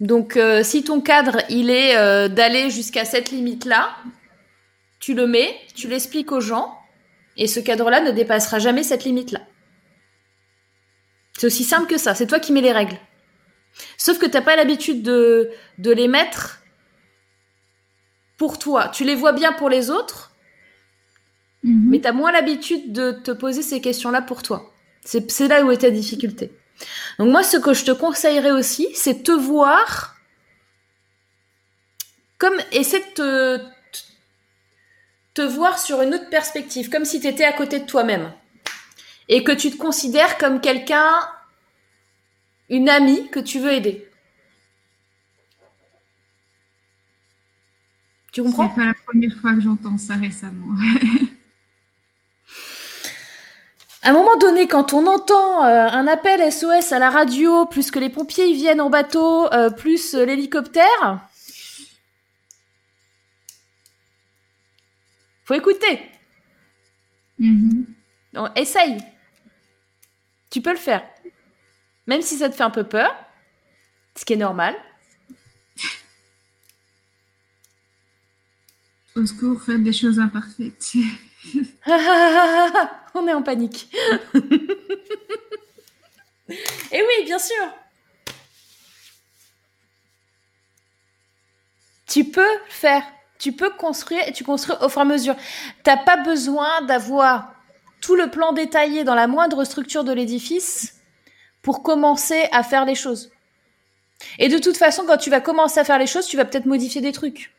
Donc, 0.00 0.36
euh, 0.36 0.62
si 0.62 0.82
ton 0.82 1.00
cadre, 1.00 1.42
il 1.50 1.70
est 1.70 1.96
euh, 1.96 2.28
d'aller 2.28 2.70
jusqu'à 2.70 3.04
cette 3.04 3.30
limite-là, 3.30 3.94
tu 4.98 5.14
le 5.14 5.26
mets, 5.26 5.54
tu 5.74 5.88
l'expliques 5.88 6.32
aux 6.32 6.40
gens, 6.40 6.74
et 7.36 7.46
ce 7.46 7.60
cadre-là 7.60 8.00
ne 8.00 8.10
dépassera 8.10 8.58
jamais 8.58 8.82
cette 8.82 9.04
limite-là. 9.04 9.40
C'est 11.36 11.46
aussi 11.46 11.64
simple 11.64 11.86
que 11.86 11.98
ça. 11.98 12.14
C'est 12.14 12.26
toi 12.26 12.40
qui 12.40 12.52
mets 12.52 12.60
les 12.60 12.72
règles. 12.72 12.98
Sauf 13.96 14.18
que 14.18 14.26
tu 14.26 14.32
n'as 14.32 14.42
pas 14.42 14.56
l'habitude 14.56 15.02
de, 15.02 15.50
de 15.78 15.90
les 15.90 16.08
mettre 16.08 16.60
pour 18.36 18.58
toi. 18.58 18.88
Tu 18.88 19.04
les 19.04 19.14
vois 19.14 19.32
bien 19.32 19.52
pour 19.52 19.68
les 19.68 19.90
autres, 19.90 20.34
mhm. 21.62 21.90
mais 21.90 22.00
tu 22.00 22.08
as 22.08 22.12
moins 22.12 22.32
l'habitude 22.32 22.92
de 22.92 23.12
te 23.12 23.30
poser 23.30 23.62
ces 23.62 23.80
questions-là 23.80 24.22
pour 24.22 24.42
toi. 24.42 24.72
C'est 25.02 25.48
là 25.48 25.64
où 25.64 25.70
est 25.70 25.78
ta 25.78 25.90
difficulté. 25.90 26.52
Donc 27.18 27.30
moi, 27.30 27.42
ce 27.42 27.56
que 27.56 27.74
je 27.74 27.84
te 27.84 27.90
conseillerais 27.90 28.52
aussi, 28.52 28.88
c'est 28.94 29.22
te 29.22 29.32
voir 29.32 30.16
comme 32.40 32.58
essaie 32.72 33.04
de 33.16 33.60
te, 35.34 35.42
voir 35.42 35.78
sur 35.78 36.00
une 36.02 36.14
autre 36.14 36.28
perspective, 36.30 36.90
comme 36.90 37.04
si 37.04 37.20
tu 37.20 37.26
étais 37.26 37.44
à 37.44 37.52
côté 37.52 37.78
de 37.78 37.86
toi-même 37.86 38.32
et 39.28 39.44
que 39.44 39.52
tu 39.52 39.70
te 39.70 39.76
considères 39.76 40.38
comme 40.38 40.60
quelqu'un, 40.60 41.12
une 42.68 42.88
amie 42.88 43.28
que 43.30 43.40
tu 43.40 43.60
veux 43.60 43.72
aider. 43.72 44.08
Tu 48.32 48.42
comprends? 48.42 48.68
C'est 48.70 48.80
pas 48.80 48.86
la 48.86 48.94
première 48.94 49.34
fois 49.40 49.54
que 49.54 49.60
j'entends 49.60 49.98
ça 49.98 50.14
récemment. 50.14 50.74
À 54.02 54.10
un 54.10 54.12
moment 54.14 54.36
donné, 54.36 54.66
quand 54.66 54.94
on 54.94 55.06
entend 55.06 55.64
euh, 55.64 55.86
un 55.88 56.06
appel 56.06 56.50
SOS 56.50 56.92
à 56.92 56.98
la 56.98 57.10
radio, 57.10 57.66
plus 57.66 57.90
que 57.90 57.98
les 57.98 58.08
pompiers 58.08 58.46
ils 58.46 58.56
viennent 58.56 58.80
en 58.80 58.88
bateau, 58.88 59.52
euh, 59.52 59.68
plus 59.68 60.14
euh, 60.14 60.24
l'hélicoptère, 60.24 61.20
faut 65.44 65.52
écouter. 65.52 66.00
Mm-hmm. 67.38 67.84
Donc, 68.32 68.58
essaye. 68.58 68.98
Tu 70.48 70.62
peux 70.62 70.72
le 70.72 70.76
faire. 70.76 71.06
Même 72.06 72.22
si 72.22 72.38
ça 72.38 72.48
te 72.48 72.54
fait 72.54 72.62
un 72.62 72.70
peu 72.70 72.84
peur, 72.84 73.14
ce 74.16 74.24
qui 74.24 74.32
est 74.32 74.36
normal. 74.36 74.74
Au 79.16 79.26
secours, 79.26 79.60
faites 79.60 79.82
des 79.82 79.92
choses 79.92 80.18
imparfaites. 80.20 80.92
On 83.14 83.26
est 83.26 83.34
en 83.34 83.42
panique. 83.42 83.88
Et 86.92 87.02
oui, 87.02 87.24
bien 87.24 87.38
sûr. 87.38 87.64
Tu 92.06 92.24
peux 92.24 92.58
faire. 92.68 93.04
Tu 93.38 93.52
peux 93.52 93.70
construire 93.70 94.26
et 94.28 94.32
tu 94.32 94.44
construis 94.44 94.76
au 94.82 94.88
fur 94.88 94.98
et 94.98 95.02
à 95.02 95.06
mesure. 95.06 95.36
T'as 95.82 95.96
pas 95.96 96.16
besoin 96.18 96.82
d'avoir 96.82 97.54
tout 98.02 98.16
le 98.16 98.30
plan 98.30 98.52
détaillé 98.52 99.04
dans 99.04 99.14
la 99.14 99.26
moindre 99.28 99.64
structure 99.64 100.04
de 100.04 100.12
l'édifice 100.12 101.00
pour 101.62 101.82
commencer 101.82 102.48
à 102.52 102.62
faire 102.62 102.84
les 102.84 102.94
choses. 102.94 103.30
Et 104.38 104.48
de 104.48 104.58
toute 104.58 104.76
façon, 104.76 105.04
quand 105.06 105.16
tu 105.16 105.30
vas 105.30 105.40
commencer 105.40 105.80
à 105.80 105.84
faire 105.84 105.98
les 105.98 106.06
choses, 106.06 106.26
tu 106.26 106.36
vas 106.36 106.44
peut-être 106.44 106.66
modifier 106.66 107.00
des 107.00 107.12
trucs. 107.12 107.52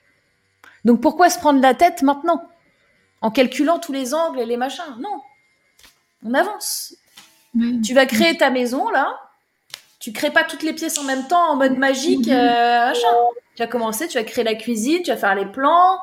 Donc 0.85 1.01
pourquoi 1.01 1.29
se 1.29 1.39
prendre 1.39 1.61
la 1.61 1.73
tête 1.73 2.01
maintenant 2.01 2.43
En 3.21 3.31
calculant 3.31 3.79
tous 3.79 3.91
les 3.91 4.13
angles 4.13 4.39
et 4.39 4.45
les 4.45 4.57
machins? 4.57 4.95
Non. 4.99 5.21
On 6.25 6.33
avance. 6.33 6.95
Tu 7.83 7.93
vas 7.93 8.05
créer 8.05 8.37
ta 8.37 8.49
maison 8.49 8.89
là. 8.89 9.17
Tu 9.99 10.11
crées 10.13 10.31
pas 10.31 10.43
toutes 10.43 10.63
les 10.63 10.73
pièces 10.73 10.97
en 10.97 11.03
même 11.03 11.27
temps 11.27 11.51
en 11.51 11.55
mode 11.55 11.77
magique, 11.77 12.27
mhm. 12.27 12.33
euh, 12.33 12.87
machin. 12.87 13.07
Tu 13.55 13.61
vas 13.61 13.67
commencer, 13.67 14.07
tu 14.07 14.17
vas 14.17 14.23
créer 14.23 14.43
la 14.43 14.55
cuisine, 14.55 15.03
tu 15.03 15.11
vas 15.11 15.17
faire 15.17 15.35
les 15.35 15.45
plans. 15.45 15.99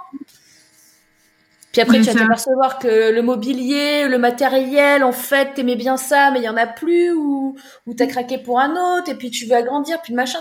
Puis 1.72 1.82
après, 1.82 2.00
tu 2.00 2.04
vas 2.04 2.14
t'apercevoir 2.14 2.78
que 2.78 3.10
le 3.10 3.22
mobilier, 3.22 4.06
le 4.08 4.18
matériel, 4.18 5.02
en 5.02 5.12
fait, 5.12 5.54
t'aimais 5.54 5.76
bien 5.76 5.96
ça, 5.96 6.30
mais 6.30 6.40
il 6.40 6.44
y 6.44 6.48
en 6.48 6.56
a 6.56 6.66
plus, 6.66 7.12
ou, 7.12 7.56
ou 7.86 7.94
t'as 7.94 8.06
craqué 8.06 8.38
pour 8.38 8.60
un 8.60 8.72
autre, 8.72 9.10
et 9.10 9.14
puis 9.14 9.30
tu 9.30 9.46
veux 9.46 9.54
agrandir, 9.54 10.00
puis 10.00 10.14
machin. 10.14 10.38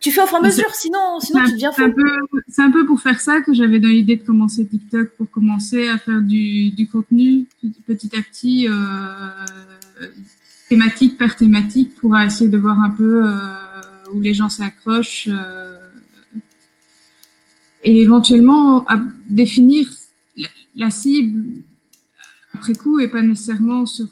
Tu 0.00 0.12
fais 0.12 0.22
au 0.22 0.26
fur 0.26 0.36
et 0.36 0.40
à 0.40 0.42
mesure, 0.42 0.74
sinon, 0.74 1.20
sinon 1.20 1.44
tu 1.44 1.52
deviens 1.52 1.72
fou. 1.72 1.82
C'est 2.48 2.62
un, 2.62 2.70
peu 2.70 2.86
pour 2.86 3.00
faire 3.00 3.20
ça 3.20 3.40
que 3.40 3.54
j'avais 3.54 3.80
dans 3.80 3.88
l'idée 3.88 4.16
de 4.16 4.22
commencer 4.22 4.66
TikTok, 4.66 5.10
pour 5.16 5.30
commencer 5.30 5.88
à 5.88 5.98
faire 5.98 6.20
du, 6.20 6.70
du 6.70 6.86
contenu 6.86 7.46
petit 7.86 8.10
à 8.16 8.22
petit, 8.22 8.68
euh, 8.68 10.04
thématique 10.68 11.16
par 11.16 11.34
thématique, 11.34 11.94
pour 11.96 12.16
essayer 12.18 12.50
de 12.50 12.58
voir 12.58 12.78
un 12.80 12.90
peu 12.90 13.26
euh, 13.26 13.30
où 14.12 14.20
les 14.20 14.34
gens 14.34 14.48
s'accrochent. 14.48 15.28
Euh, 15.30 15.78
et 17.82 18.00
éventuellement 18.00 18.86
à 18.88 19.00
définir 19.28 19.88
la 20.74 20.90
cible 20.90 21.62
après 22.52 22.74
coup 22.74 22.98
et 22.98 23.06
pas 23.06 23.22
nécessairement 23.22 23.86
sur 23.86 24.08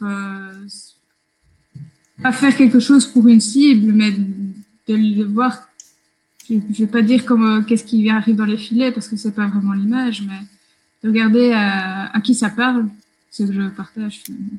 pas 2.23 2.33
faire 2.33 2.57
quelque 2.57 2.79
chose 2.79 3.07
pour 3.07 3.27
une 3.29 3.41
cible, 3.41 3.93
mais 3.93 4.13
de 4.13 4.95
le 4.95 5.25
voir. 5.25 5.69
Je, 6.49 6.55
ne 6.55 6.61
vais 6.75 6.87
pas 6.87 7.03
dire 7.03 7.25
comme 7.25 7.45
euh, 7.45 7.63
qu'est-ce 7.63 7.85
qui 7.85 8.09
arrive 8.11 8.37
dans 8.37 8.45
les 8.45 8.59
filets 8.59 8.93
parce 8.93 9.09
que 9.09 9.17
c'est 9.17 9.33
pas 9.33 9.47
vraiment 9.47 9.73
l'image, 9.73 10.23
mais 10.23 10.41
de 11.03 11.09
regarder 11.09 11.53
à, 11.53 12.21
qui 12.23 12.35
ça 12.35 12.51
parle, 12.51 12.89
ce 13.31 13.45
que 13.45 13.53
je 13.53 13.69
partage 13.69 14.21
finalement. 14.25 14.59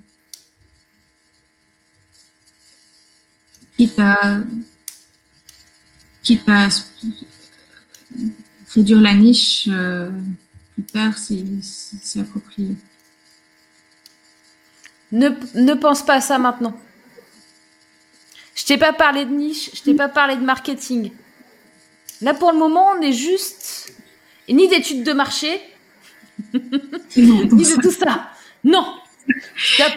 Quitte 3.78 4.00
à, 4.00 4.42
quitte 6.24 6.50
réduire 8.74 9.02
la 9.02 9.14
niche. 9.14 9.68
Euh, 9.72 10.10
plus 10.74 10.84
tard 10.84 11.14
c'est 11.18 12.20
approprié. 12.20 12.76
Ne, 15.12 15.30
ne 15.56 15.74
pense 15.74 16.04
pas 16.04 16.16
à 16.16 16.22
ça 16.22 16.38
maintenant. 16.38 16.78
Je 18.56 18.66
t'ai 18.66 18.78
pas 18.78 18.94
parlé 18.94 19.26
de 19.26 19.32
niche, 19.32 19.70
je 19.74 19.82
t'ai 19.84 19.94
pas 19.94 20.10
parlé 20.10 20.36
de 20.36 20.42
marketing. 20.42 21.12
Là 22.22 22.34
pour 22.34 22.52
le 22.52 22.58
moment, 22.58 22.88
on 22.98 23.02
est 23.02 23.14
juste 23.14 23.94
ni 24.50 24.68
d'études 24.68 25.04
de 25.04 25.14
marché, 25.14 25.62
ni 26.54 26.64
de 27.16 27.82
tout 27.82 27.92
ça. 27.92 28.30
Non. 28.64 28.86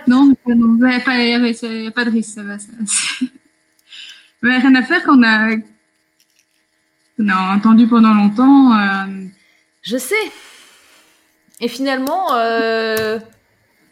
Non, 0.07 0.33
il 0.47 0.55
n'y 0.57 1.87
a, 1.87 1.91
pas 1.91 2.05
de 2.05 2.11
risque, 2.11 2.35
ça 2.35 2.43
va. 2.43 2.59
Ça. 2.59 2.73
rien 4.43 4.75
à 4.75 4.83
faire 4.83 5.05
qu'on 5.05 5.23
a, 5.23 5.51
a 7.29 7.55
entendu 7.55 7.87
pendant 7.87 8.15
longtemps. 8.15 8.73
Euh, 8.73 9.27
Je 9.83 9.99
sais. 9.99 10.15
Et 11.61 11.69
finalement, 11.69 12.35
euh, 12.35 13.19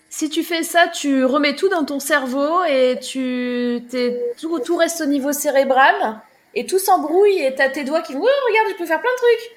si 0.09 0.31
tu 0.31 0.43
fais 0.43 0.62
ça, 0.62 0.89
tu 0.89 1.24
remets 1.24 1.57
tout 1.57 1.69
dans 1.69 1.85
ton 1.85 2.01
cerveau 2.01 2.65
et 2.65 2.98
tu, 3.01 3.82
tout, 4.40 4.59
tout 4.61 4.77
reste 4.77 5.03
au 5.03 5.07
niveau 5.07 5.32
cérébral 5.32 6.20
et 6.57 6.66
tout 6.66 6.78
s'embrouille 6.78 7.39
et 7.39 7.55
t'as 7.55 7.69
tes 7.69 7.85
doigts 7.85 8.01
qui 8.01 8.15
vont, 8.15 8.23
oh, 8.23 8.49
regarde, 8.49 8.69
je 8.73 8.77
peux 8.78 8.87
faire 8.87 9.01
plein 9.01 9.11
de 9.11 9.16
trucs. 9.16 9.51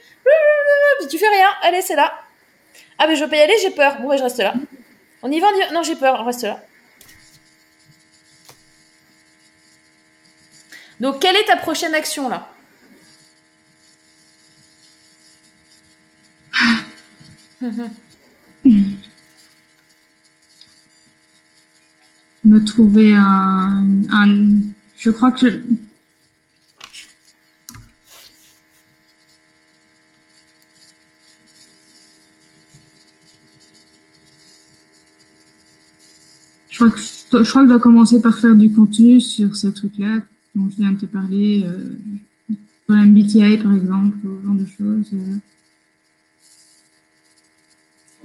Puis 0.99 1.07
tu 1.07 1.17
fais 1.17 1.29
rien. 1.29 1.47
Allez, 1.63 1.81
c'est 1.81 1.95
là. 1.95 2.13
Ah, 2.97 3.07
mais 3.07 3.15
je 3.15 3.23
veux 3.23 3.29
pas 3.29 3.37
y 3.37 3.39
aller, 3.39 3.55
j'ai 3.61 3.71
peur. 3.71 4.01
Bon, 4.01 4.15
je 4.17 4.21
reste 4.21 4.39
là. 4.39 4.53
On 5.21 5.31
y 5.31 5.39
va, 5.39 5.47
on 5.47 5.73
Non, 5.73 5.81
j'ai 5.81 5.95
peur, 5.95 6.19
on 6.19 6.25
reste 6.25 6.43
là. 6.43 6.61
Donc, 10.99 11.21
quelle 11.21 11.37
est 11.37 11.45
ta 11.45 11.55
prochaine 11.55 11.95
action 11.95 12.27
là? 12.27 12.49
Me 22.43 22.63
trouver 22.65 23.13
un, 23.15 23.85
Je 24.97 25.11
crois 25.11 25.31
que 25.31 25.49
je... 25.49 25.59
je 36.79 37.49
crois 37.49 37.61
que 37.61 37.67
je 37.67 37.67
dois 37.67 37.79
commencer 37.79 38.21
par 38.21 38.37
faire 38.37 38.55
du 38.55 38.71
contenu 38.71 39.19
sur 39.19 39.55
ces 39.55 39.73
trucs-là 39.73 40.21
dont 40.55 40.69
je 40.69 40.77
viens 40.77 40.91
de 40.91 40.99
te 40.99 41.05
parler, 41.05 41.63
euh, 41.65 42.55
sur 42.85 42.95
l'MBTI 42.95 43.57
par 43.57 43.73
exemple, 43.73 44.17
ce 44.23 44.45
genre 44.45 44.55
de 44.55 44.65
choses. 44.65 45.09
Euh 45.13 45.37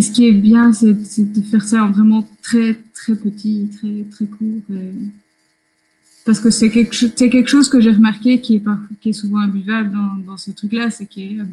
ce 0.01 0.11
qui 0.11 0.27
est 0.27 0.33
bien, 0.33 0.73
c'est 0.73 0.93
de 0.93 1.43
faire 1.43 1.63
ça 1.63 1.85
en 1.85 1.91
vraiment 1.91 2.29
très, 2.43 2.75
très 2.95 3.15
petit, 3.15 3.69
très, 3.77 4.05
très 4.11 4.27
court. 4.27 4.63
Parce 6.25 6.41
que 6.41 6.51
c'est 6.51 6.71
quelque, 6.71 7.47
chose 7.47 7.69
que 7.69 7.81
j'ai 7.81 7.91
remarqué 7.91 8.41
qui 8.41 8.57
est, 8.57 8.61
pas, 8.61 8.79
qui 9.01 9.11
est 9.11 9.13
souvent 9.13 9.39
imbuvable 9.39 9.93
dans, 9.93 10.17
dans 10.27 10.37
ce 10.37 10.51
truc-là, 10.51 10.91
c'est 10.91 11.07
qu'il 11.07 11.47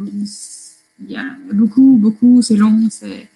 y 1.07 1.15
a 1.15 1.25
beaucoup, 1.53 1.97
beaucoup, 2.01 2.41
c'est 2.41 2.55
long, 2.55 2.87
c'est 2.89 3.29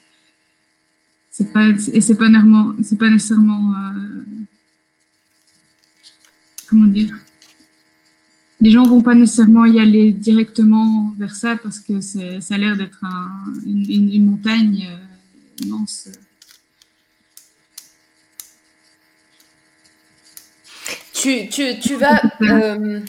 c'est 1.38 1.52
pas 1.52 1.68
et 1.68 1.99
c'est 1.99 2.16
pas 2.16 2.30
nécessairement 2.30 2.74
c'est 2.82 2.98
pas 2.98 3.10
nécessairement 3.10 3.74
euh, 3.74 4.24
comment 6.70 6.86
dire? 6.86 7.14
Les 8.62 8.72
gens 8.72 8.84
vont 8.84 9.02
pas 9.02 9.16
nécessairement 9.16 9.66
y 9.66 9.82
aller 9.82 10.14
directement 10.14 11.14
vers 11.18 11.36
ça 11.36 11.57
parce 11.57 11.80
que 11.80 11.99
c'est, 11.99 12.40
ça 12.40 12.56
a 12.56 12.57
l'air 12.57 12.78
d'être 12.78 13.03
un, 13.03 13.53
une, 13.66 14.14
une, 14.14 14.26
montagne 14.26 14.88
euh, 14.90 15.66
immense. 15.66 16.07
Tu, 21.14 21.49
tu, 21.49 21.78
tu 21.82 21.95
vas 21.95 22.22
euh, 22.44 23.02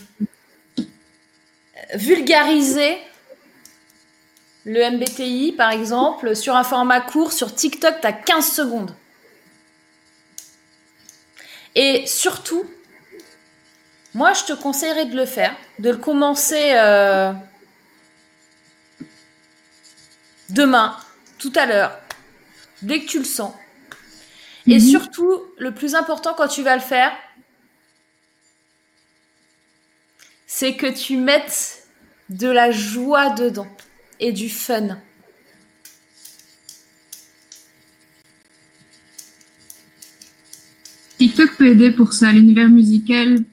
vulgariser 1.94 2.96
le 4.66 4.90
MBTI, 4.90 5.52
par 5.52 5.70
exemple, 5.70 6.34
sur 6.34 6.56
un 6.56 6.64
format 6.64 7.00
court, 7.00 7.32
sur 7.32 7.54
TikTok, 7.54 8.00
tu 8.00 8.06
as 8.06 8.12
15 8.12 8.44
secondes. 8.44 8.94
Et 11.76 12.04
surtout, 12.06 12.68
moi, 14.12 14.32
je 14.32 14.42
te 14.42 14.52
conseillerais 14.52 15.06
de 15.06 15.14
le 15.14 15.24
faire, 15.24 15.54
de 15.78 15.90
le 15.90 15.96
commencer 15.98 16.72
euh, 16.74 17.32
demain, 20.50 20.96
tout 21.38 21.52
à 21.54 21.66
l'heure, 21.66 21.96
dès 22.82 23.00
que 23.02 23.06
tu 23.06 23.18
le 23.18 23.24
sens. 23.24 23.54
Et 24.66 24.80
mhm. 24.80 24.80
surtout, 24.80 25.44
le 25.58 25.72
plus 25.74 25.94
important 25.94 26.34
quand 26.34 26.48
tu 26.48 26.64
vas 26.64 26.74
le 26.74 26.82
faire, 26.82 27.12
c'est 30.48 30.74
que 30.74 30.88
tu 30.88 31.18
mettes 31.18 31.86
de 32.30 32.48
la 32.48 32.72
joie 32.72 33.30
dedans 33.30 33.68
et 34.20 34.32
du 34.32 34.48
fun. 34.48 34.98
TikTok 41.18 41.56
peut 41.56 41.68
aider 41.68 41.90
pour 41.90 42.12
ça, 42.12 42.30
l'univers 42.32 42.68
musical 42.68 43.44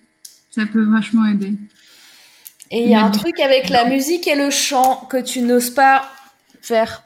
ça 0.54 0.68
peut 0.68 0.84
vachement 0.84 1.26
aider. 1.26 1.54
Et 2.70 2.84
il 2.84 2.90
y 2.90 2.96
a 2.96 3.04
un 3.04 3.10
truc 3.10 3.40
avec 3.40 3.70
la 3.70 3.90
musique 3.90 4.28
et 4.28 4.36
le 4.36 4.52
chant 4.52 5.08
que 5.10 5.22
tu 5.22 5.42
n'oses 5.42 5.72
pas 5.72 6.12
faire. 6.62 7.04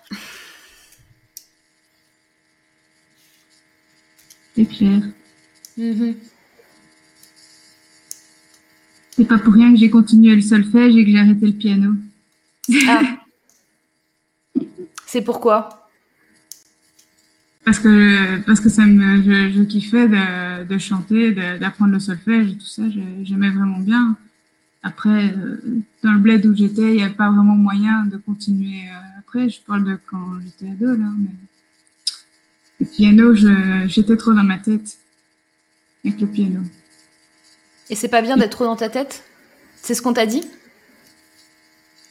C'est 4.53 4.65
clair. 4.65 5.01
Mm-hmm. 5.77 6.15
C'est 9.11 9.25
pas 9.25 9.37
pour 9.37 9.53
rien 9.53 9.71
que 9.73 9.79
j'ai 9.79 9.89
continué 9.89 10.35
le 10.35 10.41
solfège 10.41 10.95
et 10.95 11.05
que 11.05 11.11
j'ai 11.11 11.19
arrêté 11.19 11.45
le 11.45 11.53
piano. 11.53 11.93
Ah. 12.87 13.01
C'est 15.07 15.21
pourquoi 15.21 15.89
Parce 17.63 17.79
que, 17.79 18.39
parce 18.45 18.59
que 18.59 18.69
ça 18.69 18.85
me, 18.85 19.23
je, 19.23 19.57
je 19.57 19.63
kiffais 19.63 20.07
de, 20.07 20.65
de 20.65 20.77
chanter, 20.77 21.31
d'apprendre 21.31 21.93
le 21.93 21.99
solfège 21.99 22.51
et 22.51 22.57
tout 22.57 22.67
ça, 22.67 22.83
j'aimais 23.23 23.49
vraiment 23.49 23.79
bien. 23.79 24.17
après, 24.83 25.33
dans 26.03 26.13
le 26.13 26.19
bled 26.19 26.45
où 26.45 26.55
j'étais, 26.55 26.89
il 26.93 26.97
n'y 26.97 27.03
avait 27.03 27.13
pas 27.13 27.29
vraiment 27.29 27.55
moyen 27.55 28.05
de 28.05 28.17
continuer 28.17 28.83
après. 29.19 29.49
Je 29.49 29.59
parle 29.61 29.83
de 29.83 29.97
quand 30.09 30.39
j'étais 30.43 30.71
ado, 30.71 30.87
là. 30.87 31.09
Mais... 31.17 31.29
Le 32.79 32.85
piano, 32.85 33.33
j'étais 33.87 34.15
trop 34.17 34.33
dans 34.33 34.43
ma 34.43 34.59
tête 34.59 34.97
avec 36.05 36.21
le 36.21 36.27
piano. 36.27 36.61
Et 37.89 37.95
c'est 37.95 38.07
pas 38.07 38.21
bien 38.21 38.37
d'être 38.37 38.51
trop 38.51 38.65
dans 38.65 38.75
ta 38.75 38.89
tête? 38.89 39.23
C'est 39.75 39.93
ce 39.93 40.01
qu'on 40.01 40.13
t'a 40.13 40.25
dit? 40.25 40.43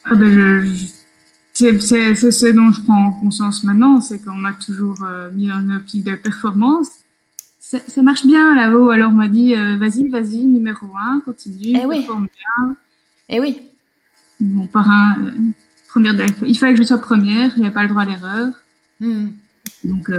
Ah 0.03 0.15
ben 0.15 0.65
C'est 1.57 1.79
ce 1.79 2.51
dont 2.53 2.71
je 2.71 2.81
prends 2.81 3.11
conscience 3.13 3.63
maintenant, 3.63 3.99
c'est 3.99 4.23
qu'on 4.23 4.35
m'a 4.35 4.53
toujours 4.53 5.03
euh, 5.03 5.31
mis 5.31 5.47
dans 5.47 5.59
une 5.59 5.73
optique 5.73 6.03
de 6.03 6.13
performance. 6.13 6.87
Ça, 7.59 7.79
marche 8.03 8.27
bien 8.27 8.53
là-haut, 8.53 8.91
alors 8.91 9.09
on 9.09 9.15
m'a 9.15 9.27
dit 9.27 9.55
euh, 9.55 9.75
vas-y, 9.75 10.07
vas-y, 10.07 10.45
numéro 10.45 10.85
un, 10.95 11.19
continue, 11.21 11.75
eh 11.75 11.85
oui. 11.87 12.05
bien. 12.05 12.75
Eh 13.29 13.39
oui. 13.39 13.59
Bon, 14.39 14.67
parrain, 14.67 15.17
euh, 15.19 15.31
première, 15.89 16.13
il 16.45 16.55
fallait 16.59 16.73
que 16.73 16.79
je 16.79 16.83
sois 16.83 16.99
première, 16.99 17.57
n'y 17.57 17.65
a 17.65 17.71
pas 17.71 17.81
le 17.81 17.89
droit 17.89 18.03
à 18.03 18.05
l'erreur. 18.05 18.53
Hmm. 18.99 19.29
Donc, 19.83 20.11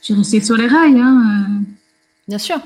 j'ai 0.00 0.14
resté 0.14 0.40
sur 0.40 0.56
les 0.56 0.66
rails. 0.66 0.98
Hein, 0.98 1.60
Bien 2.26 2.38
sûr. 2.38 2.58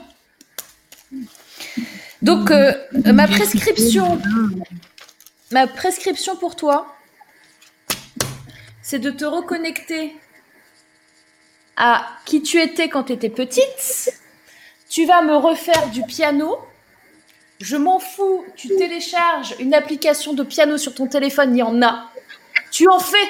Donc, 2.22 2.52
ma 3.04 3.26
prescription, 3.26 4.20
ma 5.50 5.66
prescription 5.66 6.36
pour 6.36 6.54
toi, 6.54 6.94
c'est 8.88 8.98
de 8.98 9.10
te 9.10 9.26
reconnecter 9.26 10.16
à 11.76 12.08
qui 12.24 12.40
tu 12.40 12.58
étais 12.58 12.88
quand 12.88 13.04
tu 13.04 13.12
étais 13.12 13.28
petite. 13.28 14.18
Tu 14.88 15.04
vas 15.04 15.20
me 15.20 15.36
refaire 15.36 15.90
du 15.90 16.02
piano. 16.04 16.56
Je 17.60 17.76
m'en 17.76 17.98
fous, 17.98 18.46
tu 18.56 18.68
télécharges 18.68 19.54
une 19.58 19.74
application 19.74 20.32
de 20.32 20.42
piano 20.42 20.78
sur 20.78 20.94
ton 20.94 21.06
téléphone, 21.06 21.54
il 21.54 21.58
y 21.58 21.62
en 21.62 21.82
a. 21.82 22.10
Tu 22.70 22.88
en 22.88 22.98
fais. 22.98 23.28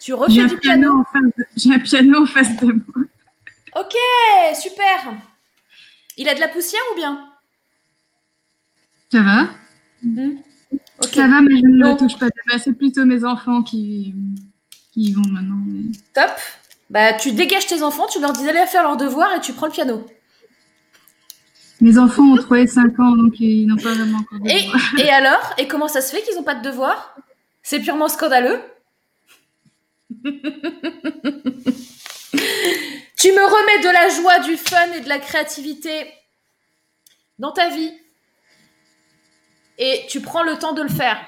Tu 0.00 0.12
refais 0.12 0.44
du 0.44 0.58
piano. 0.58 1.02
J'ai 1.56 1.72
un 1.72 1.78
piano 1.78 2.24
en 2.24 2.26
face 2.26 2.54
de 2.56 2.66
moi. 2.66 3.06
Ok, 3.74 3.94
super. 4.54 5.14
Il 6.18 6.28
a 6.28 6.34
de 6.34 6.40
la 6.40 6.48
poussière 6.48 6.82
ou 6.92 6.94
bien? 6.94 7.26
Ça 9.10 9.22
va? 9.22 9.48
Mhm. 10.02 10.42
Ça 11.10 11.26
va, 11.26 11.40
mais 11.40 11.56
je 11.56 11.64
ne 11.64 11.90
le 11.90 11.96
touche 11.96 12.18
pas. 12.18 12.26
C'est 12.58 12.74
plutôt 12.74 13.06
mes 13.06 13.24
enfants 13.24 13.62
qui, 13.62 14.14
qui 14.98 15.10
y 15.10 15.12
vont 15.12 15.28
maintenant. 15.28 15.56
Top. 16.14 16.30
Bah, 16.90 17.12
tu 17.12 17.32
dégages 17.32 17.66
tes 17.66 17.82
enfants, 17.82 18.06
tu 18.06 18.20
leur 18.20 18.32
dis 18.32 18.44
d'aller 18.44 18.66
faire 18.66 18.82
leurs 18.82 18.96
devoirs 18.96 19.34
et 19.36 19.40
tu 19.40 19.52
prends 19.52 19.66
le 19.66 19.72
piano. 19.72 20.04
Mes 21.80 21.98
enfants 21.98 22.24
ont 22.24 22.36
3 22.36 22.60
et 22.60 22.66
5 22.66 22.98
ans, 22.98 23.12
donc 23.12 23.38
ils 23.38 23.66
n'ont 23.66 23.76
pas 23.76 23.92
vraiment 23.92 24.18
encore 24.18 24.40
de 24.40 24.48
et, 24.48 24.68
et 25.04 25.10
alors? 25.10 25.54
Et 25.58 25.68
comment 25.68 25.86
ça 25.86 26.00
se 26.00 26.14
fait 26.14 26.22
qu'ils 26.22 26.34
n'ont 26.34 26.42
pas 26.42 26.56
de 26.56 26.62
devoirs? 26.62 27.14
C'est 27.62 27.80
purement 27.80 28.08
scandaleux. 28.08 28.60
tu 30.24 30.32
me 33.32 33.44
remets 33.44 33.82
de 33.82 33.92
la 33.92 34.08
joie, 34.08 34.40
du 34.40 34.56
fun 34.56 34.92
et 34.96 35.00
de 35.00 35.08
la 35.08 35.18
créativité 35.18 36.10
dans 37.38 37.52
ta 37.52 37.68
vie 37.68 37.92
et 39.78 40.06
tu 40.08 40.20
prends 40.20 40.42
le 40.42 40.58
temps 40.58 40.72
de 40.72 40.82
le 40.82 40.88
faire. 40.88 41.18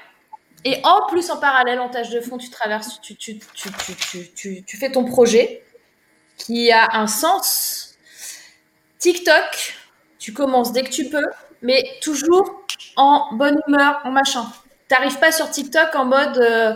Et 0.63 0.79
en 0.83 1.07
plus, 1.07 1.29
en 1.31 1.37
parallèle, 1.37 1.79
en 1.79 1.89
tâche 1.89 2.09
de 2.09 2.21
fond, 2.21 2.37
tu 2.37 2.49
traverses, 2.49 3.01
tu, 3.01 3.15
tu, 3.15 3.39
tu, 4.35 4.63
tu, 4.63 4.77
fais 4.77 4.91
ton 4.91 5.05
projet 5.05 5.63
qui 6.37 6.71
a 6.71 6.87
un 6.93 7.07
sens. 7.07 7.95
TikTok, 8.99 9.75
tu 10.19 10.33
commences 10.33 10.71
dès 10.71 10.83
que 10.83 10.89
tu 10.89 11.09
peux, 11.09 11.25
mais 11.63 11.83
toujours 12.01 12.63
en 12.95 13.33
bonne 13.33 13.59
humeur, 13.67 14.01
en 14.03 14.11
machin. 14.11 14.45
Tu 14.87 14.93
n'arrives 14.93 15.17
pas 15.17 15.31
sur 15.31 15.49
TikTok 15.49 15.95
en 15.95 16.05
mode 16.05 16.37
euh, 16.37 16.73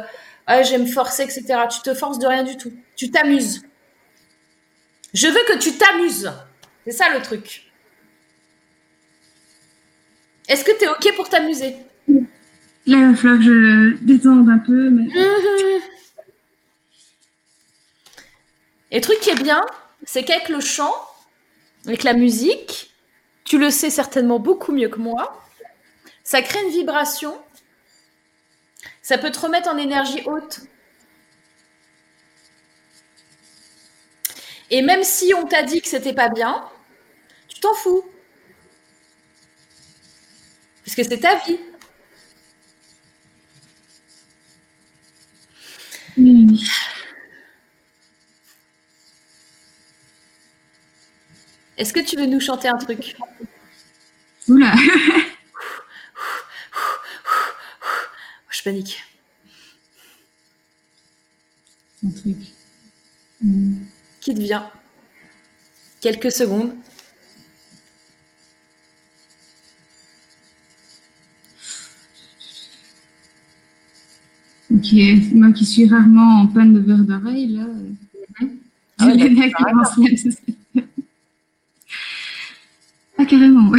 ah, 0.48 0.64
forcer, 0.92 1.24
etc. 1.24 1.44
Tu 1.70 1.82
te 1.82 1.94
forces 1.94 2.18
de 2.18 2.26
rien 2.26 2.44
du 2.44 2.58
tout. 2.58 2.74
Tu 2.96 3.12
t'amuses. 3.12 3.62
Je 5.14 5.28
veux 5.28 5.44
que 5.48 5.60
tu 5.60 5.78
t'amuses. 5.78 6.32
C'est 6.86 6.92
ça 6.92 7.10
le 7.10 7.22
truc. 7.22 7.72
Est-ce 10.48 10.64
que 10.64 10.78
tu 10.78 10.86
es 10.86 10.88
OK 10.88 11.16
pour 11.16 11.30
t'amuser? 11.30 11.78
Là, 12.88 12.98
il 12.98 13.16
va 13.16 13.30
que 13.38 13.42
je 13.42 13.98
détende 14.02 14.50
un 14.50 14.60
peu. 14.60 14.90
Mais... 14.90 15.04
Mhm. 15.04 15.82
Et 18.92 18.98
le 18.98 19.02
truc 19.02 19.20
qui 19.20 19.32
est 19.32 19.42
bien, 19.42 19.66
c'est 20.04 20.24
qu'avec 20.24 20.50
le 20.50 20.60
chant, 20.60 20.94
avec 21.86 22.04
la 22.04 22.14
musique, 22.14 22.94
tu 23.44 23.58
le 23.58 23.70
sais 23.70 23.90
certainement 23.90 24.40
beaucoup 24.40 24.72
mieux 24.72 24.90
que 24.90 25.00
moi, 25.00 25.42
ça 26.24 26.42
crée 26.42 26.64
une 26.64 26.72
vibration, 26.72 27.36
ça 29.02 29.18
peut 29.18 29.32
te 29.32 29.40
remettre 29.40 29.70
en 29.70 29.78
énergie 29.78 30.22
haute. 30.26 30.62
Et 34.72 34.82
même 34.82 35.04
si 35.04 35.34
on 35.34 35.46
t'a 35.46 35.64
dit 35.64 35.82
que 35.82 35.88
c'était 35.88 36.14
pas 36.14 36.30
bien, 36.30 36.68
tu 37.48 37.60
t'en 37.60 37.74
fous. 37.74 38.04
Parce 40.84 40.96
que 40.96 41.04
c'est 41.04 41.20
ta 41.20 41.36
vie. 41.40 41.60
Est-ce 51.78 51.92
que 51.92 52.00
tu 52.00 52.16
veux 52.16 52.26
nous 52.26 52.40
chanter 52.40 52.70
un 52.70 52.78
truc? 52.78 53.18
Oula 54.48 54.74
Je 58.50 58.64
panique. 58.64 59.04
Un 62.06 62.12
truc. 62.12 62.38
Qui 64.22 64.34
devient 64.34 64.64
Quelques 66.00 66.32
secondes. 66.32 66.76
Moi 75.34 75.52
qui 75.52 75.66
suis 75.66 75.88
rarement 75.88 76.42
en 76.42 76.48
panne 76.48 76.74
de 76.74 76.80
verre 76.80 77.04
d'oreille, 77.04 77.48
là, 77.48 77.66
mm-hmm. 78.42 78.50
ah 79.00 79.14
les 79.14 79.30
mecs 79.30 79.54
Ah, 83.18 83.26
carrément. 83.26 83.72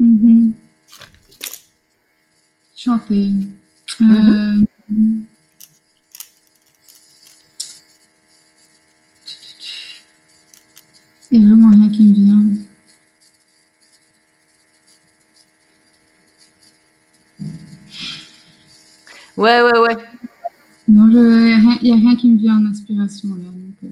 mm-hmm. 0.00 0.52
Chanter. 2.76 3.30
Mm-hmm. 4.00 4.64
Euh... 4.90 5.18
Il 11.30 11.40
n'y 11.40 11.44
a 11.44 11.48
vraiment 11.50 11.70
rien 11.70 11.90
qui 11.90 12.04
me 12.04 12.14
vient. 12.14 12.68
Ouais, 19.38 19.62
ouais, 19.62 19.78
ouais. 19.78 19.96
Non, 20.88 21.08
il 21.12 21.78
n'y 21.82 21.92
a, 21.92 21.94
rien 21.94 22.16
qui 22.16 22.28
me 22.28 22.38
vient 22.38 22.56
en 22.56 22.66
inspiration 22.66 23.28
là. 23.28 23.50
Euh. 23.84 23.88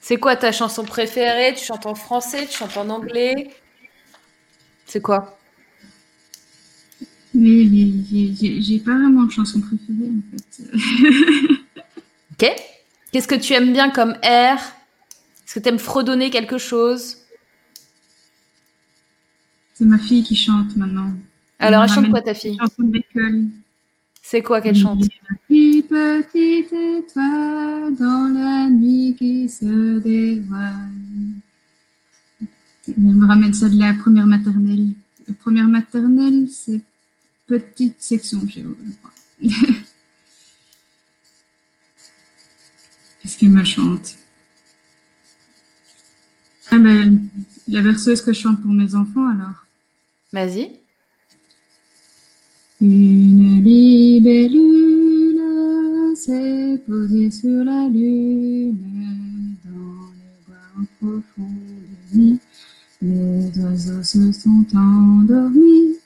C'est 0.00 0.16
quoi 0.16 0.34
ta 0.36 0.50
chanson 0.50 0.84
préférée? 0.84 1.52
Tu 1.54 1.62
chantes 1.66 1.84
en 1.84 1.94
français 1.94 2.46
Tu 2.46 2.56
chantes 2.56 2.78
en 2.78 2.88
anglais? 2.88 3.50
C'est 4.86 5.02
quoi? 5.02 5.38
Mais 7.34 7.66
j'ai 8.08 8.78
pas 8.78 8.92
vraiment 8.92 9.24
de 9.24 9.32
chanson 9.32 9.60
préférée 9.60 10.10
en 10.10 10.38
fait. 10.38 10.62
ok. 12.32 12.56
Qu'est-ce 13.12 13.28
que 13.28 13.34
tu 13.34 13.52
aimes 13.52 13.74
bien 13.74 13.90
comme 13.90 14.16
air 14.22 14.56
Est-ce 15.44 15.56
que 15.56 15.60
tu 15.60 15.68
aimes 15.68 15.78
fredonner 15.78 16.30
quelque 16.30 16.56
chose? 16.56 17.19
C'est 19.80 19.86
ma 19.86 19.96
fille 19.96 20.22
qui 20.22 20.36
chante 20.36 20.76
maintenant. 20.76 21.10
Alors, 21.58 21.84
elle 21.84 21.88
chante 21.88 22.10
quoi 22.10 22.20
ta 22.20 22.34
fille 22.34 22.54
Chanson 22.60 22.82
de 22.82 22.92
l'école. 22.98 23.44
C'est 24.20 24.42
quoi 24.42 24.60
qu'elle 24.60 24.76
chante 24.76 25.00
Petite, 25.48 25.88
petite 25.88 26.70
étoile 26.70 27.94
dans 27.94 28.28
la 28.28 28.68
nuit 28.68 29.16
qui 29.18 29.48
se 29.48 29.98
dévoile. 30.00 30.90
Elle 32.88 32.94
me 32.98 33.26
ramène 33.26 33.54
ça 33.54 33.70
de 33.70 33.78
la 33.78 33.94
première 33.94 34.26
maternelle. 34.26 34.88
La 35.26 35.32
première 35.32 35.68
maternelle, 35.68 36.46
c'est 36.50 36.82
petite 37.46 38.02
section 38.02 38.40
je 38.46 38.60
crois. 38.60 39.12
Qu'est-ce 43.22 43.38
qu'elle 43.38 43.48
me 43.48 43.64
chante 43.64 44.16
ah 46.70 46.76
ben, 46.76 47.18
La 47.66 47.80
verseuse 47.80 48.20
que 48.20 48.34
je 48.34 48.40
chante 48.40 48.60
pour 48.60 48.72
mes 48.72 48.94
enfants, 48.94 49.26
alors. 49.26 49.64
Vas-y. 50.32 50.70
Une 52.80 53.64
libellule 53.64 55.40
s'est 56.16 56.80
posée 56.86 57.30
sur 57.32 57.64
la 57.64 57.88
lune. 57.88 58.76
profonde 61.00 61.80
nuit. 62.14 62.38
Les 63.02 63.50
oiseaux 63.58 64.02
se 64.02 64.30
sont 64.32 64.64
endormis. 64.76 65.96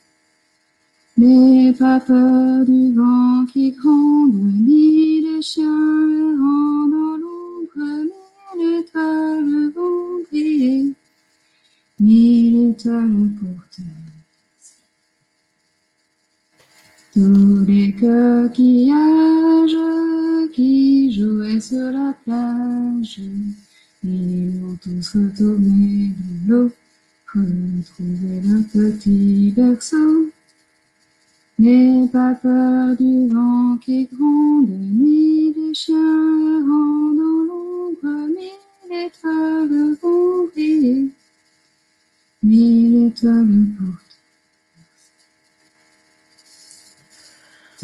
N'aie 1.18 1.72
pas 1.72 2.00
peur 2.00 2.64
du 2.64 2.94
vent 2.94 3.44
qui 3.52 3.72
gronde, 3.72 4.34
ni 4.34 5.20
des 5.22 5.42
chiens 5.42 5.64
errants 5.64 6.88
dans 6.88 7.16
l'ombre, 7.18 8.08
mille 8.56 8.80
étoiles 8.80 9.72
vont 9.74 10.24
briller, 10.30 10.92
mille 12.00 12.70
étoiles 12.70 13.30
pour 13.38 13.62
toi. 13.76 14.03
Tous 17.14 17.64
les 17.68 17.92
coquillages 17.92 19.76
qui 20.52 21.12
jouaient 21.12 21.60
sur 21.60 21.92
la 21.92 22.12
plage, 22.24 23.20
ils 24.02 24.50
vont 24.58 24.76
tous 24.82 25.10
retourner 25.14 26.10
de 26.10 26.48
l'eau, 26.48 26.72
retrouver 27.32 28.40
le 28.42 28.62
petit 28.64 29.52
berceau. 29.56 30.28
N'aie 31.60 32.08
pas 32.12 32.34
peur 32.34 32.96
du 32.96 33.28
vent 33.28 33.76
qui 33.76 34.08
gronde, 34.12 34.70
ni 34.70 35.52
des 35.52 35.72
chiens 35.72 35.94
errants 35.96 37.14
dans 37.14 37.44
l'ombre, 37.46 38.26
mille 38.26 39.06
étoiles 39.06 39.96
vont 40.02 40.48
briller, 40.52 41.10
mille 42.42 43.06
étoiles 43.06 43.66
pour 43.78 44.03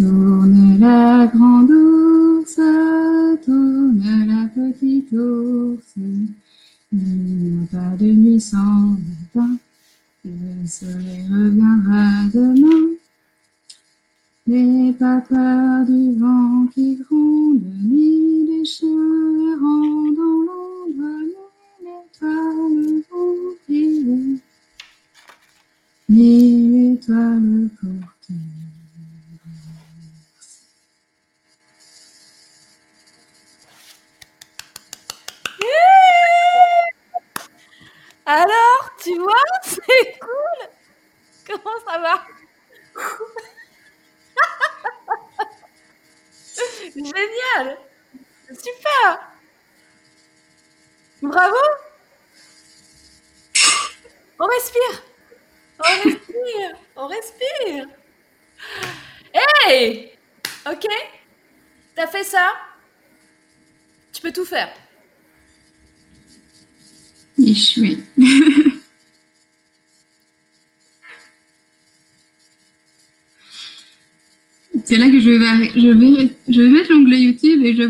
Tourne 0.01 0.78
la 0.78 1.27
grande 1.27 1.70
ours, 1.70 2.59
tourne 3.44 4.02
la 4.27 4.48
petite 4.48 5.12
ours, 5.12 5.93
il 6.90 6.97
n'y 6.97 7.59
a 7.62 7.66
pas 7.70 7.94
de 7.98 8.06
nuit 8.06 8.40
sans 8.40 8.97
matin, 8.97 9.59
le 10.24 10.66
soleil 10.66 11.27
reviendra 11.31 12.24
demain. 12.32 12.97
N'aie 14.47 14.94
pas 14.94 15.20
peur 15.20 15.85
du 15.85 16.18
vent 16.18 16.66
qui 16.72 16.97
gronde, 16.97 17.30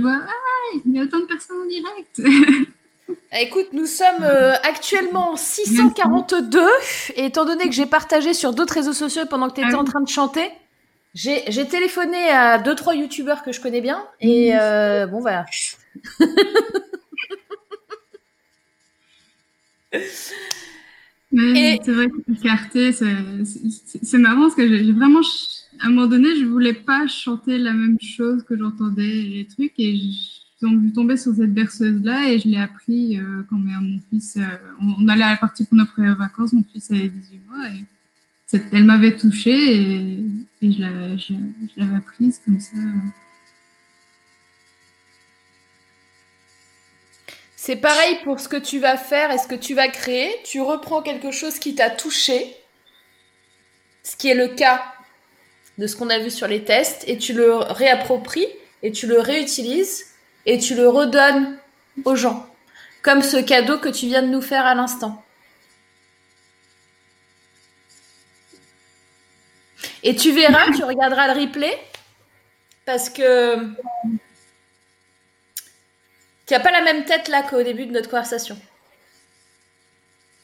vois, 0.00 0.20
ah, 0.22 0.78
il 0.84 0.92
y 0.94 0.98
a 0.98 1.02
autant 1.02 1.20
de 1.20 1.24
personnes 1.24 1.56
en 1.62 1.66
direct. 1.66 2.20
Écoute, 3.40 3.68
nous 3.72 3.86
sommes 3.86 4.22
euh, 4.22 4.54
actuellement 4.62 5.36
642 5.36 6.60
et 7.16 7.26
étant 7.26 7.44
donné 7.44 7.64
que 7.64 7.72
j'ai 7.72 7.86
partagé 7.86 8.34
sur 8.34 8.52
d'autres 8.52 8.74
réseaux 8.74 8.92
sociaux 8.92 9.22
pendant 9.28 9.48
que 9.48 9.54
tu 9.54 9.60
étais 9.60 9.74
ah 9.74 9.80
en 9.80 9.84
train 9.84 10.00
de 10.00 10.08
chanter, 10.08 10.50
j'ai 11.14 11.66
téléphoné 11.68 12.28
à 12.30 12.58
deux 12.58 12.74
trois 12.74 12.94
youtubeurs 12.94 13.42
que 13.42 13.52
je 13.52 13.60
connais 13.60 13.80
bien 13.80 14.04
et 14.20 14.56
euh, 14.56 15.06
bon 15.06 15.20
voilà. 15.20 15.44
Mais 21.32 21.80
c'est 21.84 21.92
vrai 21.92 22.08
que 22.08 22.92
c'est 24.02 24.18
marrant 24.18 24.42
parce 24.42 24.54
que 24.54 24.66
j'ai 24.66 24.92
vraiment, 24.92 25.20
à 25.80 25.86
un 25.86 25.90
moment 25.90 26.06
donné, 26.06 26.36
je 26.36 26.44
voulais 26.44 26.74
pas 26.74 27.06
chanter 27.06 27.58
la 27.58 27.72
même 27.72 27.98
chose 28.00 28.44
que 28.44 28.56
j'entendais 28.56 29.02
les 29.02 29.46
trucs 29.46 29.72
et 29.78 29.96
je 29.96 30.10
suis 30.10 30.92
tombée 30.94 31.16
sur 31.16 31.34
cette 31.34 31.54
berceuse-là 31.54 32.28
et 32.28 32.38
je 32.38 32.48
l'ai 32.48 32.58
appris 32.58 33.18
euh, 33.18 33.42
quand 33.48 33.56
mon 33.56 33.98
fils, 34.10 34.36
euh, 34.36 34.42
on, 34.80 35.08
allait 35.08 35.22
à 35.22 35.30
la 35.30 35.36
partie 35.36 35.64
pour 35.64 35.76
nos 35.76 35.86
premières 35.86 36.16
vacances, 36.16 36.52
mon 36.52 36.64
fils 36.70 36.90
avait 36.90 37.08
18 37.08 37.40
mois 37.48 37.68
et 37.68 37.84
elle 38.72 38.84
m'avait 38.84 39.16
touchée 39.16 39.76
et, 39.76 40.18
et 40.60 40.72
je 40.72 40.82
l'avais 41.76 41.96
apprise 41.96 42.42
comme 42.44 42.60
ça. 42.60 42.76
C'est 47.56 47.76
pareil 47.76 48.18
pour 48.24 48.40
ce 48.40 48.48
que 48.48 48.56
tu 48.56 48.80
vas 48.80 48.96
faire 48.96 49.30
et 49.30 49.38
ce 49.38 49.46
que 49.46 49.54
tu 49.54 49.74
vas 49.74 49.88
créer. 49.88 50.30
Tu 50.44 50.60
reprends 50.60 51.00
quelque 51.00 51.30
chose 51.30 51.58
qui 51.58 51.74
t'a 51.74 51.88
touché, 51.88 52.54
ce 54.02 54.16
qui 54.16 54.28
est 54.28 54.34
le 54.34 54.48
cas 54.48 54.82
de 55.80 55.86
ce 55.86 55.96
qu'on 55.96 56.10
a 56.10 56.18
vu 56.18 56.30
sur 56.30 56.46
les 56.46 56.62
tests, 56.62 57.04
et 57.08 57.16
tu 57.16 57.32
le 57.32 57.54
réappropries 57.54 58.46
et 58.82 58.92
tu 58.92 59.06
le 59.06 59.18
réutilises 59.18 60.04
et 60.44 60.58
tu 60.58 60.74
le 60.74 60.86
redonnes 60.86 61.58
aux 62.04 62.16
gens, 62.16 62.46
comme 63.00 63.22
ce 63.22 63.38
cadeau 63.38 63.78
que 63.78 63.88
tu 63.88 64.06
viens 64.06 64.20
de 64.20 64.28
nous 64.28 64.42
faire 64.42 64.66
à 64.66 64.74
l'instant. 64.74 65.24
Et 70.02 70.14
tu 70.14 70.32
verras, 70.32 70.70
tu 70.76 70.84
regarderas 70.84 71.32
le 71.32 71.40
replay, 71.40 71.78
parce 72.84 73.08
que 73.08 73.56
tu 76.46 76.52
n'as 76.52 76.60
pas 76.60 76.72
la 76.72 76.82
même 76.82 77.06
tête 77.06 77.28
là 77.28 77.42
qu'au 77.42 77.62
début 77.62 77.86
de 77.86 77.92
notre 77.92 78.10
conversation. 78.10 78.58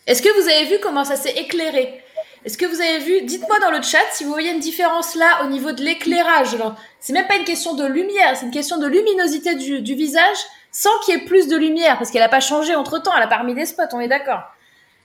Est-ce 0.06 0.22
que 0.22 0.30
vous 0.40 0.48
avez 0.48 0.64
vu 0.64 0.78
comment 0.80 1.04
ça 1.04 1.16
s'est 1.16 1.36
éclairé? 1.36 2.02
Est-ce 2.46 2.56
que 2.56 2.64
vous 2.64 2.80
avez 2.80 3.00
vu 3.00 3.26
Dites-moi 3.26 3.58
dans 3.58 3.70
le 3.70 3.82
chat 3.82 3.98
si 4.12 4.24
vous 4.24 4.30
voyez 4.30 4.52
une 4.52 4.60
différence 4.60 5.16
là 5.16 5.44
au 5.44 5.48
niveau 5.48 5.72
de 5.72 5.82
l'éclairage. 5.82 6.56
C'est 7.00 7.12
même 7.12 7.26
pas 7.26 7.36
une 7.36 7.44
question 7.44 7.74
de 7.74 7.84
lumière, 7.84 8.36
c'est 8.36 8.46
une 8.46 8.52
question 8.52 8.78
de 8.78 8.86
luminosité 8.86 9.56
du, 9.56 9.94
visage 9.94 10.36
sans 10.70 10.96
qu'il 11.00 11.14
y 11.14 11.18
ait 11.18 11.24
plus 11.24 11.48
de 11.48 11.56
lumière 11.56 11.98
parce 11.98 12.10
qu'elle 12.10 12.22
n'a 12.22 12.28
pas 12.28 12.40
changé 12.40 12.74
entre 12.74 12.98
temps, 13.02 13.10
elle 13.16 13.24
a 13.24 13.26
pas 13.26 13.38
remis 13.38 13.54
des 13.54 13.66
spots, 13.66 13.82
on 13.92 14.00
est 14.00 14.08
d'accord. 14.08 14.42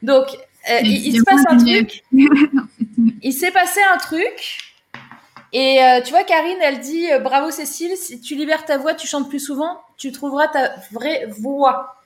Donc, 0.03 0.27
euh, 0.69 0.80
il, 0.84 1.18
se 1.18 1.23
passe 1.23 1.41
un 1.49 1.57
truc. 1.57 2.03
il 3.23 3.34
s'est 3.34 3.51
passé 3.51 3.80
un 3.91 3.97
truc. 3.97 4.76
Et 5.51 5.84
euh, 5.84 6.01
tu 6.01 6.11
vois, 6.11 6.23
Karine, 6.23 6.59
elle 6.61 6.80
dit 6.80 7.11
euh, 7.11 7.19
bravo 7.19 7.51
Cécile, 7.51 7.97
si 7.97 8.22
tu 8.22 8.35
libères 8.35 8.65
ta 8.65 8.77
voix, 8.77 8.93
tu 8.93 9.07
chantes 9.07 9.27
plus 9.27 9.39
souvent 9.39 9.81
tu 10.01 10.11
trouveras 10.11 10.47
ta 10.47 10.73
vraie 10.91 11.27
voix. 11.27 12.01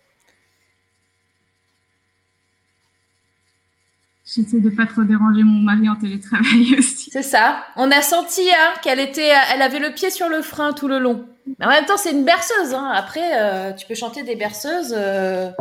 J'essaie 4.26 4.60
de 4.60 4.72
pas 4.72 4.88
trop 4.88 5.03
déranger 5.03 5.43
mon 5.43 5.61
mari 5.61 5.88
en 5.88 5.95
télétravail 5.95 6.76
aussi. 6.80 7.11
C'est 7.11 7.22
ça. 7.22 7.64
On 7.76 7.91
a 7.91 8.02
senti 8.02 8.41
hein, 8.49 8.73
qu'elle 8.81 8.99
était, 8.99 9.31
elle 9.53 9.61
avait 9.61 9.80
le 9.80 9.93
pied 9.93 10.10
sur 10.10 10.30
le 10.30 10.41
frein 10.41 10.73
tout 10.73 10.88
le 10.88 10.97
long. 10.97 11.27
Mais 11.60 11.65
en 11.68 11.69
même 11.69 11.85
temps, 11.85 11.97
c'est 11.97 12.11
une 12.11 12.26
berceuse. 12.26 12.73
Hein. 12.73 12.91
Après, 12.91 13.39
euh, 13.39 13.72
tu 13.73 13.85
peux 13.85 13.93
chanter 13.93 14.23
des 14.23 14.35
berceuses 14.35 14.95
euh, 14.97 15.52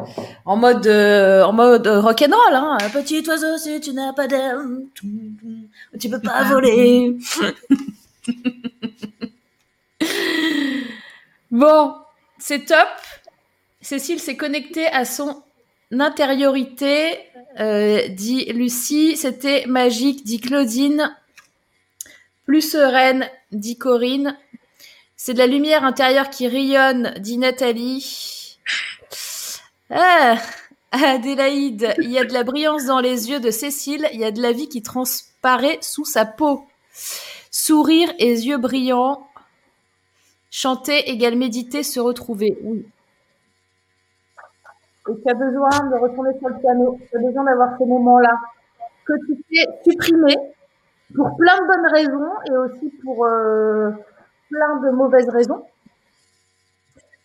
en 0.46 0.56
mode, 0.56 0.86
euh, 0.86 1.42
en 1.42 1.52
mode 1.52 1.86
rock'n'roll. 1.86 2.54
Hein. 2.54 2.78
Petit 2.90 3.22
oiseau, 3.28 3.58
si 3.58 3.82
tu 3.82 3.92
n'as 3.92 4.14
pas 4.14 4.26
d'aile, 4.26 4.56
tu 6.00 6.08
peux 6.08 6.22
pas 6.22 6.44
voler. 6.44 7.18
bon, 11.50 11.94
c'est 12.38 12.64
top. 12.64 12.88
Cécile 13.82 14.20
s'est 14.20 14.38
connectée 14.38 14.86
à 14.86 15.04
son 15.04 15.42
intériorité, 15.92 17.18
euh, 17.60 18.08
dit 18.08 18.44
Lucie. 18.52 19.16
C'était 19.16 19.66
magique, 19.66 20.24
dit 20.24 20.40
Claudine. 20.40 21.16
Plus 22.44 22.62
sereine, 22.62 23.28
dit 23.52 23.78
Corinne. 23.78 24.36
C'est 25.16 25.34
de 25.34 25.38
la 25.38 25.46
lumière 25.46 25.84
intérieure 25.84 26.30
qui 26.30 26.48
rayonne, 26.48 27.14
dit 27.18 27.38
Nathalie. 27.38 28.58
Ah, 29.90 30.36
Adélaïde, 30.92 31.94
il 31.98 32.10
y 32.10 32.18
a 32.18 32.24
de 32.24 32.32
la 32.32 32.44
brillance 32.44 32.86
dans 32.86 33.00
les 33.00 33.30
yeux 33.30 33.40
de 33.40 33.50
Cécile, 33.50 34.08
il 34.12 34.20
y 34.20 34.24
a 34.24 34.30
de 34.30 34.42
la 34.42 34.52
vie 34.52 34.68
qui 34.68 34.82
transparaît 34.82 35.78
sous 35.80 36.04
sa 36.04 36.24
peau. 36.24 36.66
Sourire 37.50 38.12
et 38.18 38.30
yeux 38.30 38.58
brillants, 38.58 39.26
Chanter 40.56 41.10
égale 41.10 41.34
méditer, 41.34 41.82
se 41.82 41.98
retrouver. 41.98 42.56
Oui. 42.62 42.84
Et 45.08 45.12
tu 45.22 45.30
as 45.30 45.34
besoin 45.34 45.90
de 45.90 45.96
retourner 45.96 46.38
sur 46.38 46.48
le 46.48 46.58
piano, 46.58 46.98
tu 47.10 47.16
as 47.16 47.20
besoin 47.20 47.44
d'avoir 47.44 47.76
ces 47.78 47.84
moments-là 47.84 48.38
que 49.06 49.12
tu 49.26 49.42
t'es 49.50 49.90
supprimé 49.90 50.34
pour 51.14 51.36
plein 51.36 51.60
de 51.60 51.66
bonnes 51.66 51.92
raisons 51.92 52.32
et 52.48 52.56
aussi 52.56 52.92
pour 53.02 53.26
euh, 53.26 53.90
plein 54.50 54.76
de 54.80 54.90
mauvaises 54.90 55.28
raisons. 55.28 55.64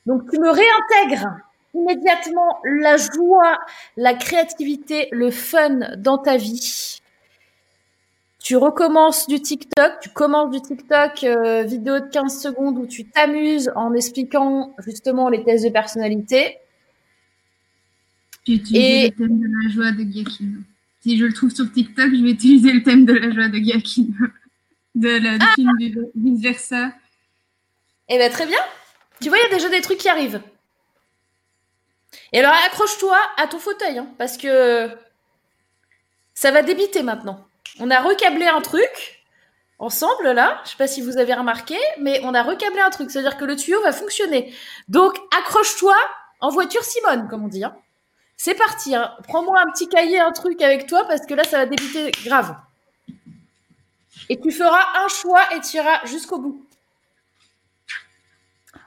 Donc 0.05 0.29
tu 0.29 0.39
me 0.39 0.49
réintègres 0.49 1.37
immédiatement 1.73 2.59
la 2.63 2.97
joie, 2.97 3.59
la 3.95 4.13
créativité, 4.13 5.07
le 5.11 5.31
fun 5.31 5.79
dans 5.97 6.17
ta 6.17 6.37
vie. 6.37 6.99
Tu 8.39 8.57
recommences 8.57 9.27
du 9.27 9.41
TikTok, 9.41 9.99
tu 10.01 10.09
commences 10.09 10.49
du 10.49 10.61
TikTok 10.61 11.23
euh, 11.23 11.63
vidéo 11.63 11.99
de 11.99 12.07
15 12.07 12.41
secondes 12.41 12.77
où 12.77 12.87
tu 12.87 13.07
t'amuses 13.09 13.71
en 13.75 13.93
expliquant 13.93 14.73
justement 14.79 15.29
les 15.29 15.43
tests 15.43 15.65
de 15.65 15.69
personnalité. 15.69 16.57
Et... 18.53 19.09
le 19.09 19.15
thème 19.15 19.39
de 19.39 19.47
la 19.47 19.73
joie 19.73 19.91
de 19.91 20.03
Gyakin. 20.03 20.61
Si 21.01 21.17
je 21.17 21.25
le 21.25 21.33
trouve 21.33 21.51
sur 21.51 21.71
TikTok, 21.71 22.13
je 22.13 22.23
vais 22.23 22.31
utiliser 22.31 22.71
le 22.73 22.83
thème 22.83 23.05
de 23.05 23.13
la 23.13 23.31
joie 23.31 23.47
de 23.47 23.57
Gyakin. 23.57 24.05
de 24.95 25.09
la 25.09 25.37
ah 25.39 25.53
film 25.55 25.71
vice 26.15 26.41
versa. 26.41 26.91
Eh 28.09 28.17
bien, 28.17 28.29
très 28.29 28.45
bien. 28.45 28.59
Tu 29.21 29.29
vois, 29.29 29.37
il 29.37 29.49
y 29.49 29.53
a 29.53 29.55
déjà 29.55 29.69
des 29.69 29.81
trucs 29.81 29.99
qui 29.99 30.09
arrivent. 30.09 30.41
Et 32.33 32.39
alors, 32.39 32.53
accroche-toi 32.67 33.17
à 33.37 33.47
ton 33.47 33.59
fauteuil, 33.59 33.97
hein, 33.97 34.07
parce 34.17 34.37
que 34.37 34.89
ça 36.33 36.51
va 36.51 36.63
débiter 36.63 37.03
maintenant. 37.03 37.45
On 37.79 37.91
a 37.91 38.01
recablé 38.01 38.47
un 38.47 38.61
truc 38.61 39.23
ensemble, 39.77 40.31
là. 40.31 40.61
Je 40.65 40.71
sais 40.71 40.77
pas 40.77 40.87
si 40.87 41.01
vous 41.01 41.17
avez 41.17 41.33
remarqué, 41.33 41.77
mais 41.99 42.19
on 42.23 42.33
a 42.33 42.43
recablé 42.43 42.79
un 42.79 42.89
truc. 42.89 43.11
C'est-à-dire 43.11 43.37
que 43.37 43.45
le 43.45 43.55
tuyau 43.55 43.81
va 43.81 43.91
fonctionner. 43.91 44.53
Donc, 44.87 45.17
accroche-toi 45.37 45.95
en 46.39 46.49
voiture 46.49 46.83
Simone, 46.83 47.27
comme 47.29 47.43
on 47.43 47.47
dit. 47.47 47.63
Hein. 47.63 47.75
C'est 48.41 48.55
parti. 48.55 48.95
Hein. 48.95 49.11
Prends-moi 49.27 49.59
un 49.59 49.69
petit 49.69 49.89
cahier, 49.89 50.17
un 50.17 50.31
truc 50.31 50.61
avec 50.61 50.87
toi, 50.87 51.03
parce 51.05 51.25
que 51.25 51.33
là, 51.33 51.43
ça 51.43 51.57
va 51.57 51.65
débiter 51.65 52.09
grave. 52.23 52.55
Et 54.29 54.39
tu 54.39 54.49
feras 54.49 55.03
un 55.03 55.09
choix 55.09 55.41
et 55.53 55.59
tu 55.59 55.75
iras 55.75 56.05
jusqu'au 56.05 56.39
bout. 56.39 56.65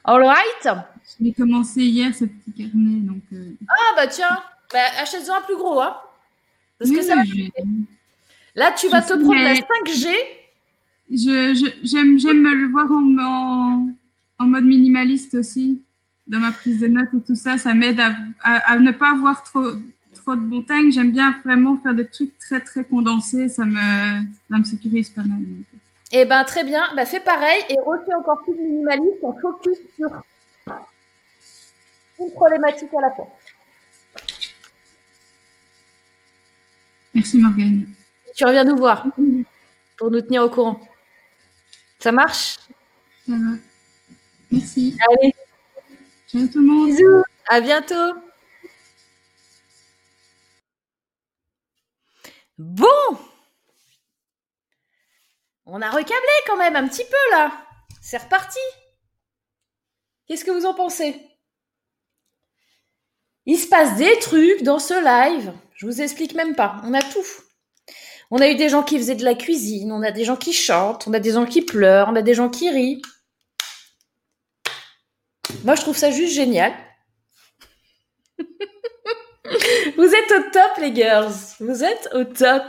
All 0.04 0.24
right? 0.24 0.78
J'ai 1.20 1.32
commencé 1.34 1.82
hier 1.82 2.14
ce 2.14 2.24
petit 2.24 2.52
carnet. 2.56 3.00
Donc, 3.00 3.22
euh, 3.34 3.52
Ah, 3.68 3.94
bah 3.94 4.06
tiens, 4.06 4.42
bah, 4.72 4.80
achète-en 4.98 5.36
un 5.36 5.42
plus 5.42 5.56
gros. 5.56 5.82
Hein, 5.82 5.98
parce 6.78 6.90
que 6.90 7.02
ça 7.02 7.14
Là, 8.54 8.72
tu 8.72 8.88
vas 8.88 9.02
te 9.02 9.12
prendre 9.12 9.34
la 9.34 9.54
5G. 9.54 10.08
J'aime 11.10 12.18
je, 12.18 12.32
me 12.32 12.54
le 12.54 12.68
voir 12.68 12.90
en, 12.90 13.92
en, 14.38 14.46
mode 14.46 14.64
minimaliste 14.64 15.34
aussi, 15.34 15.82
dans 16.32 16.40
ma 16.40 16.50
prise 16.50 16.80
de 16.80 16.88
notes 16.88 17.12
et 17.14 17.20
tout 17.20 17.34
ça. 17.36 17.58
Ça 17.58 17.74
m'aide 17.74 18.00
à, 18.00 18.14
à, 18.42 18.78
ne 18.78 18.90
pas 18.90 19.10
avoir 19.12 19.44
trop, 19.44 19.72
trop 20.14 20.34
de 20.34 20.40
montagnes. 20.40 20.90
J'aime 20.90 21.12
bien 21.12 21.38
vraiment 21.44 21.76
faire 21.76 21.94
des 21.94 22.06
trucs 22.06 22.36
très, 22.38 22.60
très 22.60 22.84
condensés. 22.84 23.48
Ça 23.48 23.64
me, 23.64 24.22
ça 24.50 24.58
me 24.58 24.64
sécurise 24.64 25.10
pas 25.10 25.22
mal. 25.22 25.40
Eh 26.10 26.24
ben 26.24 26.44
très 26.44 26.64
bien, 26.64 26.82
bah, 26.96 27.06
fais 27.06 27.20
pareil 27.20 27.62
et 27.68 27.76
refais 27.86 28.14
encore 28.14 28.42
plus 28.42 28.54
minimaliste 28.54 29.22
en 29.22 29.34
focus 29.40 29.78
sur 29.96 30.10
une 32.18 32.30
problématique 32.32 32.92
à 32.96 33.00
la 33.02 33.10
fois. 33.10 33.28
Merci 37.14 37.38
Morgane. 37.38 37.86
Tu 38.34 38.44
reviens 38.44 38.64
nous 38.64 38.76
voir 38.76 39.06
pour 39.98 40.10
nous 40.10 40.20
tenir 40.22 40.42
au 40.44 40.50
courant. 40.50 40.80
Ça 41.98 42.10
marche? 42.10 42.56
Ça 43.26 43.32
va. 43.32 43.56
Merci. 44.50 44.96
Allez. 45.08 45.34
Tout 46.32 46.48
le. 46.54 46.86
Bisous. 46.86 47.24
À 47.48 47.60
bientôt. 47.60 48.14
Bon. 52.56 52.86
On 55.66 55.82
a 55.82 55.90
recablé 55.90 56.14
quand 56.46 56.56
même 56.56 56.76
un 56.76 56.88
petit 56.88 57.04
peu 57.04 57.30
là. 57.32 57.52
C'est 58.00 58.16
reparti. 58.16 58.58
Qu'est-ce 60.26 60.44
que 60.44 60.50
vous 60.50 60.64
en 60.64 60.74
pensez? 60.74 61.20
Il 63.44 63.58
se 63.58 63.68
passe 63.68 63.96
des 63.96 64.18
trucs 64.18 64.62
dans 64.62 64.78
ce 64.78 64.94
live. 64.94 65.52
Je 65.74 65.84
vous 65.86 66.00
explique 66.00 66.34
même 66.34 66.54
pas. 66.54 66.80
On 66.84 66.94
a 66.94 67.02
tout. 67.02 67.26
On 68.30 68.38
a 68.38 68.48
eu 68.48 68.54
des 68.54 68.70
gens 68.70 68.82
qui 68.82 68.96
faisaient 68.96 69.16
de 69.16 69.24
la 69.24 69.34
cuisine, 69.34 69.92
on 69.92 70.02
a 70.02 70.10
des 70.10 70.24
gens 70.24 70.36
qui 70.36 70.54
chantent, 70.54 71.06
on 71.06 71.12
a 71.12 71.18
des 71.20 71.32
gens 71.32 71.44
qui 71.44 71.60
pleurent, 71.60 72.08
on 72.10 72.16
a 72.16 72.22
des 72.22 72.32
gens 72.32 72.48
qui 72.48 72.70
rient. 72.70 73.02
Moi, 75.64 75.74
je 75.74 75.82
trouve 75.82 75.96
ça 75.96 76.10
juste 76.10 76.34
génial. 76.34 76.72
Vous 79.96 80.14
êtes 80.14 80.32
au 80.32 80.50
top, 80.50 80.76
les 80.78 80.94
girls. 80.94 81.32
Vous 81.60 81.84
êtes 81.84 82.08
au 82.12 82.24
top. 82.24 82.64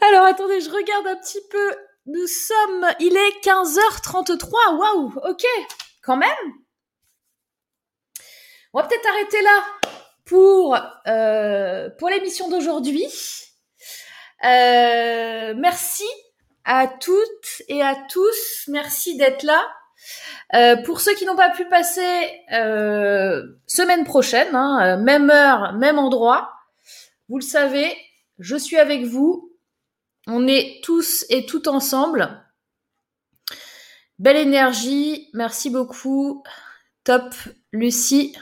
Alors 0.00 0.26
attendez, 0.26 0.60
je 0.60 0.70
regarde 0.70 1.06
un 1.06 1.16
petit 1.16 1.40
peu. 1.50 1.76
Nous 2.06 2.26
sommes, 2.26 2.86
il 3.00 3.16
est 3.16 3.44
15h33. 3.44 4.76
Waouh, 4.76 5.12
ok, 5.28 5.44
quand 6.02 6.16
même. 6.16 6.28
On 8.72 8.80
va 8.80 8.86
peut-être 8.86 9.08
arrêter 9.08 9.40
là 9.42 9.64
pour, 10.24 10.76
euh, 11.06 11.88
pour 11.98 12.08
l'émission 12.08 12.48
d'aujourd'hui. 12.48 13.06
Euh, 14.44 15.54
merci 15.56 16.04
à 16.64 16.88
toutes 16.88 17.62
et 17.68 17.82
à 17.82 17.94
tous. 18.10 18.64
Merci 18.68 19.16
d'être 19.16 19.42
là. 19.44 19.64
Euh, 20.54 20.76
pour 20.82 21.00
ceux 21.00 21.14
qui 21.14 21.24
n'ont 21.26 21.36
pas 21.36 21.50
pu 21.50 21.64
passer 21.66 22.40
semaine 23.66 24.04
prochaine, 24.04 24.54
hein, 24.54 24.96
même 24.98 25.30
heure, 25.30 25.72
même 25.74 25.98
endroit, 25.98 26.50
vous 27.28 27.38
le 27.38 27.44
savez, 27.44 27.96
je 28.38 28.56
suis 28.56 28.76
avec 28.76 29.04
vous 29.04 29.54
on 30.26 30.46
est 30.46 30.80
tous 30.82 31.24
et 31.28 31.46
toutes 31.46 31.68
ensemble. 31.68 32.42
Belle 34.18 34.36
énergie, 34.36 35.28
merci 35.34 35.70
beaucoup. 35.70 36.42
Top, 37.04 37.34
Lucie. 37.72 38.34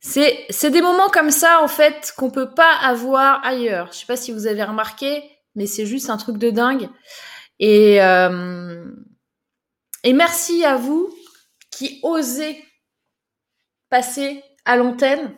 C'est, 0.00 0.70
des 0.70 0.82
moments 0.82 1.08
comme 1.08 1.30
ça, 1.30 1.62
en 1.62 1.68
fait, 1.68 2.12
qu'on 2.16 2.30
peut 2.30 2.50
pas 2.50 2.72
avoir 2.82 3.44
ailleurs. 3.44 3.88
Je 3.92 3.98
sais 3.98 4.06
pas 4.06 4.16
si 4.16 4.32
vous 4.32 4.46
avez 4.46 4.64
remarqué, 4.64 5.22
mais 5.54 5.66
c'est 5.66 5.86
juste 5.86 6.10
un 6.10 6.16
truc 6.16 6.36
de 6.36 6.50
dingue. 6.50 6.90
Et, 7.58 8.02
euh, 8.02 8.90
et 10.04 10.12
merci 10.12 10.64
à 10.64 10.76
vous 10.76 11.12
qui 11.70 11.98
osez 12.02 12.62
passer 13.88 14.44
à 14.64 14.76
l'antenne. 14.76 15.34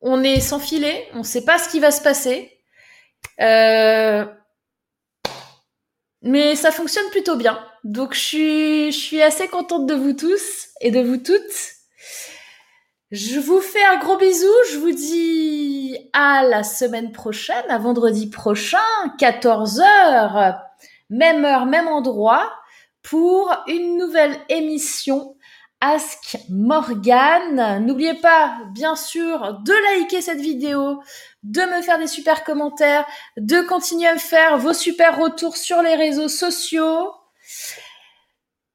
On 0.00 0.24
est 0.24 0.40
sans 0.40 0.58
filet, 0.58 1.08
on 1.14 1.22
sait 1.22 1.44
pas 1.44 1.58
ce 1.58 1.68
qui 1.68 1.78
va 1.78 1.90
se 1.90 2.02
passer. 2.02 2.58
Euh, 3.40 4.24
mais 6.22 6.56
ça 6.56 6.72
fonctionne 6.72 7.08
plutôt 7.10 7.36
bien. 7.36 7.64
Donc 7.84 8.14
je 8.14 8.20
suis, 8.20 8.92
je 8.92 8.98
suis 8.98 9.22
assez 9.22 9.46
contente 9.48 9.86
de 9.86 9.94
vous 9.94 10.14
tous 10.14 10.68
et 10.80 10.90
de 10.90 11.00
vous 11.00 11.18
toutes. 11.18 11.72
Je 13.10 13.38
vous 13.38 13.60
fais 13.60 13.84
un 13.84 13.98
gros 13.98 14.16
bisou. 14.16 14.50
Je 14.70 14.78
vous 14.78 14.92
dis 14.92 15.98
à 16.14 16.42
la 16.44 16.62
semaine 16.62 17.12
prochaine, 17.12 17.68
à 17.68 17.78
vendredi 17.78 18.30
prochain, 18.30 18.78
14h, 19.18 20.58
même 21.10 21.44
heure, 21.44 21.66
même 21.66 21.88
endroit, 21.88 22.50
pour 23.02 23.52
une 23.66 23.98
nouvelle 23.98 24.36
émission 24.48 25.36
Ask 25.80 26.38
Morgan. 26.48 27.84
N'oubliez 27.84 28.14
pas, 28.14 28.58
bien 28.72 28.94
sûr, 28.94 29.60
de 29.64 29.72
liker 29.98 30.22
cette 30.22 30.40
vidéo, 30.40 31.02
de 31.42 31.60
me 31.62 31.82
faire 31.82 31.98
des 31.98 32.06
super 32.06 32.44
commentaires, 32.44 33.04
de 33.36 33.60
continuer 33.62 34.06
à 34.06 34.14
me 34.14 34.18
faire 34.20 34.58
vos 34.58 34.74
super 34.74 35.18
retours 35.18 35.56
sur 35.56 35.82
les 35.82 35.96
réseaux 35.96 36.28
sociaux. 36.28 37.10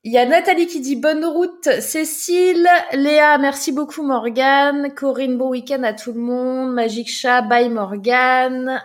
Il 0.03 0.13
y 0.13 0.17
a 0.17 0.25
Nathalie 0.25 0.67
qui 0.67 0.79
dit 0.79 0.95
bonne 0.95 1.25
route, 1.25 1.69
Cécile, 1.81 2.69
Léa, 2.93 3.37
merci 3.37 3.71
beaucoup 3.71 4.03
Morgane, 4.03 4.93
Corinne, 4.93 5.37
bon 5.37 5.49
week-end 5.49 5.83
à 5.83 5.91
tout 5.91 6.13
le 6.13 6.19
monde, 6.19 6.73
Magic 6.73 7.09
Chat, 7.09 7.41
bye 7.41 7.69
Morgane, 7.69 8.81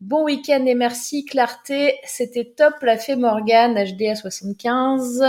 bon 0.00 0.24
week-end 0.24 0.64
et 0.66 0.74
merci 0.74 1.24
Clarté, 1.24 1.98
c'était 2.04 2.54
top 2.56 2.82
la 2.82 2.98
fée 2.98 3.16
Morgane, 3.16 3.74
HDA 3.74 4.14
75. 4.14 5.24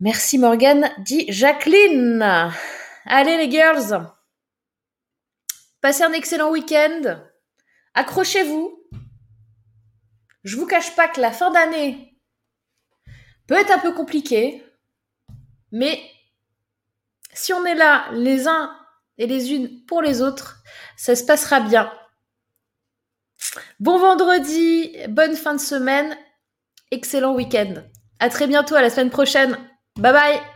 Merci 0.00 0.38
Morgane, 0.38 0.90
dit 0.98 1.26
Jacqueline. 1.28 2.52
Allez 3.04 3.36
les 3.36 3.50
girls, 3.50 4.06
passez 5.80 6.02
un 6.04 6.12
excellent 6.12 6.50
week-end. 6.50 7.20
Accrochez-vous. 7.94 8.78
Je 10.44 10.56
vous 10.56 10.66
cache 10.66 10.96
pas 10.96 11.08
que 11.08 11.20
la 11.20 11.30
fin 11.30 11.50
d'année 11.50 12.18
peut 13.46 13.54
être 13.54 13.70
un 13.70 13.78
peu 13.78 13.92
compliquée, 13.92 14.64
mais 15.70 16.00
si 17.32 17.52
on 17.52 17.64
est 17.64 17.74
là 17.74 18.08
les 18.12 18.48
uns 18.48 18.76
et 19.18 19.26
les 19.26 19.52
unes 19.52 19.84
pour 19.86 20.02
les 20.02 20.22
autres, 20.22 20.62
ça 20.96 21.14
se 21.14 21.24
passera 21.24 21.60
bien. 21.60 21.92
Bon 23.82 23.98
vendredi, 23.98 24.96
bonne 25.08 25.34
fin 25.34 25.54
de 25.54 25.60
semaine, 25.60 26.16
excellent 26.92 27.34
week-end. 27.34 27.82
À 28.20 28.28
très 28.28 28.46
bientôt, 28.46 28.76
à 28.76 28.80
la 28.80 28.90
semaine 28.90 29.10
prochaine. 29.10 29.58
Bye 29.98 30.12
bye 30.12 30.51